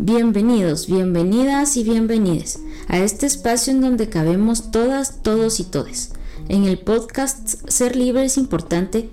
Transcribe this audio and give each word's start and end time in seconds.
Bienvenidos, 0.00 0.86
bienvenidas 0.86 1.76
y 1.76 1.82
bienvenides 1.82 2.60
a 2.86 2.98
este 2.98 3.26
espacio 3.26 3.72
en 3.72 3.80
donde 3.80 4.08
cabemos 4.08 4.70
todas, 4.70 5.24
todos 5.24 5.58
y 5.58 5.64
todes. 5.64 6.12
En 6.48 6.62
el 6.66 6.78
podcast 6.78 7.68
Ser 7.68 7.96
Libre 7.96 8.24
es 8.24 8.38
importante, 8.38 9.10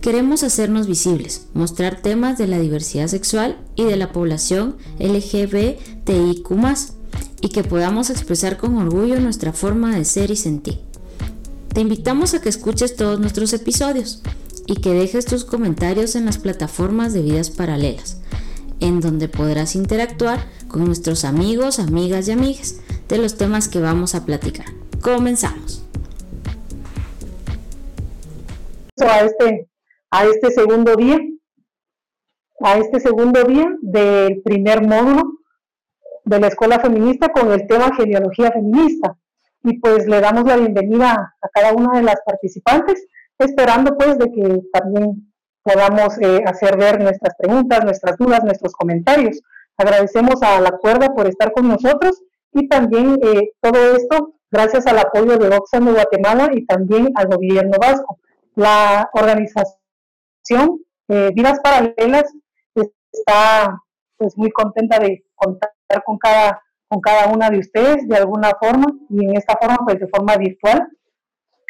queremos 0.00 0.42
hacernos 0.42 0.88
visibles, 0.88 1.46
mostrar 1.54 2.02
temas 2.02 2.36
de 2.36 2.48
la 2.48 2.58
diversidad 2.58 3.06
sexual 3.06 3.60
y 3.76 3.84
de 3.84 3.96
la 3.96 4.10
población 4.10 4.74
LGBTIQ 4.98 6.50
y 7.40 7.48
que 7.50 7.62
podamos 7.62 8.10
expresar 8.10 8.56
con 8.56 8.76
orgullo 8.76 9.20
nuestra 9.20 9.52
forma 9.52 9.94
de 9.94 10.04
ser 10.04 10.32
y 10.32 10.36
sentir. 10.36 10.80
Te 11.72 11.80
invitamos 11.80 12.34
a 12.34 12.40
que 12.40 12.48
escuches 12.48 12.96
todos 12.96 13.20
nuestros 13.20 13.52
episodios 13.52 14.20
y 14.66 14.80
que 14.80 14.94
dejes 14.94 15.26
tus 15.26 15.44
comentarios 15.44 16.16
en 16.16 16.24
las 16.24 16.38
plataformas 16.38 17.12
de 17.12 17.22
vidas 17.22 17.50
paralelas 17.50 18.18
en 18.80 19.00
donde 19.00 19.28
podrás 19.28 19.76
interactuar 19.76 20.40
con 20.68 20.84
nuestros 20.84 21.24
amigos, 21.24 21.78
amigas 21.78 22.28
y 22.28 22.32
amigas 22.32 22.80
de 23.08 23.18
los 23.18 23.36
temas 23.36 23.68
que 23.68 23.80
vamos 23.80 24.14
a 24.14 24.24
platicar. 24.24 24.66
Comenzamos. 25.00 25.86
A 29.00 29.20
este, 29.20 29.68
a 30.10 30.24
este 30.24 30.50
segundo 30.50 30.96
día, 30.96 31.18
a 32.60 32.78
este 32.78 33.00
segundo 33.00 33.42
día 33.44 33.68
del 33.82 34.42
primer 34.42 34.86
módulo 34.86 35.40
de 36.24 36.40
la 36.40 36.48
Escuela 36.48 36.78
Feminista 36.80 37.28
con 37.28 37.52
el 37.52 37.66
tema 37.66 37.94
genealogía 37.94 38.50
feminista. 38.52 39.16
Y 39.62 39.78
pues 39.78 40.06
le 40.06 40.20
damos 40.20 40.44
la 40.44 40.56
bienvenida 40.56 41.34
a 41.40 41.48
cada 41.48 41.72
una 41.72 41.98
de 41.98 42.04
las 42.04 42.20
participantes, 42.24 43.06
esperando 43.38 43.96
pues 43.96 44.18
de 44.18 44.30
que 44.30 44.60
también 44.72 45.33
podamos 45.64 46.16
eh, 46.20 46.44
hacer 46.46 46.76
ver 46.76 47.00
nuestras 47.00 47.34
preguntas, 47.36 47.84
nuestras 47.84 48.16
dudas, 48.18 48.44
nuestros 48.44 48.72
comentarios. 48.74 49.40
Agradecemos 49.76 50.40
a 50.42 50.60
la 50.60 50.72
cuerda 50.72 51.12
por 51.14 51.26
estar 51.26 51.50
con 51.52 51.66
nosotros 51.66 52.22
y 52.52 52.68
también 52.68 53.18
eh, 53.22 53.50
todo 53.60 53.96
esto 53.96 54.34
gracias 54.50 54.86
al 54.86 54.98
apoyo 54.98 55.36
de 55.36 55.48
Oxfam 55.56 55.86
de 55.86 55.92
Guatemala 55.92 56.50
y 56.52 56.64
también 56.66 57.10
al 57.16 57.26
gobierno 57.26 57.76
vasco. 57.80 58.20
La 58.54 59.10
organización 59.14 60.80
eh, 61.08 61.30
Vidas 61.34 61.58
Paralelas 61.60 62.32
está 63.12 63.80
pues 64.16 64.36
muy 64.36 64.50
contenta 64.50 64.98
de 64.98 65.24
contar 65.34 65.70
con 66.04 66.18
cada, 66.18 66.62
con 66.88 67.00
cada 67.00 67.32
una 67.32 67.50
de 67.50 67.58
ustedes 67.58 68.06
de 68.06 68.16
alguna 68.16 68.52
forma 68.60 68.86
y 69.08 69.24
en 69.24 69.36
esta 69.36 69.56
forma 69.60 69.78
pues 69.84 69.98
de 69.98 70.08
forma 70.08 70.36
virtual. 70.36 70.88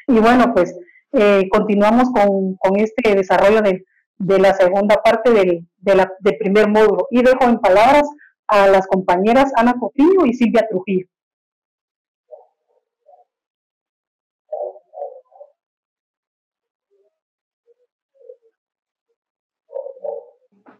Y 0.08 0.18
bueno, 0.18 0.52
pues 0.52 0.74
eh, 1.14 1.48
continuamos 1.50 2.10
con, 2.10 2.76
este 2.76 3.14
desarrollo 3.14 3.60
de, 3.62 3.84
la 4.38 4.54
segunda 4.54 4.96
parte 4.96 5.30
del, 5.30 5.66
primer 6.38 6.68
módulo. 6.68 7.06
Y 7.10 7.22
dejo 7.22 7.44
en 7.44 7.58
palabras 7.60 8.08
a 8.48 8.66
las 8.68 8.86
compañeras 8.86 9.52
Ana 9.56 9.74
Cotillo 9.78 10.26
y 10.26 10.34
Silvia 10.34 10.66
Trujillo. 10.68 11.06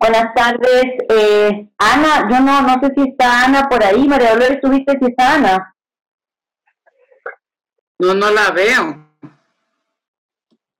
Buenas 0.01 0.35
tardes, 0.35 0.85
eh, 1.09 1.69
Ana. 1.79 2.29
Yo 2.31 2.41
no, 2.41 2.61
no 2.61 2.81
sé 2.81 2.93
si 2.95 3.09
está 3.09 3.45
Ana 3.45 3.69
por 3.69 3.83
ahí. 3.83 4.07
María 4.07 4.35
Dolores, 4.35 4.61
¿tuviste 4.61 4.99
si 4.99 5.07
está 5.07 5.37
Ana? 5.37 5.75
No, 7.99 8.13
no 8.13 8.31
la 8.31 8.51
veo 8.51 9.05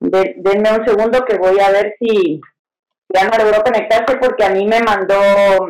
denme 0.09 0.71
un 0.71 0.85
segundo 0.85 1.23
que 1.25 1.37
voy 1.37 1.59
a 1.59 1.71
ver 1.71 1.95
si 1.99 2.41
ya 3.13 3.23
no 3.23 3.37
logró 3.37 3.63
conectarse 3.63 4.17
porque 4.17 4.43
a 4.43 4.49
mí 4.49 4.65
me 4.65 4.79
mandó, 4.81 5.15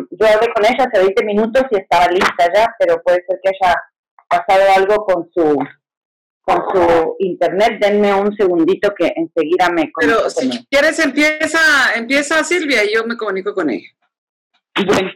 yo 0.10 0.28
hablé 0.28 0.54
con 0.54 0.66
ella 0.66 0.86
hace 0.86 1.00
20 1.00 1.26
minutos 1.26 1.64
y 1.72 1.78
estaba 1.78 2.08
lista 2.08 2.52
ya, 2.54 2.74
pero 2.80 3.02
puede 3.04 3.24
ser 3.28 3.40
que 3.44 3.50
haya 3.50 3.76
pasado 4.28 4.64
algo 4.76 5.06
con 5.06 5.30
su 5.34 5.60
con 6.42 6.62
su 6.72 7.16
internet. 7.20 7.80
Denme 7.82 8.14
un 8.14 8.36
segundito 8.36 8.94
que 8.96 9.12
enseguida 9.16 9.70
me 9.70 9.92
conecto. 9.92 9.98
Pero 10.00 10.30
si 10.30 10.66
quieres 10.68 11.00
empieza, 11.00 11.60
empieza 11.96 12.44
Silvia 12.44 12.84
y 12.84 12.94
yo 12.94 13.04
me 13.06 13.18
comunico 13.18 13.54
con 13.54 13.70
ella. 13.70 13.88
Bueno, 14.86 15.10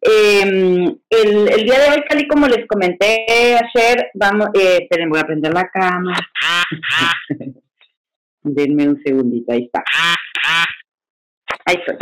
em, 0.00 0.96
el, 1.10 1.48
el, 1.48 1.64
día 1.64 1.80
de 1.80 1.90
hoy, 1.90 2.04
tal 2.08 2.20
y 2.20 2.28
como 2.28 2.46
les 2.46 2.66
comenté 2.68 3.26
ayer, 3.56 4.10
vamos, 4.14 4.48
eh, 4.54 4.78
esperen, 4.82 5.10
voy 5.10 5.18
a 5.18 5.24
prender 5.24 5.52
la 5.52 5.68
cámara. 5.68 6.28
Denme 8.42 8.88
un 8.88 9.02
segundito, 9.04 9.52
ahí 9.52 9.64
está. 9.64 9.82
Ahí 11.66 11.76
estoy. 11.76 11.96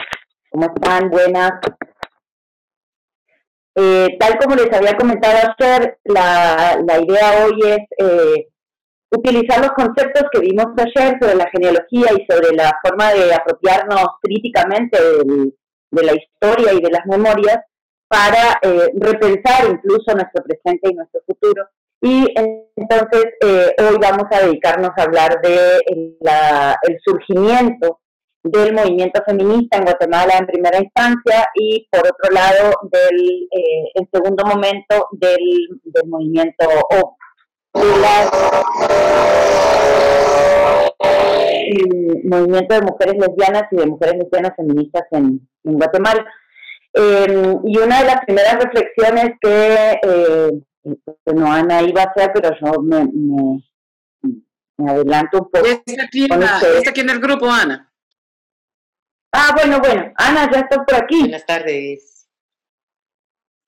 ¿Cómo 0.50 0.66
están? 0.66 1.10
Buenas. 1.10 1.52
Eh, 3.74 4.16
tal 4.18 4.38
como 4.38 4.54
les 4.54 4.72
había 4.72 4.96
comentado 4.96 5.36
ayer, 5.58 5.98
la, 6.04 6.80
la 6.86 6.98
idea 6.98 7.44
hoy 7.44 7.60
es 7.62 7.78
eh, 7.98 8.48
utilizar 9.10 9.60
los 9.60 9.72
conceptos 9.72 10.24
que 10.32 10.40
vimos 10.40 10.66
ayer 10.78 11.18
sobre 11.20 11.34
la 11.34 11.50
genealogía 11.50 12.08
y 12.12 12.26
sobre 12.32 12.56
la 12.56 12.78
forma 12.82 13.12
de 13.12 13.34
apropiarnos 13.34 14.06
críticamente 14.22 14.98
de 15.90 16.02
la 16.02 16.12
historia 16.14 16.72
y 16.72 16.80
de 16.80 16.90
las 16.90 17.06
memorias 17.06 17.58
para 18.08 18.58
eh, 18.62 18.88
repensar 18.94 19.66
incluso 19.70 20.14
nuestro 20.14 20.42
presente 20.44 20.90
y 20.90 20.94
nuestro 20.94 21.20
futuro 21.26 21.68
y 22.02 22.26
entonces 22.76 23.24
eh, 23.44 23.74
hoy 23.78 23.96
vamos 24.00 24.26
a 24.30 24.46
dedicarnos 24.46 24.90
a 24.96 25.02
hablar 25.02 25.40
de 25.42 25.80
el 25.88 26.98
surgimiento 27.04 28.00
del 28.42 28.74
movimiento 28.74 29.22
feminista 29.26 29.78
en 29.78 29.84
Guatemala 29.84 30.34
en 30.38 30.46
primera 30.46 30.78
instancia 30.78 31.46
y 31.54 31.86
por 31.90 32.00
otro 32.00 32.32
lado 32.32 32.72
del 32.90 33.48
eh, 33.50 34.08
segundo 34.12 34.44
momento 34.44 35.08
del, 35.12 35.80
movimiento 36.06 36.66
o 36.90 37.16
el 41.66 42.20
movimiento 42.24 42.74
de 42.74 42.82
mujeres 42.82 43.14
lesbianas 43.18 43.64
y 43.70 43.76
de 43.76 43.86
mujeres 43.86 44.14
lesbianas 44.18 44.52
feministas 44.56 45.02
en, 45.12 45.48
Guatemala. 45.64 46.24
Eh, 46.94 47.54
y 47.64 47.78
una 47.78 48.00
de 48.00 48.06
las 48.06 48.24
primeras 48.24 48.54
reflexiones 48.62 49.32
que 49.40 49.98
eh, 50.02 50.50
bueno, 51.24 51.52
Ana 51.52 51.82
iba 51.82 52.02
a 52.02 52.06
hacer, 52.06 52.30
pero 52.32 52.50
yo 52.60 52.80
me, 52.82 53.04
me, 53.12 54.90
adelanto 54.90 55.38
un 55.38 55.50
poco. 55.50 55.66
Está 55.66 56.04
aquí, 56.04 56.24
está 56.24 56.90
aquí 56.90 57.00
en 57.00 57.10
el 57.10 57.20
grupo, 57.20 57.50
Ana. 57.50 57.90
Ah, 59.32 59.52
bueno, 59.54 59.80
bueno. 59.80 60.12
Ana, 60.16 60.50
ya 60.50 60.60
estás 60.60 60.78
por 60.86 60.94
aquí. 60.94 61.20
Buenas 61.20 61.44
tardes. 61.44 62.28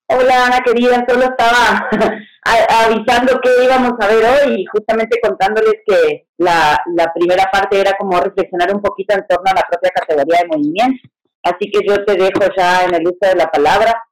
Hola, 0.07 0.45
Ana 0.47 0.61
querida. 0.61 1.05
Solo 1.07 1.25
estaba 1.25 1.89
avisando 2.85 3.39
que 3.41 3.63
íbamos 3.63 3.93
a 3.99 4.07
ver 4.07 4.25
hoy 4.25 4.61
y 4.61 4.65
justamente 4.65 5.19
contándoles 5.21 5.75
que 5.85 6.27
la, 6.37 6.81
la 6.95 7.13
primera 7.13 7.49
parte 7.51 7.79
era 7.79 7.93
como 7.97 8.19
reflexionar 8.19 8.73
un 8.73 8.81
poquito 8.81 9.13
en 9.13 9.27
torno 9.27 9.51
a 9.51 9.55
la 9.55 9.67
propia 9.69 9.91
categoría 9.91 10.39
de 10.39 10.47
movimiento. 10.47 11.09
Así 11.43 11.69
que 11.69 11.81
yo 11.87 12.03
te 12.05 12.15
dejo 12.15 12.51
ya 12.57 12.85
en 12.85 12.95
el 12.95 13.07
uso 13.07 13.19
de 13.21 13.35
la 13.35 13.51
palabra 13.51 14.03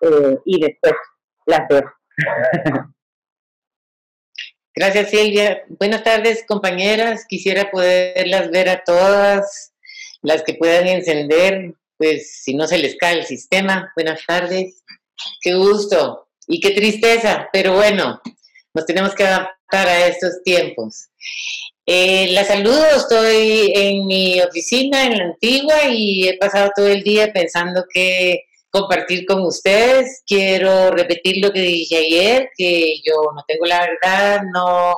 eh, 0.00 0.38
y 0.44 0.60
después 0.60 0.94
las 1.46 1.68
dejo. 1.68 1.90
Gracias, 4.74 5.10
Silvia. 5.10 5.62
Buenas 5.68 6.02
tardes, 6.02 6.44
compañeras. 6.46 7.26
Quisiera 7.28 7.70
poderlas 7.70 8.50
ver 8.50 8.70
a 8.70 8.82
todas, 8.84 9.74
las 10.22 10.42
que 10.42 10.54
puedan 10.54 10.86
encender, 10.86 11.74
pues 11.98 12.42
si 12.42 12.54
no 12.54 12.66
se 12.66 12.78
les 12.78 12.96
cae 12.96 13.18
el 13.18 13.26
sistema. 13.26 13.92
Buenas 13.94 14.24
tardes. 14.26 14.82
Qué 15.42 15.54
gusto 15.54 16.28
y 16.46 16.60
qué 16.60 16.70
tristeza, 16.70 17.48
pero 17.52 17.74
bueno, 17.74 18.20
nos 18.74 18.86
tenemos 18.86 19.14
que 19.14 19.24
adaptar 19.24 19.88
a 19.88 20.06
estos 20.06 20.42
tiempos. 20.42 21.08
Eh, 21.84 22.28
la 22.32 22.44
saludo, 22.44 22.84
estoy 22.96 23.72
en 23.74 24.06
mi 24.06 24.40
oficina 24.40 25.04
en 25.04 25.18
la 25.18 25.24
antigua 25.24 25.84
y 25.88 26.28
he 26.28 26.38
pasado 26.38 26.70
todo 26.74 26.86
el 26.88 27.02
día 27.02 27.32
pensando 27.32 27.84
que 27.92 28.44
compartir 28.72 29.26
con 29.26 29.44
ustedes. 29.44 30.22
Quiero 30.26 30.90
repetir 30.90 31.36
lo 31.44 31.52
que 31.52 31.60
dije 31.60 31.98
ayer, 31.98 32.48
que 32.56 32.96
yo 33.04 33.14
no 33.34 33.44
tengo 33.46 33.66
la 33.66 33.86
verdad, 33.86 34.40
no 34.52 34.96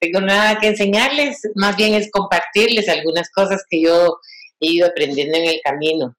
tengo 0.00 0.20
nada 0.20 0.58
que 0.58 0.68
enseñarles, 0.68 1.40
más 1.54 1.76
bien 1.76 1.94
es 1.94 2.10
compartirles 2.10 2.88
algunas 2.88 3.30
cosas 3.30 3.62
que 3.68 3.82
yo 3.82 4.18
he 4.60 4.70
ido 4.70 4.86
aprendiendo 4.86 5.36
en 5.36 5.46
el 5.46 5.60
camino. 5.62 6.14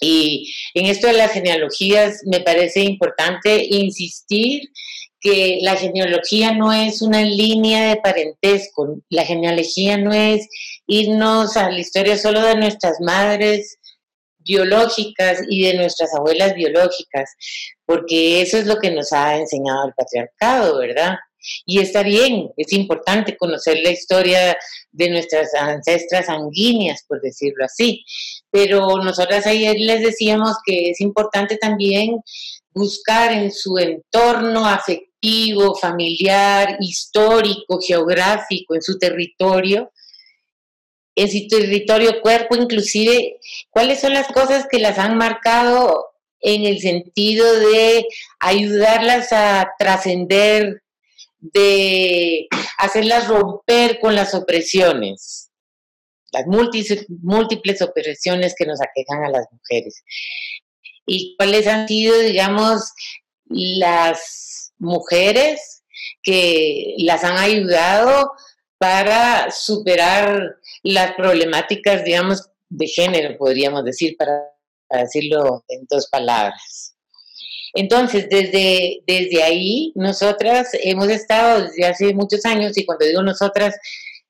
Y 0.00 0.52
en 0.74 0.86
esto 0.86 1.06
de 1.06 1.14
las 1.14 1.32
genealogías 1.32 2.20
me 2.26 2.40
parece 2.40 2.80
importante 2.80 3.66
insistir 3.68 4.62
que 5.20 5.58
la 5.62 5.76
genealogía 5.76 6.52
no 6.52 6.72
es 6.72 7.02
una 7.02 7.22
línea 7.22 7.88
de 7.88 7.96
parentesco, 7.96 9.00
la 9.08 9.24
genealogía 9.24 9.96
no 9.96 10.12
es 10.12 10.46
irnos 10.86 11.56
a 11.56 11.70
la 11.70 11.80
historia 11.80 12.16
solo 12.16 12.42
de 12.42 12.56
nuestras 12.56 13.00
madres, 13.00 13.78
biológicas 14.46 15.40
y 15.48 15.62
de 15.66 15.74
nuestras 15.74 16.14
abuelas 16.14 16.54
biológicas, 16.54 17.30
porque 17.84 18.40
eso 18.42 18.58
es 18.58 18.66
lo 18.66 18.76
que 18.76 18.90
nos 18.90 19.12
ha 19.12 19.36
enseñado 19.36 19.86
el 19.88 19.94
patriarcado, 19.94 20.78
¿verdad? 20.78 21.16
Y 21.64 21.78
está 21.80 22.02
bien, 22.02 22.50
es 22.56 22.72
importante 22.72 23.36
conocer 23.36 23.78
la 23.82 23.90
historia 23.90 24.56
de 24.90 25.10
nuestras 25.10 25.54
ancestras 25.54 26.26
sanguíneas, 26.26 27.04
por 27.06 27.20
decirlo 27.20 27.64
así. 27.64 28.04
Pero 28.50 28.98
nosotras 28.98 29.46
ayer 29.46 29.76
les 29.78 30.02
decíamos 30.02 30.56
que 30.64 30.90
es 30.90 31.00
importante 31.00 31.56
también 31.56 32.20
buscar 32.70 33.32
en 33.32 33.52
su 33.52 33.78
entorno 33.78 34.66
afectivo, 34.66 35.74
familiar, 35.76 36.76
histórico, 36.80 37.80
geográfico, 37.80 38.74
en 38.74 38.82
su 38.82 38.98
territorio, 38.98 39.92
en 41.16 41.30
su 41.30 41.48
territorio 41.48 42.20
cuerpo 42.20 42.54
inclusive, 42.56 43.38
cuáles 43.70 44.00
son 44.00 44.12
las 44.12 44.28
cosas 44.28 44.66
que 44.70 44.78
las 44.78 44.98
han 44.98 45.16
marcado 45.16 46.12
en 46.40 46.64
el 46.64 46.78
sentido 46.80 47.52
de 47.58 48.06
ayudarlas 48.38 49.32
a 49.32 49.72
trascender, 49.78 50.82
de 51.40 52.46
hacerlas 52.78 53.28
romper 53.28 53.98
con 53.98 54.14
las 54.14 54.34
opresiones, 54.34 55.50
las 56.32 56.44
múltiples 56.46 57.82
opresiones 57.82 58.54
que 58.56 58.66
nos 58.66 58.80
aquejan 58.80 59.24
a 59.24 59.30
las 59.30 59.46
mujeres. 59.50 60.04
Y 61.06 61.34
cuáles 61.36 61.66
han 61.66 61.88
sido, 61.88 62.18
digamos, 62.18 62.92
las 63.46 64.72
mujeres 64.78 65.82
que 66.22 66.94
las 66.98 67.24
han 67.24 67.38
ayudado 67.38 68.32
para 68.78 69.50
superar 69.50 70.56
las 70.82 71.14
problemáticas, 71.14 72.04
digamos, 72.04 72.50
de 72.68 72.86
género, 72.86 73.36
podríamos 73.38 73.84
decir, 73.84 74.16
para, 74.16 74.42
decirlo 74.90 75.64
en 75.68 75.86
dos 75.90 76.08
palabras. 76.08 76.94
Entonces, 77.74 78.28
desde, 78.30 79.02
desde 79.06 79.42
ahí, 79.42 79.92
nosotras 79.94 80.68
hemos 80.72 81.08
estado 81.08 81.62
desde 81.62 81.86
hace 81.86 82.14
muchos 82.14 82.44
años, 82.44 82.76
y 82.76 82.84
cuando 82.84 83.06
digo 83.06 83.22
nosotras, 83.22 83.74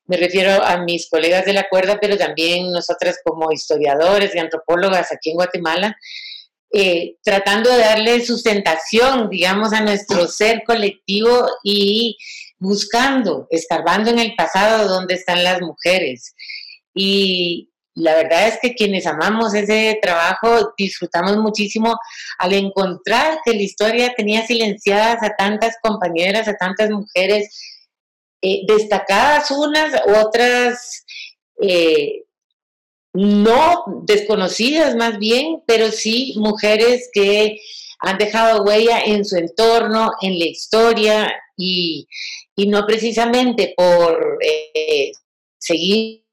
me 0.05 0.17
refiero 0.17 0.63
a 0.63 0.77
mis 0.77 1.09
colegas 1.09 1.45
de 1.45 1.53
la 1.53 1.67
cuerda, 1.69 1.99
pero 1.99 2.17
también 2.17 2.71
nosotras 2.71 3.17
como 3.23 3.51
historiadores 3.51 4.33
y 4.33 4.39
antropólogas 4.39 5.11
aquí 5.11 5.31
en 5.31 5.35
Guatemala, 5.35 5.97
eh, 6.73 7.15
tratando 7.23 7.71
de 7.71 7.79
darle 7.79 8.25
sustentación, 8.25 9.29
digamos, 9.29 9.73
a 9.73 9.81
nuestro 9.81 10.27
ser 10.27 10.63
colectivo 10.65 11.47
y 11.63 12.17
buscando, 12.59 13.47
escarbando 13.49 14.09
en 14.09 14.19
el 14.19 14.35
pasado 14.35 14.87
dónde 14.87 15.15
están 15.15 15.43
las 15.43 15.61
mujeres. 15.61 16.35
Y 16.93 17.71
la 17.93 18.15
verdad 18.15 18.47
es 18.47 18.59
que 18.61 18.75
quienes 18.75 19.07
amamos 19.07 19.53
ese 19.53 19.97
trabajo 20.01 20.73
disfrutamos 20.77 21.37
muchísimo 21.37 21.97
al 22.37 22.53
encontrar 22.53 23.39
que 23.43 23.53
la 23.53 23.61
historia 23.61 24.13
tenía 24.15 24.45
silenciadas 24.45 25.23
a 25.23 25.35
tantas 25.35 25.75
compañeras, 25.81 26.47
a 26.47 26.55
tantas 26.55 26.91
mujeres, 26.91 27.49
eh, 28.41 28.61
destacadas 28.67 29.49
unas, 29.49 29.99
otras 30.23 31.05
eh, 31.59 32.23
no 33.13 33.83
desconocidas 34.03 34.95
más 34.95 35.17
bien, 35.17 35.63
pero 35.65 35.91
sí 35.91 36.35
mujeres 36.37 37.09
que 37.11 37.59
han 37.99 38.19
dejado 38.19 38.63
huella 38.63 39.01
en 39.01 39.25
su 39.25 39.37
entorno, 39.37 40.11
en 40.21 40.37
la 40.37 40.45
historia 40.45 41.33
y, 41.57 42.07
no 42.55 42.85
precisamente 42.85 43.73
por 43.75 44.39
eh, 44.41 45.11
seguir 45.57 46.23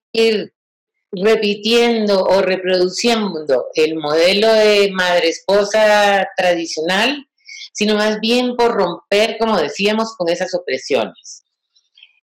repitiendo 1.10 2.22
o 2.24 2.42
reproduciendo 2.42 3.66
el 3.74 3.96
modelo 3.96 4.52
de 4.52 4.90
madre 4.90 5.28
esposa 5.28 6.28
tradicional, 6.36 7.26
sino 7.72 7.94
más 7.96 8.20
bien 8.20 8.56
por 8.56 8.72
romper, 8.72 9.36
como 9.38 9.58
decíamos, 9.58 10.14
con 10.16 10.28
esas 10.28 10.54
opresiones. 10.54 11.44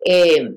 Eh, 0.05 0.49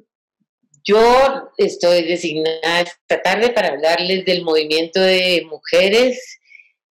yo 0.85 1.51
estoy 1.57 2.03
designada 2.03 2.81
esta 2.81 3.23
tarde 3.23 3.51
para 3.51 3.69
hablarles 3.69 4.25
del 4.25 4.43
movimiento 4.43 5.01
de 5.01 5.47
mujeres 5.49 6.39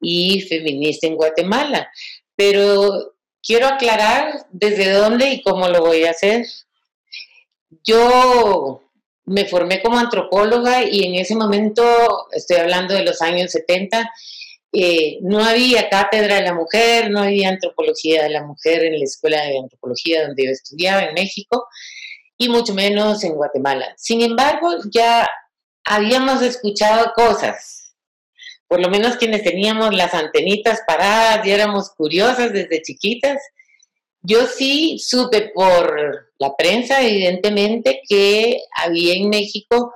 y 0.01 0.41
feminista 0.41 1.07
en 1.07 1.15
Guatemala, 1.15 1.89
pero 2.35 3.12
quiero 3.43 3.67
aclarar 3.67 4.45
desde 4.51 4.91
dónde 4.91 5.29
y 5.29 5.41
cómo 5.43 5.67
lo 5.67 5.81
voy 5.81 6.05
a 6.05 6.11
hacer. 6.11 6.47
Yo 7.83 8.81
me 9.25 9.45
formé 9.45 9.81
como 9.81 9.99
antropóloga 9.99 10.83
y 10.83 11.05
en 11.05 11.15
ese 11.15 11.35
momento, 11.35 11.83
estoy 12.31 12.57
hablando 12.57 12.93
de 12.93 13.03
los 13.03 13.21
años 13.21 13.51
70, 13.51 14.11
eh, 14.75 15.19
no 15.21 15.43
había 15.43 15.87
cátedra 15.89 16.35
de 16.35 16.41
la 16.41 16.53
mujer, 16.53 17.11
no 17.11 17.21
había 17.21 17.49
antropología 17.49 18.23
de 18.23 18.29
la 18.29 18.43
mujer 18.43 18.83
en 18.83 18.97
la 18.97 19.05
escuela 19.05 19.43
de 19.43 19.59
antropología 19.59 20.25
donde 20.25 20.45
yo 20.45 20.51
estudiaba 20.51 21.03
en 21.03 21.13
México 21.13 21.67
y 22.37 22.49
mucho 22.49 22.73
menos 22.73 23.23
en 23.23 23.35
Guatemala. 23.35 23.93
Sin 23.97 24.21
embargo, 24.21 24.69
ya 24.91 25.29
habíamos 25.85 26.41
escuchado 26.41 27.13
cosas, 27.15 27.82
por 28.73 28.81
lo 28.81 28.89
menos 28.89 29.17
quienes 29.17 29.43
teníamos 29.43 29.93
las 29.93 30.15
antenitas 30.15 30.79
paradas 30.87 31.45
y 31.45 31.51
éramos 31.51 31.91
curiosas 31.91 32.51
desde 32.51 32.81
chiquitas. 32.81 33.39
Yo 34.23 34.47
sí 34.47 34.97
supe 34.97 35.51
por 35.53 36.31
la 36.39 36.55
prensa, 36.55 37.03
evidentemente, 37.03 38.01
que 38.09 38.61
había 38.75 39.13
en 39.13 39.29
México 39.29 39.93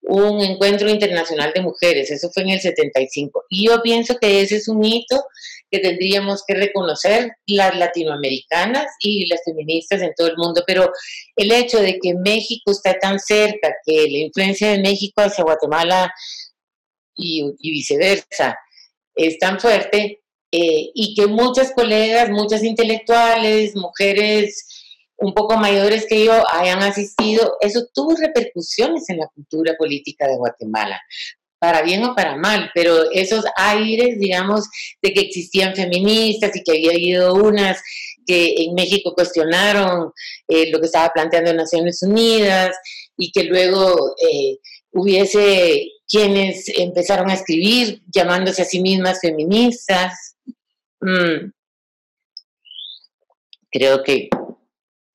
un 0.00 0.40
encuentro 0.40 0.88
internacional 0.88 1.52
de 1.54 1.60
mujeres, 1.60 2.10
eso 2.10 2.30
fue 2.32 2.44
en 2.44 2.48
el 2.48 2.60
75. 2.62 3.44
Y 3.50 3.66
yo 3.66 3.82
pienso 3.82 4.16
que 4.18 4.40
ese 4.40 4.56
es 4.56 4.68
un 4.68 4.82
hito 4.82 5.22
que 5.70 5.80
tendríamos 5.80 6.44
que 6.46 6.54
reconocer 6.54 7.30
las 7.46 7.76
latinoamericanas 7.76 8.86
y 9.00 9.26
las 9.26 9.40
feministas 9.44 10.00
en 10.00 10.14
todo 10.16 10.28
el 10.28 10.38
mundo, 10.38 10.64
pero 10.66 10.90
el 11.36 11.52
hecho 11.52 11.78
de 11.78 11.98
que 11.98 12.14
México 12.14 12.70
está 12.70 12.98
tan 12.98 13.18
cerca, 13.18 13.74
que 13.84 14.08
la 14.10 14.18
influencia 14.18 14.70
de 14.70 14.78
México 14.78 15.20
hacia 15.20 15.44
Guatemala 15.44 16.10
y, 17.16 17.54
viceversa. 17.60 18.58
Es 19.14 19.38
tan 19.38 19.60
fuerte, 19.60 20.22
eh, 20.50 20.90
y 20.94 21.14
que 21.14 21.26
muchas 21.26 21.72
colegas, 21.72 22.30
muchas 22.30 22.62
intelectuales, 22.62 23.74
mujeres 23.76 24.66
un 25.16 25.32
poco 25.32 25.56
mayores 25.56 26.06
que 26.08 26.24
yo 26.24 26.44
hayan 26.50 26.82
asistido, 26.82 27.56
eso 27.60 27.86
tuvo 27.94 28.14
repercusiones 28.16 29.08
en 29.08 29.18
la 29.18 29.28
cultura 29.28 29.74
política 29.78 30.26
de 30.26 30.36
Guatemala, 30.36 31.00
para 31.58 31.82
bien 31.82 32.04
o 32.04 32.14
para 32.14 32.36
mal, 32.36 32.70
pero 32.74 33.10
esos 33.12 33.44
aires, 33.56 34.18
digamos, 34.18 34.64
de 35.00 35.14
que 35.14 35.20
existían 35.20 35.74
feministas 35.74 36.54
y 36.54 36.62
que 36.62 36.72
había 36.72 36.90
habido 36.90 37.34
unas 37.34 37.80
que 38.26 38.54
en 38.64 38.74
México 38.74 39.14
cuestionaron 39.14 40.12
eh, 40.48 40.70
lo 40.70 40.80
que 40.80 40.86
estaba 40.86 41.10
planteando 41.12 41.52
Naciones 41.54 42.02
Unidas 42.02 42.76
y 43.16 43.30
que 43.32 43.44
luego 43.44 44.14
eh, 44.22 44.58
hubiese 44.92 45.86
quienes 46.08 46.68
empezaron 46.68 47.30
a 47.30 47.34
escribir 47.34 48.02
llamándose 48.12 48.62
a 48.62 48.66
sí 48.66 48.80
mismas 48.80 49.20
feministas. 49.20 50.36
Mm. 51.00 51.50
Creo 53.70 54.02
que 54.02 54.28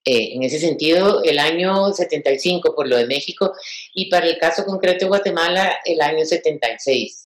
eh, 0.06 0.34
en 0.34 0.44
ese 0.44 0.60
sentido, 0.60 1.24
el 1.24 1.40
año 1.40 1.94
75 1.94 2.74
por 2.76 2.88
lo 2.88 2.98
de 2.98 3.06
México 3.06 3.54
y 3.94 4.10
para 4.10 4.28
el 4.28 4.38
caso 4.38 4.66
concreto 4.66 5.06
de 5.06 5.10
Guatemala, 5.10 5.78
el 5.86 6.02
año 6.02 6.26
76. 6.26 7.28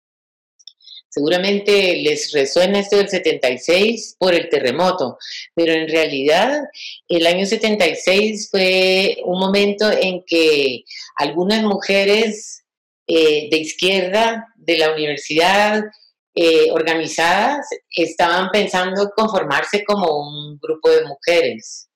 Seguramente 1.13 1.98
les 1.98 2.31
resuena 2.31 2.79
esto 2.79 2.98
del 2.98 3.07
76 3.07 4.15
por 4.17 4.33
el 4.33 4.50
terremoto, 4.50 5.19
pero 5.53 5.72
en 5.74 5.88
realidad 5.88 6.63
el 7.07 7.27
año 7.27 7.45
76 7.45 8.50
fue 8.50 9.17
un 9.24 9.39
momento 9.39 9.91
en 9.91 10.24
que 10.25 10.83
algunas 11.15 11.62
mujeres 11.62 12.62
eh, 13.07 13.50
de 13.51 13.57
izquierda 13.57 14.48
de 14.55 14.77
la 14.77 14.93
universidad 14.93 15.83
eh, 16.36 16.72
organizadas 16.72 17.67
estaban 17.91 18.50
pensando 18.51 19.12
conformarse 19.15 19.83
como 19.83 20.19
un 20.19 20.57
grupo 20.60 20.89
de 20.89 21.05
mujeres 21.05 21.89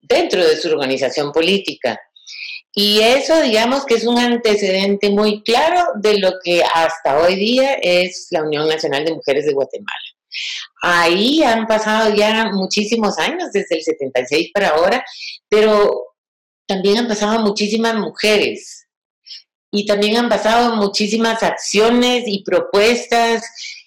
dentro 0.00 0.46
de 0.46 0.56
su 0.56 0.68
organización 0.68 1.32
política. 1.32 1.98
Y 2.74 3.00
eso, 3.00 3.40
digamos 3.42 3.84
que 3.84 3.94
es 3.94 4.06
un 4.06 4.18
antecedente 4.18 5.10
muy 5.10 5.42
claro 5.42 5.84
de 5.96 6.18
lo 6.18 6.32
que 6.42 6.62
hasta 6.62 7.18
hoy 7.18 7.34
día 7.34 7.74
es 7.74 8.28
la 8.30 8.42
Unión 8.42 8.68
Nacional 8.68 9.04
de 9.04 9.14
Mujeres 9.14 9.46
de 9.46 9.52
Guatemala. 9.52 9.98
Ahí 10.82 11.42
han 11.42 11.66
pasado 11.66 12.14
ya 12.14 12.50
muchísimos 12.52 13.18
años, 13.18 13.52
desde 13.52 13.76
el 13.76 13.82
76 13.82 14.50
para 14.54 14.68
ahora, 14.70 15.04
pero 15.48 16.06
también 16.66 16.98
han 16.98 17.08
pasado 17.08 17.40
muchísimas 17.40 17.94
mujeres 17.94 18.81
y 19.72 19.86
también 19.86 20.18
han 20.18 20.28
pasado 20.28 20.76
muchísimas 20.76 21.42
acciones 21.42 22.24
y 22.26 22.44
propuestas 22.44 23.42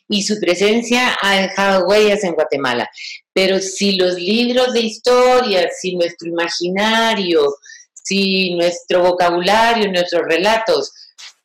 y 0.10 0.24
su 0.24 0.40
presencia 0.40 1.16
ha 1.22 1.40
dejado 1.40 1.86
huellas 1.86 2.24
en 2.24 2.34
Guatemala. 2.34 2.90
Pero 3.34 3.60
si 3.60 3.96
los 3.96 4.16
libros 4.16 4.74
de 4.74 4.82
historia, 4.82 5.70
si 5.80 5.96
nuestro 5.96 6.28
imaginario, 6.28 7.56
si 7.94 8.56
nuestro 8.56 9.04
vocabulario, 9.04 9.92
nuestros 9.92 10.24
relatos 10.24 10.92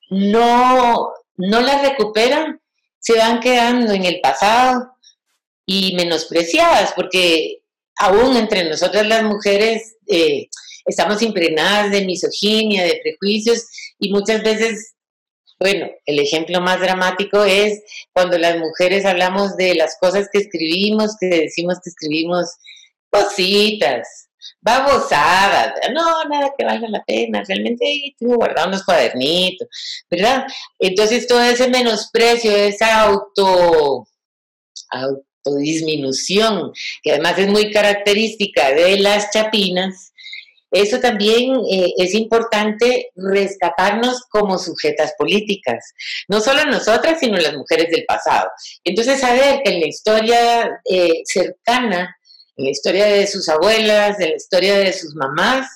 no, 0.08 1.12
no 1.36 1.60
las 1.60 1.82
recuperan, 1.82 2.60
se 2.98 3.18
van 3.18 3.40
quedando 3.40 3.92
en 3.92 4.06
el 4.06 4.20
pasado 4.20 4.94
y 5.66 5.94
menospreciadas, 5.96 6.92
porque 6.94 7.60
aún 7.96 8.36
entre 8.38 8.68
nosotras 8.68 9.06
las 9.06 9.22
mujeres 9.22 9.96
eh, 10.06 10.48
estamos 10.86 11.20
impregnadas 11.20 11.90
de 11.90 12.06
misoginia, 12.06 12.84
de 12.84 13.00
prejuicios 13.02 13.66
y 14.00 14.12
muchas 14.12 14.42
veces 14.42 14.94
Bueno, 15.60 15.90
el 16.06 16.18
ejemplo 16.18 16.60
más 16.62 16.80
dramático 16.80 17.44
es 17.44 17.82
cuando 18.14 18.38
las 18.38 18.56
mujeres 18.58 19.04
hablamos 19.04 19.56
de 19.56 19.74
las 19.74 19.98
cosas 20.00 20.28
que 20.32 20.38
escribimos, 20.38 21.16
que 21.20 21.26
decimos 21.26 21.76
que 21.84 21.90
escribimos 21.90 22.46
cositas, 23.10 24.30
babosadas, 24.62 25.74
no, 25.92 26.24
nada 26.24 26.50
que 26.56 26.64
valga 26.64 26.88
la 26.88 27.04
pena, 27.04 27.42
realmente 27.46 28.14
tengo 28.18 28.36
guardado 28.36 28.68
unos 28.68 28.84
cuadernitos, 28.84 29.68
¿verdad? 30.10 30.46
Entonces 30.78 31.26
todo 31.26 31.42
ese 31.42 31.68
menosprecio, 31.68 32.50
esa 32.56 33.02
auto, 33.02 34.06
autodisminución, 34.90 36.72
que 37.02 37.12
además 37.12 37.38
es 37.38 37.48
muy 37.48 37.70
característica 37.70 38.70
de 38.72 38.98
las 38.98 39.30
chapinas, 39.30 40.09
eso 40.70 41.00
también 41.00 41.54
eh, 41.70 41.92
es 41.98 42.14
importante 42.14 43.10
rescatarnos 43.16 44.22
como 44.30 44.58
sujetas 44.58 45.14
políticas, 45.18 45.92
no 46.28 46.40
solo 46.40 46.64
nosotras, 46.64 47.18
sino 47.20 47.36
las 47.38 47.54
mujeres 47.54 47.90
del 47.90 48.04
pasado. 48.06 48.48
Entonces, 48.84 49.20
saber 49.20 49.60
que 49.64 49.72
en 49.72 49.80
la 49.80 49.86
historia 49.86 50.80
eh, 50.88 51.22
cercana 51.24 52.16
en 52.60 52.64
la 52.66 52.70
historia 52.70 53.06
de 53.06 53.26
sus 53.26 53.48
abuelas, 53.48 54.20
en 54.20 54.30
la 54.30 54.36
historia 54.36 54.78
de 54.78 54.92
sus 54.92 55.14
mamás. 55.14 55.66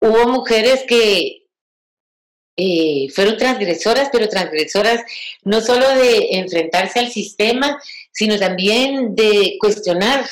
Hubo 0.00 0.28
mujeres 0.28 0.84
que 0.88 1.42
eh, 2.56 3.08
fueron 3.14 3.36
transgresoras, 3.36 4.08
pero 4.10 4.28
transgresoras 4.28 5.02
no 5.42 5.60
solo 5.60 5.88
de 5.90 6.38
enfrentarse 6.38 7.00
al 7.00 7.10
sistema, 7.10 7.80
sino 8.12 8.38
también 8.38 9.14
de 9.14 9.56
cuestionar 9.60 10.24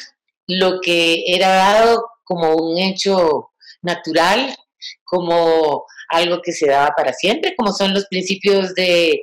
lo 0.47 0.81
que 0.81 1.25
era 1.27 1.49
dado 1.49 2.09
como 2.27 2.55
un 2.55 2.77
hecho 2.79 3.51
natural, 3.81 4.55
como 5.05 5.87
algo 6.11 6.43
que 6.43 6.53
se 6.53 6.67
daba 6.67 6.93
para 6.95 7.15
siempre, 7.15 7.55
como 7.57 7.73
son 7.73 7.95
los 7.95 8.07
principios 8.07 8.75
de 8.75 9.23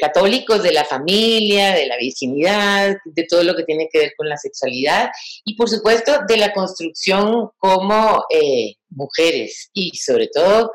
católicos 0.00 0.62
de 0.62 0.72
la 0.72 0.84
familia, 0.84 1.74
de 1.74 1.86
la 1.86 1.96
virginidad, 1.96 2.96
de 3.04 3.24
todo 3.24 3.42
lo 3.42 3.56
que 3.56 3.64
tiene 3.64 3.88
que 3.92 3.98
ver 3.98 4.12
con 4.16 4.28
la 4.28 4.36
sexualidad 4.36 5.10
y 5.44 5.56
por 5.56 5.68
supuesto 5.68 6.12
de 6.28 6.36
la 6.36 6.52
construcción 6.52 7.50
como 7.58 8.24
eh, 8.30 8.74
mujeres 8.90 9.70
y 9.72 9.96
sobre 9.96 10.28
todo, 10.28 10.70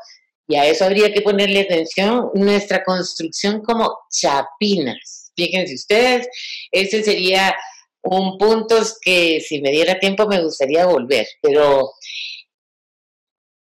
y 0.46 0.56
a 0.56 0.66
eso 0.66 0.84
habría 0.84 1.12
que 1.12 1.22
ponerle 1.22 1.60
atención, 1.60 2.30
nuestra 2.34 2.82
construcción 2.84 3.62
como 3.62 3.96
chapinas. 4.10 5.32
Fíjense 5.36 5.74
ustedes, 5.74 6.28
ese 6.72 7.02
sería 7.02 7.54
un 8.02 8.38
punto 8.38 8.76
que 9.00 9.40
si 9.40 9.60
me 9.60 9.70
diera 9.70 9.98
tiempo 9.98 10.26
me 10.26 10.42
gustaría 10.42 10.86
volver, 10.86 11.26
pero 11.42 11.92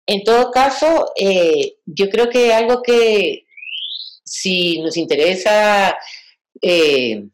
en 0.06 0.24
todo 0.24 0.50
caso, 0.50 1.12
eh, 1.16 1.76
yo 1.84 2.08
creo 2.08 2.30
que 2.30 2.54
algo 2.54 2.82
que 2.82 3.44
si 4.24 4.80
nos 4.80 4.96
interesa 4.96 5.98
eh, 6.62 7.24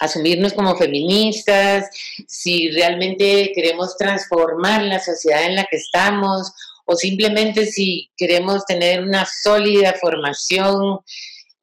asumirnos 0.00 0.52
como 0.54 0.76
feministas, 0.76 1.88
si 2.26 2.70
realmente 2.70 3.52
queremos 3.54 3.96
transformar 3.96 4.82
la 4.82 4.98
sociedad 4.98 5.44
en 5.44 5.54
la 5.54 5.66
que 5.66 5.76
estamos 5.76 6.52
o 6.84 6.96
simplemente 6.96 7.66
si 7.66 8.10
queremos 8.16 8.64
tener 8.64 9.02
una 9.02 9.24
sólida 9.44 9.94
formación 10.00 10.98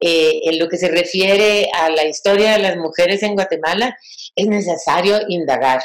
eh, 0.00 0.40
en 0.44 0.58
lo 0.58 0.68
que 0.68 0.76
se 0.76 0.88
refiere 0.88 1.68
a 1.74 1.90
la 1.90 2.04
historia 2.04 2.52
de 2.52 2.58
las 2.58 2.76
mujeres 2.76 3.22
en 3.22 3.34
Guatemala, 3.34 3.96
es 4.36 4.46
necesario 4.46 5.20
indagar. 5.28 5.82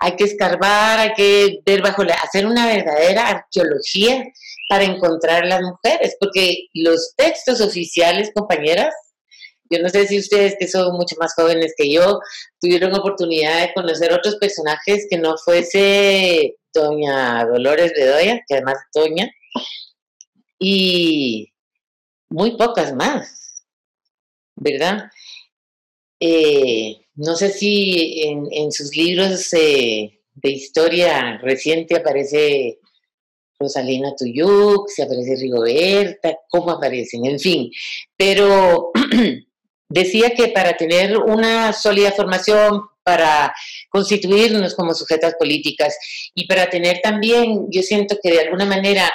Hay 0.00 0.16
que 0.16 0.24
escarbar, 0.24 0.98
hay 0.98 1.12
que 1.14 1.60
ver 1.64 1.82
bajo 1.82 2.02
la, 2.02 2.14
hacer 2.14 2.46
una 2.46 2.66
verdadera 2.66 3.28
arqueología 3.28 4.24
para 4.68 4.84
encontrar 4.84 5.46
las 5.46 5.60
mujeres, 5.62 6.16
porque 6.18 6.66
los 6.74 7.14
textos 7.16 7.60
oficiales, 7.60 8.32
compañeras, 8.34 8.94
yo 9.70 9.80
no 9.80 9.88
sé 9.88 10.06
si 10.06 10.18
ustedes 10.18 10.56
que 10.58 10.68
son 10.68 10.92
mucho 10.96 11.16
más 11.18 11.34
jóvenes 11.34 11.74
que 11.76 11.90
yo, 11.90 12.20
tuvieron 12.60 12.94
oportunidad 12.94 13.60
de 13.60 13.72
conocer 13.72 14.12
otros 14.12 14.36
personajes 14.36 15.06
que 15.08 15.16
no 15.16 15.36
fuese 15.38 16.56
doña 16.74 17.44
Dolores 17.46 17.92
Bedoya, 17.96 18.40
que 18.46 18.54
además 18.56 18.74
es 18.74 19.00
doña, 19.02 19.30
y 20.58 21.51
muy 22.32 22.56
pocas 22.56 22.94
más, 22.94 23.64
¿verdad? 24.56 25.10
Eh, 26.20 27.06
no 27.14 27.36
sé 27.36 27.50
si 27.50 28.22
en, 28.22 28.72
sus 28.72 28.96
libros 28.96 29.52
eh, 29.54 30.20
de 30.34 30.50
historia 30.50 31.38
reciente 31.38 31.96
aparece 31.96 32.78
Rosalina 33.58 34.14
Tuyuk, 34.16 34.88
si 34.88 35.02
aparece 35.02 35.36
Rigoberta, 35.36 36.36
cómo 36.48 36.70
aparecen, 36.70 37.26
en 37.26 37.38
fin. 37.38 37.70
Pero 38.16 38.92
decía 39.88 40.30
que 40.30 40.48
para 40.48 40.76
tener 40.76 41.18
una 41.18 41.72
sólida 41.72 42.12
formación, 42.12 42.82
para 43.04 43.52
constituirnos 43.90 44.74
como 44.76 44.94
sujetas 44.94 45.34
políticas 45.38 45.96
y 46.34 46.46
para 46.46 46.70
tener 46.70 47.00
también, 47.02 47.66
yo 47.68 47.82
siento 47.82 48.16
que 48.22 48.30
de 48.30 48.40
alguna 48.42 48.64
manera 48.64 49.10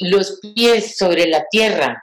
los 0.00 0.38
pies 0.54 0.96
sobre 0.98 1.26
la 1.26 1.46
tierra 1.50 2.02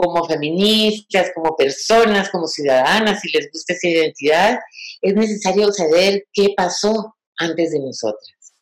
como 0.00 0.26
feministas, 0.26 1.30
como 1.34 1.56
personas, 1.56 2.30
como 2.30 2.46
ciudadanas, 2.46 3.20
si 3.20 3.30
les 3.30 3.50
gusta 3.52 3.74
esa 3.74 3.88
identidad, 3.88 4.58
es 5.02 5.14
necesario 5.14 5.70
saber 5.72 6.26
qué 6.32 6.54
pasó 6.56 7.16
antes 7.36 7.72
de 7.72 7.80
nosotras 7.80 8.54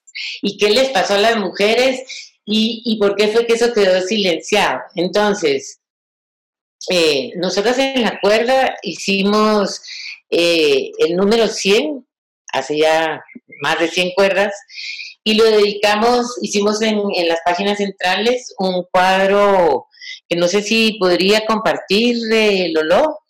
y 0.43 0.57
qué 0.59 0.71
les 0.71 0.91
pasó 0.91 1.15
a 1.15 1.19
las 1.19 1.37
mujeres 1.37 2.01
y, 2.45 2.97
por 2.99 3.15
qué 3.15 3.29
fue 3.29 3.47
que 3.47 3.55
eso 3.55 3.75
quedó 3.75 4.01
silenciado. 4.01 4.81
Entonces, 4.95 5.81
eh, 6.91 7.33
nosotros 7.37 7.77
en 7.79 8.03
la 8.03 8.19
cuerda 8.21 8.75
hicimos 8.83 9.83
eh, 10.31 10.91
el 10.99 11.15
número 11.15 11.47
100, 11.47 12.07
hace 12.55 12.79
ya 12.79 13.23
más 13.61 13.79
de 13.79 13.89
100 13.89 14.13
cuerdas, 14.15 14.55
y 15.29 15.35
lo 15.35 15.45
dedicamos, 15.45 16.39
hicimos 16.41 16.81
en, 16.81 17.03
las 17.29 17.41
páginas 17.45 17.77
centrales 17.77 18.55
un 18.59 18.87
cuadro 18.91 19.88
que 20.29 20.37
no 20.37 20.49
sé 20.49 20.63
si 20.63 20.99
podría 20.99 21.47
compartir, 21.47 22.17
eh, 22.33 22.71
Lolo. 22.73 23.21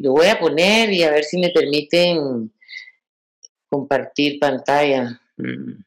lo 0.00 0.12
voy 0.12 0.26
a 0.26 0.38
poner 0.40 0.92
y 0.92 1.04
a 1.04 1.10
ver 1.10 1.24
si 1.24 1.38
me 1.38 1.50
permiten 1.50 2.52
compartir 3.68 4.38
pantalla. 4.38 5.20
Mm. 5.36 5.82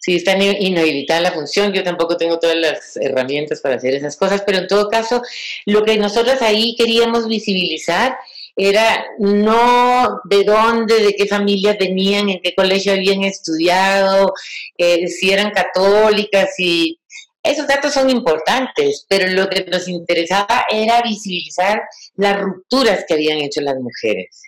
Sí, 0.00 0.16
está 0.16 0.36
inhabilitada 0.36 1.20
la 1.20 1.32
función, 1.32 1.72
yo 1.72 1.82
tampoco 1.82 2.16
tengo 2.16 2.38
todas 2.38 2.56
las 2.56 2.96
herramientas 2.96 3.60
para 3.60 3.74
hacer 3.74 3.94
esas 3.94 4.16
cosas, 4.16 4.42
pero 4.46 4.58
en 4.58 4.66
todo 4.66 4.88
caso, 4.88 5.22
lo 5.66 5.84
que 5.84 5.98
nosotros 5.98 6.40
ahí 6.40 6.74
queríamos 6.76 7.28
visibilizar 7.28 8.16
era 8.58 9.06
no 9.18 10.20
de 10.24 10.44
dónde, 10.44 11.00
de 11.00 11.14
qué 11.14 11.26
familias 11.26 11.78
venían, 11.78 12.28
en 12.28 12.40
qué 12.42 12.54
colegio 12.54 12.92
habían 12.92 13.22
estudiado, 13.22 14.34
eh, 14.76 15.06
si 15.06 15.30
eran 15.30 15.52
católicas 15.52 16.50
y 16.58 16.98
esos 17.42 17.66
datos 17.66 17.94
son 17.94 18.10
importantes, 18.10 19.06
pero 19.08 19.28
lo 19.28 19.48
que 19.48 19.64
nos 19.64 19.88
interesaba 19.88 20.66
era 20.68 21.00
visibilizar 21.00 21.80
las 22.16 22.38
rupturas 22.40 23.04
que 23.06 23.14
habían 23.14 23.38
hecho 23.38 23.60
las 23.62 23.76
mujeres 23.76 24.42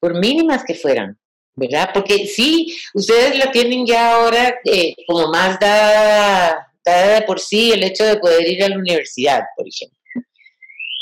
por 0.00 0.18
mínimas 0.18 0.64
que 0.64 0.74
fueran, 0.74 1.18
¿verdad? 1.54 1.90
Porque 1.92 2.26
sí, 2.26 2.76
ustedes 2.94 3.38
lo 3.38 3.50
tienen 3.52 3.86
ya 3.86 4.14
ahora 4.14 4.54
eh, 4.64 4.94
como 5.06 5.28
más 5.28 5.60
dada, 5.60 6.66
de 6.84 7.22
por 7.22 7.38
sí 7.38 7.70
el 7.72 7.84
hecho 7.84 8.04
de 8.04 8.16
poder 8.16 8.48
ir 8.48 8.64
a 8.64 8.68
la 8.68 8.78
universidad, 8.78 9.42
por 9.56 9.66
ejemplo. 9.68 9.98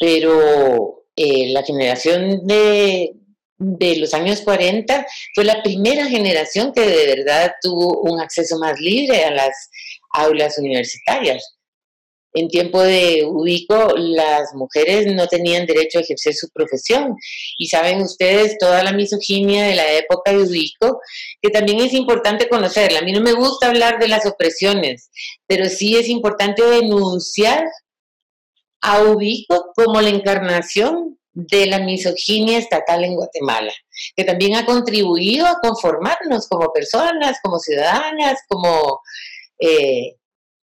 Pero 0.01 1.05
eh, 1.21 1.49
la 1.53 1.65
generación 1.65 2.47
de, 2.47 3.13
los 3.59 4.15
años 4.15 4.41
40 4.43 5.05
fue 5.35 5.45
la 5.45 5.65
primera 5.65 6.07
generación 6.07 6.73
que 6.73 6.83
de 6.83 7.17
verdad 7.17 7.51
tuvo 7.61 8.03
un 8.03 8.21
acceso 8.21 8.57
más 8.57 8.79
libre 8.79 9.25
a 9.25 9.33
las 9.33 9.69
aulas 10.13 10.59
universitarias. 10.59 11.57
En 12.35 12.47
tiempo 12.47 12.81
de 12.81 13.25
Ubico, 13.27 13.95
las 13.97 14.55
mujeres 14.55 15.13
no 15.13 15.27
tenían 15.27 15.67
derecho 15.67 15.99
a 15.99 16.03
ejercer 16.03 16.35
su 16.35 16.51
profesión. 16.51 17.17
Y 17.59 17.67
saben 17.67 18.01
ustedes 18.01 18.57
toda 18.59 18.85
la 18.85 18.93
misoginia 18.93 19.65
de 19.65 19.75
la 19.75 19.93
época 19.95 20.31
de 20.31 20.45
Ubico, 20.45 21.01
que 21.43 21.51
también 21.51 21.81
es 21.81 21.95
importante 21.95 22.49
conocerla. 22.49 23.01
A 23.01 23.03
mí 23.03 23.11
no 23.11 23.23
me 23.23 23.33
gusta 23.33 23.67
hablar 23.67 23.99
de 23.99 24.07
las 24.07 24.25
opresiones, 24.25 25.11
pero 25.49 25.69
sí 25.69 25.97
es 25.97 26.09
importante 26.09 26.63
denunciar 26.63 27.65
a 28.81 29.03
Ubico 29.03 29.73
como 29.75 30.01
la 30.01 30.09
encarnación 30.09 31.19
de 31.33 31.67
la 31.67 31.79
misoginia 31.79 32.59
estatal 32.59 33.05
en 33.05 33.15
Guatemala, 33.15 33.73
que 34.17 34.25
también 34.25 34.57
ha 34.57 34.67
contribuido 34.67 35.47
a 35.47 35.61
conformarnos 35.61 36.49
como 36.49 36.73
personas, 36.73 37.39
como 37.43 37.59
ciudadanas, 37.59 38.41
como 38.49 39.01
eh, 39.61 40.17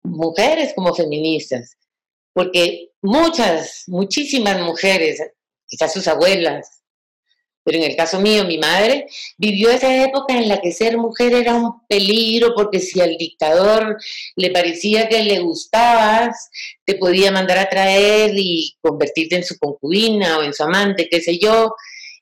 mujeres 0.03 0.73
como 0.75 0.93
feministas, 0.95 1.77
porque 2.33 2.89
muchas, 3.01 3.83
muchísimas 3.87 4.59
mujeres, 4.61 5.21
quizás 5.67 5.93
sus 5.93 6.07
abuelas, 6.07 6.82
pero 7.63 7.77
en 7.77 7.83
el 7.83 7.95
caso 7.95 8.19
mío, 8.19 8.43
mi 8.45 8.57
madre 8.57 9.07
vivió 9.37 9.69
esa 9.69 10.03
época 10.03 10.35
en 10.35 10.49
la 10.49 10.59
que 10.59 10.71
ser 10.71 10.97
mujer 10.97 11.33
era 11.33 11.55
un 11.55 11.81
peligro 11.87 12.53
porque 12.55 12.79
si 12.79 12.99
al 12.99 13.17
dictador 13.17 13.97
le 14.35 14.51
parecía 14.51 15.07
que 15.07 15.23
le 15.23 15.39
gustabas, 15.39 16.49
te 16.85 16.95
podía 16.95 17.31
mandar 17.31 17.57
a 17.57 17.69
traer 17.69 18.31
y 18.35 18.75
convertirte 18.81 19.37
en 19.37 19.43
su 19.43 19.57
concubina 19.57 20.39
o 20.39 20.43
en 20.43 20.53
su 20.53 20.63
amante, 20.63 21.07
qué 21.09 21.21
sé 21.21 21.37
yo. 21.37 21.73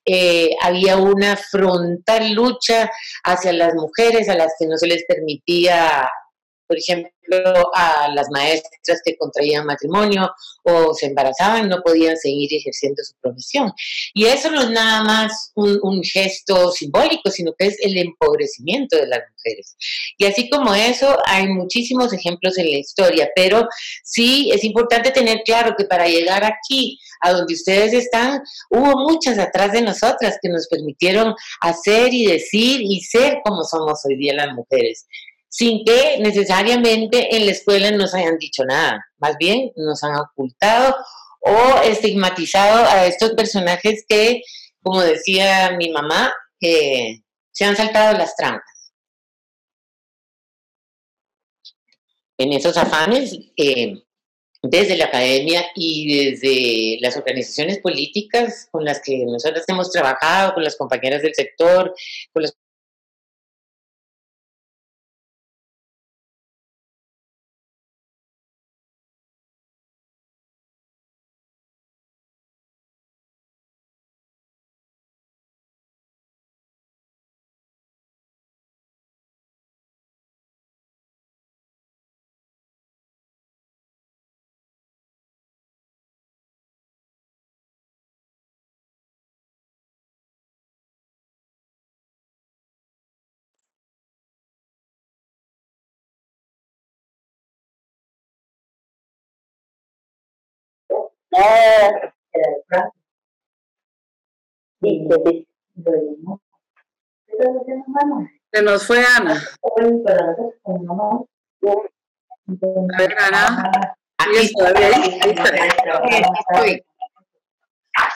Eh, 0.03 0.49
había 0.61 0.97
una 0.97 1.37
frontal 1.37 2.33
lucha 2.33 2.89
hacia 3.23 3.53
las 3.53 3.75
mujeres 3.75 4.29
a 4.29 4.35
las 4.35 4.53
que 4.59 4.65
no 4.65 4.75
se 4.77 4.87
les 4.87 5.05
permitía 5.05 6.09
por 6.71 6.77
ejemplo, 6.77 7.11
a 7.75 8.07
las 8.15 8.29
maestras 8.29 9.01
que 9.03 9.17
contraían 9.17 9.65
matrimonio 9.65 10.31
o 10.63 10.93
se 10.93 11.07
embarazaban, 11.07 11.67
no 11.67 11.81
podían 11.81 12.15
seguir 12.15 12.47
ejerciendo 12.53 13.03
su 13.03 13.13
profesión. 13.21 13.73
Y 14.13 14.23
eso 14.25 14.49
no 14.49 14.61
es 14.61 14.69
nada 14.69 15.03
más 15.03 15.51
un, 15.55 16.01
gesto 16.01 16.71
simbólico, 16.71 17.29
sino 17.29 17.51
que 17.57 17.67
es 17.67 17.77
el 17.81 17.97
empobrecimiento 17.97 18.95
de 18.95 19.07
las 19.07 19.19
mujeres. 19.35 19.75
Y 20.17 20.25
así 20.25 20.49
como 20.49 20.73
eso, 20.73 21.17
hay 21.25 21.49
muchísimos 21.49 22.13
ejemplos 22.13 22.57
en 22.57 22.71
la 22.71 22.77
historia, 22.77 23.29
pero 23.35 23.67
sí 24.05 24.49
es 24.53 24.63
importante 24.63 25.11
tener 25.11 25.41
claro 25.43 25.75
que 25.77 25.83
para 25.83 26.07
llegar 26.07 26.45
aquí, 26.45 26.97
a 27.19 27.33
donde 27.33 27.53
ustedes 27.53 27.93
están, 27.93 28.41
hubo 28.69 29.09
muchas 29.09 29.37
atrás 29.39 29.73
de 29.73 29.81
nosotras 29.81 30.37
que 30.41 30.47
nos 30.47 30.67
permitieron 30.69 31.35
hacer 31.59 32.13
y 32.13 32.27
decir 32.27 32.81
y 32.81 33.01
ser 33.01 33.39
como 33.43 33.65
somos 33.65 33.99
hoy 34.05 34.15
día 34.15 34.33
las 34.33 34.55
mujeres 34.55 35.05
sin 35.51 35.83
que 35.83 36.17
necesariamente 36.19 37.35
en 37.35 37.45
la 37.45 37.51
escuela 37.51 37.91
nos 37.91 38.13
hayan 38.13 38.37
dicho 38.37 38.63
nada, 38.63 39.05
más 39.17 39.35
bien 39.37 39.71
nos 39.75 40.01
han 40.01 40.15
ocultado 40.15 40.95
o 41.41 41.81
estigmatizado 41.83 42.85
a 42.89 43.05
estos 43.05 43.31
personajes 43.31 44.05
que, 44.07 44.41
como 44.81 45.01
decía 45.01 45.75
mi 45.77 45.91
mamá, 45.91 46.31
se 46.59 47.65
han 47.65 47.75
saltado 47.75 48.17
las 48.17 48.33
trampas. 48.37 48.93
En 52.37 52.53
esos 52.53 52.77
afanes, 52.77 53.37
eh, 53.57 54.01
desde 54.63 54.95
la 54.95 55.05
academia 55.05 55.65
y 55.75 56.31
desde 56.31 56.97
las 57.01 57.17
organizaciones 57.17 57.79
políticas 57.79 58.67
con 58.71 58.85
las 58.85 59.01
que 59.01 59.25
nosotros 59.25 59.65
hemos 59.67 59.91
trabajado, 59.91 60.53
con 60.53 60.63
las 60.63 60.77
compañeras 60.77 61.23
del 61.23 61.35
sector, 61.35 61.93
con 62.31 62.43
Se 108.51 108.61
nos 108.61 108.85
fue 108.85 109.03
Ana. 109.05 109.41
A 112.93 112.97
ver, 112.97 113.15
Ana. 113.19 113.95
Aquí 114.17 114.47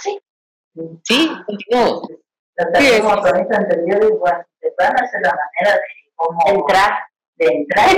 sí. 0.01 0.19
Sí, 1.03 1.31
continúo. 1.45 2.07
Sí, 2.77 2.87
es 2.87 2.99
igual. 2.99 3.21
la 5.21 5.35
manera 5.35 5.73
de 5.73 5.81
cómo 6.15 6.39
entrar, 6.47 6.91
de 7.35 7.45
entrar. 7.47 7.89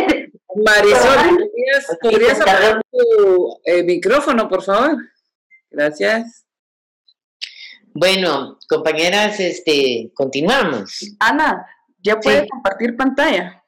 Marisol, 0.55 1.49
¿podrías, 2.01 2.41
apagar 2.41 2.81
tu 2.91 3.59
eh, 3.65 3.83
micrófono, 3.83 4.47
por 4.47 4.63
favor? 4.63 4.97
Gracias. 5.69 6.45
Bueno, 7.93 8.60
compañeras, 8.69 9.39
este, 9.39 10.12
continuamos. 10.13 11.15
Ana, 11.19 11.65
¿ya 11.97 12.19
puede 12.19 12.47
compartir 12.47 12.95
pantalla? 12.95 13.63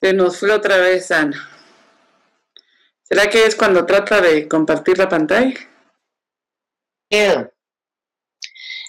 Se 0.00 0.12
nos 0.12 0.38
fue 0.38 0.52
otra 0.52 0.76
vez 0.78 1.10
Ana. 1.10 1.48
¿Será 3.02 3.28
que 3.28 3.46
es 3.46 3.56
cuando 3.56 3.86
trata 3.86 4.20
de 4.20 4.46
compartir 4.46 4.98
la 4.98 5.08
pantalla? 5.08 5.54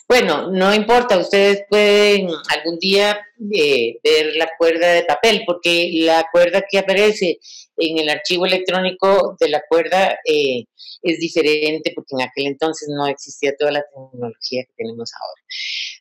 Bueno, 0.10 0.50
no 0.50 0.74
importa, 0.74 1.20
ustedes 1.20 1.66
pueden 1.70 2.30
algún 2.50 2.80
día 2.80 3.20
eh, 3.54 4.00
ver 4.04 4.36
la 4.38 4.50
cuerda 4.58 4.92
de 4.92 5.04
papel, 5.04 5.44
porque 5.46 5.92
la 5.94 6.26
cuerda 6.32 6.64
que 6.68 6.80
aparece 6.80 7.38
en 7.78 8.00
el 8.00 8.10
archivo 8.10 8.48
electrónico 8.48 9.38
de 9.40 9.50
la 9.50 9.62
cuerda 9.70 10.18
eh, 10.26 10.66
es 11.04 11.20
diferente, 11.20 11.92
porque 11.94 12.16
en 12.18 12.22
aquel 12.24 12.48
entonces 12.48 12.90
no 12.90 13.06
existía 13.06 13.56
toda 13.56 13.72
la 13.72 13.84
tecnología 13.84 14.64
que 14.64 14.74
tenemos 14.76 15.12
ahora. 15.14 15.42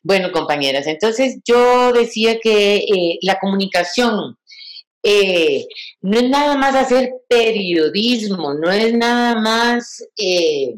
Bueno, 0.01 0.31
compañeras, 0.31 0.87
entonces 0.87 1.37
yo 1.45 1.93
decía 1.93 2.39
que 2.39 2.77
eh, 2.77 3.19
la 3.21 3.37
comunicación 3.37 4.39
eh, 5.03 5.67
no 6.01 6.17
es 6.17 6.29
nada 6.29 6.57
más 6.57 6.75
hacer 6.75 7.11
periodismo, 7.29 8.53
no 8.55 8.71
es 8.71 8.93
nada 8.93 9.35
más, 9.39 10.03
eh, 10.17 10.73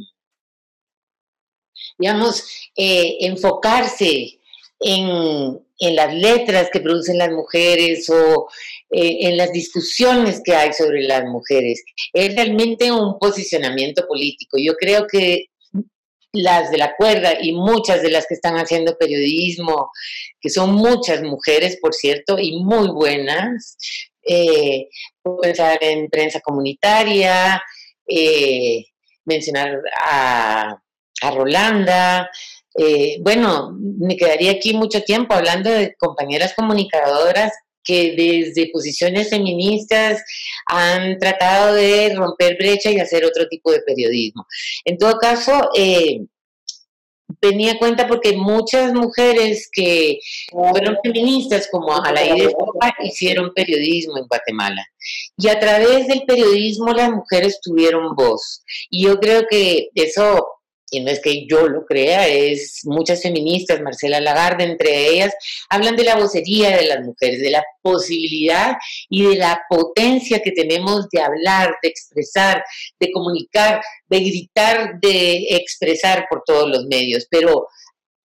digamos, 2.02 2.44
eh, 2.76 3.18
enfocarse 3.22 4.40
en, 4.80 5.60
en, 5.80 5.96
las 5.96 6.14
letras 6.14 6.70
que 6.74 6.80
producen 6.80 7.20
las 7.20 7.32
mujeres 7.32 8.10
o 8.10 8.50
en 8.90 9.38
las 9.38 9.54
discusiones 9.54 10.42
que 10.44 10.54
hay 10.54 10.74
sobre 10.74 11.04
las 11.04 11.24
mujeres. 11.24 11.82
Es 12.12 12.36
realmente 12.36 12.92
un 12.92 13.18
posicionamiento 13.20 14.06
político. 14.06 14.58
Yo 14.60 14.74
creo 14.74 15.08
que 15.08 15.46
las 16.34 16.72
de 16.72 16.78
la 16.78 16.96
cuerda 16.96 17.34
y 17.42 17.52
muchas 17.54 18.02
de 18.02 18.12
las 18.12 18.26
que 18.28 18.36
están 18.36 18.56
haciendo 18.56 18.98
periodismo, 18.98 19.92
que 20.40 20.50
son 20.50 20.74
muchas 20.74 21.22
mujeres, 21.22 21.78
por 21.82 21.94
cierto, 21.94 22.38
y 22.40 22.58
muy 22.64 22.90
buenas, 22.90 23.78
eh, 24.24 24.88
pensar 25.42 25.78
en 25.82 26.10
prensa 26.10 26.40
comunitaria, 26.40 27.62
eh, 28.08 28.86
mencionar 29.26 29.80
a, 30.00 30.82
Rolanda. 31.30 32.30
Eh, 32.76 33.18
bueno, 33.22 33.78
me 33.78 34.18
quedaría 34.18 34.54
aquí 34.54 34.74
mucho 34.74 35.04
tiempo 35.04 35.34
hablando 35.34 35.70
de 35.70 35.94
compañeras 35.96 36.54
comunicadoras 36.56 37.52
que 37.84 38.16
desde 38.16 38.72
posiciones 38.72 39.30
feministas 39.30 40.24
han 40.68 41.18
tratado 41.20 41.74
de 41.74 42.14
romper 42.16 42.56
brecha 42.58 42.92
y 42.92 43.00
hacer 43.00 43.26
otro 43.26 43.48
tipo 43.48 43.72
de 43.72 43.82
periodismo. 43.82 44.46
En 44.86 44.98
todo 44.98 45.18
caso, 45.18 45.70
eh, 45.76 46.22
cuenta 47.80 48.08
porque 48.08 48.34
muchas 48.34 48.94
mujeres 48.94 49.70
que 49.72 50.20
fueron 50.52 50.98
feministas 51.04 51.68
como 51.72 51.94
a 51.94 52.12
la 52.12 52.22
de 52.22 52.54
hicieron 53.04 53.52
periodismo 53.54 54.18
en 54.18 54.28
Guatemala. 54.28 54.86
Y 55.38 55.48
a 55.48 55.60
través 55.60 56.08
del 56.08 56.24
periodismo 56.24 56.94
las 56.94 57.10
mujeres 57.10 57.60
tuvieron 57.62 58.16
voz. 58.16 58.64
Y 58.90 59.06
yo 59.06 59.20
creo 59.20 59.44
que 59.50 59.90
eso 59.96 60.46
y 60.92 61.00
no 61.00 61.10
es 61.10 61.22
que 61.22 61.48
yo 61.48 61.68
lo 61.68 61.86
crea, 61.86 62.28
es 62.28 62.82
muchas 62.84 63.22
feministas, 63.22 63.82
Marcela 63.82 64.20
Lagarde 64.20 64.66
entre 64.66 65.08
ellas, 65.08 65.34
hablan 65.70 65.96
de 65.96 66.04
la 66.04 66.18
vocería 66.18 66.78
de 66.78 66.86
las 66.86 67.00
mujeres, 67.06 67.40
de 67.40 67.50
la 67.50 67.64
posibilidad 67.82 68.76
y 69.10 69.26
de 69.26 69.36
la 69.38 69.62
potencia 69.70 70.42
que 70.42 70.52
tenemos 70.52 71.08
de 71.10 71.22
hablar, 71.22 71.76
de 71.82 71.90
expresar, 71.90 72.64
de 73.00 73.12
comunicar, 73.12 73.82
de 74.10 74.20
gritar, 74.20 75.00
de 75.02 75.48
expresar 75.52 76.28
por 76.30 76.44
todos 76.46 76.70
los 76.70 76.86
medios, 76.88 77.26
pero 77.32 77.68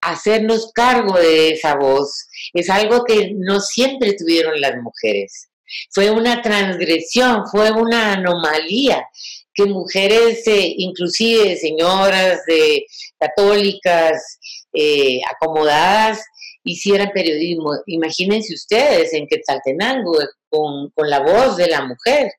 hacernos 0.00 0.72
cargo 0.74 1.16
de 1.18 1.50
esa 1.50 1.76
voz 1.76 2.26
es 2.52 2.68
algo 2.68 3.04
que 3.04 3.30
no 3.36 3.60
siempre 3.60 4.14
tuvieron 4.14 4.60
las 4.60 4.74
mujeres. 4.82 5.48
Fue 5.90 6.10
una 6.10 6.42
transgresión, 6.42 7.44
fue 7.50 7.70
una 7.70 8.14
anomalía 8.14 9.06
que 9.56 9.64
mujeres, 9.64 10.46
eh, 10.46 10.74
inclusive 10.76 11.56
señoras 11.56 12.40
de 12.46 12.84
católicas, 13.18 14.38
eh, 14.72 15.20
acomodadas 15.30 16.22
hicieran 16.62 17.10
periodismo. 17.14 17.72
Imagínense 17.86 18.52
ustedes 18.54 19.12
en 19.14 19.26
Quetzaltenango 19.26 20.12
con, 20.48 20.90
con 20.90 21.08
la 21.08 21.20
voz 21.20 21.56
de 21.56 21.68
la 21.68 21.84
mujer. 21.84 22.30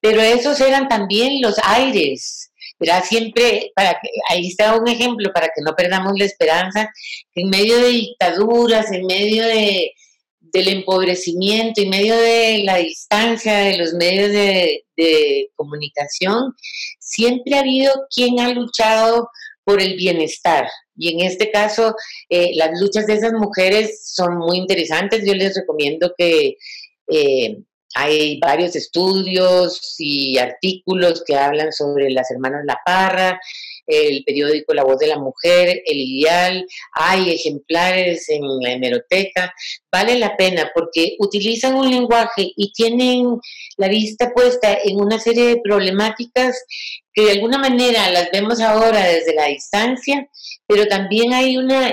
Pero 0.00 0.20
esos 0.20 0.60
eran 0.60 0.88
también 0.88 1.40
los 1.40 1.56
aires. 1.64 2.50
Era 2.80 3.02
siempre, 3.02 3.72
para 3.74 3.92
que, 4.00 4.08
ahí 4.30 4.48
está 4.48 4.76
un 4.76 4.88
ejemplo 4.88 5.32
para 5.32 5.46
que 5.48 5.62
no 5.62 5.74
perdamos 5.74 6.12
la 6.16 6.24
esperanza, 6.24 6.90
en 7.34 7.50
medio 7.50 7.78
de 7.78 7.88
dictaduras, 7.88 8.92
en 8.92 9.06
medio 9.06 9.44
de, 9.44 9.92
del 10.52 10.68
empobrecimiento, 10.68 11.80
en 11.80 11.90
medio 11.90 12.16
de 12.16 12.62
la 12.64 12.76
distancia 12.76 13.58
de 13.58 13.78
los 13.78 13.92
medios 13.94 14.30
de, 14.30 14.84
de 14.96 15.50
comunicación, 15.56 16.54
siempre 16.98 17.56
ha 17.56 17.60
habido 17.60 17.92
quien 18.14 18.40
ha 18.40 18.52
luchado 18.52 19.28
por 19.64 19.82
el 19.82 19.96
bienestar. 19.96 20.66
Y 20.96 21.12
en 21.12 21.26
este 21.26 21.50
caso, 21.50 21.94
eh, 22.30 22.52
las 22.54 22.80
luchas 22.80 23.06
de 23.06 23.14
esas 23.14 23.32
mujeres 23.34 24.02
son 24.14 24.38
muy 24.38 24.56
interesantes. 24.56 25.24
Yo 25.26 25.34
les 25.34 25.54
recomiendo 25.54 26.12
que 26.16 26.56
eh, 27.08 27.58
hay 27.94 28.38
varios 28.40 28.74
estudios 28.76 29.94
y 29.98 30.38
artículos 30.38 31.22
que 31.26 31.36
hablan 31.36 31.72
sobre 31.72 32.10
las 32.10 32.30
hermanas 32.30 32.62
La 32.66 32.78
Parra, 32.84 33.40
el 33.88 34.22
periódico 34.24 34.74
La 34.74 34.84
Voz 34.84 34.98
de 34.98 35.08
la 35.08 35.18
Mujer, 35.18 35.82
El 35.84 35.98
Ideal, 35.98 36.66
hay 36.92 37.30
ejemplares 37.30 38.28
en 38.28 38.42
la 38.60 38.72
hemeroteca. 38.72 39.52
Vale 39.90 40.18
la 40.18 40.36
pena 40.36 40.70
porque 40.74 41.16
utilizan 41.18 41.74
un 41.74 41.90
lenguaje 41.90 42.52
y 42.56 42.72
tienen 42.72 43.40
la 43.76 43.88
vista 43.88 44.32
puesta 44.34 44.78
en 44.84 45.00
una 45.00 45.18
serie 45.18 45.46
de 45.46 45.60
problemáticas 45.62 46.62
que 47.12 47.22
de 47.22 47.32
alguna 47.32 47.58
manera 47.58 48.10
las 48.10 48.30
vemos 48.30 48.60
ahora 48.60 49.04
desde 49.04 49.34
la 49.34 49.46
distancia, 49.46 50.28
pero 50.66 50.86
también 50.86 51.32
hay 51.32 51.56
una 51.56 51.92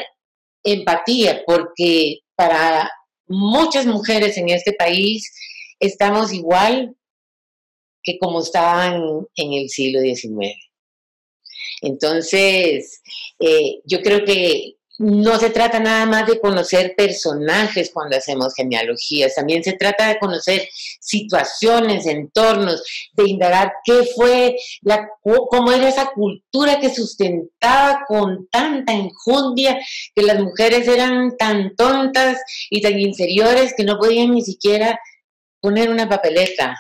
empatía 0.64 1.44
porque 1.48 2.20
para 2.36 2.92
muchas 3.28 3.86
mujeres 3.86 4.38
en 4.38 4.50
este 4.50 4.74
país, 4.74 5.32
estamos 5.80 6.34
igual 6.34 6.96
que 8.04 8.18
como 8.20 8.42
estaban 8.42 9.02
en 9.36 9.54
el 9.54 9.70
siglo 9.70 10.00
XIX. 10.00 10.65
Entonces, 11.82 13.02
eh, 13.40 13.82
yo 13.86 14.02
creo 14.02 14.24
que 14.26 14.76
no 14.98 15.38
se 15.38 15.50
trata 15.50 15.80
nada 15.80 16.06
más 16.06 16.26
de 16.26 16.40
conocer 16.40 16.96
personajes 16.96 17.92
cuando 17.94 18.16
hacemos 18.16 18.54
genealogías, 18.56 19.36
también 19.36 19.64
se 19.64 19.74
trata 19.74 20.08
de 20.08 20.20
conocer 20.20 20.68
situaciones, 21.02 22.06
entornos, 22.06 22.84
de 23.14 23.30
indagar 23.30 23.74
qué 23.84 24.08
fue, 24.16 24.56
la, 24.82 25.10
cómo 25.22 25.72
era 25.72 25.90
esa 25.90 26.12
cultura 26.12 26.80
que 26.80 26.94
sustentaba 26.94 28.06
con 28.08 28.48
tanta 28.50 28.94
enjundia 28.94 29.78
que 30.16 30.24
las 30.24 30.40
mujeres 30.40 30.88
eran 30.88 31.36
tan 31.38 31.76
tontas 31.76 32.40
y 32.70 32.82
tan 32.82 32.98
inferiores 33.00 33.74
que 33.76 33.84
no 33.84 33.98
podían 33.98 34.32
ni 34.32 34.44
siquiera 34.44 34.98
poner 35.60 35.90
una 35.90 36.08
papeleta, 36.08 36.80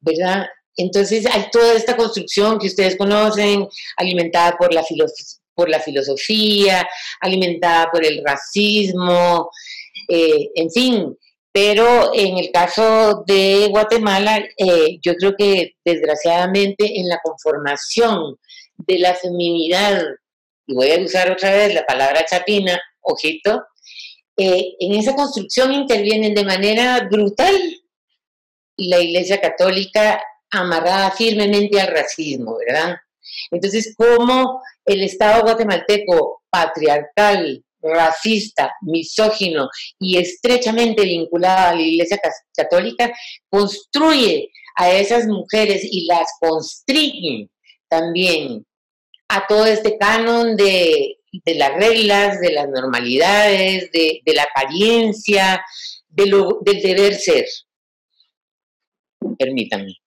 ¿verdad? 0.00 0.46
Entonces 0.76 1.26
hay 1.26 1.46
toda 1.50 1.74
esta 1.74 1.96
construcción 1.96 2.58
que 2.58 2.66
ustedes 2.66 2.96
conocen, 2.96 3.68
alimentada 3.96 4.56
por 4.56 4.72
la, 4.72 4.84
por 5.54 5.68
la 5.68 5.80
filosofía, 5.80 6.88
alimentada 7.20 7.90
por 7.90 8.04
el 8.04 8.22
racismo, 8.24 9.50
eh, 10.08 10.50
en 10.54 10.70
fin. 10.70 11.16
Pero 11.52 12.12
en 12.14 12.38
el 12.38 12.50
caso 12.50 13.24
de 13.26 13.66
Guatemala, 13.68 14.42
eh, 14.56 14.98
yo 15.02 15.14
creo 15.16 15.34
que 15.36 15.74
desgraciadamente 15.84 16.98
en 16.98 17.08
la 17.08 17.20
conformación 17.22 18.38
de 18.78 18.98
la 18.98 19.14
feminidad, 19.14 20.02
y 20.66 20.74
voy 20.74 20.90
a 20.90 21.00
usar 21.00 21.30
otra 21.30 21.50
vez 21.50 21.74
la 21.74 21.84
palabra 21.84 22.24
chapina, 22.24 22.80
ojito, 23.02 23.64
eh, 24.38 24.76
en 24.80 24.94
esa 24.94 25.14
construcción 25.14 25.74
intervienen 25.74 26.34
de 26.34 26.44
manera 26.44 27.06
brutal 27.10 27.54
la 28.78 28.98
Iglesia 28.98 29.38
Católica 29.38 30.22
amarrada 30.52 31.10
firmemente 31.10 31.80
al 31.80 31.88
racismo, 31.88 32.56
¿verdad? 32.58 32.96
Entonces, 33.50 33.94
¿cómo 33.96 34.62
el 34.84 35.02
Estado 35.02 35.42
guatemalteco 35.42 36.42
patriarcal, 36.50 37.64
racista, 37.80 38.72
misógino 38.82 39.68
y 39.98 40.16
estrechamente 40.16 41.02
vinculado 41.02 41.70
a 41.70 41.74
la 41.74 41.82
Iglesia 41.82 42.20
Católica 42.54 43.12
construye 43.48 44.50
a 44.76 44.92
esas 44.92 45.26
mujeres 45.26 45.82
y 45.84 46.06
las 46.06 46.28
constriñe 46.40 47.48
también 47.88 48.64
a 49.28 49.46
todo 49.46 49.66
este 49.66 49.98
canon 49.98 50.56
de 50.56 51.18
las 51.46 51.74
reglas, 51.74 52.40
de 52.40 52.52
las 52.52 52.68
normalidades, 52.68 53.90
de, 53.90 54.22
la 54.26 54.44
apariencia, 54.44 55.64
del 56.08 56.32
deber 56.64 57.14
ser. 57.14 57.46
Permítanme. 59.38 60.01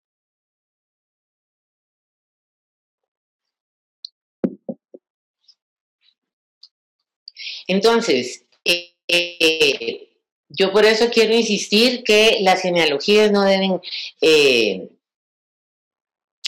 Entonces, 7.68 8.46
eh, 9.08 10.10
yo 10.50 10.72
por 10.72 10.86
eso 10.86 11.10
quiero 11.12 11.34
insistir 11.34 12.04
que 12.04 12.40
las 12.42 12.62
genealogías 12.62 13.32
no 13.32 13.44
deben 13.44 13.82
eh, 14.22 14.90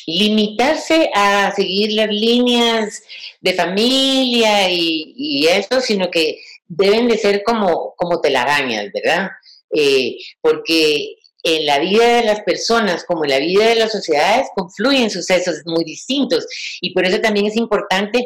limitarse 0.05 1.09
a 1.13 1.51
seguir 1.55 1.91
las 1.93 2.09
líneas 2.09 3.03
de 3.41 3.53
familia 3.53 4.69
y, 4.71 5.45
eso, 5.47 5.81
sino 5.81 6.09
que 6.09 6.39
deben 6.67 7.07
de 7.07 7.17
ser 7.17 7.43
como, 7.43 7.93
como 7.97 8.21
telarañas, 8.21 8.91
¿verdad? 8.93 9.29
Eh, 9.71 10.17
porque 10.41 11.15
en 11.43 11.65
la 11.65 11.79
vida 11.79 12.17
de 12.17 12.23
las 12.23 12.41
personas 12.41 13.03
como 13.03 13.23
en 13.25 13.31
la 13.31 13.39
vida 13.39 13.67
de 13.67 13.75
las 13.75 13.91
sociedades 13.91 14.47
confluyen 14.55 15.09
sucesos 15.09 15.61
muy 15.65 15.83
distintos 15.83 16.45
y 16.81 16.93
por 16.93 17.05
eso 17.05 17.19
también 17.19 17.45
es 17.45 17.55
importante 17.55 18.25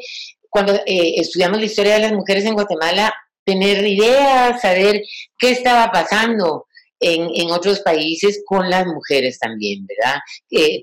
cuando 0.51 0.75
eh, 0.85 1.13
estudiamos 1.15 1.57
la 1.59 1.65
historia 1.65 1.93
de 1.95 2.01
las 2.01 2.13
mujeres 2.13 2.45
en 2.45 2.53
Guatemala 2.53 3.11
tener 3.43 3.85
ideas, 3.87 4.61
saber 4.61 5.01
qué 5.39 5.49
estaba 5.49 5.91
pasando, 5.91 6.67
en, 7.01 7.51
otros 7.51 7.79
países 7.79 8.43
con 8.45 8.69
las 8.69 8.85
mujeres 8.85 9.39
también, 9.39 9.85
¿verdad? 9.87 10.19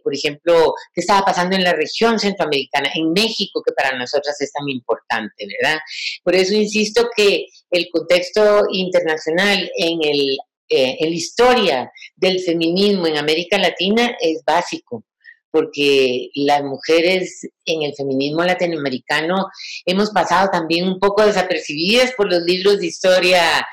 por 0.03 0.15
ejemplo, 0.15 0.75
qué 0.93 1.01
estaba 1.01 1.25
pasando 1.25 1.57
en 1.57 1.63
la 1.63 1.73
región 1.73 2.19
centroamericana, 2.19 2.91
en 2.95 3.13
México, 3.13 3.63
que 3.65 3.73
para 3.73 3.97
nosotras 3.97 4.41
es 4.41 4.53
tan 4.53 4.69
importante, 4.69 5.47
¿verdad? 5.61 5.79
Por 6.25 6.35
eso 6.35 6.55
insisto 6.55 7.09
que 7.17 7.47
el 7.71 7.89
contexto 7.91 8.65
internacional 8.73 9.71
en, 9.77 9.99
el, 10.03 10.39
eh, 10.69 10.97
en 10.99 11.11
la 11.11 11.17
historia 11.17 11.93
del 12.17 12.41
feminismo 12.41 13.07
en 13.07 13.17
América 13.17 13.57
Latina 13.57 14.17
es 14.21 14.43
básico 14.45 15.05
porque 15.51 16.31
las 16.35 16.63
mujeres 16.63 17.41
en 17.65 17.83
el 17.83 17.95
feminismo 17.95 18.43
latinoamericano 18.43 19.47
hemos 19.87 20.11
pasado 20.11 20.51
también 20.51 20.87
un 20.87 20.99
poco 20.99 21.25
desapercibidas 21.25 22.13
por 22.17 22.31
los 22.31 22.43
libros 22.43 22.81
de 22.81 22.87
historia 22.87 23.67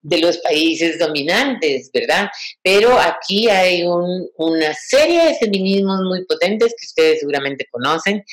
de 0.00 0.18
los 0.20 0.38
países 0.38 0.98
dominantes, 0.98 1.90
¿verdad? 1.92 2.30
Pero 2.62 2.98
aquí 2.98 3.48
hay 3.48 3.84
una 3.84 4.74
serie 4.74 5.24
de 5.24 5.34
feminismos 5.34 6.00
muy 6.02 6.24
potentes 6.24 6.74
que 6.78 6.86
ustedes 6.86 7.20
seguramente 7.20 7.66
conocen 7.70 8.24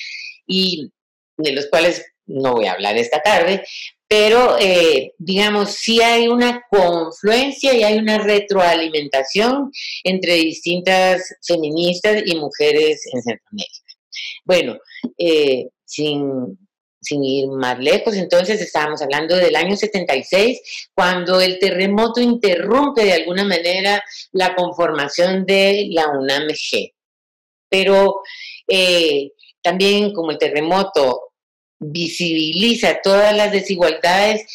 y 0.47 0.91
de 1.37 1.51
los 1.51 1.67
cuales 1.67 2.05
no 2.27 2.53
voy 2.53 2.65
a 2.65 2.73
hablar 2.73 2.97
esta 2.97 3.21
tarde, 3.21 3.63
pero 4.07 4.57
eh, 4.59 5.13
digamos, 5.17 5.71
sí 5.71 6.01
hay 6.01 6.27
una 6.27 6.61
confluencia 6.69 7.73
y 7.73 7.83
hay 7.83 7.97
una 7.97 8.19
retroalimentación 8.19 9.71
entre 10.03 10.33
distintas 10.35 11.23
feministas 11.45 12.21
y 12.25 12.35
mujeres 12.35 13.01
en 13.13 13.21
Centroamérica. 13.21 13.81
Bueno, 14.45 14.77
eh, 15.17 15.67
sin 15.85 16.57
sin 17.05 17.23
ir 17.23 17.47
más 17.47 17.79
lejos, 17.79 18.15
entonces 18.15 18.59
estábamos 18.61 19.01
hablando 19.01 19.35
del 19.35 19.55
año 19.55 19.75
76, 19.75 20.89
cuando 20.93 21.39
el 21.39 21.59
terremoto 21.59 22.19
interrumpe 22.19 23.05
de 23.05 23.13
alguna 23.13 23.43
manera 23.43 24.03
la 24.31 24.55
conformación 24.55 25.45
de 25.45 25.87
la 25.91 26.09
UNAMG. 26.09 26.93
Pero 27.69 28.21
eh, 28.67 29.31
también 29.61 30.13
como 30.13 30.31
el 30.31 30.37
terremoto 30.37 31.33
visibiliza 31.79 32.99
todas 33.03 33.35
las 33.35 33.51
desigualdades, 33.51 34.45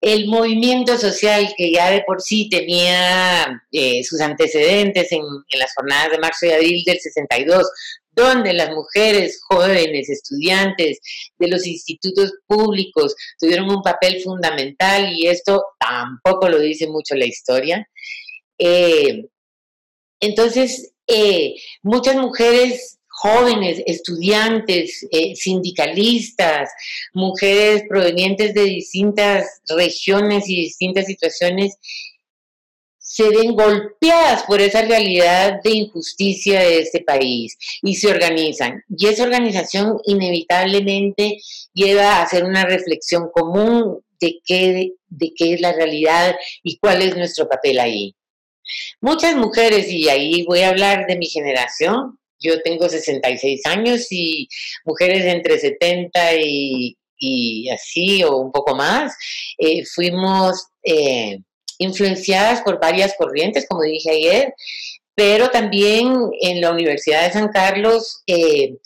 el 0.00 0.28
movimiento 0.28 0.96
social 0.96 1.52
que 1.56 1.72
ya 1.72 1.90
de 1.90 2.02
por 2.06 2.22
sí 2.22 2.48
tenía 2.48 3.62
eh, 3.72 4.04
sus 4.04 4.20
antecedentes 4.20 5.10
en, 5.10 5.22
las 5.58 5.74
jornadas 5.74 6.12
de 6.12 6.18
marzo 6.18 6.46
y 6.46 6.50
abril 6.50 6.84
del 6.84 7.00
62, 7.00 7.68
donde 8.12 8.52
las 8.52 8.70
mujeres 8.70 9.40
jóvenes, 9.48 10.08
estudiantes 10.08 11.00
de 11.38 11.48
los 11.48 11.66
institutos 11.66 12.32
públicos 12.46 13.14
tuvieron 13.38 13.70
un 13.70 13.82
papel 13.82 14.20
fundamental 14.22 15.12
y 15.12 15.26
esto 15.26 15.62
tampoco 15.78 16.48
lo 16.48 16.58
dice 16.58 16.86
mucho 16.86 17.14
la 17.14 17.26
historia. 17.26 17.88
Eh, 18.58 19.24
entonces, 20.20 20.92
eh, 21.06 21.54
muchas 21.82 22.16
mujeres 22.16 22.97
jóvenes, 23.18 23.82
estudiantes, 23.86 25.06
eh, 25.10 25.34
sindicalistas, 25.34 26.70
mujeres 27.12 27.82
provenientes 27.88 28.54
de 28.54 28.62
distintas 28.62 29.60
regiones 29.66 30.48
y 30.48 30.56
distintas 30.56 31.06
situaciones, 31.06 31.76
se 32.98 33.28
ven 33.30 33.54
golpeadas 33.54 34.44
por 34.44 34.60
esa 34.60 34.82
realidad 34.82 35.60
de 35.64 35.70
injusticia 35.70 36.60
de 36.60 36.80
este 36.80 37.00
país 37.00 37.56
y 37.82 37.96
se 37.96 38.08
organizan. 38.08 38.84
Y 38.88 39.08
esa 39.08 39.24
organización 39.24 39.98
inevitablemente 40.04 41.38
lleva 41.72 42.16
a 42.16 42.22
hacer 42.22 42.44
una 42.44 42.64
reflexión 42.64 43.30
común 43.32 44.04
de 44.20 44.40
qué, 44.44 44.92
de 45.08 45.32
qué 45.34 45.54
es 45.54 45.60
la 45.60 45.72
realidad 45.72 46.36
y 46.62 46.78
cuál 46.78 47.02
es 47.02 47.16
nuestro 47.16 47.48
papel 47.48 47.80
ahí. 47.80 48.14
Muchas 49.00 49.34
mujeres, 49.34 49.90
y 49.90 50.08
ahí 50.08 50.44
voy 50.44 50.60
a 50.60 50.68
hablar 50.68 51.06
de 51.06 51.16
mi 51.16 51.26
generación, 51.26 52.17
yo 52.40 52.60
tengo 52.62 52.88
66 52.88 53.66
años 53.66 54.06
y 54.10 54.48
mujeres 54.84 55.24
entre 55.24 55.58
70 55.58 56.34
y, 56.36 56.96
así 57.72 58.22
o 58.22 58.36
un 58.36 58.52
poco 58.52 58.76
más, 58.76 59.16
eh, 59.58 59.84
fuimos 59.84 60.68
eh, 60.84 61.38
influenciadas 61.78 62.62
por 62.62 62.80
varias 62.80 63.14
corrientes, 63.18 63.66
como 63.68 63.82
dije 63.82 64.10
ayer, 64.10 64.54
pero 65.14 65.48
también 65.48 66.14
en 66.40 66.60
la 66.60 66.70
Universidad 66.70 67.24
de 67.24 67.32
San 67.32 67.48
Carlos 67.48 68.22
eh, 68.26 68.76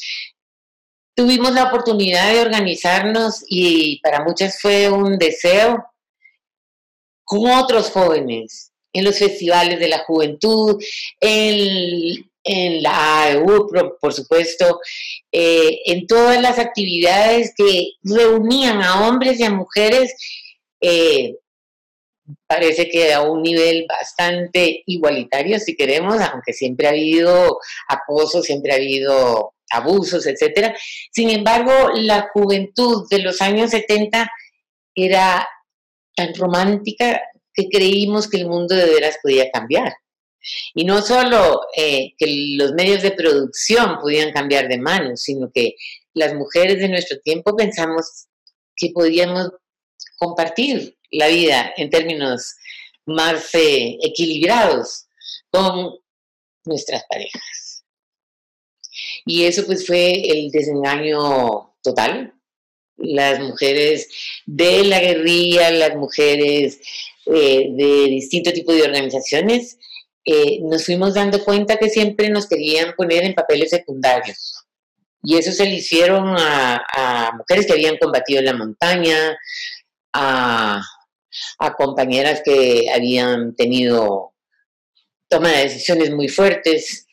tuvimos 1.14 1.52
la 1.52 1.64
oportunidad 1.64 2.32
de 2.32 2.40
organizarnos 2.40 3.44
y 3.46 4.00
para 4.00 4.24
muchas 4.24 4.58
fue 4.60 4.90
un 4.90 5.18
deseo 5.18 5.84
con 7.24 7.50
otros 7.50 7.90
jóvenes 7.90 8.72
en 8.92 9.04
los 9.04 9.18
festivales 9.18 9.78
de 9.78 9.88
la 9.88 10.00
juventud, 10.00 10.82
en, 11.20 12.30
la 12.44 13.24
AEU, 13.24 13.68
por, 14.00 14.12
supuesto, 14.12 14.80
eh, 15.30 15.80
en 15.86 16.06
todas 16.06 16.40
las 16.40 16.58
actividades 16.58 17.52
que 17.56 17.92
reunían 18.02 18.82
a 18.82 19.06
hombres 19.06 19.38
y 19.38 19.44
a 19.44 19.50
mujeres, 19.50 20.14
eh, 20.80 21.36
parece 22.46 22.88
que 22.88 23.12
a 23.12 23.22
un 23.22 23.42
nivel 23.42 23.86
bastante 23.88 24.82
igualitario, 24.86 25.58
si 25.58 25.76
queremos, 25.76 26.20
aunque 26.20 26.52
siempre 26.52 26.86
ha 26.86 26.90
habido 26.90 27.58
acoso, 27.88 28.42
siempre 28.42 28.72
ha 28.72 28.76
habido 28.76 29.54
abusos, 29.70 30.26
etcétera. 30.26 30.74
Sin 31.10 31.30
embargo, 31.30 31.72
la 31.94 32.28
juventud 32.32 33.06
de 33.10 33.20
los 33.20 33.40
años 33.40 33.70
70 33.70 34.30
era 34.94 35.48
tan 36.14 36.34
romántica 36.34 37.22
que 37.54 37.68
creímos 37.68 38.28
que 38.28 38.38
el 38.38 38.48
mundo 38.48 38.74
de 38.74 38.86
veras 38.86 39.18
podía 39.22 39.50
cambiar. 39.50 39.94
Y 40.74 40.84
no 40.84 41.02
solo 41.02 41.62
eh, 41.76 42.14
que 42.18 42.54
los 42.56 42.72
medios 42.72 43.02
de 43.02 43.12
producción 43.12 43.98
podían 44.00 44.32
cambiar 44.32 44.68
de 44.68 44.78
mano, 44.78 45.16
sino 45.16 45.50
que 45.52 45.76
las 46.14 46.34
mujeres 46.34 46.78
de 46.78 46.88
nuestro 46.88 47.18
tiempo 47.20 47.56
pensamos 47.56 48.26
que 48.76 48.90
podíamos 48.90 49.50
compartir 50.16 50.96
la 51.10 51.28
vida 51.28 51.72
en 51.76 51.90
términos 51.90 52.54
más 53.06 53.54
eh, 53.54 53.98
equilibrados 54.02 55.06
con 55.50 55.98
nuestras 56.64 57.04
parejas. 57.08 57.84
Y 59.24 59.44
eso 59.44 59.64
pues 59.66 59.86
fue 59.86 60.12
el 60.12 60.50
desengaño 60.50 61.74
total. 61.82 62.34
Las 62.96 63.40
mujeres 63.40 64.08
de 64.46 64.84
la 64.84 65.00
guerrilla, 65.00 65.70
las 65.70 65.96
mujeres 65.96 66.80
eh, 67.26 67.68
de 67.70 68.06
distinto 68.08 68.52
tipo 68.52 68.72
de 68.72 68.82
organizaciones, 68.82 69.78
eh, 70.24 70.60
nos 70.62 70.84
fuimos 70.84 71.14
dando 71.14 71.44
cuenta 71.44 71.76
que 71.76 71.90
siempre 71.90 72.30
nos 72.30 72.48
querían 72.48 72.94
poner 72.96 73.24
en 73.24 73.34
papeles 73.34 73.70
secundarios. 73.70 74.64
Y 75.22 75.36
eso 75.36 75.52
se 75.52 75.64
le 75.64 75.76
hicieron 75.76 76.34
a, 76.36 77.32
mujeres 77.36 77.66
que 77.66 77.72
habían 77.72 77.96
combatido 77.98 78.40
en 78.40 78.46
la 78.46 78.54
montaña, 78.54 79.38
a, 80.12 80.82
a 81.58 81.74
compañeras 81.74 82.42
que 82.44 82.90
habían 82.92 83.54
tenido 83.54 84.32
toma 85.28 85.50
de 85.50 85.62
decisiones 85.62 86.10
muy 86.10 86.28
fuertes, 86.28 87.06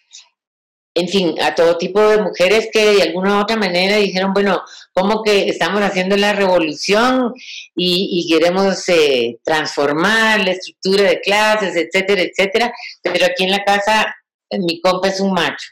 en 0.99 1.07
fin, 1.07 1.35
a 1.41 1.55
todo 1.55 1.77
tipo 1.77 2.01
de 2.01 2.21
mujeres 2.21 2.69
que 2.71 2.93
de 2.93 3.03
alguna 3.03 3.37
u 3.37 3.41
otra 3.41 3.55
manera 3.55 3.97
dijeron, 3.97 4.33
bueno, 4.33 4.61
como 4.93 5.23
que 5.23 5.47
estamos 5.49 5.81
haciendo 5.81 6.17
la 6.17 6.33
revolución 6.33 7.33
y, 7.75 8.27
queremos 8.29 8.87
eh, 8.89 9.39
transformar 9.43 10.41
la 10.41 10.51
estructura 10.51 11.03
de 11.03 11.21
clases, 11.21 11.75
etcétera, 11.75 12.21
etcétera, 12.21 12.73
pero 13.01 13.25
aquí 13.25 13.43
en 13.43 13.51
la 13.51 13.63
casa 13.63 14.13
mi 14.51 14.81
compa 14.81 15.07
es 15.09 15.19
un 15.19 15.33
macho. 15.33 15.67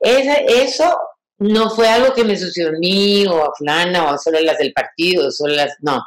eso 0.00 0.96
no 1.40 1.70
fue 1.70 1.88
algo 1.88 2.12
que 2.14 2.22
me 2.22 2.36
sucedió 2.36 2.68
a 2.68 2.78
mí 2.78 3.26
o 3.26 3.44
a 3.44 3.52
Flana 3.56 4.04
o 4.04 4.08
a 4.08 4.18
solo 4.18 4.40
las 4.40 4.58
del 4.58 4.72
partido, 4.72 5.30
solo 5.30 5.54
las, 5.54 5.74
no. 5.80 6.02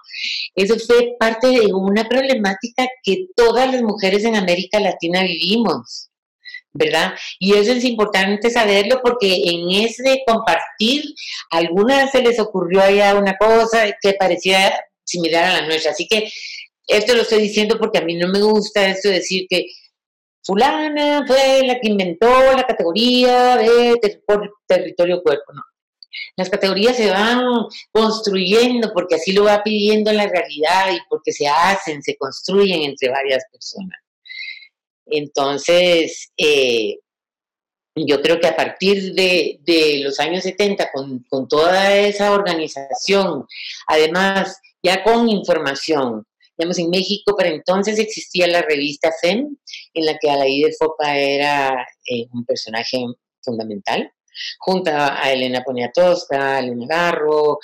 Eso 0.56 0.76
fue 0.86 1.16
parte 1.20 1.48
de 1.48 1.74
una 1.74 2.08
problemática 2.08 2.88
que 3.04 3.28
todas 3.36 3.72
las 3.72 3.82
mujeres 3.82 4.24
en 4.26 4.36
América 4.36 4.80
Latina 4.80 5.24
vivimos. 5.24 6.10
¿Verdad? 6.74 7.14
Y 7.40 7.54
eso 7.54 7.72
es 7.72 7.84
importante 7.84 8.50
saberlo 8.50 9.00
porque 9.04 9.44
en 9.46 9.70
ese 9.72 10.24
compartir, 10.26 11.04
a 11.52 11.58
algunas 11.58 12.12
se 12.12 12.22
les 12.22 12.40
ocurrió 12.40 12.82
allá 12.82 13.16
una 13.16 13.38
cosa 13.38 13.86
que 14.02 14.14
parecía 14.14 14.74
similar 15.04 15.46
a 15.46 15.62
la 15.62 15.68
nuestra. 15.68 15.92
Así 15.92 16.08
que 16.08 16.30
esto 16.88 17.14
lo 17.14 17.22
estoy 17.22 17.42
diciendo 17.42 17.78
porque 17.80 18.00
a 18.00 18.02
mí 18.04 18.16
no 18.16 18.28
me 18.28 18.42
gusta 18.42 18.88
esto 18.88 19.10
de 19.10 19.16
decir 19.16 19.46
que 19.50 19.68
fulana 20.44 21.26
fue 21.26 21.62
la 21.66 21.80
que 21.80 21.90
inventó 21.90 22.28
la 22.54 22.64
categoría 22.64 23.58
de 23.58 23.96
territorio 24.68 25.22
cuerpo, 25.22 25.54
no. 25.54 25.62
Las 26.36 26.50
categorías 26.50 26.96
se 26.96 27.10
van 27.10 27.44
construyendo 27.92 28.92
porque 28.94 29.16
así 29.16 29.32
lo 29.32 29.46
va 29.46 29.64
pidiendo 29.64 30.12
la 30.12 30.28
realidad 30.28 30.94
y 30.94 31.00
porque 31.10 31.32
se 31.32 31.48
hacen, 31.48 32.04
se 32.04 32.16
construyen 32.18 32.84
entre 32.84 33.10
varias 33.10 33.44
personas. 33.52 34.03
Entonces, 35.06 36.32
eh, 36.38 36.98
yo 37.96 38.22
creo 38.22 38.40
que 38.40 38.48
a 38.48 38.56
partir 38.56 39.14
de, 39.14 40.02
los 40.04 40.20
años 40.20 40.44
70, 40.44 40.90
con, 40.92 41.48
toda 41.48 41.96
esa 41.96 42.32
organización, 42.32 43.46
además 43.88 44.58
ya 44.82 45.04
con 45.04 45.30
información, 45.30 46.26
digamos, 46.58 46.80
en 46.80 46.90
México 46.90 47.36
para 47.38 47.50
entonces 47.50 48.00
existía 48.00 48.48
la 48.48 48.62
revista 48.62 49.12
FEM, 49.22 49.56
en 49.94 50.06
la 50.06 50.18
que 50.18 50.30
Alaí 50.30 50.62
de 50.62 50.74
Fopa 50.74 51.18
era 51.18 51.88
eh, 52.10 52.26
un 52.34 52.46
personaje 52.46 52.98
fundamental, 53.42 54.12
junto 54.60 54.92
a 54.94 55.32
Elena 55.32 55.64
Poniatowska, 55.64 56.60
Elena 56.60 56.86
Garro, 56.88 57.60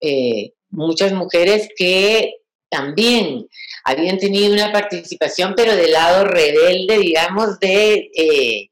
eh, 0.00 0.52
muchas 0.70 1.12
mujeres 1.12 1.68
que 1.76 2.41
también 2.72 3.46
habían 3.84 4.16
tenido 4.16 4.54
una 4.54 4.72
participación, 4.72 5.52
pero 5.54 5.76
del 5.76 5.92
lado 5.92 6.24
rebelde, 6.24 6.98
digamos, 6.98 7.60
de 7.60 8.10
eh, 8.16 8.70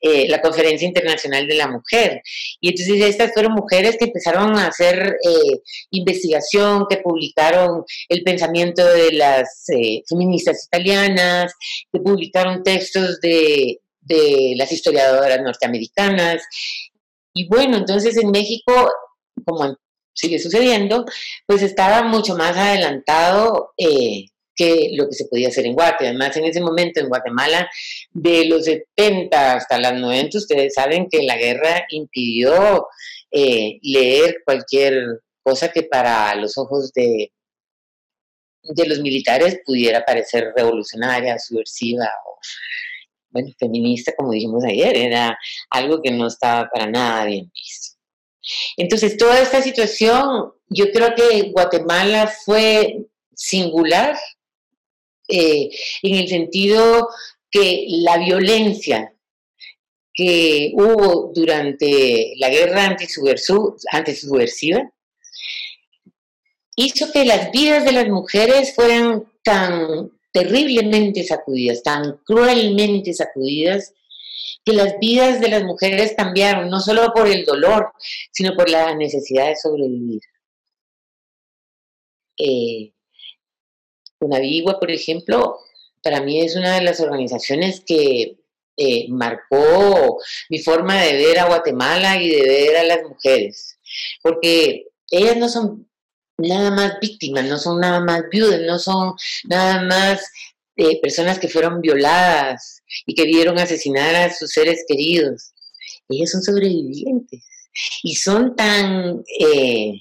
eh, 0.00 0.28
la 0.28 0.40
Conferencia 0.40 0.86
Internacional 0.86 1.48
de 1.48 1.56
la 1.56 1.66
Mujer. 1.66 2.22
Y 2.60 2.68
entonces 2.68 3.02
estas 3.02 3.32
fueron 3.32 3.54
mujeres 3.54 3.96
que 3.98 4.04
empezaron 4.04 4.56
a 4.56 4.68
hacer 4.68 5.16
eh, 5.26 5.60
investigación, 5.90 6.86
que 6.88 6.98
publicaron 6.98 7.82
el 8.08 8.22
pensamiento 8.22 8.86
de 8.86 9.12
las 9.14 9.66
feministas 10.08 10.66
italianas, 10.66 11.52
que 11.92 11.98
publicaron 11.98 12.62
textos 12.62 13.20
de, 13.20 13.80
de 14.00 14.54
las 14.56 14.70
historiadoras 14.70 15.42
norteamericanas. 15.42 16.40
Y 17.34 17.48
bueno, 17.48 17.78
entonces 17.78 18.16
en 18.16 18.30
México, 18.30 18.92
como 19.44 19.76
sigue 20.20 20.38
sucediendo, 20.38 21.04
pues 21.46 21.62
estaba 21.62 22.02
mucho 22.02 22.36
más 22.36 22.56
adelantado 22.56 23.72
eh, 23.76 24.26
que 24.54 24.90
lo 24.94 25.08
que 25.08 25.14
se 25.14 25.26
podía 25.26 25.48
hacer 25.48 25.66
en 25.66 25.74
Guatemala. 25.74 26.10
Además, 26.10 26.36
en 26.36 26.44
ese 26.44 26.60
momento 26.60 27.00
en 27.00 27.08
Guatemala, 27.08 27.70
de 28.10 28.44
los 28.46 28.64
70 28.64 29.54
hasta 29.54 29.78
las 29.78 29.94
90, 29.94 30.36
ustedes 30.38 30.74
saben 30.74 31.08
que 31.10 31.22
la 31.22 31.36
guerra 31.36 31.86
impidió 31.90 32.86
eh, 33.30 33.78
leer 33.82 34.42
cualquier 34.44 35.20
cosa 35.42 35.72
que 35.72 35.84
para 35.84 36.34
los 36.34 36.58
ojos 36.58 36.92
de, 36.92 37.32
de 38.62 38.86
los 38.86 39.00
militares 39.00 39.60
pudiera 39.64 40.04
parecer 40.04 40.52
revolucionaria, 40.54 41.38
subversiva 41.38 42.04
o 42.26 42.38
bueno, 43.30 43.48
feminista, 43.58 44.12
como 44.16 44.32
dijimos 44.32 44.64
ayer, 44.64 44.96
era 44.96 45.38
algo 45.70 46.02
que 46.02 46.10
no 46.10 46.26
estaba 46.26 46.68
para 46.68 46.90
nada 46.90 47.24
bien 47.26 47.50
visto. 47.54 47.99
Entonces, 48.76 49.16
toda 49.16 49.40
esta 49.40 49.62
situación, 49.62 50.52
yo 50.68 50.90
creo 50.92 51.14
que 51.14 51.50
Guatemala 51.50 52.32
fue 52.44 53.06
singular 53.34 54.18
eh, 55.28 55.70
en 56.02 56.14
el 56.16 56.28
sentido 56.28 57.08
que 57.50 57.86
la 57.88 58.18
violencia 58.18 59.14
que 60.12 60.72
hubo 60.74 61.32
durante 61.34 62.34
la 62.36 62.48
guerra 62.48 62.96
antisubversiva 63.92 64.90
hizo 66.76 67.12
que 67.12 67.24
las 67.24 67.50
vidas 67.52 67.84
de 67.84 67.92
las 67.92 68.08
mujeres 68.08 68.74
fueran 68.74 69.24
tan 69.42 70.10
terriblemente 70.32 71.24
sacudidas, 71.24 71.82
tan 71.82 72.18
cruelmente 72.24 73.12
sacudidas, 73.12 73.94
que 74.64 74.72
las 74.72 74.98
vidas 74.98 75.40
de 75.40 75.48
las 75.48 75.64
mujeres 75.64 76.14
cambiaron, 76.16 76.68
no 76.68 76.80
solo 76.80 77.12
por 77.14 77.28
el 77.28 77.44
dolor, 77.44 77.92
sino 78.32 78.54
por 78.54 78.68
la 78.68 78.94
necesidad 78.94 79.48
de 79.48 79.56
sobrevivir. 79.56 80.20
Eh, 82.38 82.92
Unavigua, 84.20 84.78
por 84.78 84.90
ejemplo, 84.90 85.58
para 86.02 86.20
mí 86.20 86.40
es 86.40 86.56
una 86.56 86.74
de 86.76 86.82
las 86.82 87.00
organizaciones 87.00 87.82
que 87.86 88.36
eh, 88.76 89.06
marcó 89.08 90.18
mi 90.48 90.58
forma 90.58 91.02
de 91.02 91.14
ver 91.14 91.38
a 91.38 91.46
Guatemala 91.46 92.22
y 92.22 92.30
de 92.30 92.42
ver 92.42 92.76
a 92.76 92.84
las 92.84 93.02
mujeres, 93.02 93.78
porque 94.22 94.86
ellas 95.10 95.36
no 95.36 95.48
son 95.48 95.90
nada 96.38 96.70
más 96.70 96.98
víctimas, 97.00 97.44
no 97.44 97.58
son 97.58 97.80
nada 97.80 98.00
más 98.00 98.22
viudas, 98.30 98.60
no 98.60 98.78
son 98.78 99.14
nada 99.44 99.82
más 99.82 100.30
eh, 100.80 100.98
personas 101.02 101.38
que 101.38 101.48
fueron 101.48 101.82
violadas 101.82 102.82
y 103.04 103.14
que 103.14 103.24
vieron 103.24 103.58
asesinar 103.58 104.14
a 104.14 104.32
sus 104.32 104.50
seres 104.50 104.82
queridos. 104.88 105.52
Ellas 106.08 106.30
son 106.30 106.42
sobrevivientes 106.42 107.44
y 108.02 108.14
son 108.14 108.56
tan, 108.56 109.22
eh, 109.38 109.92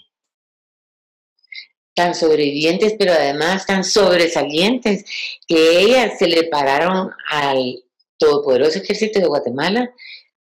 tan 1.93 2.15
sobrevivientes, 2.15 2.95
pero 2.97 3.11
además 3.11 3.65
tan 3.65 3.83
sobresalientes, 3.83 5.03
que 5.45 5.81
ellas 5.81 6.13
se 6.17 6.27
le 6.27 6.45
pararon 6.45 7.11
al 7.29 7.83
todopoderoso 8.17 8.79
ejército 8.79 9.19
de 9.19 9.27
Guatemala 9.27 9.93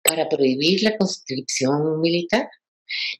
para 0.03 0.27
prohibir 0.27 0.83
la 0.83 0.97
conscripción 0.97 2.01
militar. 2.01 2.49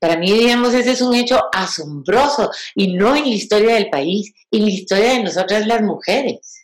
Para 0.01 0.17
mí, 0.17 0.33
digamos, 0.33 0.73
ese 0.73 0.91
es 0.91 1.01
un 1.01 1.15
hecho 1.15 1.39
asombroso 1.53 2.51
y 2.75 2.93
no 2.93 3.15
en 3.15 3.23
la 3.23 3.35
historia 3.35 3.75
del 3.75 3.89
país, 3.89 4.33
en 4.51 4.65
la 4.65 4.71
historia 4.71 5.13
de 5.13 5.23
nosotras 5.23 5.65
las 5.65 5.81
mujeres. 5.81 6.54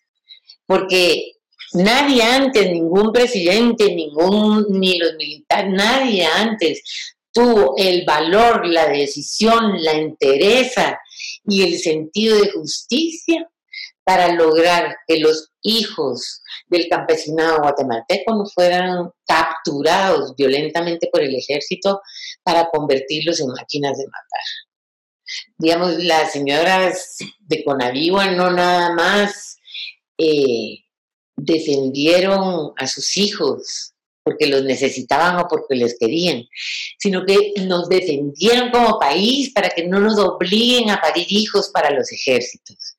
Porque 0.71 1.34
nadie 1.73 2.23
antes, 2.23 2.71
ningún 2.71 3.12
presidente, 3.12 3.93
ningún, 3.93 4.67
ni 4.69 4.97
los 4.97 5.15
militares, 5.15 5.69
nadie 5.69 6.25
antes 6.25 6.81
tuvo 7.34 7.75
el 7.75 8.05
valor, 8.05 8.65
la 8.65 8.88
decisión, 8.88 9.84
la 9.84 9.91
entereza 9.91 10.97
y 11.43 11.63
el 11.63 11.77
sentido 11.77 12.39
de 12.39 12.51
justicia 12.51 13.49
para 14.05 14.34
lograr 14.34 14.95
que 15.05 15.19
los 15.19 15.51
hijos 15.62 16.41
del 16.67 16.88
campesinado 16.88 17.63
guatemalteco 17.63 18.34
no 18.34 18.45
fueran 18.45 19.12
capturados 19.27 20.34
violentamente 20.38 21.10
por 21.12 21.21
el 21.21 21.36
ejército 21.36 21.99
para 22.43 22.69
convertirlos 22.69 23.41
en 23.41 23.47
máquinas 23.47 23.97
de 23.97 24.05
matar. 24.05 24.45
Digamos, 25.57 26.01
las 26.01 26.31
señoras 26.31 27.17
de 27.41 27.62
Conavigua 27.62 28.27
no 28.31 28.51
nada 28.51 28.93
más 28.93 29.57
eh, 30.21 30.84
defendieron 31.36 32.73
a 32.77 32.88
sus 32.88 33.17
hijos 33.17 33.93
porque 34.23 34.45
los 34.45 34.63
necesitaban 34.63 35.38
o 35.38 35.47
porque 35.47 35.75
les 35.75 35.97
querían, 35.97 36.43
sino 36.99 37.25
que 37.25 37.53
nos 37.62 37.89
defendieron 37.89 38.69
como 38.69 38.99
país 38.99 39.51
para 39.51 39.69
que 39.69 39.88
no 39.88 39.99
nos 39.99 40.19
obliguen 40.19 40.91
a 40.91 41.01
parir 41.01 41.25
hijos 41.29 41.69
para 41.73 41.89
los 41.89 42.12
ejércitos. 42.12 42.97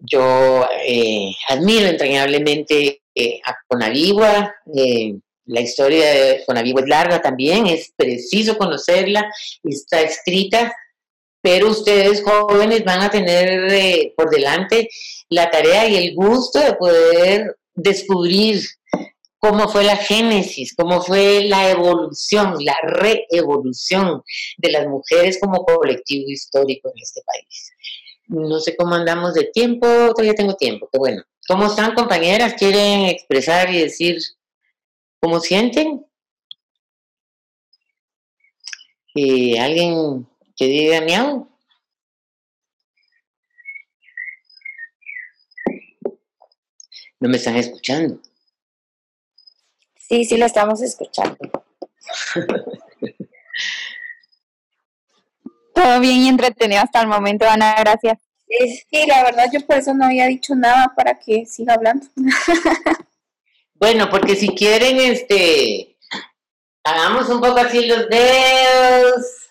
Yo 0.00 0.66
eh, 0.86 1.32
admiro 1.48 1.86
entrañablemente 1.86 3.02
eh, 3.14 3.40
a 3.44 3.56
Conavigua, 3.68 4.54
la 5.44 5.60
historia 5.60 6.08
de 6.10 6.44
Conavigua 6.46 6.82
es 6.82 6.88
larga 6.88 7.20
también, 7.20 7.66
es 7.66 7.92
preciso 7.96 8.56
conocerla, 8.56 9.28
está 9.64 10.00
escrita, 10.00 10.72
pero 11.42 11.70
ustedes 11.70 12.22
jóvenes 12.22 12.84
van 12.84 13.02
a 13.02 13.10
tener 13.10 14.12
por 14.16 14.30
delante 14.30 14.88
la 15.28 15.50
tarea 15.50 15.88
y 15.88 15.96
el 15.96 16.14
gusto 16.14 16.60
de 16.60 16.74
poder 16.74 17.56
descubrir 17.74 18.62
cómo 19.38 19.68
fue 19.68 19.82
la 19.82 19.96
génesis, 19.96 20.72
cómo 20.74 21.02
fue 21.02 21.44
la 21.44 21.68
evolución, 21.68 22.64
la 22.64 22.76
reevolución 22.84 24.22
de 24.56 24.70
las 24.70 24.86
mujeres 24.86 25.38
como 25.40 25.64
colectivo 25.64 26.30
histórico 26.30 26.88
en 26.90 27.02
este 27.02 27.22
país. 27.26 27.72
No 28.28 28.60
sé 28.60 28.76
cómo 28.76 28.94
andamos 28.94 29.34
de 29.34 29.44
tiempo, 29.52 29.86
todavía 30.14 30.34
tengo 30.34 30.54
tiempo, 30.54 30.88
qué 30.92 30.98
bueno. 30.98 31.22
¿Cómo 31.48 31.66
están 31.66 31.94
compañeras? 31.94 32.54
¿Quieren 32.54 33.06
expresar 33.06 33.68
y 33.74 33.80
decir 33.80 34.18
cómo 35.20 35.40
sienten? 35.40 36.06
¿Y 39.12 39.58
¿Alguien 39.58 40.26
que 40.62 40.68
diga 40.68 41.00
miau? 41.00 41.48
No 47.18 47.28
me 47.28 47.36
están 47.36 47.56
escuchando. 47.56 48.20
Sí, 49.96 50.24
sí, 50.24 50.36
lo 50.36 50.46
estamos 50.46 50.80
escuchando. 50.80 51.36
Todo 55.74 55.98
bien 55.98 56.20
y 56.20 56.28
entretenido 56.28 56.80
hasta 56.82 57.00
el 57.00 57.08
momento, 57.08 57.48
Ana, 57.48 57.74
gracias. 57.80 58.18
Sí, 58.88 59.06
la 59.08 59.24
verdad 59.24 59.46
yo 59.52 59.66
por 59.66 59.78
eso 59.78 59.94
no 59.94 60.04
había 60.04 60.26
dicho 60.26 60.54
nada 60.54 60.92
para 60.94 61.18
que 61.18 61.44
siga 61.46 61.74
hablando. 61.74 62.06
bueno, 63.74 64.08
porque 64.10 64.36
si 64.36 64.48
quieren, 64.50 65.00
este, 65.00 65.96
hagamos 66.84 67.28
un 67.30 67.40
poco 67.40 67.58
así 67.58 67.84
los 67.86 68.08
dedos, 68.08 69.41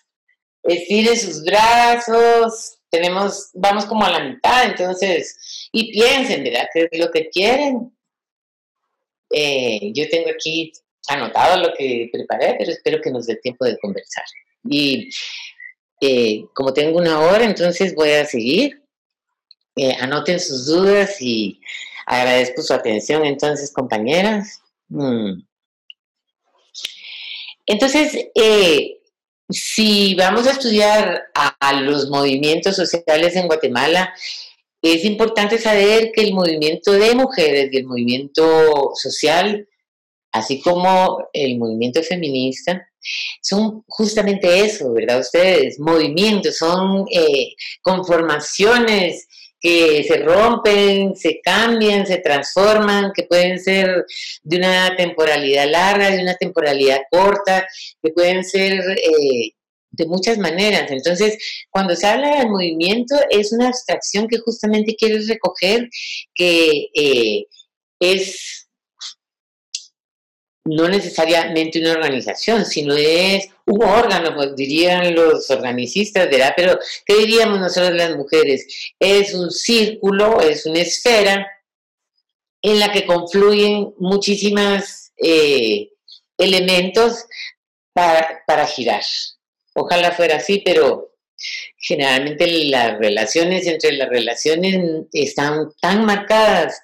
estiren 0.64 1.18
sus 1.18 1.44
brazos, 1.44 2.78
tenemos, 2.90 3.50
vamos 3.54 3.86
como 3.86 4.06
a 4.06 4.12
la 4.12 4.24
mitad, 4.24 4.66
entonces, 4.66 5.70
y 5.72 5.92
piensen, 5.92 6.44
¿verdad? 6.44 6.68
¿Qué 6.74 6.90
es 6.92 7.00
lo 7.00 7.10
que 7.10 7.30
quieren? 7.30 7.96
Eh, 9.30 9.92
yo 9.94 10.10
tengo 10.10 10.30
aquí 10.30 10.74
anotado 11.08 11.62
lo 11.62 11.74
que 11.74 12.10
preparé, 12.12 12.56
pero 12.60 12.72
espero 12.72 13.02
que 13.02 13.12
nos 13.12 13.26
dé 13.26 13.38
tiempo 13.38 13.66
de 13.66 13.78
conversar. 13.80 14.26
Y 14.64 15.10
eh, 16.02 16.46
como 16.54 16.74
tengo 16.74 16.98
una 16.98 17.20
hora, 17.20 17.46
entonces 17.46 17.96
voy 17.96 18.12
a 18.12 18.26
seguir. 18.26 18.82
Eh, 19.76 19.96
anoten 20.00 20.40
sus 20.40 20.66
dudas 20.66 21.22
y 21.22 21.62
agradezco 22.06 22.62
su 22.62 22.74
atención 22.74 23.24
entonces, 23.24 23.72
compañeras. 23.72 24.62
Mm. 24.90 25.44
Entonces, 27.66 28.18
eh, 28.36 29.01
si 29.52 30.16
vamos 30.16 30.48
a 30.48 30.52
estudiar 30.52 31.24
a, 31.34 31.74
los 31.74 32.10
movimientos 32.10 32.76
sociales 32.76 33.36
en 33.36 33.48
Guatemala, 33.48 34.14
es 34.82 35.06
importante 35.06 35.58
saber 35.58 36.12
que 36.14 36.22
el 36.22 36.34
movimiento 36.34 36.94
de 36.94 37.14
mujeres 37.16 37.70
y 37.72 37.78
el 37.78 37.86
movimiento 37.86 38.92
social, 38.96 39.68
así 40.32 40.62
como 40.62 41.28
el 41.34 41.58
movimiento 41.58 42.02
feminista, 42.04 42.88
son 43.42 43.84
justamente 43.88 44.62
eso, 44.66 44.94
¿verdad? 44.94 45.20
Ustedes, 45.20 45.80
movimientos, 45.80 46.58
son 46.58 47.06
eh, 47.12 47.54
conformaciones 47.82 49.28
que 49.62 50.04
se 50.04 50.18
rompen, 50.18 51.16
se 51.16 51.40
cambian, 51.42 52.06
se 52.08 52.18
transforman, 52.18 53.12
que 53.16 53.24
pueden 53.24 53.60
ser 53.60 54.06
de 54.42 54.58
una 54.58 54.96
temporalidad 54.98 55.70
larga, 55.70 56.10
de 56.10 56.22
una 56.22 56.36
temporalidad 56.36 57.02
corta, 57.12 57.68
que 58.02 58.12
pueden 58.12 58.44
ser 58.44 58.82
eh, 58.98 59.52
de 59.92 60.06
muchas 60.08 60.40
maneras. 60.40 60.90
Entonces, 60.90 61.38
cuando 61.70 61.96
se 61.96 62.08
habla 62.08 62.38
del 62.38 62.50
movimiento, 62.50 63.16
es 63.30 63.54
una 63.54 63.68
abstracción 63.68 64.28
que 64.28 64.40
justamente 64.40 64.96
quiere 64.96 65.20
recoger 65.28 65.88
que 66.34 66.88
eh, 66.96 67.46
es 68.00 68.68
no 70.66 70.88
necesariamente 70.88 71.80
una 71.80 71.94
organización, 71.94 72.66
sino 72.66 72.96
es 72.96 73.50
un 73.66 73.84
órgano, 73.84 74.36
pues 74.36 74.56
dirían 74.56 75.16
los 75.16 75.50
organicistas, 75.50 76.30
¿verdad? 76.30 76.54
Pero, 76.56 76.78
¿qué 77.06 77.18
diríamos 77.18 77.60
nosotros 77.60 77.96
las 77.96 78.16
mujeres? 78.16 78.94
Es 79.00 79.34
un 79.34 79.50
círculo, 79.50 80.40
es 80.40 80.66
una 80.66 80.80
esfera 80.80 81.48
en 82.62 82.80
la 82.80 82.92
que 82.92 83.06
confluyen 83.06 83.94
muchísimas 83.98 85.12
eh, 85.18 85.90
elementos 86.38 87.26
para, 87.94 88.44
para 88.46 88.68
girar. 88.68 89.04
Ojalá 89.74 90.12
fuera 90.12 90.38
así, 90.38 90.62
pero 90.64 91.12
generalmente 91.78 92.46
las 92.66 93.00
relaciones 93.00 93.66
entre 93.66 93.94
las 93.94 94.10
relaciones 94.10 95.06
están 95.12 95.72
tan 95.82 96.06
marcadas 96.06 96.82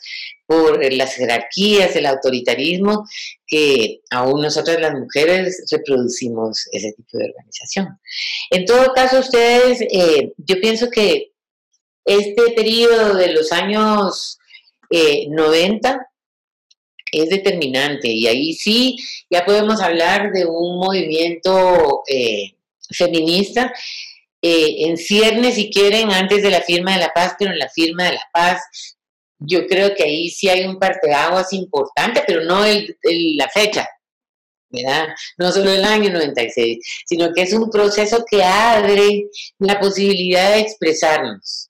por 0.47 0.81
las 0.93 1.13
jerarquías, 1.13 1.95
el 1.95 2.05
autoritarismo, 2.05 3.05
que 3.45 3.99
aún 4.09 4.41
nosotras 4.41 4.79
las 4.79 4.93
mujeres 4.93 5.65
reproducimos 5.69 6.67
ese 6.71 6.93
tipo 6.93 7.17
de 7.17 7.25
organización. 7.25 7.99
En 8.49 8.65
todo 8.65 8.93
caso, 8.93 9.19
ustedes, 9.19 9.81
eh, 9.81 10.31
yo 10.37 10.59
pienso 10.61 10.89
que 10.89 11.33
este 12.05 12.51
periodo 12.55 13.15
de 13.15 13.33
los 13.33 13.51
años 13.51 14.39
90 14.89 15.91
eh, 15.91 15.97
es 17.11 17.29
determinante 17.29 18.07
y 18.07 18.27
ahí 18.27 18.53
sí 18.53 18.95
ya 19.29 19.45
podemos 19.45 19.81
hablar 19.81 20.31
de 20.31 20.45
un 20.45 20.79
movimiento 20.79 22.03
eh, 22.07 22.53
feminista 22.89 23.73
en 24.39 24.95
cierne, 24.95 25.51
si 25.51 25.69
quieren, 25.69 26.09
antes 26.11 26.41
de 26.41 26.51
la 26.51 26.61
firma 26.61 26.93
de 26.93 26.99
la 26.99 27.11
paz, 27.11 27.33
pero 27.37 27.51
en 27.51 27.59
la 27.59 27.67
firma 27.67 28.05
de 28.05 28.13
la 28.13 28.29
paz 28.31 28.61
yo 29.39 29.67
creo 29.67 29.93
que 29.95 30.03
ahí 30.03 30.29
sí 30.29 30.49
hay 30.49 30.65
un 30.65 30.79
parteaguas 30.79 31.53
importante, 31.53 32.23
pero 32.25 32.43
no 32.43 32.65
el, 32.65 32.97
la 33.35 33.47
fecha, 33.49 33.87
¿verdad? 34.69 35.07
No 35.37 35.51
solo 35.51 35.71
el 35.71 35.83
año 35.83 36.11
96, 36.11 36.79
sino 37.05 37.33
que 37.33 37.43
es 37.43 37.53
un 37.53 37.69
proceso 37.69 38.25
que 38.29 38.43
abre 38.43 39.29
la 39.59 39.79
posibilidad 39.79 40.51
de 40.51 40.61
expresarnos. 40.61 41.69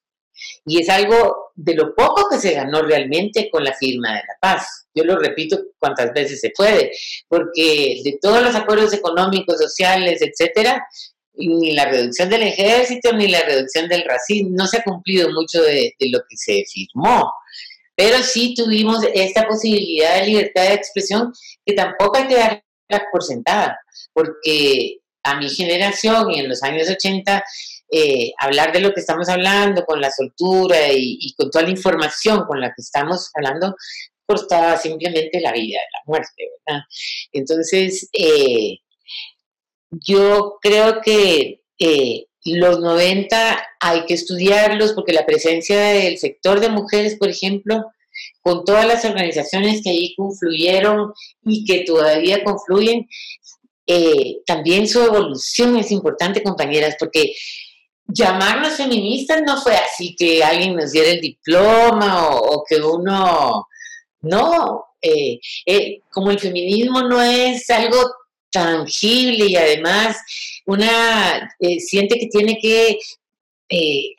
Y 0.66 0.82
es 0.82 0.90
algo 0.90 1.52
de 1.56 1.76
lo 1.76 1.96
poco 1.96 2.30
que 2.30 2.40
se 2.40 2.54
ganó 2.54 2.82
realmente 2.82 3.50
con 3.50 3.64
la 3.64 3.74
firma 3.74 4.10
de 4.10 4.22
la 4.28 4.38
paz. 4.40 4.88
Yo 4.94 5.04
lo 5.04 5.18
repito 5.18 5.60
cuantas 5.80 6.14
veces 6.14 6.42
se 6.42 6.52
puede, 6.56 6.92
porque 7.28 8.02
de 8.04 8.20
todos 8.22 8.42
los 8.44 8.56
acuerdos 8.56 8.94
económicos, 8.94 9.58
sociales, 9.58 10.22
etcétera, 10.22 10.86
ni 11.38 11.72
la 11.74 11.86
reducción 11.86 12.30
del 12.30 12.44
ejército 12.44 13.14
ni 13.14 13.28
la 13.28 13.42
reducción 13.42 13.88
del 13.88 14.04
racismo, 14.04 14.50
no 14.54 14.68
se 14.68 14.78
ha 14.78 14.84
cumplido 14.84 15.32
mucho 15.32 15.62
de, 15.62 15.94
lo 16.00 16.20
que 16.28 16.36
se 16.36 16.64
firmó. 16.72 17.32
Pero 17.98 18.22
sí 18.22 18.54
tuvimos 18.54 19.04
esta 19.14 19.48
posibilidad 19.48 20.20
de 20.20 20.28
libertad 20.28 20.62
de 20.62 20.74
expresión 20.76 21.34
que 21.66 21.74
tampoco 21.74 22.18
hay 22.18 22.28
que 22.28 22.36
darla 22.36 22.64
por 23.12 23.24
sentada, 23.24 23.80
porque 24.14 25.00
a 25.24 25.40
mi 25.40 25.50
generación 25.50 26.32
y 26.32 26.40
en 26.40 26.48
los 26.48 26.62
años 26.62 26.88
80 26.90 27.44
eh, 27.92 28.34
hablar 28.40 28.72
de 28.72 28.82
lo 28.82 28.94
que 28.94 29.00
estamos 29.00 29.30
hablando 29.30 29.84
con 29.84 30.00
la 30.00 30.12
soltura 30.12 30.78
y, 30.92 31.34
con 31.36 31.50
toda 31.50 31.64
la 31.64 31.72
información 31.72 32.46
con 32.46 32.62
la 32.62 32.68
que 32.68 32.82
estamos 32.82 33.32
hablando, 33.34 33.76
costaba 34.28 34.78
simplemente 34.78 35.42
la 35.42 35.52
vida, 35.54 35.80
la 35.94 36.00
muerte, 36.06 36.50
¿verdad? 36.66 36.82
Entonces, 37.32 38.10
eh, 38.14 38.78
yo 39.90 40.60
creo 40.62 41.02
que 41.02 41.62
eh, 41.80 42.27
los 42.56 42.80
90 42.80 43.68
hay 43.80 44.06
que 44.06 44.14
estudiarlos 44.14 44.94
porque 44.94 45.14
la 45.14 45.26
presencia 45.26 45.80
del 45.80 46.18
sector 46.18 46.60
de 46.60 46.70
mujeres, 46.70 47.16
por 47.18 47.30
ejemplo, 47.30 47.86
con 48.42 48.66
todas 48.66 48.88
las 48.88 49.06
organizaciones 49.06 49.82
que 49.84 49.90
ahí 49.92 50.16
confluyeron 50.16 51.14
y 51.44 51.66
que 51.66 51.84
todavía 51.84 52.44
confluyen, 52.44 53.08
también 54.46 54.88
su 54.88 55.02
evolución 55.02 55.78
es 55.78 55.92
importante, 55.92 56.44
compañeras, 56.44 56.96
porque 57.00 57.34
llamarnos 58.08 58.74
feministas 58.74 59.42
no 59.46 59.62
fue 59.62 59.76
así 59.76 60.16
que 60.16 60.44
alguien 60.44 60.76
nos 60.76 60.92
diera 60.92 61.10
el 61.10 61.22
diploma 61.22 62.30
o, 62.30 62.64
que 62.68 62.78
uno, 62.82 63.68
no, 64.22 64.86
eh, 65.02 65.40
eh, 65.66 66.02
como 66.10 66.32
el 66.32 66.40
feminismo 66.40 67.02
no 67.04 67.22
es 67.22 67.70
algo 67.70 67.98
tangible 68.58 69.46
y 69.46 69.56
además 69.56 70.18
una 70.66 71.50
eh, 71.60 71.80
siente 71.80 72.20
que 72.20 72.28
tiene 72.28 72.58
que 72.62 72.98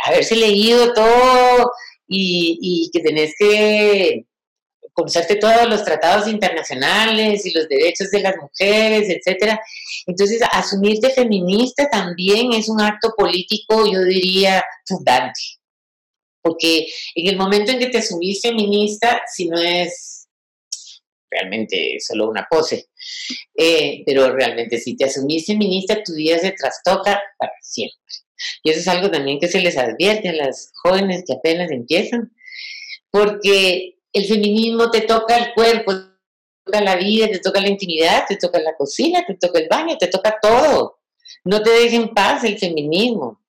haberse 0.04 0.36
leído 0.36 0.92
todo 0.92 1.70
y, 2.06 2.58
y 2.60 2.90
que 2.92 3.00
tenés 3.00 3.34
que 3.38 4.24
conocerte 4.98 5.36
todos 5.36 5.68
los 5.68 5.84
tratados 5.84 6.26
internacionales 6.26 7.46
y 7.46 7.52
los 7.52 7.68
derechos 7.68 8.10
de 8.10 8.20
las 8.20 8.34
mujeres, 8.36 9.08
etcétera. 9.08 9.60
Entonces, 10.06 10.40
asumirte 10.50 11.10
feminista 11.10 11.88
también 11.88 12.52
es 12.52 12.68
un 12.68 12.80
acto 12.80 13.14
político, 13.16 13.86
yo 13.90 14.02
diría, 14.02 14.64
fundante. 14.84 15.40
Porque 16.42 16.88
en 17.14 17.28
el 17.28 17.36
momento 17.36 17.70
en 17.70 17.78
que 17.78 17.86
te 17.86 17.98
asumís 17.98 18.40
feminista, 18.42 19.22
si 19.32 19.48
no 19.48 19.60
es 19.60 20.17
realmente 21.30 21.98
solo 22.00 22.28
una 22.28 22.46
pose, 22.50 22.88
eh, 23.54 24.02
pero 24.06 24.32
realmente 24.34 24.78
si 24.78 24.96
te 24.96 25.04
asumís 25.04 25.46
feminista, 25.46 26.02
tu 26.02 26.14
vida 26.14 26.38
se 26.38 26.52
trastoca 26.52 27.20
para 27.38 27.52
siempre. 27.62 27.98
Y 28.62 28.70
eso 28.70 28.80
es 28.80 28.88
algo 28.88 29.10
también 29.10 29.40
que 29.40 29.48
se 29.48 29.60
les 29.60 29.76
advierte 29.76 30.28
a 30.28 30.32
las 30.32 30.70
jóvenes 30.82 31.24
que 31.26 31.34
apenas 31.34 31.70
empiezan, 31.70 32.32
porque 33.10 33.98
el 34.12 34.26
feminismo 34.26 34.90
te 34.90 35.02
toca 35.02 35.36
el 35.36 35.54
cuerpo, 35.54 35.94
te 35.94 36.08
toca 36.64 36.80
la 36.80 36.96
vida, 36.96 37.28
te 37.28 37.38
toca 37.38 37.60
la 37.60 37.68
intimidad, 37.68 38.24
te 38.28 38.36
toca 38.36 38.58
la 38.60 38.74
cocina, 38.76 39.24
te 39.26 39.34
toca 39.34 39.58
el 39.58 39.68
baño, 39.68 39.96
te 39.98 40.08
toca 40.08 40.36
todo. 40.40 40.98
No 41.44 41.62
te 41.62 41.70
dejen 41.70 42.02
en 42.02 42.14
paz 42.14 42.44
el 42.44 42.58
feminismo. 42.58 43.40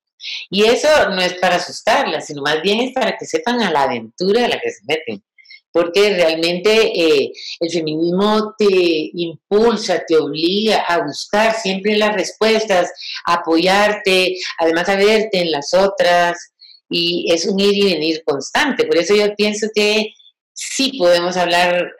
Y 0.50 0.66
eso 0.66 0.88
no 1.10 1.22
es 1.22 1.34
para 1.36 1.56
asustarlas, 1.56 2.28
sino 2.28 2.42
más 2.42 2.62
bien 2.62 2.82
es 2.82 2.94
para 2.94 3.18
que 3.18 3.26
sepan 3.26 3.62
a 3.62 3.72
la 3.72 3.84
aventura 3.84 4.46
a 4.46 4.50
la 4.50 4.60
que 4.60 4.72
se 4.72 4.82
meten. 4.86 5.24
Porque 5.72 6.16
realmente 6.16 6.72
eh, 6.72 7.32
el 7.60 7.72
feminismo 7.72 8.56
te 8.58 9.12
impulsa, 9.14 10.04
te 10.08 10.18
obliga 10.18 10.80
a 10.82 11.06
buscar 11.06 11.56
siempre 11.56 11.96
las 11.98 12.14
respuestas, 12.14 12.92
a 13.26 13.36
apoyarte, 13.36 14.36
además 14.58 14.90
a 14.90 14.96
verte 14.96 15.42
en 15.42 15.52
las 15.52 15.74
otras, 15.74 16.38
y 16.90 17.32
es 17.32 17.46
un 17.46 17.60
ir 17.60 17.76
y 17.76 17.94
venir 17.94 18.24
constante. 18.26 18.86
Por 18.86 18.98
eso 18.98 19.16
yo 19.16 19.34
pienso 19.36 19.68
que 19.74 20.14
sí 20.54 20.98
podemos 20.98 21.38
hablar 21.38 21.92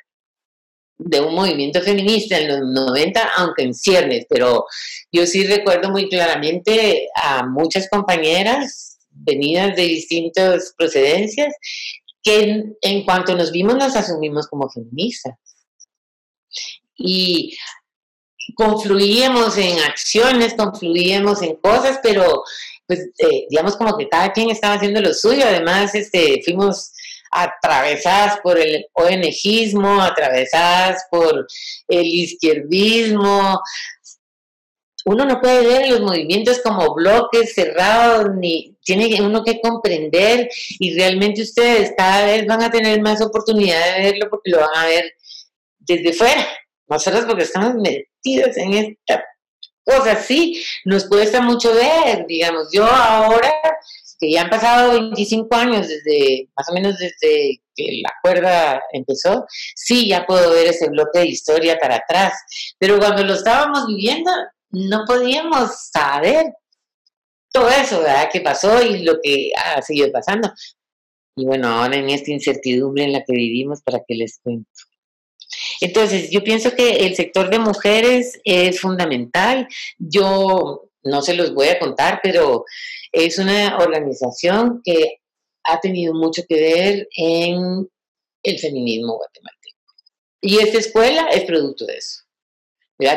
de 0.98 1.22
un 1.22 1.34
movimiento 1.34 1.82
feminista 1.82 2.38
en 2.38 2.50
los 2.50 2.60
90, 2.62 3.22
aunque 3.38 3.64
en 3.64 3.74
ciernes, 3.74 4.26
pero 4.30 4.66
yo 5.12 5.26
sí 5.26 5.46
recuerdo 5.46 5.92
muy 5.92 6.10
claramente 6.10 7.08
a 7.16 7.46
muchas 7.46 7.88
compañeras 7.90 8.98
venidas 9.10 9.76
de 9.76 9.84
distintas 9.84 10.74
procedencias 10.78 11.54
en, 12.30 13.06
cuanto 13.06 13.36
nos 13.36 13.52
vimos 13.52 13.76
nos 13.76 13.96
asumimos 13.96 14.48
como 14.48 14.70
feministas. 14.70 15.36
Y 16.96 17.58
confluíamos 18.56 19.58
en 19.58 19.80
acciones, 19.80 20.56
confluíamos 20.56 21.42
en 21.42 21.56
cosas, 21.56 22.00
pero 22.02 22.44
pues 22.88 23.00
eh, 23.20 23.46
digamos 23.50 23.76
como 23.76 23.96
que 23.98 24.10
cada 24.10 24.34
quien 24.34 24.50
estaba 24.50 24.76
haciendo 24.76 25.00
lo 25.02 25.14
suyo, 25.14 25.44
además 25.46 25.94
este, 25.94 26.42
fuimos 26.44 26.92
atravesadas 27.32 28.40
por 28.42 28.58
el 28.58 28.86
ONGismo, 28.94 30.02
atravesadas 30.02 31.06
por 31.12 31.48
el 31.88 32.06
izquierdismo. 32.06 33.62
Uno 35.06 35.26
no 35.26 35.40
puede 35.40 35.66
ver 35.66 35.90
los 35.90 36.02
movimientos 36.02 36.60
como 36.64 36.94
bloques 36.94 37.54
cerrados, 37.54 38.36
ni 38.36 38.78
tiene 38.84 39.22
uno 39.22 39.44
que 39.44 39.62
comprender 39.62 40.50
y 40.80 40.98
realmente 40.98 41.42
ustedes 41.42 41.94
cada 41.98 42.26
vez 42.26 42.46
van 42.46 42.64
a 42.64 42.72
tener 42.72 43.02
más 43.02 43.22
oportunidad 43.22 43.96
de 43.96 44.04
verlo 44.04 44.28
porque 44.30 44.52
lo 44.52 44.60
van 44.60 44.76
a 44.76 44.86
ver 44.88 45.14
desde 45.80 46.14
fuera. 46.14 46.48
Nosotros 46.88 47.26
porque 47.26 47.44
estamos 47.44 47.76
metidos 47.76 48.58
en 48.58 48.74
esta 48.74 49.24
cosa, 49.84 50.16
sí, 50.16 50.64
nos 50.86 51.08
cuesta 51.08 51.42
mucho 51.42 51.74
ver, 51.74 52.26
digamos, 52.28 52.70
yo 52.72 52.86
ahora 52.86 53.54
que 54.20 54.32
ya 54.32 54.42
han 54.42 54.50
pasado 54.50 54.92
25 54.92 55.56
años 55.56 55.88
desde, 55.88 56.50
más 56.56 56.68
o 56.70 56.74
menos 56.74 56.98
desde 56.98 57.62
que 57.74 58.02
la 58.04 58.14
cuerda 58.22 58.82
empezó, 58.92 59.46
sí, 59.76 60.10
ya 60.10 60.26
puedo 60.26 60.52
ver 60.52 60.68
ese 60.68 60.90
bloque 60.90 61.20
de 61.20 61.28
historia 61.28 61.80
para 61.80 61.96
atrás. 61.96 62.34
Pero 62.78 63.00
cuando 63.00 63.24
lo 63.24 63.34
estábamos 63.34 63.88
viviendo, 63.88 64.30
no 64.72 65.06
podíamos 65.06 65.90
saber 65.92 66.54
todo 67.52 67.70
eso, 67.70 68.00
¿verdad? 68.00 68.30
Que 68.32 68.42
pasó 68.42 68.82
y 68.82 69.04
lo 69.04 69.20
que 69.22 69.52
ha 69.56 69.82
seguido 69.82 70.12
pasando. 70.12 70.52
Y 71.36 71.46
bueno, 71.46 71.68
ahora 71.68 71.98
en 71.98 72.10
esta 72.10 72.32
incertidumbre 72.32 73.06
en 73.06 73.14
la 73.14 73.24
que 73.24 73.34
vivimos, 73.34 73.82
¿para 73.82 74.04
qué 74.08 74.16
les 74.16 74.40
cuento? 74.44 74.70
Entonces, 75.82 76.30
yo 76.30 76.44
pienso 76.44 76.76
que 76.76 77.08
el 77.08 77.16
sector 77.16 77.50
de 77.50 77.60
mujeres 77.60 78.40
es 78.44 78.80
fundamental. 78.80 79.68
Yo 79.98 80.90
no 81.04 81.22
se 81.22 81.34
los 81.34 81.54
voy 81.54 81.70
a 81.70 81.80
contar, 81.80 82.20
pero 82.22 82.66
es 83.12 83.40
una 83.40 83.78
organización 83.78 84.82
que 84.84 85.20
ha 85.64 85.80
tenido 85.80 86.14
mucho 86.14 86.44
que 86.48 86.56
ver 86.56 87.08
en 87.16 87.90
el 88.44 88.60
feminismo 88.60 89.18
guatemalteco. 89.18 89.78
Y 90.42 90.60
esta 90.60 90.78
escuela 90.78 91.28
es 91.32 91.44
producto 91.46 91.86
de 91.86 91.98
eso. 91.98 92.24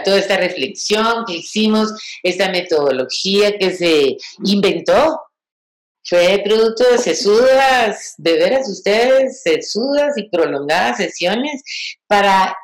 Toda 0.05 0.19
esta 0.19 0.37
reflexión 0.37 1.25
que 1.27 1.39
hicimos, 1.39 1.93
esta 2.23 2.51
metodología 2.51 3.59
que 3.59 3.73
se 3.73 4.17
inventó, 4.45 5.21
fue 6.05 6.41
producto 6.45 6.85
de 6.91 6.99
sesudas, 6.99 8.15
de 8.19 8.33
veras 8.35 8.69
ustedes, 8.69 9.43
sesudas 9.43 10.17
y 10.17 10.29
prolongadas 10.29 10.97
sesiones 10.97 11.63
para 12.09 12.57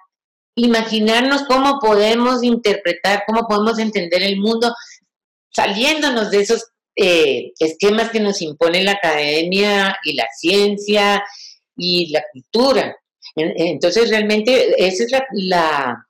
imaginarnos 0.56 1.44
cómo 1.44 1.78
podemos 1.80 2.42
interpretar, 2.42 3.22
cómo 3.26 3.46
podemos 3.46 3.78
entender 3.78 4.22
el 4.22 4.38
mundo 4.38 4.74
saliéndonos 5.50 6.30
de 6.30 6.40
esos 6.40 6.64
eh, 6.96 7.52
esquemas 7.60 8.10
que 8.10 8.20
nos 8.20 8.42
impone 8.42 8.82
la 8.82 8.92
academia 8.92 9.96
y 10.02 10.14
la 10.14 10.26
ciencia 10.36 11.22
y 11.76 12.10
la 12.10 12.24
cultura. 12.32 12.96
Entonces, 13.36 14.10
realmente 14.10 14.74
ese 14.84 15.04
es 15.04 15.12
la, 15.32 16.04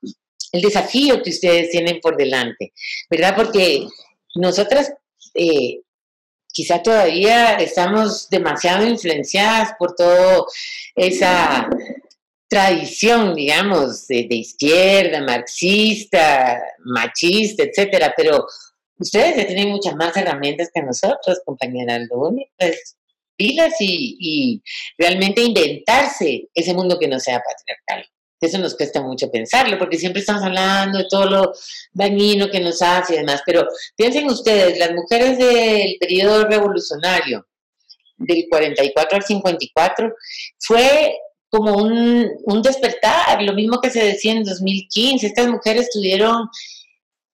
el 0.51 0.61
desafío 0.61 1.21
que 1.21 1.29
ustedes 1.29 1.69
tienen 1.71 1.99
por 1.99 2.17
delante, 2.17 2.73
¿verdad? 3.09 3.35
Porque 3.35 3.87
nosotras 4.35 4.93
eh, 5.33 5.81
quizá 6.47 6.81
todavía 6.81 7.55
estamos 7.55 8.29
demasiado 8.29 8.85
influenciadas 8.85 9.73
por 9.77 9.95
toda 9.95 10.43
esa 10.95 11.69
tradición, 12.47 13.35
digamos, 13.35 14.07
de, 14.07 14.27
izquierda, 14.29 15.21
marxista, 15.21 16.59
machista, 16.79 17.63
etcétera, 17.63 18.13
pero 18.17 18.45
Ustedes 18.99 19.37
ya 19.37 19.47
tienen 19.47 19.69
muchas 19.69 19.95
más 19.95 20.15
herramientas 20.17 20.69
que 20.73 20.81
nosotros, 20.81 21.39
compañera. 21.45 21.97
Lo 21.99 22.27
único 22.27 22.51
es 22.57 22.97
pilas 23.37 23.73
y, 23.79 24.17
y 24.19 24.61
realmente 24.97 25.41
inventarse 25.41 26.49
ese 26.53 26.73
mundo 26.73 26.99
que 26.99 27.07
no 27.07 27.17
sea 27.19 27.41
patriarcal. 27.41 28.05
Eso 28.41 28.57
nos 28.57 28.75
cuesta 28.75 29.01
mucho 29.01 29.29
pensarlo, 29.29 29.77
porque 29.77 29.97
siempre 29.97 30.21
estamos 30.21 30.43
hablando 30.43 30.99
de 30.99 31.07
todo 31.09 31.25
lo 31.25 31.53
dañino 31.91 32.49
que 32.49 32.61
nos 32.61 32.81
hace 32.81 33.15
y 33.15 33.17
demás. 33.17 33.41
Pero 33.45 33.67
piensen 33.97 34.27
ustedes, 34.27 34.79
las 34.79 34.93
mujeres 34.93 35.37
del 35.37 35.97
periodo 35.99 36.45
revolucionario, 36.45 37.45
del 38.17 38.45
44 38.49 39.17
al 39.17 39.23
54, 39.23 40.13
fue 40.57 41.17
como 41.49 41.73
un, 41.77 42.29
un 42.43 42.61
despertar, 42.61 43.41
lo 43.41 43.53
mismo 43.53 43.81
que 43.81 43.89
se 43.89 44.03
decía 44.03 44.33
en 44.33 44.43
2015. 44.43 45.27
Estas 45.27 45.47
mujeres 45.47 45.89
tuvieron, 45.91 46.47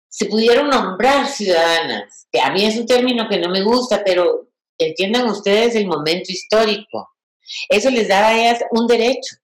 se 0.09 0.27
pudieron 0.27 0.69
nombrar 0.69 1.27
ciudadanas, 1.29 2.27
que 2.31 2.41
a 2.41 2.51
mí 2.51 2.65
es 2.65 2.77
un 2.77 2.87
término 2.87 3.27
que 3.29 3.39
no 3.39 3.49
me 3.49 3.63
gusta, 3.63 4.03
pero 4.05 4.49
entiendan 4.77 5.29
ustedes 5.29 5.75
el 5.77 5.87
momento 5.87 6.31
histórico. 6.31 7.09
Eso 7.69 7.91
les 7.91 8.09
daba 8.09 8.29
a 8.29 8.39
ellas 8.39 8.61
un 8.71 8.87
derecho 8.87 9.40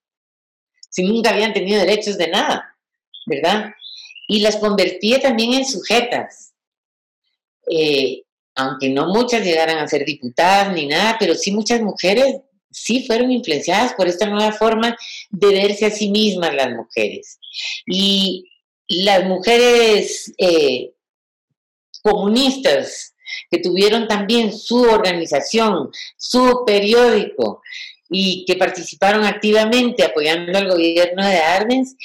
si 0.89 1.03
nunca 1.03 1.31
habían 1.31 1.53
tenido 1.53 1.79
derechos 1.79 2.17
de 2.17 2.27
nada, 2.29 2.75
¿verdad? 3.25 3.71
Y 4.27 4.39
las 4.41 4.57
convertía 4.57 5.19
también 5.19 5.53
en 5.53 5.65
sujetas. 5.65 6.53
Eh, 7.69 8.23
aunque 8.55 8.89
no 8.89 9.07
muchas 9.07 9.43
llegaran 9.43 9.77
a 9.77 9.87
ser 9.87 10.03
diputadas 10.03 10.73
ni 10.73 10.87
nada, 10.87 11.17
pero 11.19 11.35
sí 11.35 11.51
muchas 11.51 11.81
mujeres 11.81 12.37
sí 12.71 13.05
fueron 13.05 13.31
influenciadas 13.31 13.93
por 13.93 14.07
esta 14.07 14.27
nueva 14.27 14.51
forma 14.51 14.97
de 15.29 15.47
verse 15.47 15.85
a 15.85 15.91
sí 15.91 16.09
mismas 16.09 16.53
las 16.53 16.71
mujeres. 16.71 17.39
Y 17.85 18.45
las 18.87 19.25
mujeres 19.25 20.33
eh, 20.37 20.93
comunistas 22.01 23.15
que 23.49 23.59
tuvieron 23.59 24.07
también 24.07 24.57
su 24.57 24.81
organización, 24.81 25.89
su 26.17 26.63
periódico, 26.65 27.61
y 28.09 28.45
que 28.45 28.55
participaron 28.55 29.23
activamente 29.23 30.03
apoyando 30.03 30.57
al 30.57 30.69
gobierno 30.69 31.25
de 31.25 31.37
Arbenz, 31.37 31.95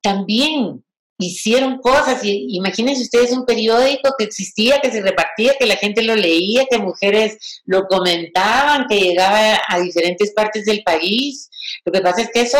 también 0.00 0.84
hicieron 1.18 1.78
cosas. 1.78 2.24
Y, 2.24 2.56
imagínense 2.56 3.02
ustedes 3.02 3.32
un 3.32 3.44
periódico 3.44 4.14
que 4.18 4.24
existía, 4.24 4.80
que 4.80 4.90
se 4.90 5.02
repartía, 5.02 5.54
que 5.58 5.66
la 5.66 5.76
gente 5.76 6.02
lo 6.02 6.16
leía, 6.16 6.66
que 6.70 6.78
mujeres 6.78 7.62
lo 7.64 7.86
comentaban, 7.86 8.86
que 8.88 9.00
llegaba 9.00 9.60
a 9.68 9.80
diferentes 9.80 10.32
partes 10.32 10.64
del 10.64 10.82
país. 10.82 11.48
Lo 11.84 11.92
que 11.92 12.00
pasa 12.00 12.22
es 12.22 12.30
que 12.32 12.42
eso 12.42 12.58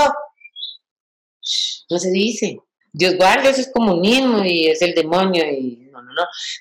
no 1.90 1.98
se 1.98 2.10
dice. 2.10 2.58
Dios 2.92 3.16
guarde, 3.16 3.50
eso 3.50 3.62
es 3.62 3.70
comunismo 3.72 4.44
y 4.44 4.66
es 4.66 4.82
el 4.82 4.94
demonio 4.94 5.44
y 5.50 5.81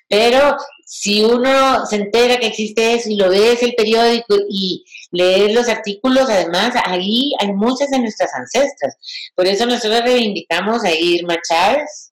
Pero 0.07 0.57
si 0.85 1.23
uno 1.23 1.85
se 1.85 1.95
entera 1.97 2.37
que 2.37 2.47
existe 2.47 2.93
eso 2.93 3.09
y 3.09 3.15
lo 3.15 3.29
ve 3.29 3.53
es 3.53 3.63
el 3.63 3.73
periódico 3.75 4.35
y 4.49 4.83
leer 5.11 5.53
los 5.53 5.69
artículos, 5.69 6.29
además 6.29 6.73
ahí 6.85 7.31
hay 7.39 7.53
muchas 7.53 7.89
de 7.89 7.99
nuestras 7.99 8.33
ancestras. 8.33 8.97
Por 9.35 9.47
eso 9.47 9.65
nosotros 9.65 10.01
reivindicamos 10.01 10.83
a 10.83 10.91
Irma 10.93 11.37
Chávez. 11.47 12.13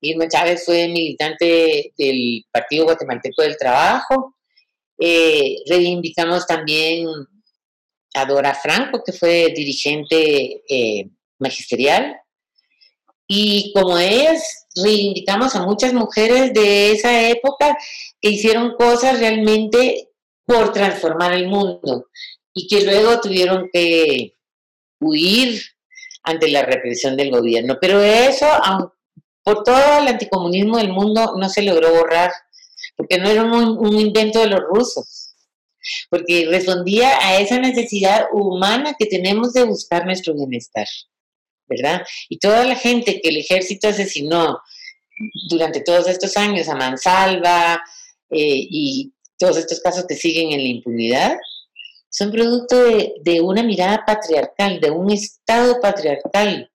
Irma 0.00 0.28
Chávez 0.28 0.64
fue 0.64 0.88
militante 0.88 1.92
del 1.96 2.44
Partido 2.50 2.84
Guatemalteco 2.84 3.42
del 3.42 3.56
Trabajo. 3.56 4.36
Eh, 4.98 5.56
reivindicamos 5.68 6.46
también 6.46 7.06
a 8.14 8.24
Dora 8.24 8.54
Franco, 8.54 9.02
que 9.04 9.12
fue 9.12 9.52
dirigente 9.54 10.62
eh, 10.68 11.08
magisterial. 11.38 12.16
Y 13.28 13.72
como 13.74 13.98
es, 13.98 14.66
reivindicamos 14.76 15.54
a 15.54 15.64
muchas 15.64 15.92
mujeres 15.92 16.52
de 16.52 16.92
esa 16.92 17.28
época 17.28 17.76
que 18.20 18.30
hicieron 18.30 18.74
cosas 18.76 19.18
realmente 19.18 20.10
por 20.44 20.72
transformar 20.72 21.32
el 21.32 21.48
mundo 21.48 22.06
y 22.54 22.68
que 22.68 22.84
luego 22.84 23.20
tuvieron 23.20 23.68
que 23.72 24.36
huir 25.00 25.60
ante 26.22 26.48
la 26.48 26.62
represión 26.62 27.16
del 27.16 27.30
gobierno. 27.30 27.78
Pero 27.80 28.00
eso, 28.00 28.46
por 29.42 29.62
todo 29.62 30.00
el 30.00 30.08
anticomunismo 30.08 30.78
del 30.78 30.92
mundo, 30.92 31.34
no 31.36 31.48
se 31.48 31.62
logró 31.62 31.92
borrar, 31.92 32.32
porque 32.96 33.18
no 33.18 33.28
era 33.28 33.44
un, 33.44 33.98
invento 33.98 34.40
de 34.40 34.48
los 34.48 34.60
rusos, 34.60 35.34
porque 36.10 36.46
respondía 36.48 37.18
a 37.20 37.38
esa 37.38 37.58
necesidad 37.58 38.26
humana 38.32 38.94
que 38.98 39.06
tenemos 39.06 39.52
de 39.52 39.64
buscar 39.64 40.04
nuestro 40.04 40.34
bienestar, 40.34 40.86
¿verdad? 41.68 42.02
Y 42.28 42.38
toda 42.38 42.64
la 42.64 42.76
gente 42.76 43.20
que 43.20 43.28
el 43.28 43.38
ejército 43.38 43.88
asesinó 43.88 44.60
durante 45.48 45.80
todos 45.80 46.08
estos 46.08 46.36
años, 46.36 46.68
a 46.68 46.74
Mansalva 46.74 47.82
eh, 48.30 48.66
y 48.70 49.12
todos 49.38 49.56
estos 49.56 49.80
casos 49.80 50.06
que 50.06 50.14
siguen 50.14 50.52
en 50.52 50.62
la 50.62 50.68
impunidad, 50.68 51.36
son 52.10 52.30
producto 52.30 52.76
de, 53.22 53.40
una 53.40 53.62
mirada 53.62 54.02
patriarcal, 54.06 54.80
de 54.80 54.90
un 54.90 55.10
Estado 55.10 55.80
patriarcal 55.80 56.70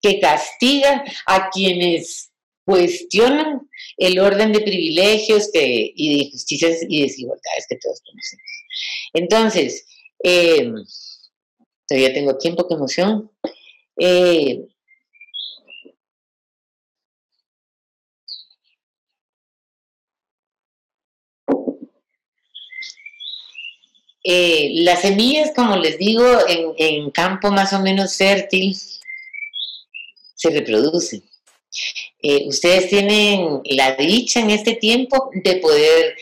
que 0.00 0.18
castiga 0.20 1.04
a 1.26 1.50
quienes 1.50 2.30
cuestionan 2.64 3.68
el 3.98 4.18
orden 4.18 4.52
de 4.52 4.60
privilegios 4.60 5.50
y 5.52 6.16
de 6.16 6.24
injusticias 6.24 6.78
y 6.88 7.02
desigualdades 7.02 7.66
que 7.68 7.76
todos 7.76 8.00
conocemos. 8.00 8.44
Entonces, 9.12 9.86
eh, 10.24 10.72
todavía 11.86 12.14
tengo 12.14 12.38
tiempo, 12.38 12.66
qué 12.66 12.74
emoción. 12.74 13.30
Eh, 14.04 14.72
Eh, 24.24 24.70
las 24.84 25.00
semillas, 25.02 25.50
como 25.54 25.76
les 25.76 25.98
digo, 25.98 26.24
en, 26.46 27.10
campo 27.10 27.50
más 27.50 27.72
o 27.72 27.80
menos 27.80 28.16
fértil, 28.16 28.76
se 30.34 30.50
reproducen. 30.50 31.22
Eh, 32.22 32.44
ustedes 32.46 32.88
tienen 32.88 33.60
la 33.64 33.96
dicha 33.96 34.40
en 34.40 34.50
este 34.50 34.74
tiempo 34.74 35.30
de 35.34 35.56
poder 35.56 36.16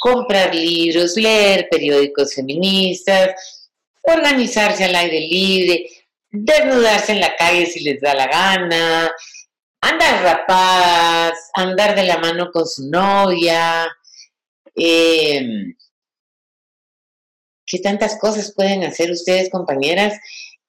comprar 0.00 0.54
libros, 0.54 1.16
leer 1.16 1.68
periódicos 1.70 2.34
feministas, 2.34 3.70
organizarse 4.02 4.84
al 4.84 4.94
aire 4.94 5.20
libre, 5.20 5.88
desnudarse 6.44 7.12
en 7.12 7.20
la 7.20 7.34
calle 7.36 7.66
si 7.66 7.80
les 7.80 8.00
da 8.00 8.14
la 8.14 8.26
gana, 8.26 9.10
andar 9.80 10.22
rapadas, 10.22 11.38
andar 11.54 11.94
de 11.94 12.04
la 12.04 12.18
mano 12.18 12.50
con 12.52 12.66
su 12.66 12.88
novia, 12.90 13.86
eh, 14.74 15.74
¿Qué 17.66 17.80
tantas 17.80 18.16
cosas 18.18 18.52
pueden 18.54 18.84
hacer 18.84 19.10
ustedes, 19.10 19.50
compañeras, 19.50 20.18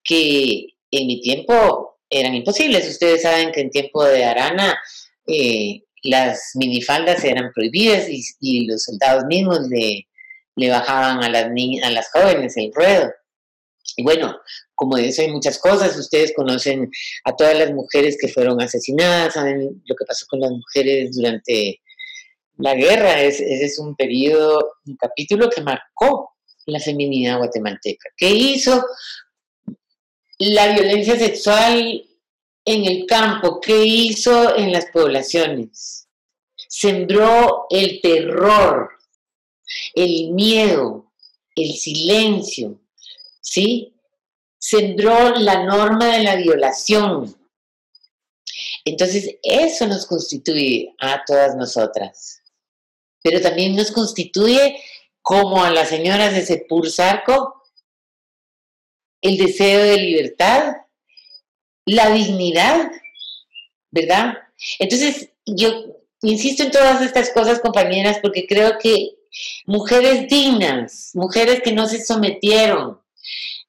que 0.04 0.66
en 0.90 1.08
mi 1.08 1.22
tiempo 1.22 2.00
eran 2.10 2.34
imposibles? 2.34 2.90
Ustedes 2.90 3.22
saben 3.22 3.52
que 3.52 3.62
en 3.62 3.70
tiempo 3.70 4.04
de 4.04 4.26
Arana 4.26 4.76
eh, 5.28 5.84
las 6.02 6.52
minifaldas 6.56 7.24
eran 7.24 7.52
prohibidas 7.54 8.08
y, 8.10 8.66
los 8.66 8.84
soldados 8.84 9.26
mismos 9.26 9.60
le, 9.70 10.08
le 10.56 10.70
bajaban 10.70 11.24
a 11.24 11.30
las, 11.30 11.46
a 11.84 11.90
las 11.92 12.10
jóvenes 12.12 12.58
el 12.58 12.74
ruedo. 12.74 13.12
Y 13.96 14.04
bueno, 14.04 14.38
como 14.76 14.96
de 14.96 15.08
eso 15.08 15.22
hay 15.24 15.32
muchas 15.32 15.58
cosas, 15.58 15.98
ustedes 15.98 16.34
conocen 16.36 16.92
a 17.24 17.36
todas 17.36 17.58
las 17.58 17.72
mujeres 17.72 18.18
que 18.20 18.28
fueron 18.28 18.62
asesinadas, 18.62 19.34
saben 19.34 19.82
lo 19.86 19.96
que 19.96 20.06
pasó 20.06 20.26
con 20.30 20.40
las 20.40 20.52
mujeres 20.52 21.16
durante 21.16 21.82
la 22.58 22.76
guerra, 22.76 23.22
ese 23.22 23.66
es 23.66 23.80
un 23.80 23.96
periodo, 23.96 24.74
un 24.86 24.96
capítulo 24.98 25.50
que 25.50 25.62
marcó 25.62 26.32
la 26.66 26.80
feminidad 26.80 27.38
guatemalteca. 27.38 28.10
¿Qué 28.18 28.30
hizo 28.30 28.86
la 30.40 30.74
violencia 30.74 31.18
sexual 31.18 32.04
en 32.66 32.86
el 32.86 33.06
campo? 33.06 33.60
¿Qué 33.62 33.86
hizo 33.86 34.56
en 34.56 34.72
las 34.72 34.88
poblaciones? 34.88 36.08
Sembró 36.56 37.66
el 37.70 38.02
terror, 38.02 38.90
el 39.96 40.32
miedo, 40.32 41.12
el 41.56 41.74
silencio, 41.74 42.80
¿sí? 43.50 43.94
Sembró 44.60 45.36
la 45.36 45.64
norma 45.64 46.18
de 46.18 46.24
la 46.24 46.36
violación. 46.36 47.36
Entonces, 48.84 49.38
eso 49.44 49.88
nos 49.88 50.06
constituye 50.06 50.94
a 51.00 51.24
todas 51.26 51.56
nosotras. 51.56 52.42
Pero 53.24 53.42
también 53.42 53.76
nos 53.76 53.92
constituye 53.92 54.78
como 55.22 55.64
a 55.64 55.72
las 55.72 55.90
señoras 55.90 56.34
de 56.34 56.46
Sepulsarco, 56.46 57.64
el 59.22 59.38
deseo 59.38 59.84
de 59.84 59.98
libertad, 59.98 60.78
la 61.86 62.10
dignidad, 62.12 62.92
¿verdad? 63.92 64.38
Entonces, 64.80 65.30
yo 65.46 65.70
insisto 66.22 66.64
en 66.64 66.72
todas 66.72 67.02
estas 67.02 67.30
cosas, 67.32 67.60
compañeras, 67.60 68.20
porque 68.22 68.46
creo 68.48 68.78
que 68.78 69.18
mujeres 69.66 70.28
dignas, 70.30 71.12
mujeres 71.14 71.62
que 71.62 71.74
no 71.74 71.88
se 71.88 72.04
sometieron, 72.04 73.02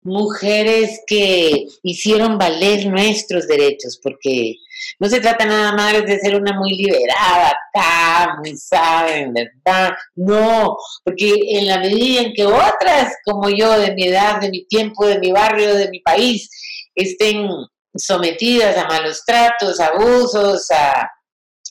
mujeres 0.02 1.00
que 1.06 1.66
hicieron 1.82 2.38
valer 2.38 2.86
nuestros 2.86 3.46
derechos, 3.46 3.98
porque 4.02 4.54
no 4.98 5.08
se 5.08 5.20
trata 5.20 5.44
nada 5.44 5.72
más 5.72 6.04
de 6.04 6.18
ser 6.18 6.36
una 6.36 6.52
muy 6.58 6.70
liberada 6.76 7.52
acá, 7.52 8.36
muy 8.38 8.56
saben, 8.56 9.32
¿verdad? 9.32 9.92
No, 10.14 10.76
porque 11.04 11.34
en 11.48 11.66
la 11.66 11.78
medida 11.78 12.22
en 12.22 12.32
que 12.32 12.46
otras 12.46 13.14
como 13.24 13.48
yo, 13.50 13.78
de 13.78 13.94
mi 13.94 14.04
edad, 14.04 14.40
de 14.40 14.50
mi 14.50 14.66
tiempo, 14.66 15.06
de 15.06 15.18
mi 15.18 15.32
barrio, 15.32 15.74
de 15.74 15.90
mi 15.90 16.00
país, 16.00 16.48
estén 16.94 17.48
sometidas 17.94 18.76
a 18.76 18.86
malos 18.86 19.22
tratos, 19.26 19.80
abusos, 19.80 20.70
a 20.70 21.10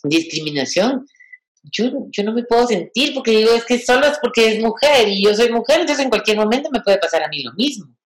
discriminación, 0.04 1.06
yo, 1.72 2.08
yo 2.12 2.24
no 2.24 2.34
me 2.34 2.44
puedo 2.44 2.68
sentir 2.68 3.14
porque 3.14 3.32
digo, 3.32 3.52
es 3.52 3.66
que 3.66 3.80
solo 3.80 4.08
es 4.08 4.18
porque 4.22 4.54
es 4.54 4.62
mujer 4.62 5.08
y 5.08 5.24
yo 5.24 5.34
soy 5.36 5.52
mujer, 5.52 5.82
entonces 5.82 6.04
en 6.04 6.10
cualquier 6.10 6.38
momento 6.38 6.70
me 6.72 6.82
puede 6.82 6.98
pasar 6.98 7.24
a 7.24 7.28
mí 7.28 7.44
lo 7.44 7.54
mismo. 7.54 7.98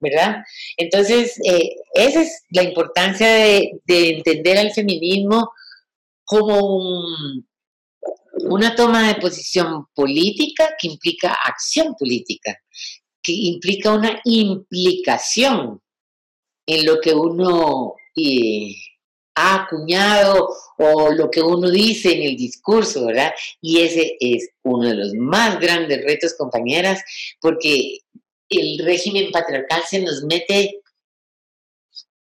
¿verdad? 0.00 0.44
Entonces, 0.76 1.38
eh, 1.44 1.70
esa 1.94 2.22
es 2.22 2.44
la 2.50 2.62
importancia 2.62 3.28
de, 3.28 3.80
entender 3.86 4.58
al 4.58 4.72
feminismo 4.72 5.50
como 6.24 7.02
una 8.44 8.74
toma 8.74 9.08
de 9.08 9.20
posición 9.20 9.86
política 9.94 10.74
que 10.78 10.88
implica 10.88 11.32
acción 11.44 11.94
política, 11.98 12.58
que 13.22 13.32
implica 13.32 13.92
una 13.92 14.20
implicación 14.24 15.80
en 16.66 16.84
lo 16.84 17.00
que 17.00 17.14
uno 17.14 17.94
eh, 18.16 18.74
ha 19.36 19.62
acuñado 19.62 20.48
o 20.78 21.10
lo 21.12 21.30
que 21.30 21.42
uno 21.42 21.70
dice 21.70 22.12
en 22.12 22.22
el 22.22 22.36
discurso, 22.36 23.06
¿verdad? 23.06 23.32
Y 23.60 23.82
ese 23.82 24.16
es 24.18 24.48
uno 24.62 24.88
de 24.88 24.94
los 24.94 25.12
más 25.14 25.60
grandes 25.60 26.02
retos, 26.04 26.34
compañeras, 26.36 27.02
porque 27.40 27.98
el 28.48 28.78
régimen 28.84 29.30
patriarcal 29.30 29.82
se 29.88 30.00
nos 30.00 30.22
mete, 30.24 30.80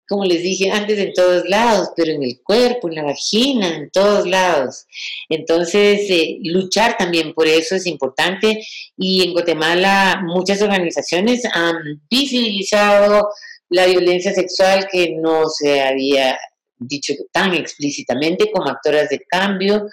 como 0.07 0.25
les 0.25 0.43
dije 0.43 0.69
antes, 0.69 0.99
en 0.99 1.13
todos 1.13 1.47
lados, 1.47 1.89
pero 1.95 2.11
en 2.11 2.21
el 2.21 2.41
cuerpo, 2.43 2.87
en 2.87 2.95
la 2.95 3.03
vagina, 3.03 3.75
en 3.75 3.89
todos 3.89 4.27
lados. 4.27 4.85
Entonces, 5.29 6.01
eh, 6.09 6.37
luchar 6.43 6.97
también 6.97 7.33
por 7.33 7.47
eso 7.47 7.75
es 7.75 7.87
importante 7.87 8.63
y 8.97 9.23
en 9.23 9.31
Guatemala 9.31 10.21
muchas 10.23 10.61
organizaciones 10.61 11.43
han 11.51 12.01
visibilizado 12.09 13.29
la 13.69 13.85
violencia 13.87 14.33
sexual 14.33 14.87
que 14.91 15.15
no 15.15 15.47
se 15.47 15.81
había 15.81 16.37
dicho 16.81 17.13
tan 17.31 17.53
explícitamente 17.53 18.51
como 18.51 18.69
actoras 18.69 19.09
de 19.09 19.19
cambio. 19.27 19.87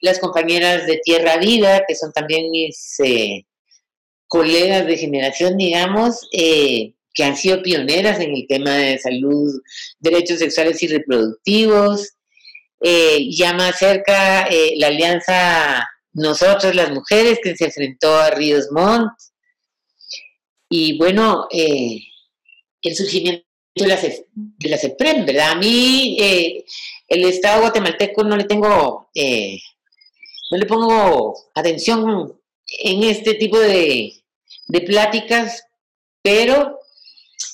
Las 0.00 0.18
compañeras 0.18 0.86
de 0.86 1.00
Tierra 1.04 1.36
Vida, 1.36 1.84
que 1.86 1.94
son 1.94 2.12
también 2.12 2.50
mis 2.50 2.98
eh, 3.00 3.44
colegas 4.28 4.86
de 4.86 4.96
generación, 4.96 5.56
digamos, 5.56 6.28
eh, 6.32 6.94
que 7.12 7.24
han 7.24 7.36
sido 7.36 7.62
pioneras 7.62 8.20
en 8.20 8.34
el 8.34 8.46
tema 8.46 8.76
de 8.76 8.98
salud, 8.98 9.60
derechos 9.98 10.38
sexuales 10.38 10.82
y 10.82 10.88
reproductivos. 10.88 12.14
Eh, 12.82 13.28
ya 13.30 13.52
más 13.52 13.78
cerca, 13.78 14.48
la 14.76 14.86
alianza 14.86 15.86
Nosotros 16.12 16.74
las 16.74 16.90
Mujeres, 16.92 17.38
que 17.42 17.54
se 17.56 17.66
enfrentó 17.66 18.16
a 18.16 18.30
Ríos 18.30 18.68
Montt. 18.70 19.12
Y 20.70 20.96
bueno, 20.96 21.48
el 21.50 22.96
surgimiento 22.96 23.49
de 23.84 23.90
la, 23.90 24.00
de 24.34 24.68
la 24.68 24.78
CEPREM, 24.78 25.26
¿verdad? 25.26 25.50
A 25.52 25.54
mí, 25.56 26.16
el 27.08 27.24
Estado 27.24 27.62
guatemalteco 27.62 28.24
no 28.24 28.36
le 28.36 28.44
tengo, 28.44 29.10
no 29.14 30.58
le 30.58 30.66
pongo 30.66 31.34
atención 31.54 32.40
en 32.82 33.02
este 33.02 33.34
tipo 33.34 33.58
de, 33.58 34.12
de 34.68 34.80
pláticas, 34.82 35.64
pero 36.22 36.78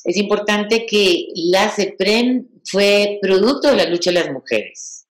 es 0.05 0.17
importante 0.17 0.87
que 0.87 1.29
la 1.35 1.69
CEPREN 1.71 2.49
fue 2.65 3.19
producto 3.21 3.71
de 3.71 3.77
la 3.77 3.87
lucha 3.87 4.11
de 4.11 4.21
las 4.21 4.31
mujeres. 4.31 5.07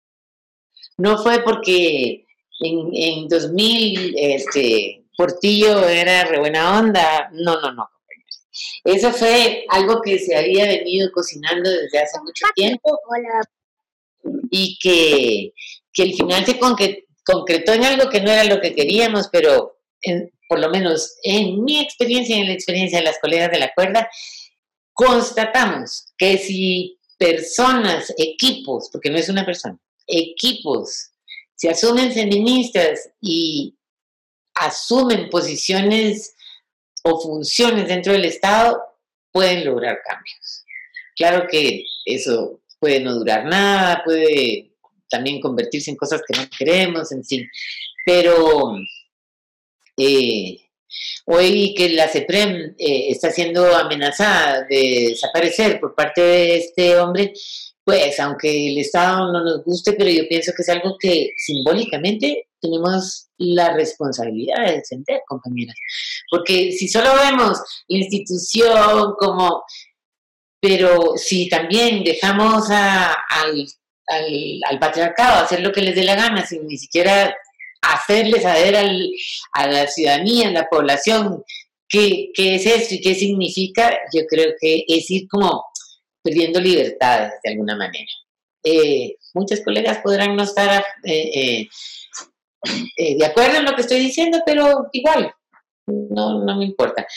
No 0.98 1.22
fue 1.22 1.44
porque 1.44 2.26
en, 2.60 2.90
en 2.94 3.28
2000 3.28 4.16
este, 4.18 5.06
Portillo 5.18 5.88
era 5.88 6.26
re 6.26 6.40
buena 6.40 6.80
onda, 6.80 7.30
no, 7.34 7.60
no, 7.60 7.72
no. 7.72 7.90
Eso 8.84 9.12
fue 9.12 9.66
algo 9.70 10.02
que 10.02 10.20
se 10.20 10.36
había 10.36 10.66
venido 10.66 11.10
cocinando 11.12 11.70
desde 11.70 12.00
hace 12.00 12.20
mucho 12.20 12.46
tiempo. 12.56 13.00
y 14.52 14.78
que, 14.80 15.54
que 15.94 16.04
al 16.04 16.14
final 16.14 16.46
se 16.46 16.60
concretó 16.60 17.74
en 17.74 17.84
algo 17.86 18.10
que 18.10 18.22
no 18.22 18.32
era 18.32 18.44
lo 18.44 18.62
que 18.62 18.76
queríamos, 18.76 19.30
pero 19.32 19.80
en, 20.02 20.32
por 20.48 20.60
lo 20.60 20.70
menos 20.70 21.16
en 21.24 21.64
mi 21.64 21.80
experiencia 21.80 22.36
y 22.36 22.42
en 22.42 22.48
la 22.48 22.54
experiencia 22.54 23.00
de 23.00 23.06
las 23.06 23.20
colegas 23.20 23.52
de 23.52 23.60
la 23.60 23.74
cuerda, 23.74 24.10
constatamos 24.94 26.08
que 26.18 26.38
si 26.38 27.00
personas, 27.18 28.14
equipos, 28.18 28.90
porque 28.92 29.10
no 29.10 29.18
es 29.18 29.30
una 29.30 29.46
persona, 29.46 29.80
equipos, 30.08 31.12
se 31.56 31.70
asumen 31.70 32.12
feministas 32.12 33.12
y 33.22 33.78
asumen 34.56 35.30
posiciones 35.30 36.36
o 37.04 37.22
funciones 37.22 37.88
dentro 37.88 38.14
del 38.14 38.26
Estado, 38.26 38.82
pueden 39.32 39.66
lograr 39.66 40.00
cambios. 40.08 40.66
Claro 41.16 41.48
que 41.50 41.86
eso 42.06 42.62
puede 42.80 43.00
no 43.00 43.14
durar 43.14 43.46
nada, 43.46 44.02
puede 44.04 44.72
también 45.10 45.40
convertirse 45.40 45.92
en 45.92 45.98
cosas 45.98 46.22
que 46.28 46.38
no 46.38 46.48
queremos, 46.58 47.12
en 47.12 47.24
fin, 47.24 47.48
pero 48.06 48.76
eh, 49.98 50.58
hoy 51.26 51.74
que 51.76 51.90
la 51.90 52.08
CEPREM 52.08 52.76
eh, 52.78 53.08
está 53.10 53.30
siendo 53.32 53.76
amenazada 53.76 54.64
de 54.64 55.08
desaparecer 55.10 55.80
por 55.80 55.94
parte 55.94 56.22
de 56.22 56.58
este 56.58 56.98
hombre, 56.98 57.34
pues 57.92 58.20
aunque 58.22 58.70
el 58.70 58.78
Estado 58.78 59.32
no 59.34 59.44
nos 59.44 59.66
guste, 59.66 59.94
pero 59.94 60.10
yo 60.10 60.26
pienso 60.30 60.54
que 60.56 60.62
es 60.62 60.70
algo 60.70 60.96
que 60.98 61.32
simbólicamente 61.36 62.48
tenemos 62.62 63.28
la 63.38 63.74
responsabilidad 63.74 64.66
de 64.66 64.78
defender, 64.78 65.22
compañeras. 65.28 65.76
Porque 66.30 66.72
si 66.72 66.88
solo 66.88 67.10
vemos 67.16 67.58
la 67.90 67.98
institución 67.98 69.14
como, 69.20 69.64
pero 70.62 71.18
si 71.18 71.50
también 71.50 72.04
dejamos 72.04 72.70
al, 72.70 73.68
al, 74.08 74.60
al 74.70 74.80
patriarcado 74.80 75.44
hacer 75.44 75.60
lo 75.60 75.74
que 75.74 75.82
les 75.82 75.96
dé 75.96 76.04
la 76.04 76.16
gana, 76.16 76.46
sin 76.46 76.66
ni 76.66 76.78
siquiera 76.78 77.36
hacerle 77.82 78.40
saber 78.40 78.78
a 79.54 79.68
la 79.68 79.88
ciudadanía, 79.88 80.48
a 80.48 80.52
la 80.52 80.70
población, 80.70 81.44
qué, 81.92 82.32
es 82.38 82.66
esto 82.66 82.96
y 82.96 83.02
qué 83.02 83.16
significa, 83.16 83.92
yo 84.14 84.22
creo 84.28 84.54
que 84.60 84.86
es 84.88 85.12
ir 85.12 85.28
como 85.28 85.66
perdiendo 86.22 86.60
libertades 86.60 87.34
de 87.44 87.52
alguna 87.52 87.76
manera. 87.76 88.12
Eh, 88.64 89.16
muchos 89.34 89.62
colegas 89.62 90.00
podrán 90.04 90.36
no 90.36 90.44
estar 90.44 90.84
eh, 91.04 91.68
eh, 92.98 93.18
de 93.18 93.26
acuerdo 93.26 93.58
en 93.58 93.66
lo 93.66 93.76
que 93.76 93.82
estoy 93.82 94.00
diciendo, 94.00 94.40
pero 94.46 94.88
igual, 94.92 95.34
no, 95.88 96.44
no 96.44 96.58
me 96.58 96.66
importa. 96.66 97.08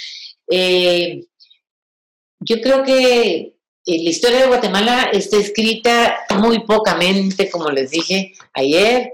yo 2.40 2.60
creo 2.60 2.82
que 2.82 3.54
la 3.86 4.10
historia 4.10 4.40
de 4.40 4.46
Guatemala 4.48 5.10
está 5.12 5.36
escrita 5.36 6.24
muy 6.38 6.60
pocamente, 6.60 7.50
como 7.50 7.70
les 7.70 7.90
dije 7.90 8.32
ayer. 8.54 9.12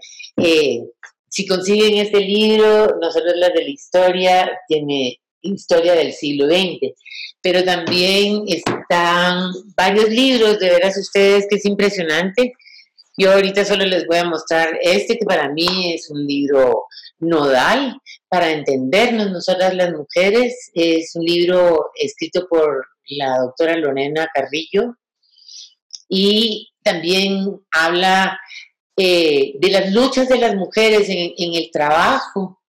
Si 1.28 1.46
consiguen 1.46 1.98
este 1.98 2.20
libro, 2.20 2.96
nosotros 3.00 3.34
las 3.36 3.52
de 3.52 3.62
la 3.62 3.70
historia, 3.70 4.50
tiene 4.66 5.20
historia 5.42 5.94
del 5.94 6.12
siglo 6.12 6.46
XX, 6.46 6.94
pero 7.40 7.64
también 7.64 8.44
están 8.46 9.52
varios 9.76 10.08
libros, 10.10 10.58
de 10.58 10.70
veras 10.70 10.96
ustedes, 10.96 11.46
que 11.48 11.56
es 11.56 11.64
impresionante. 11.64 12.52
Yo 13.16 13.32
ahorita 13.32 13.64
solo 13.64 13.84
les 13.84 14.06
voy 14.06 14.18
a 14.18 14.24
mostrar 14.24 14.78
este 14.82 15.18
que 15.18 15.26
para 15.26 15.48
mí 15.50 15.94
es 15.94 16.10
un 16.10 16.26
libro 16.26 16.86
nodal 17.18 18.00
para 18.28 18.50
entendernos 18.50 19.30
nosotras 19.30 19.74
las 19.74 19.92
mujeres. 19.92 20.70
Es 20.74 21.14
un 21.14 21.24
libro 21.24 21.90
escrito 21.96 22.46
por 22.48 22.86
la 23.06 23.38
doctora 23.38 23.76
Lorena 23.76 24.28
Carrillo 24.32 24.94
y 26.08 26.70
también 26.82 27.60
habla 27.70 28.38
eh, 28.96 29.54
de 29.58 29.70
las 29.70 29.92
luchas 29.92 30.28
de 30.28 30.38
las 30.38 30.54
mujeres 30.56 31.08
en, 31.08 31.54
el 31.54 31.70
trabajo, 31.70 32.60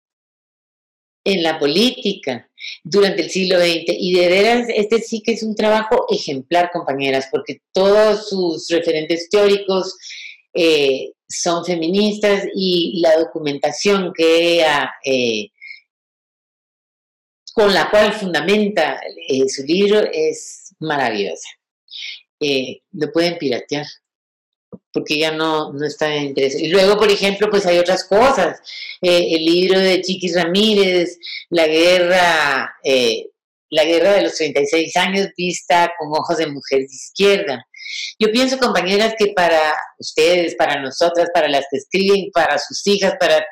en 1.25 1.43
la 1.43 1.59
política 1.59 2.50
durante 2.83 3.23
el 3.23 3.31
siglo 3.31 3.59
XX. 3.59 3.85
Y 3.99 4.15
de 4.15 4.29
veras, 4.29 4.69
este 4.75 5.01
sí 5.01 5.23
que 5.23 5.33
es 5.33 5.43
un 5.43 5.55
trabajo 5.55 6.07
ejemplar, 6.11 6.71
compañeras, 6.73 7.29
porque 7.31 7.61
todos 7.73 8.29
sus 8.29 8.69
referentes 8.69 9.29
teóricos 9.29 9.97
eh, 10.55 11.13
son 11.29 11.65
feministas 11.65 12.45
y 12.55 13.01
la 13.01 13.17
documentación 13.19 14.13
que 14.17 14.65
eh, 15.05 15.51
con 17.55 17.73
la 17.73 17.91
cual 17.91 18.13
fundamenta 18.13 19.01
su 19.49 19.65
libro 19.65 20.01
es 20.13 20.75
maravillosa. 20.79 21.49
lo 22.93 23.13
pueden 23.13 23.39
piratear 23.39 23.87
porque 24.93 25.19
ya 25.19 25.33
no, 25.33 25.73
no 25.73 25.87
está 25.87 26.15
en 26.15 26.25
interés. 26.25 26.55
Y 26.55 26.69
luego, 26.69 26.99
por 26.99 27.11
ejemplo, 27.11 27.49
pues 27.51 27.67
hay 27.67 27.79
otras 27.79 28.05
cosas. 28.05 28.61
Eh, 29.01 29.35
el 29.37 29.45
libro 29.45 29.79
de 29.79 30.01
Chiquis 30.01 30.35
Ramírez, 30.35 31.19
La 31.49 31.67
guerra, 31.67 32.75
eh, 32.85 33.27
la 33.71 33.85
guerra 33.85 34.13
de 34.13 34.23
los 34.23 34.35
36 34.35 34.97
años 34.97 35.29
vista 35.37 35.93
con 35.99 36.09
ojos 36.13 36.39
de 36.39 36.49
mujer 36.49 36.81
de 36.81 36.87
izquierda. 36.87 37.67
Yo 38.19 38.31
pienso, 38.31 38.59
compañeras, 38.59 39.15
que 39.19 39.33
para 39.35 39.75
ustedes, 39.99 40.55
para 40.57 40.81
nosotras, 40.81 41.29
para 41.33 41.49
las 41.49 41.67
que 41.71 41.79
escriben, 41.79 42.31
para 42.33 42.59
sus 42.59 42.87
hijas, 42.87 43.15
para 43.19 43.45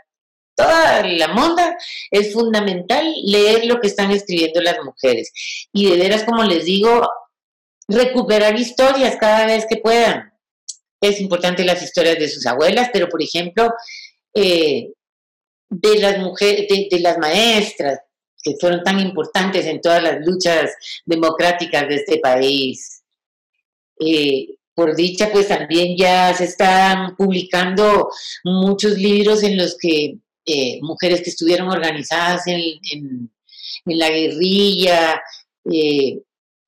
toda 0.57 1.07
la 1.07 1.28
monda, 1.28 1.76
es 2.11 2.32
fundamental 2.32 3.05
leer 3.24 3.64
lo 3.66 3.80
que 3.80 3.86
están 3.86 4.11
escribiendo 4.11 4.61
las 4.61 4.76
mujeres. 4.84 5.32
Y 5.72 5.89
de 5.91 5.97
veras, 5.97 6.24
como 6.24 6.43
les 6.43 6.64
digo, 6.64 7.09
recuperar 7.86 8.59
historias 8.59 9.16
cada 9.20 9.47
vez 9.47 9.66
que 9.68 9.76
puedan. 9.76 10.32
Es 11.01 11.20
importante 11.20 11.64
las 11.64 11.82
historias 11.82 12.18
de 12.18 12.28
sus 12.28 12.46
abuelas, 12.46 12.90
pero 12.92 13.09
por 13.09 13.22
ejemplo, 13.22 13.72
eh, 14.34 14.92
de 15.70 15.99
las 15.99 16.18
mujeres, 16.18 16.66
de, 16.68 17.01
las 17.01 17.18
maestras, 17.18 18.01
que 18.42 18.57
fueron 18.61 18.82
tan 18.82 19.01
importantes 19.01 19.66
en 19.66 19.80
todas 19.80 20.03
las 20.03 20.24
luchas 20.24 20.70
democráticas 21.05 21.88
de 21.88 21.94
este 21.96 22.18
país. 22.18 23.03
Eh, 24.01 24.59
por 24.74 24.94
dicha, 24.94 25.30
pues 25.32 25.49
también 25.49 25.96
ya 25.96 26.32
se 26.34 26.44
están 26.44 27.16
publicando 27.16 28.11
muchos 28.44 28.96
libros 28.96 29.42
en 29.42 29.57
los 29.57 29.76
que 29.76 30.18
eh, 30.46 30.78
mujeres 30.82 31.20
que 31.22 31.30
estuvieron 31.30 31.68
organizadas 31.68 32.46
en, 32.46 33.30
la 33.84 34.09
guerrilla 34.11 35.20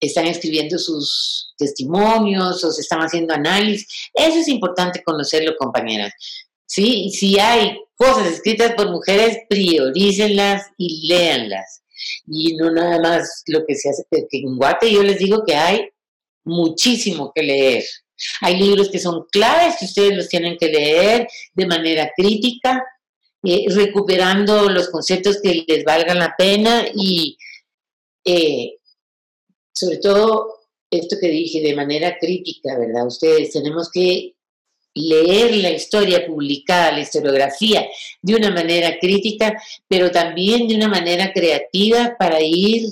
están 0.01 0.27
escribiendo 0.27 0.79
sus 0.79 1.53
testimonios 1.59 2.65
o 2.65 2.73
se 2.73 2.81
están 2.81 3.01
haciendo 3.01 3.35
análisis. 3.35 3.87
Eso 4.15 4.39
es 4.39 4.49
importante 4.49 5.03
conocerlo, 5.05 5.57
compañeras. 5.59 6.13
¿sí? 6.67 7.11
Si 7.11 7.39
hay 7.39 7.79
cosas 7.97 8.29
escritas 8.29 8.75
por 8.75 8.91
mujeres, 8.91 9.39
priorícenlas 9.49 10.65
y 10.79 11.07
léanlas. 11.09 11.83
Y 12.27 12.57
no 12.57 12.71
nada 12.71 12.99
más 13.01 13.43
lo 13.47 13.67
que 13.67 13.75
se 13.75 13.91
hace, 13.91 14.05
en 14.11 14.57
Guate 14.57 14.91
yo 14.91 15.03
les 15.03 15.19
digo 15.19 15.45
que 15.45 15.55
hay 15.55 15.91
muchísimo 16.45 17.33
que 17.35 17.43
leer. 17.43 17.85
Hay 18.41 18.57
libros 18.57 18.91
que 18.91 18.99
son 18.99 19.27
claves 19.31 19.77
que 19.79 19.87
ustedes 19.87 20.17
los 20.17 20.29
tienen 20.29 20.57
que 20.59 20.69
leer 20.69 21.29
de 21.55 21.67
manera 21.67 22.11
crítica, 22.17 22.83
eh, 23.43 23.65
recuperando 23.69 24.69
los 24.69 24.89
conceptos 24.91 25.41
que 25.43 25.65
les 25.67 25.85
valgan 25.85 26.19
la 26.19 26.35
pena 26.37 26.87
y 26.95 27.39
eh, 28.25 28.77
sobre 29.81 29.97
todo 29.97 30.61
esto 30.91 31.17
que 31.19 31.29
dije 31.29 31.61
de 31.63 31.75
manera 31.75 32.19
crítica, 32.19 32.79
¿verdad? 32.79 33.07
Ustedes 33.07 33.53
tenemos 33.53 33.91
que 33.91 34.35
leer 34.95 35.57
la 35.57 35.71
historia 35.71 36.27
publicada, 36.27 36.93
la 36.93 37.01
historiografía, 37.01 37.87
de 38.21 38.35
una 38.35 38.51
manera 38.51 38.99
crítica, 39.01 39.57
pero 39.89 40.11
también 40.11 40.69
de 40.69 40.75
una 40.75 40.89
manera 40.89 41.33
creativa 41.33 42.17
para 42.19 42.41
ir 42.43 42.89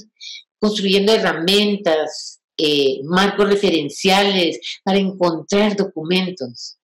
construyendo 0.58 1.12
herramientas, 1.12 2.40
eh, 2.56 3.00
marcos 3.04 3.48
referenciales, 3.48 4.58
para 4.82 4.98
encontrar 4.98 5.76
documentos. 5.76 6.78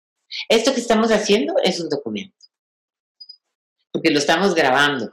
Esto 0.49 0.73
que 0.73 0.79
estamos 0.79 1.11
haciendo 1.11 1.53
es 1.63 1.79
un 1.79 1.89
documento, 1.89 2.45
porque 3.91 4.11
lo 4.11 4.19
estamos 4.19 4.55
grabando. 4.55 5.11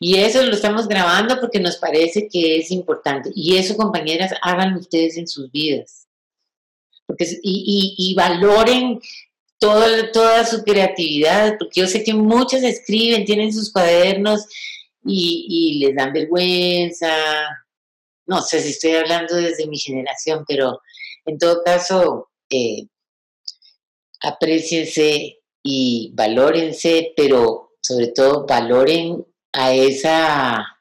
Y 0.00 0.16
eso 0.16 0.42
lo 0.42 0.54
estamos 0.54 0.88
grabando 0.88 1.40
porque 1.40 1.60
nos 1.60 1.76
parece 1.76 2.28
que 2.28 2.58
es 2.58 2.70
importante. 2.70 3.30
Y 3.34 3.56
eso, 3.56 3.76
compañeras, 3.76 4.32
háganlo 4.42 4.80
ustedes 4.80 5.16
en 5.16 5.26
sus 5.26 5.50
vidas 5.50 6.04
y, 7.42 8.14
valoren 8.16 9.00
toda 9.58 10.44
su 10.44 10.62
creatividad, 10.62 11.56
porque 11.58 11.80
yo 11.80 11.86
sé 11.86 12.04
que 12.04 12.14
muchas 12.14 12.62
escriben, 12.62 13.24
tienen 13.24 13.52
sus 13.52 13.72
cuadernos 13.72 14.46
y, 15.04 15.78
les 15.80 15.94
dan 15.94 16.12
vergüenza. 16.12 17.08
No 18.26 18.40
sé 18.42 18.60
si 18.60 18.70
estoy 18.70 18.92
hablando 18.92 19.36
desde 19.36 19.66
mi 19.66 19.78
generación, 19.78 20.44
pero 20.46 20.80
en 21.26 21.38
todo 21.38 21.62
caso, 21.62 22.30
eh, 22.50 22.86
apreciense 24.20 25.38
y 25.62 26.10
valórense, 26.14 27.12
pero 27.16 27.72
sobre 27.80 28.08
todo 28.08 28.46
valoren 28.46 29.24
a 29.54 29.72
esa 29.72 30.78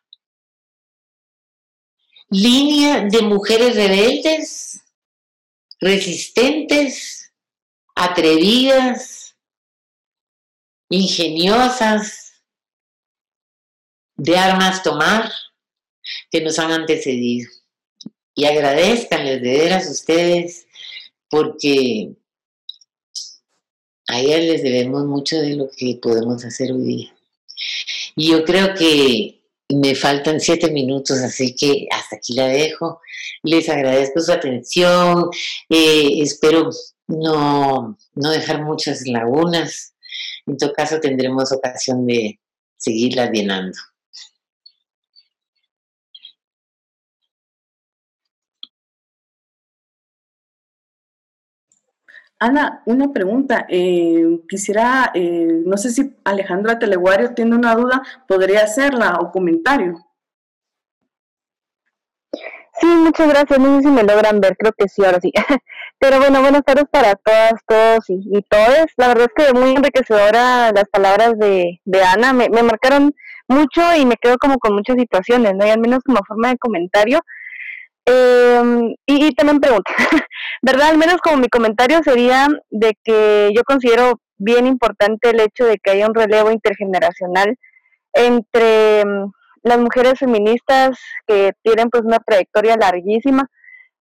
línea 2.30 3.06
de 3.06 3.22
mujeres 3.22 3.76
rebeldes 3.76 4.82
resistentes, 5.80 7.32
atrevidas, 7.94 9.36
ingeniosas, 10.90 12.42
de 14.16 14.38
armas 14.38 14.82
tomar, 14.82 15.32
que 16.32 16.42
nos 16.42 16.58
han 16.58 16.72
antecedido. 16.72 17.50
Y 18.34 18.46
agradezcanles 18.46 19.42
de 19.42 19.58
veras 19.58 19.88
a 19.88 19.92
ustedes 19.92 20.66
porque 21.30 22.16
a 24.08 24.20
ellas 24.20 24.42
les 24.42 24.64
debemos 24.64 25.06
mucho 25.06 25.38
de 25.38 25.56
lo 25.56 25.70
que 25.76 26.00
podemos 26.02 26.44
hacer 26.46 26.72
hoy 26.72 26.84
día. 26.84 27.23
Y 28.16 28.32
yo 28.32 28.44
creo 28.44 28.74
que 28.76 29.44
me 29.70 29.96
faltan 29.96 30.40
siete 30.40 30.72
minutos, 30.72 31.20
así 31.20 31.56
que 31.56 31.88
hasta 31.92 32.18
aquí 32.18 32.34
la 32.34 32.48
dejo. 32.48 33.02
Les 33.44 33.70
agradezco 33.70 34.20
su 34.22 34.32
atención. 34.32 35.30
Eh, 35.70 36.22
espero 36.22 36.70
no, 37.08 37.98
no 38.16 38.30
dejar 38.32 38.64
muchas 38.64 39.08
lagunas. 39.08 39.96
En 40.46 40.58
todo 40.58 40.74
caso, 40.74 41.00
tendremos 41.00 41.52
ocasión 41.52 42.06
de 42.06 42.40
seguirlas 42.78 43.32
llenando. 43.32 43.78
Ana, 52.44 52.82
una 52.86 53.14
pregunta. 53.14 53.66
Eh, 53.70 54.42
quisiera, 54.50 55.12
eh, 55.14 55.62
no 55.66 55.78
sé 55.78 55.92
si 55.92 56.14
Alejandra 56.26 56.78
Teleguario 56.78 57.34
tiene 57.34 57.56
una 57.56 57.74
duda, 57.74 58.04
podría 58.28 58.64
hacerla 58.64 59.18
o 59.22 59.32
comentario. 59.32 59.96
Sí, 62.82 62.88
muchas 62.88 63.30
gracias. 63.30 63.60
No 63.60 63.78
sé 63.78 63.84
si 63.84 63.88
me 63.90 64.04
logran 64.04 64.42
ver, 64.42 64.58
creo 64.58 64.74
que 64.78 64.90
sí, 64.90 65.06
ahora 65.06 65.22
sí. 65.22 65.32
Pero 66.00 66.18
bueno, 66.18 66.42
buenas 66.42 66.64
tardes 66.66 66.84
para 66.92 67.16
todas, 67.16 67.54
todos 67.66 68.10
y, 68.10 68.16
y 68.38 68.42
todos. 68.42 68.88
La 68.98 69.08
verdad 69.08 69.28
es 69.34 69.46
que 69.46 69.54
muy 69.58 69.72
enriquecedora 69.76 70.72
las 70.74 70.90
palabras 70.92 71.40
de, 71.40 71.80
de 71.86 72.04
Ana. 72.04 72.34
Me, 72.34 72.50
me 72.50 72.64
marcaron 72.64 73.16
mucho 73.48 73.82
y 73.98 74.06
me 74.06 74.18
quedo 74.18 74.38
como 74.38 74.58
con 74.58 74.74
muchas 74.74 74.98
situaciones, 74.98 75.54
¿no? 75.56 75.66
Y 75.66 75.70
al 75.70 75.80
menos 75.80 76.04
como 76.04 76.20
forma 76.28 76.50
de 76.50 76.58
comentario. 76.58 77.22
Eh, 78.06 78.96
y, 79.06 79.34
también 79.36 79.60
pregunta, 79.60 79.92
¿verdad? 80.62 80.90
Al 80.90 80.98
menos 80.98 81.18
como 81.18 81.38
mi 81.38 81.48
comentario 81.48 82.02
sería 82.04 82.48
de 82.70 82.98
que 83.04 83.50
yo 83.56 83.64
considero 83.64 84.20
bien 84.38 84.68
importante 84.68 85.30
el 85.30 85.40
hecho 85.40 85.66
de 85.66 85.78
que 85.78 85.92
haya 85.92 86.08
un 86.08 86.16
relevo 86.16 86.52
intergeneracional 86.52 87.56
entre 88.14 89.06
mm, 89.06 89.32
las 89.64 89.80
mujeres 89.80 90.20
feministas 90.20 91.00
que 91.28 91.54
tienen 91.64 91.90
pues 91.90 92.04
una 92.04 92.20
trayectoria 92.20 92.76
larguísima, 92.76 93.48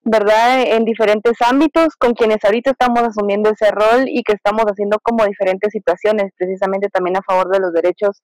¿verdad? 0.05 0.63
En 0.63 0.85
diferentes 0.85 1.35
ámbitos, 1.41 1.95
con 1.97 2.15
quienes 2.15 2.39
ahorita 2.45 2.73
estamos 2.73 3.03
asumiendo 3.03 3.51
ese 3.51 3.71
rol 3.71 4.07
y 4.09 4.23
que 4.25 4.33
estamos 4.33 4.65
haciendo 4.65 4.99
como 5.01 5.25
diferentes 5.25 5.71
situaciones, 5.71 6.33
precisamente 6.37 6.89
también 6.89 7.17
a 7.17 7.23
favor 7.23 7.51
de 7.51 7.61
los 7.61 7.73
derechos 7.73 8.23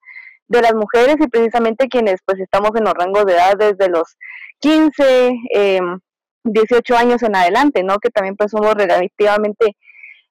de 0.48 0.62
las 0.62 0.74
mujeres 0.74 1.16
y 1.20 1.28
precisamente 1.28 1.88
quienes 1.88 2.20
pues 2.24 2.40
estamos 2.40 2.70
en 2.74 2.84
los 2.84 2.94
rangos 2.94 3.26
de 3.26 3.34
edad 3.34 3.56
desde 3.56 3.88
los 3.88 4.16
15, 4.60 5.34
eh, 5.54 5.80
18 6.44 6.96
años 6.96 7.22
en 7.22 7.36
adelante, 7.36 7.82
¿no? 7.82 7.98
Que 7.98 8.10
también 8.10 8.36
pues 8.36 8.50
somos 8.50 8.74
relativamente, 8.74 9.76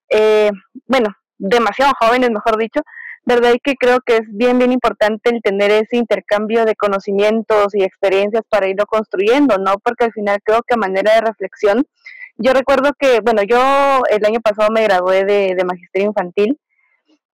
eh, 0.09 0.51
bueno, 0.85 1.09
demasiado 1.37 1.93
jóvenes, 1.99 2.31
mejor 2.31 2.57
dicho, 2.57 2.81
¿verdad? 3.25 3.53
Y 3.53 3.59
que 3.59 3.75
creo 3.75 3.99
que 4.05 4.17
es 4.17 4.23
bien, 4.27 4.57
bien 4.57 4.71
importante 4.71 5.29
el 5.29 5.41
tener 5.41 5.69
ese 5.71 5.97
intercambio 5.97 6.65
de 6.65 6.75
conocimientos 6.75 7.75
y 7.75 7.83
experiencias 7.83 8.43
para 8.49 8.67
irlo 8.67 8.85
construyendo, 8.85 9.57
¿no? 9.57 9.75
Porque 9.83 10.05
al 10.05 10.13
final 10.13 10.39
creo 10.43 10.61
que 10.63 10.73
a 10.73 10.77
manera 10.77 11.13
de 11.13 11.21
reflexión, 11.21 11.85
yo 12.37 12.53
recuerdo 12.53 12.91
que, 12.97 13.19
bueno, 13.21 13.43
yo 13.43 14.01
el 14.09 14.25
año 14.25 14.39
pasado 14.41 14.69
me 14.71 14.83
gradué 14.83 15.25
de, 15.25 15.55
de 15.55 15.65
magisterio 15.65 16.07
infantil 16.07 16.59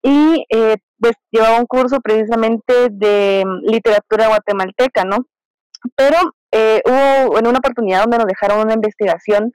y 0.02 0.44
eh, 0.48 0.76
pues 1.02 1.14
llevaba 1.32 1.58
un 1.58 1.66
curso 1.66 2.00
precisamente 2.00 2.88
de 2.88 3.44
literatura 3.64 4.28
guatemalteca, 4.28 5.04
¿no? 5.04 5.26
Pero 5.96 6.16
eh, 6.52 6.80
hubo 6.86 7.38
en 7.38 7.48
una 7.48 7.58
oportunidad 7.58 8.02
donde 8.02 8.18
nos 8.18 8.26
dejaron 8.26 8.60
una 8.60 8.74
investigación 8.74 9.52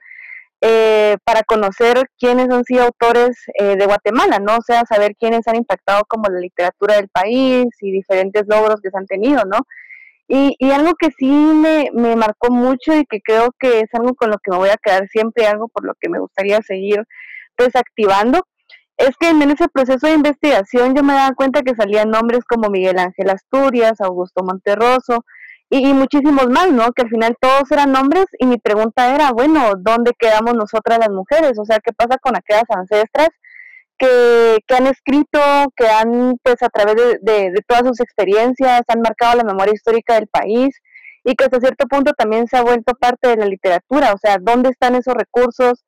eh, 0.59 1.15
para 1.23 1.43
conocer 1.43 2.09
quiénes 2.19 2.49
han 2.49 2.65
sido 2.65 2.83
autores 2.83 3.37
eh, 3.57 3.77
de 3.77 3.85
Guatemala, 3.85 4.39
¿no? 4.39 4.57
O 4.57 4.61
sea, 4.61 4.83
saber 4.85 5.15
quiénes 5.17 5.47
han 5.47 5.55
impactado 5.55 6.03
como 6.05 6.27
la 6.27 6.41
literatura 6.41 6.95
del 6.95 7.07
país 7.07 7.67
y 7.79 7.91
diferentes 7.91 8.43
logros 8.47 8.81
que 8.81 8.89
se 8.89 8.97
han 8.97 9.05
tenido, 9.05 9.45
¿no? 9.45 9.59
Y, 10.27 10.53
y 10.59 10.71
algo 10.71 10.95
que 10.95 11.11
sí 11.17 11.31
me, 11.31 11.91
me 11.93 12.17
marcó 12.17 12.51
mucho 12.51 12.93
y 12.93 13.05
que 13.05 13.21
creo 13.21 13.51
que 13.57 13.79
es 13.79 13.93
algo 13.93 14.15
con 14.15 14.31
lo 14.31 14.37
que 14.39 14.51
me 14.51 14.57
voy 14.57 14.69
a 14.69 14.75
quedar 14.83 15.07
siempre, 15.07 15.47
algo 15.47 15.69
por 15.69 15.85
lo 15.85 15.93
que 16.01 16.09
me 16.09 16.19
gustaría 16.19 16.61
seguir 16.61 17.05
pues 17.55 17.73
activando, 17.77 18.45
es 18.97 19.15
que 19.19 19.29
en 19.29 19.41
ese 19.51 19.67
proceso 19.69 20.07
de 20.07 20.13
investigación 20.13 20.95
yo 20.95 21.03
me 21.03 21.13
daba 21.13 21.35
cuenta 21.35 21.61
que 21.61 21.75
salían 21.75 22.09
nombres 22.09 22.43
como 22.45 22.69
Miguel 22.69 22.99
Ángel 22.99 23.29
Asturias, 23.29 24.01
Augusto 24.01 24.43
Monterroso, 24.43 25.23
y, 25.69 25.93
muchísimos 25.93 26.47
más, 26.47 26.71
¿no? 26.71 26.91
Que 26.93 27.03
al 27.03 27.09
final 27.09 27.35
todos 27.41 27.69
eran 27.71 27.95
hombres 27.95 28.25
y 28.39 28.45
mi 28.45 28.57
pregunta 28.57 29.13
era, 29.13 29.31
bueno, 29.31 29.73
¿dónde 29.77 30.13
quedamos 30.17 30.53
nosotras 30.55 30.97
las 30.99 31.09
mujeres? 31.09 31.59
O 31.59 31.65
sea, 31.65 31.79
¿qué 31.83 31.91
pasa 31.93 32.17
con 32.21 32.37
aquellas 32.37 32.63
ancestras 32.69 33.29
que, 33.97 34.59
que 34.65 34.75
han 34.75 34.87
escrito, 34.87 35.39
que 35.75 35.87
han, 35.87 36.37
pues 36.43 36.61
a 36.61 36.69
través 36.69 36.95
de, 36.95 37.19
de, 37.21 37.51
de, 37.51 37.61
todas 37.67 37.83
sus 37.85 37.99
experiencias, 37.99 38.81
han 38.87 39.01
marcado 39.01 39.37
la 39.37 39.43
memoria 39.43 39.73
histórica 39.73 40.15
del 40.15 40.27
país 40.27 40.79
y 41.25 41.35
que 41.35 41.45
hasta 41.45 41.59
cierto 41.59 41.85
punto 41.87 42.13
también 42.13 42.47
se 42.47 42.57
ha 42.57 42.63
vuelto 42.63 42.93
parte 42.93 43.29
de 43.29 43.37
la 43.37 43.45
literatura? 43.45 44.13
O 44.13 44.17
sea, 44.17 44.37
¿dónde 44.39 44.69
están 44.69 44.95
esos 44.95 45.15
recursos? 45.15 45.83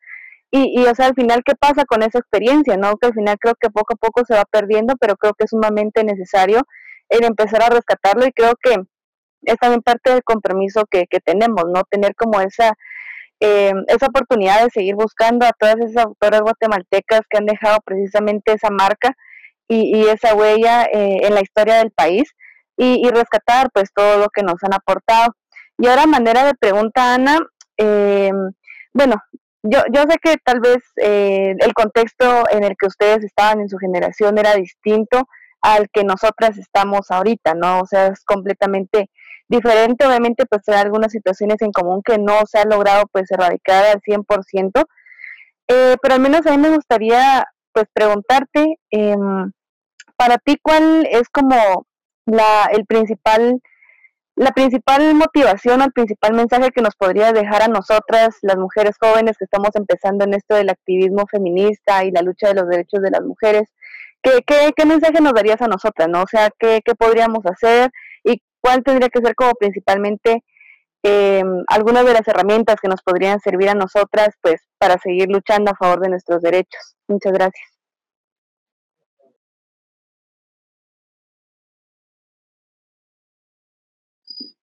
Y, 0.51 0.81
y, 0.81 0.85
o 0.87 0.95
sea, 0.95 1.07
al 1.07 1.15
final, 1.15 1.41
¿qué 1.45 1.53
pasa 1.55 1.85
con 1.85 2.01
esa 2.01 2.19
experiencia? 2.19 2.75
¿no? 2.77 2.97
Que 2.97 3.07
al 3.07 3.13
final 3.13 3.37
creo 3.39 3.55
que 3.59 3.69
poco 3.69 3.93
a 3.93 3.97
poco 3.97 4.25
se 4.25 4.33
va 4.33 4.45
perdiendo, 4.45 4.95
pero 4.99 5.15
creo 5.15 5.33
que 5.33 5.45
es 5.45 5.51
sumamente 5.51 6.03
necesario 6.03 6.61
el 7.09 7.23
empezar 7.23 7.63
a 7.63 7.69
rescatarlo 7.69 8.25
y 8.25 8.31
creo 8.31 8.53
que 8.61 8.75
es 9.43 9.57
también 9.57 9.81
parte 9.81 10.11
del 10.11 10.23
compromiso 10.23 10.85
que, 10.89 11.05
que 11.09 11.19
tenemos, 11.19 11.65
¿no? 11.73 11.83
Tener 11.89 12.15
como 12.15 12.41
esa, 12.41 12.73
eh, 13.39 13.73
esa 13.87 14.07
oportunidad 14.07 14.63
de 14.63 14.69
seguir 14.69 14.95
buscando 14.95 15.45
a 15.45 15.53
todas 15.57 15.77
esas 15.77 16.05
autoras 16.05 16.41
guatemaltecas 16.41 17.21
que 17.29 17.37
han 17.37 17.45
dejado 17.45 17.77
precisamente 17.85 18.53
esa 18.53 18.69
marca 18.69 19.13
y, 19.67 19.97
y 19.97 20.07
esa 20.07 20.35
huella 20.35 20.83
eh, 20.85 21.19
en 21.23 21.35
la 21.35 21.41
historia 21.41 21.75
del 21.75 21.91
país 21.91 22.33
y, 22.75 23.05
y, 23.05 23.09
rescatar 23.11 23.69
pues 23.73 23.91
todo 23.93 24.17
lo 24.17 24.29
que 24.29 24.43
nos 24.43 24.55
han 24.63 24.73
aportado. 24.73 25.35
Y 25.77 25.87
ahora 25.87 26.05
manera 26.07 26.45
de 26.45 26.53
pregunta, 26.55 27.13
Ana, 27.13 27.39
eh, 27.77 28.31
bueno, 28.93 29.15
yo, 29.63 29.79
yo 29.91 30.03
sé 30.03 30.17
que 30.21 30.37
tal 30.43 30.59
vez 30.59 30.77
el 30.95 31.73
contexto 31.73 32.45
en 32.51 32.63
el 32.63 32.75
que 32.77 32.87
ustedes 32.87 33.23
estaban 33.23 33.61
en 33.61 33.69
su 33.69 33.77
generación 33.77 34.37
era 34.37 34.55
distinto 34.55 35.27
al 35.61 35.89
que 35.91 36.03
nosotras 36.03 36.57
estamos 36.57 37.11
ahorita, 37.11 37.53
¿no? 37.53 37.81
O 37.81 37.85
sea, 37.85 38.07
es 38.07 38.23
completamente 38.23 39.09
diferente, 39.49 40.05
obviamente 40.05 40.45
pues 40.45 40.61
hay 40.67 40.75
algunas 40.75 41.11
situaciones 41.11 41.61
en 41.61 41.71
común 41.71 42.01
que 42.03 42.17
no 42.17 42.45
se 42.45 42.59
ha 42.59 42.65
logrado 42.65 43.05
pues 43.11 43.29
erradicar 43.31 43.83
al 43.85 44.01
100%, 44.01 44.85
eh, 45.67 45.95
pero 46.01 46.13
al 46.13 46.19
menos 46.21 46.45
a 46.45 46.51
mí 46.51 46.57
me 46.57 46.69
gustaría 46.69 47.45
pues 47.73 47.87
preguntarte, 47.93 48.77
eh, 48.91 49.15
para 50.15 50.37
ti 50.37 50.57
cuál 50.61 51.07
es 51.11 51.29
como 51.29 51.85
la, 52.25 52.69
el 52.71 52.85
principal, 52.85 53.59
la 54.39 54.51
principal 54.51 55.13
motivación 55.15 55.81
o 55.81 55.83
el 55.83 55.91
principal 55.91 56.33
mensaje 56.33 56.71
que 56.71 56.81
nos 56.81 56.95
podría 56.95 57.33
dejar 57.33 57.61
a 57.61 57.67
nosotras, 57.67 58.37
las 58.41 58.55
mujeres 58.55 58.95
jóvenes 58.97 59.37
que 59.37 59.43
estamos 59.43 59.71
empezando 59.75 60.23
en 60.23 60.33
esto 60.33 60.55
del 60.55 60.69
activismo 60.69 61.25
feminista 61.29 62.05
y 62.05 62.11
la 62.11 62.21
lucha 62.21 62.47
de 62.47 62.53
los 62.53 62.69
derechos 62.69 63.01
de 63.01 63.11
las 63.11 63.21
mujeres, 63.21 63.63
¿qué, 64.23 64.39
qué, 64.47 64.71
qué 64.73 64.85
mensaje 64.85 65.19
nos 65.19 65.33
darías 65.33 65.61
a 65.61 65.67
nosotras, 65.67 66.07
no? 66.07 66.21
O 66.21 66.27
sea, 66.27 66.49
¿qué, 66.57 66.79
qué 66.85 66.95
podríamos 66.95 67.45
hacer? 67.45 67.91
cuál 68.61 68.83
tendría 68.83 69.09
que 69.09 69.21
ser 69.21 69.35
como 69.35 69.53
principalmente 69.53 70.43
eh, 71.03 71.43
algunas 71.67 72.05
de 72.05 72.13
las 72.13 72.27
herramientas 72.27 72.75
que 72.81 72.89
nos 72.89 73.01
podrían 73.01 73.39
servir 73.39 73.69
a 73.69 73.73
nosotras 73.73 74.35
pues 74.41 74.61
para 74.77 74.97
seguir 74.97 75.29
luchando 75.29 75.71
a 75.71 75.75
favor 75.75 76.01
de 76.01 76.09
nuestros 76.09 76.41
derechos. 76.41 76.95
Muchas 77.07 77.31
gracias. 77.31 77.78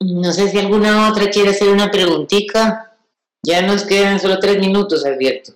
No 0.00 0.32
sé 0.32 0.48
si 0.48 0.58
alguna 0.58 1.10
otra 1.10 1.30
quiere 1.30 1.50
hacer 1.50 1.68
una 1.68 1.90
preguntita. 1.90 2.96
Ya 3.42 3.62
nos 3.62 3.84
quedan 3.84 4.20
solo 4.20 4.38
tres 4.38 4.58
minutos, 4.58 5.04
Alberto. 5.06 5.52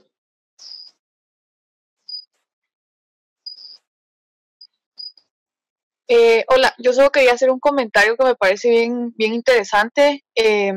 Eh, 6.09 6.45
hola, 6.49 6.75
yo 6.79 6.93
solo 6.93 7.11
quería 7.11 7.35
hacer 7.35 7.51
un 7.51 7.61
comentario 7.61 8.17
que 8.17 8.25
me 8.25 8.35
parece 8.35 8.71
bien, 8.71 9.13
bien 9.17 9.35
interesante. 9.35 10.25
Eh, 10.35 10.73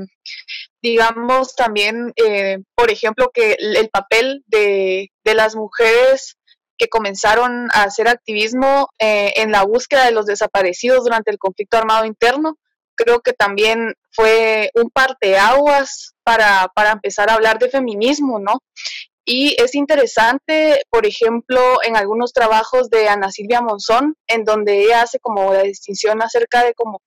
digamos 0.81 1.55
también, 1.55 2.13
eh, 2.17 2.59
por 2.75 2.91
ejemplo, 2.91 3.31
que 3.33 3.53
el, 3.57 3.89
papel 3.89 4.43
de, 4.45 5.09
de, 5.23 5.33
las 5.33 5.55
mujeres 5.55 6.35
que 6.77 6.87
comenzaron 6.87 7.69
a 7.71 7.83
hacer 7.83 8.07
activismo 8.07 8.89
en 8.99 9.51
la 9.51 9.63
búsqueda 9.63 10.05
de 10.05 10.11
los 10.11 10.25
desaparecidos 10.25 11.03
durante 11.03 11.31
el 11.31 11.39
conflicto 11.39 11.77
armado 11.77 12.05
interno, 12.05 12.57
creo 12.95 13.21
que 13.21 13.33
también 13.33 13.93
fue 14.11 14.69
un 14.75 14.89
parteaguas 14.89 16.13
para, 16.23 16.69
para 16.75 16.91
empezar 16.91 17.29
a 17.29 17.33
hablar 17.33 17.59
de 17.59 17.69
feminismo, 17.69 18.39
¿no? 18.39 18.59
Y 19.25 19.55
es 19.61 19.73
interesante, 19.73 20.83
por 20.89 21.05
ejemplo, 21.05 21.79
en 21.83 21.95
algunos 21.95 22.33
trabajos 22.33 22.89
de 22.89 23.07
Ana 23.07 23.31
Silvia 23.31 23.61
Monzón, 23.61 24.15
en 24.27 24.43
donde 24.43 24.83
ella 24.83 25.01
hace 25.03 25.19
como 25.19 25.53
la 25.53 25.63
distinción 25.63 26.21
acerca 26.21 26.63
de 26.63 26.73
como, 26.73 27.01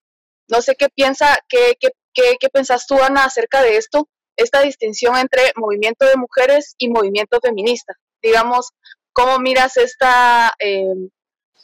no 0.48 0.62
sé 0.62 0.76
qué 0.76 0.88
piensa, 0.88 1.36
qué, 1.48 1.76
qué, 1.78 1.90
qué, 2.14 2.36
qué 2.40 2.48
pensás 2.48 2.86
tú, 2.86 3.00
Ana, 3.02 3.24
acerca 3.24 3.60
de 3.62 3.76
esto, 3.76 4.08
esta 4.36 4.62
distinción 4.62 5.16
entre 5.16 5.52
movimiento 5.56 6.06
de 6.06 6.16
mujeres 6.16 6.74
y 6.78 6.88
movimiento 6.88 7.38
feminista. 7.42 7.94
Digamos, 8.22 8.70
¿cómo 9.12 9.38
miras 9.38 9.76
esta, 9.76 10.52
eh, 10.58 10.94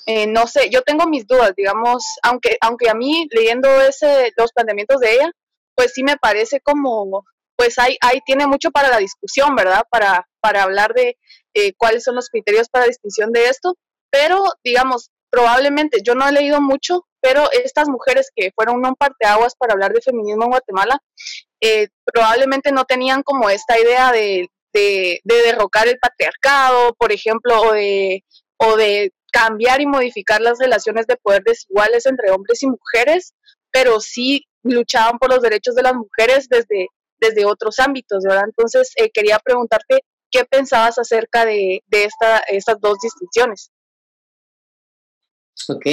eh, 0.06 0.26
no 0.26 0.46
sé, 0.46 0.68
yo 0.70 0.82
tengo 0.82 1.06
mis 1.06 1.26
dudas, 1.26 1.52
digamos, 1.56 2.04
aunque, 2.22 2.56
aunque 2.60 2.90
a 2.90 2.94
mí 2.94 3.28
leyendo 3.30 3.68
ese, 3.80 4.32
los 4.36 4.52
planteamientos 4.52 5.00
de 5.00 5.14
ella, 5.14 5.30
pues 5.74 5.92
sí 5.94 6.02
me 6.02 6.16
parece 6.16 6.60
como 6.60 7.24
pues 7.56 7.78
ahí, 7.78 7.96
ahí 8.00 8.20
tiene 8.26 8.46
mucho 8.46 8.70
para 8.70 8.88
la 8.88 8.98
discusión, 8.98 9.54
¿verdad? 9.54 9.82
Para, 9.90 10.26
para 10.40 10.64
hablar 10.64 10.94
de 10.94 11.16
eh, 11.54 11.72
cuáles 11.76 12.02
son 12.02 12.16
los 12.16 12.28
criterios 12.28 12.68
para 12.68 12.86
distinción 12.86 13.30
de 13.30 13.48
esto, 13.48 13.76
pero 14.10 14.44
digamos, 14.64 15.10
probablemente, 15.30 16.00
yo 16.04 16.14
no 16.14 16.28
he 16.28 16.32
leído 16.32 16.60
mucho, 16.60 17.06
pero 17.20 17.50
estas 17.52 17.88
mujeres 17.88 18.30
que 18.34 18.50
fueron 18.54 18.84
un 18.84 18.94
parteaguas 18.96 19.54
para 19.54 19.74
hablar 19.74 19.92
de 19.92 20.02
feminismo 20.02 20.44
en 20.44 20.50
Guatemala, 20.50 20.98
eh, 21.60 21.88
probablemente 22.04 22.72
no 22.72 22.84
tenían 22.84 23.22
como 23.22 23.48
esta 23.48 23.78
idea 23.78 24.10
de, 24.12 24.48
de, 24.72 25.20
derrocar 25.24 25.88
el 25.88 25.98
patriarcado, 25.98 26.94
por 26.94 27.12
ejemplo, 27.12 27.60
o 27.60 27.72
de, 27.72 28.24
o 28.58 28.76
de 28.76 29.12
cambiar 29.32 29.80
y 29.80 29.86
modificar 29.86 30.40
las 30.40 30.58
relaciones 30.58 31.06
de 31.06 31.16
poder 31.16 31.42
desiguales 31.42 32.06
entre 32.06 32.30
hombres 32.30 32.62
y 32.62 32.68
mujeres, 32.68 33.34
pero 33.72 33.98
sí 33.98 34.46
luchaban 34.62 35.18
por 35.18 35.30
los 35.30 35.42
derechos 35.42 35.74
de 35.74 35.82
las 35.82 35.94
mujeres 35.94 36.48
desde, 36.48 36.88
desde 37.18 37.46
otros 37.46 37.78
ámbitos, 37.80 38.22
¿verdad? 38.22 38.44
Entonces, 38.46 38.92
eh, 38.96 39.10
quería 39.10 39.38
preguntarte 39.40 40.04
qué 40.30 40.44
pensabas 40.44 40.98
acerca 40.98 41.44
de, 41.44 41.82
de 41.86 42.04
esta, 42.04 42.38
estas 42.48 42.78
dos 42.80 42.98
distinciones. 43.02 43.70
Ok. 45.68 45.86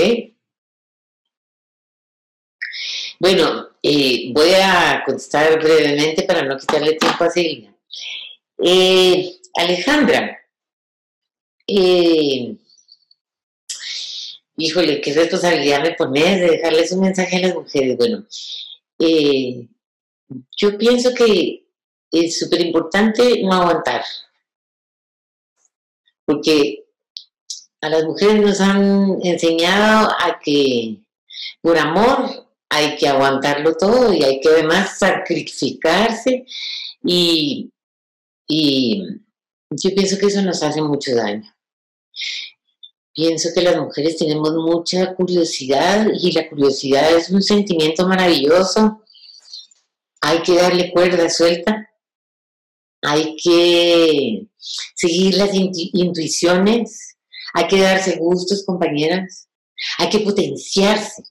Bueno, 3.20 3.70
eh, 3.84 4.32
voy 4.34 4.52
a 4.54 5.04
contestar 5.06 5.62
brevemente 5.62 6.24
para 6.24 6.44
no 6.44 6.58
quitarle 6.58 6.94
tiempo 6.94 7.24
a 7.24 7.30
Silvia. 7.30 7.76
Eh, 8.64 9.40
Alejandra, 9.56 10.40
eh, 11.68 12.56
híjole, 14.60 15.02
qué 15.02 15.14
responsabilidad 15.14 15.82
me 15.82 15.94
pones 15.96 16.40
de 16.40 16.50
dejarles 16.52 16.92
un 16.92 17.02
mensaje 17.02 17.38
a 17.38 17.48
las 17.48 17.56
mujeres. 17.56 17.98
Bueno, 17.98 18.26
eh, 19.00 19.68
yo 20.58 20.78
pienso 20.78 21.14
que 21.14 21.66
es 22.12 22.40
súper 22.40 22.62
importante 22.62 23.42
no 23.44 23.54
aguantar, 23.54 24.04
porque 26.26 26.86
a 27.82 27.90
las 27.90 28.04
mujeres 28.04 28.42
nos 28.42 28.60
han 28.60 29.20
enseñado 29.24 30.10
a 30.20 30.40
que 30.44 30.98
por 31.62 31.78
amor 31.78 32.48
hay 32.70 32.98
que 32.98 33.08
aguantarlo 33.08 33.76
todo 33.76 34.14
y 34.14 34.24
hay 34.24 34.42
que 34.42 34.50
además 34.50 35.00
sacrificarse 35.00 36.46
y, 37.04 37.72
y 38.48 39.04
yo 39.72 39.96
pienso 39.96 40.18
que 40.20 40.28
eso 40.28 40.42
nos 40.42 40.62
hace 40.62 40.82
mucho 40.82 41.16
daño. 41.16 41.52
Pienso 43.14 43.50
que 43.54 43.62
las 43.62 43.78
mujeres 43.78 44.18
tenemos 44.18 44.54
mucha 44.54 45.14
curiosidad 45.16 46.08
y 46.14 46.32
la 46.32 46.48
curiosidad 46.48 47.12
es 47.16 47.30
un 47.30 47.42
sentimiento 47.42 48.08
maravilloso. 48.08 49.04
Hay 50.22 50.42
que 50.44 50.56
darle 50.56 50.92
cuerda 50.92 51.30
suelta, 51.30 51.90
hay 53.02 53.36
que 53.42 54.48
seguir 54.96 55.36
las 55.36 55.52
intuiciones, 55.54 57.18
hay 57.54 57.68
que 57.68 57.82
darse 57.82 58.18
gustos, 58.18 58.64
compañeras, 58.66 59.48
hay 59.98 60.10
que 60.10 60.20
potenciarse, 60.20 61.24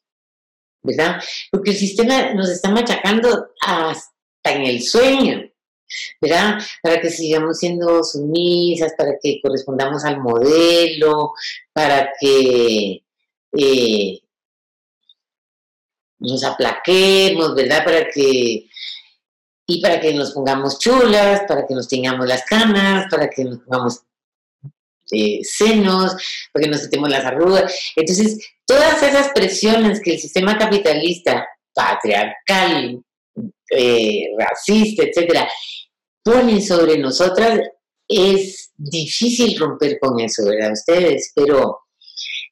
¿verdad? 0.82 1.22
Porque 1.50 1.72
el 1.72 1.76
sistema 1.76 2.32
nos 2.34 2.48
está 2.48 2.70
machacando 2.70 3.48
hasta 3.60 4.10
en 4.44 4.62
el 4.62 4.82
sueño, 4.82 5.42
¿verdad? 6.20 6.58
Para 6.82 7.00
que 7.00 7.10
sigamos 7.10 7.58
siendo 7.58 8.02
sumisas, 8.04 8.92
para 8.96 9.12
que 9.20 9.40
correspondamos 9.42 10.04
al 10.04 10.20
modelo, 10.20 11.32
para 11.72 12.10
que 12.20 13.02
eh, 13.56 14.20
nos 16.18 16.44
aplaquemos, 16.44 17.54
¿verdad? 17.54 17.84
Para 17.84 18.08
que 18.08 18.68
y 19.70 19.82
para 19.82 20.00
que 20.00 20.14
nos 20.14 20.32
pongamos 20.32 20.78
chulas, 20.78 21.42
para 21.46 21.66
que 21.66 21.74
nos 21.74 21.88
tengamos 21.88 22.26
las 22.26 22.42
canas, 22.44 23.06
para 23.10 23.28
que 23.28 23.44
nos 23.44 23.58
pongamos 23.58 24.02
eh, 25.10 25.40
senos, 25.42 26.16
para 26.52 26.64
que 26.64 26.70
nos 26.70 26.82
quitemos 26.82 27.10
las 27.10 27.24
arrugas. 27.24 27.92
Entonces, 27.94 28.38
todas 28.66 29.02
esas 29.02 29.28
presiones 29.34 30.00
que 30.02 30.14
el 30.14 30.20
sistema 30.20 30.58
capitalista 30.58 31.46
patriarcal, 31.74 33.02
eh, 33.70 34.24
racista, 34.38 35.04
etcétera, 35.04 35.48
pone 36.22 36.60
sobre 36.60 36.98
nosotras, 36.98 37.60
es 38.06 38.72
difícil 38.76 39.58
romper 39.58 39.98
con 39.98 40.18
eso, 40.20 40.44
¿verdad? 40.46 40.72
Ustedes, 40.72 41.32
pero 41.34 41.80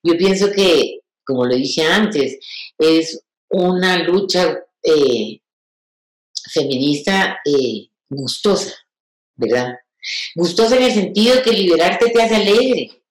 yo 0.03 0.17
pienso 0.17 0.51
que, 0.51 1.01
como 1.25 1.45
lo 1.45 1.57
dije 1.57 1.83
antes, 1.83 2.39
es 2.79 3.23
una 3.49 4.03
lucha 4.03 4.59
eh, 4.83 5.41
feminista 6.53 7.39
eh, 7.45 7.89
gustosa, 8.09 8.75
¿verdad? 9.35 9.75
Gustosa 10.35 10.77
en 10.77 10.83
el 10.85 10.93
sentido 10.93 11.43
que 11.43 11.53
liberarte 11.53 12.11
te 12.11 12.23
hace 12.23 12.37
alegre. 12.37 13.03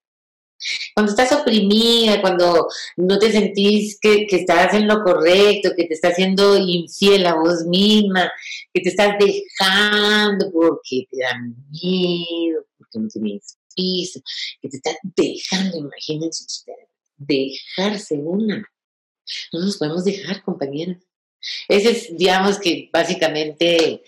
Cuando 0.93 1.11
estás 1.11 1.31
oprimida, 1.31 2.21
cuando 2.21 2.67
no 2.97 3.19
te 3.19 3.31
sentís 3.31 3.99
que, 3.99 4.25
que, 4.25 4.37
estás 4.37 4.73
en 4.73 4.87
lo 4.87 5.03
correcto, 5.03 5.71
que 5.75 5.85
te 5.85 5.93
estás 5.93 6.13
haciendo 6.13 6.57
infiel 6.57 7.25
a 7.25 7.35
vos 7.35 7.65
misma, 7.65 8.31
que 8.73 8.81
te 8.81 8.89
estás 8.89 9.15
dejando 9.19 10.51
porque 10.51 11.05
te 11.11 11.21
da 11.21 11.37
miedo, 11.71 12.65
porque 12.77 12.99
no 12.99 13.07
tienes 13.09 13.57
piso, 13.75 14.21
que 14.61 14.69
te 14.69 14.77
estás 14.77 14.95
dejando, 15.03 15.77
imagínense 15.77 16.45
ustedes, 16.45 16.89
dejarse 17.17 18.15
una. 18.15 18.67
No 19.51 19.59
nos 19.59 19.77
podemos 19.77 20.03
dejar, 20.05 20.43
compañeras. 20.43 20.97
Ese 21.67 21.91
es, 21.91 22.17
digamos 22.17 22.59
que 22.59 22.89
básicamente 22.91 24.03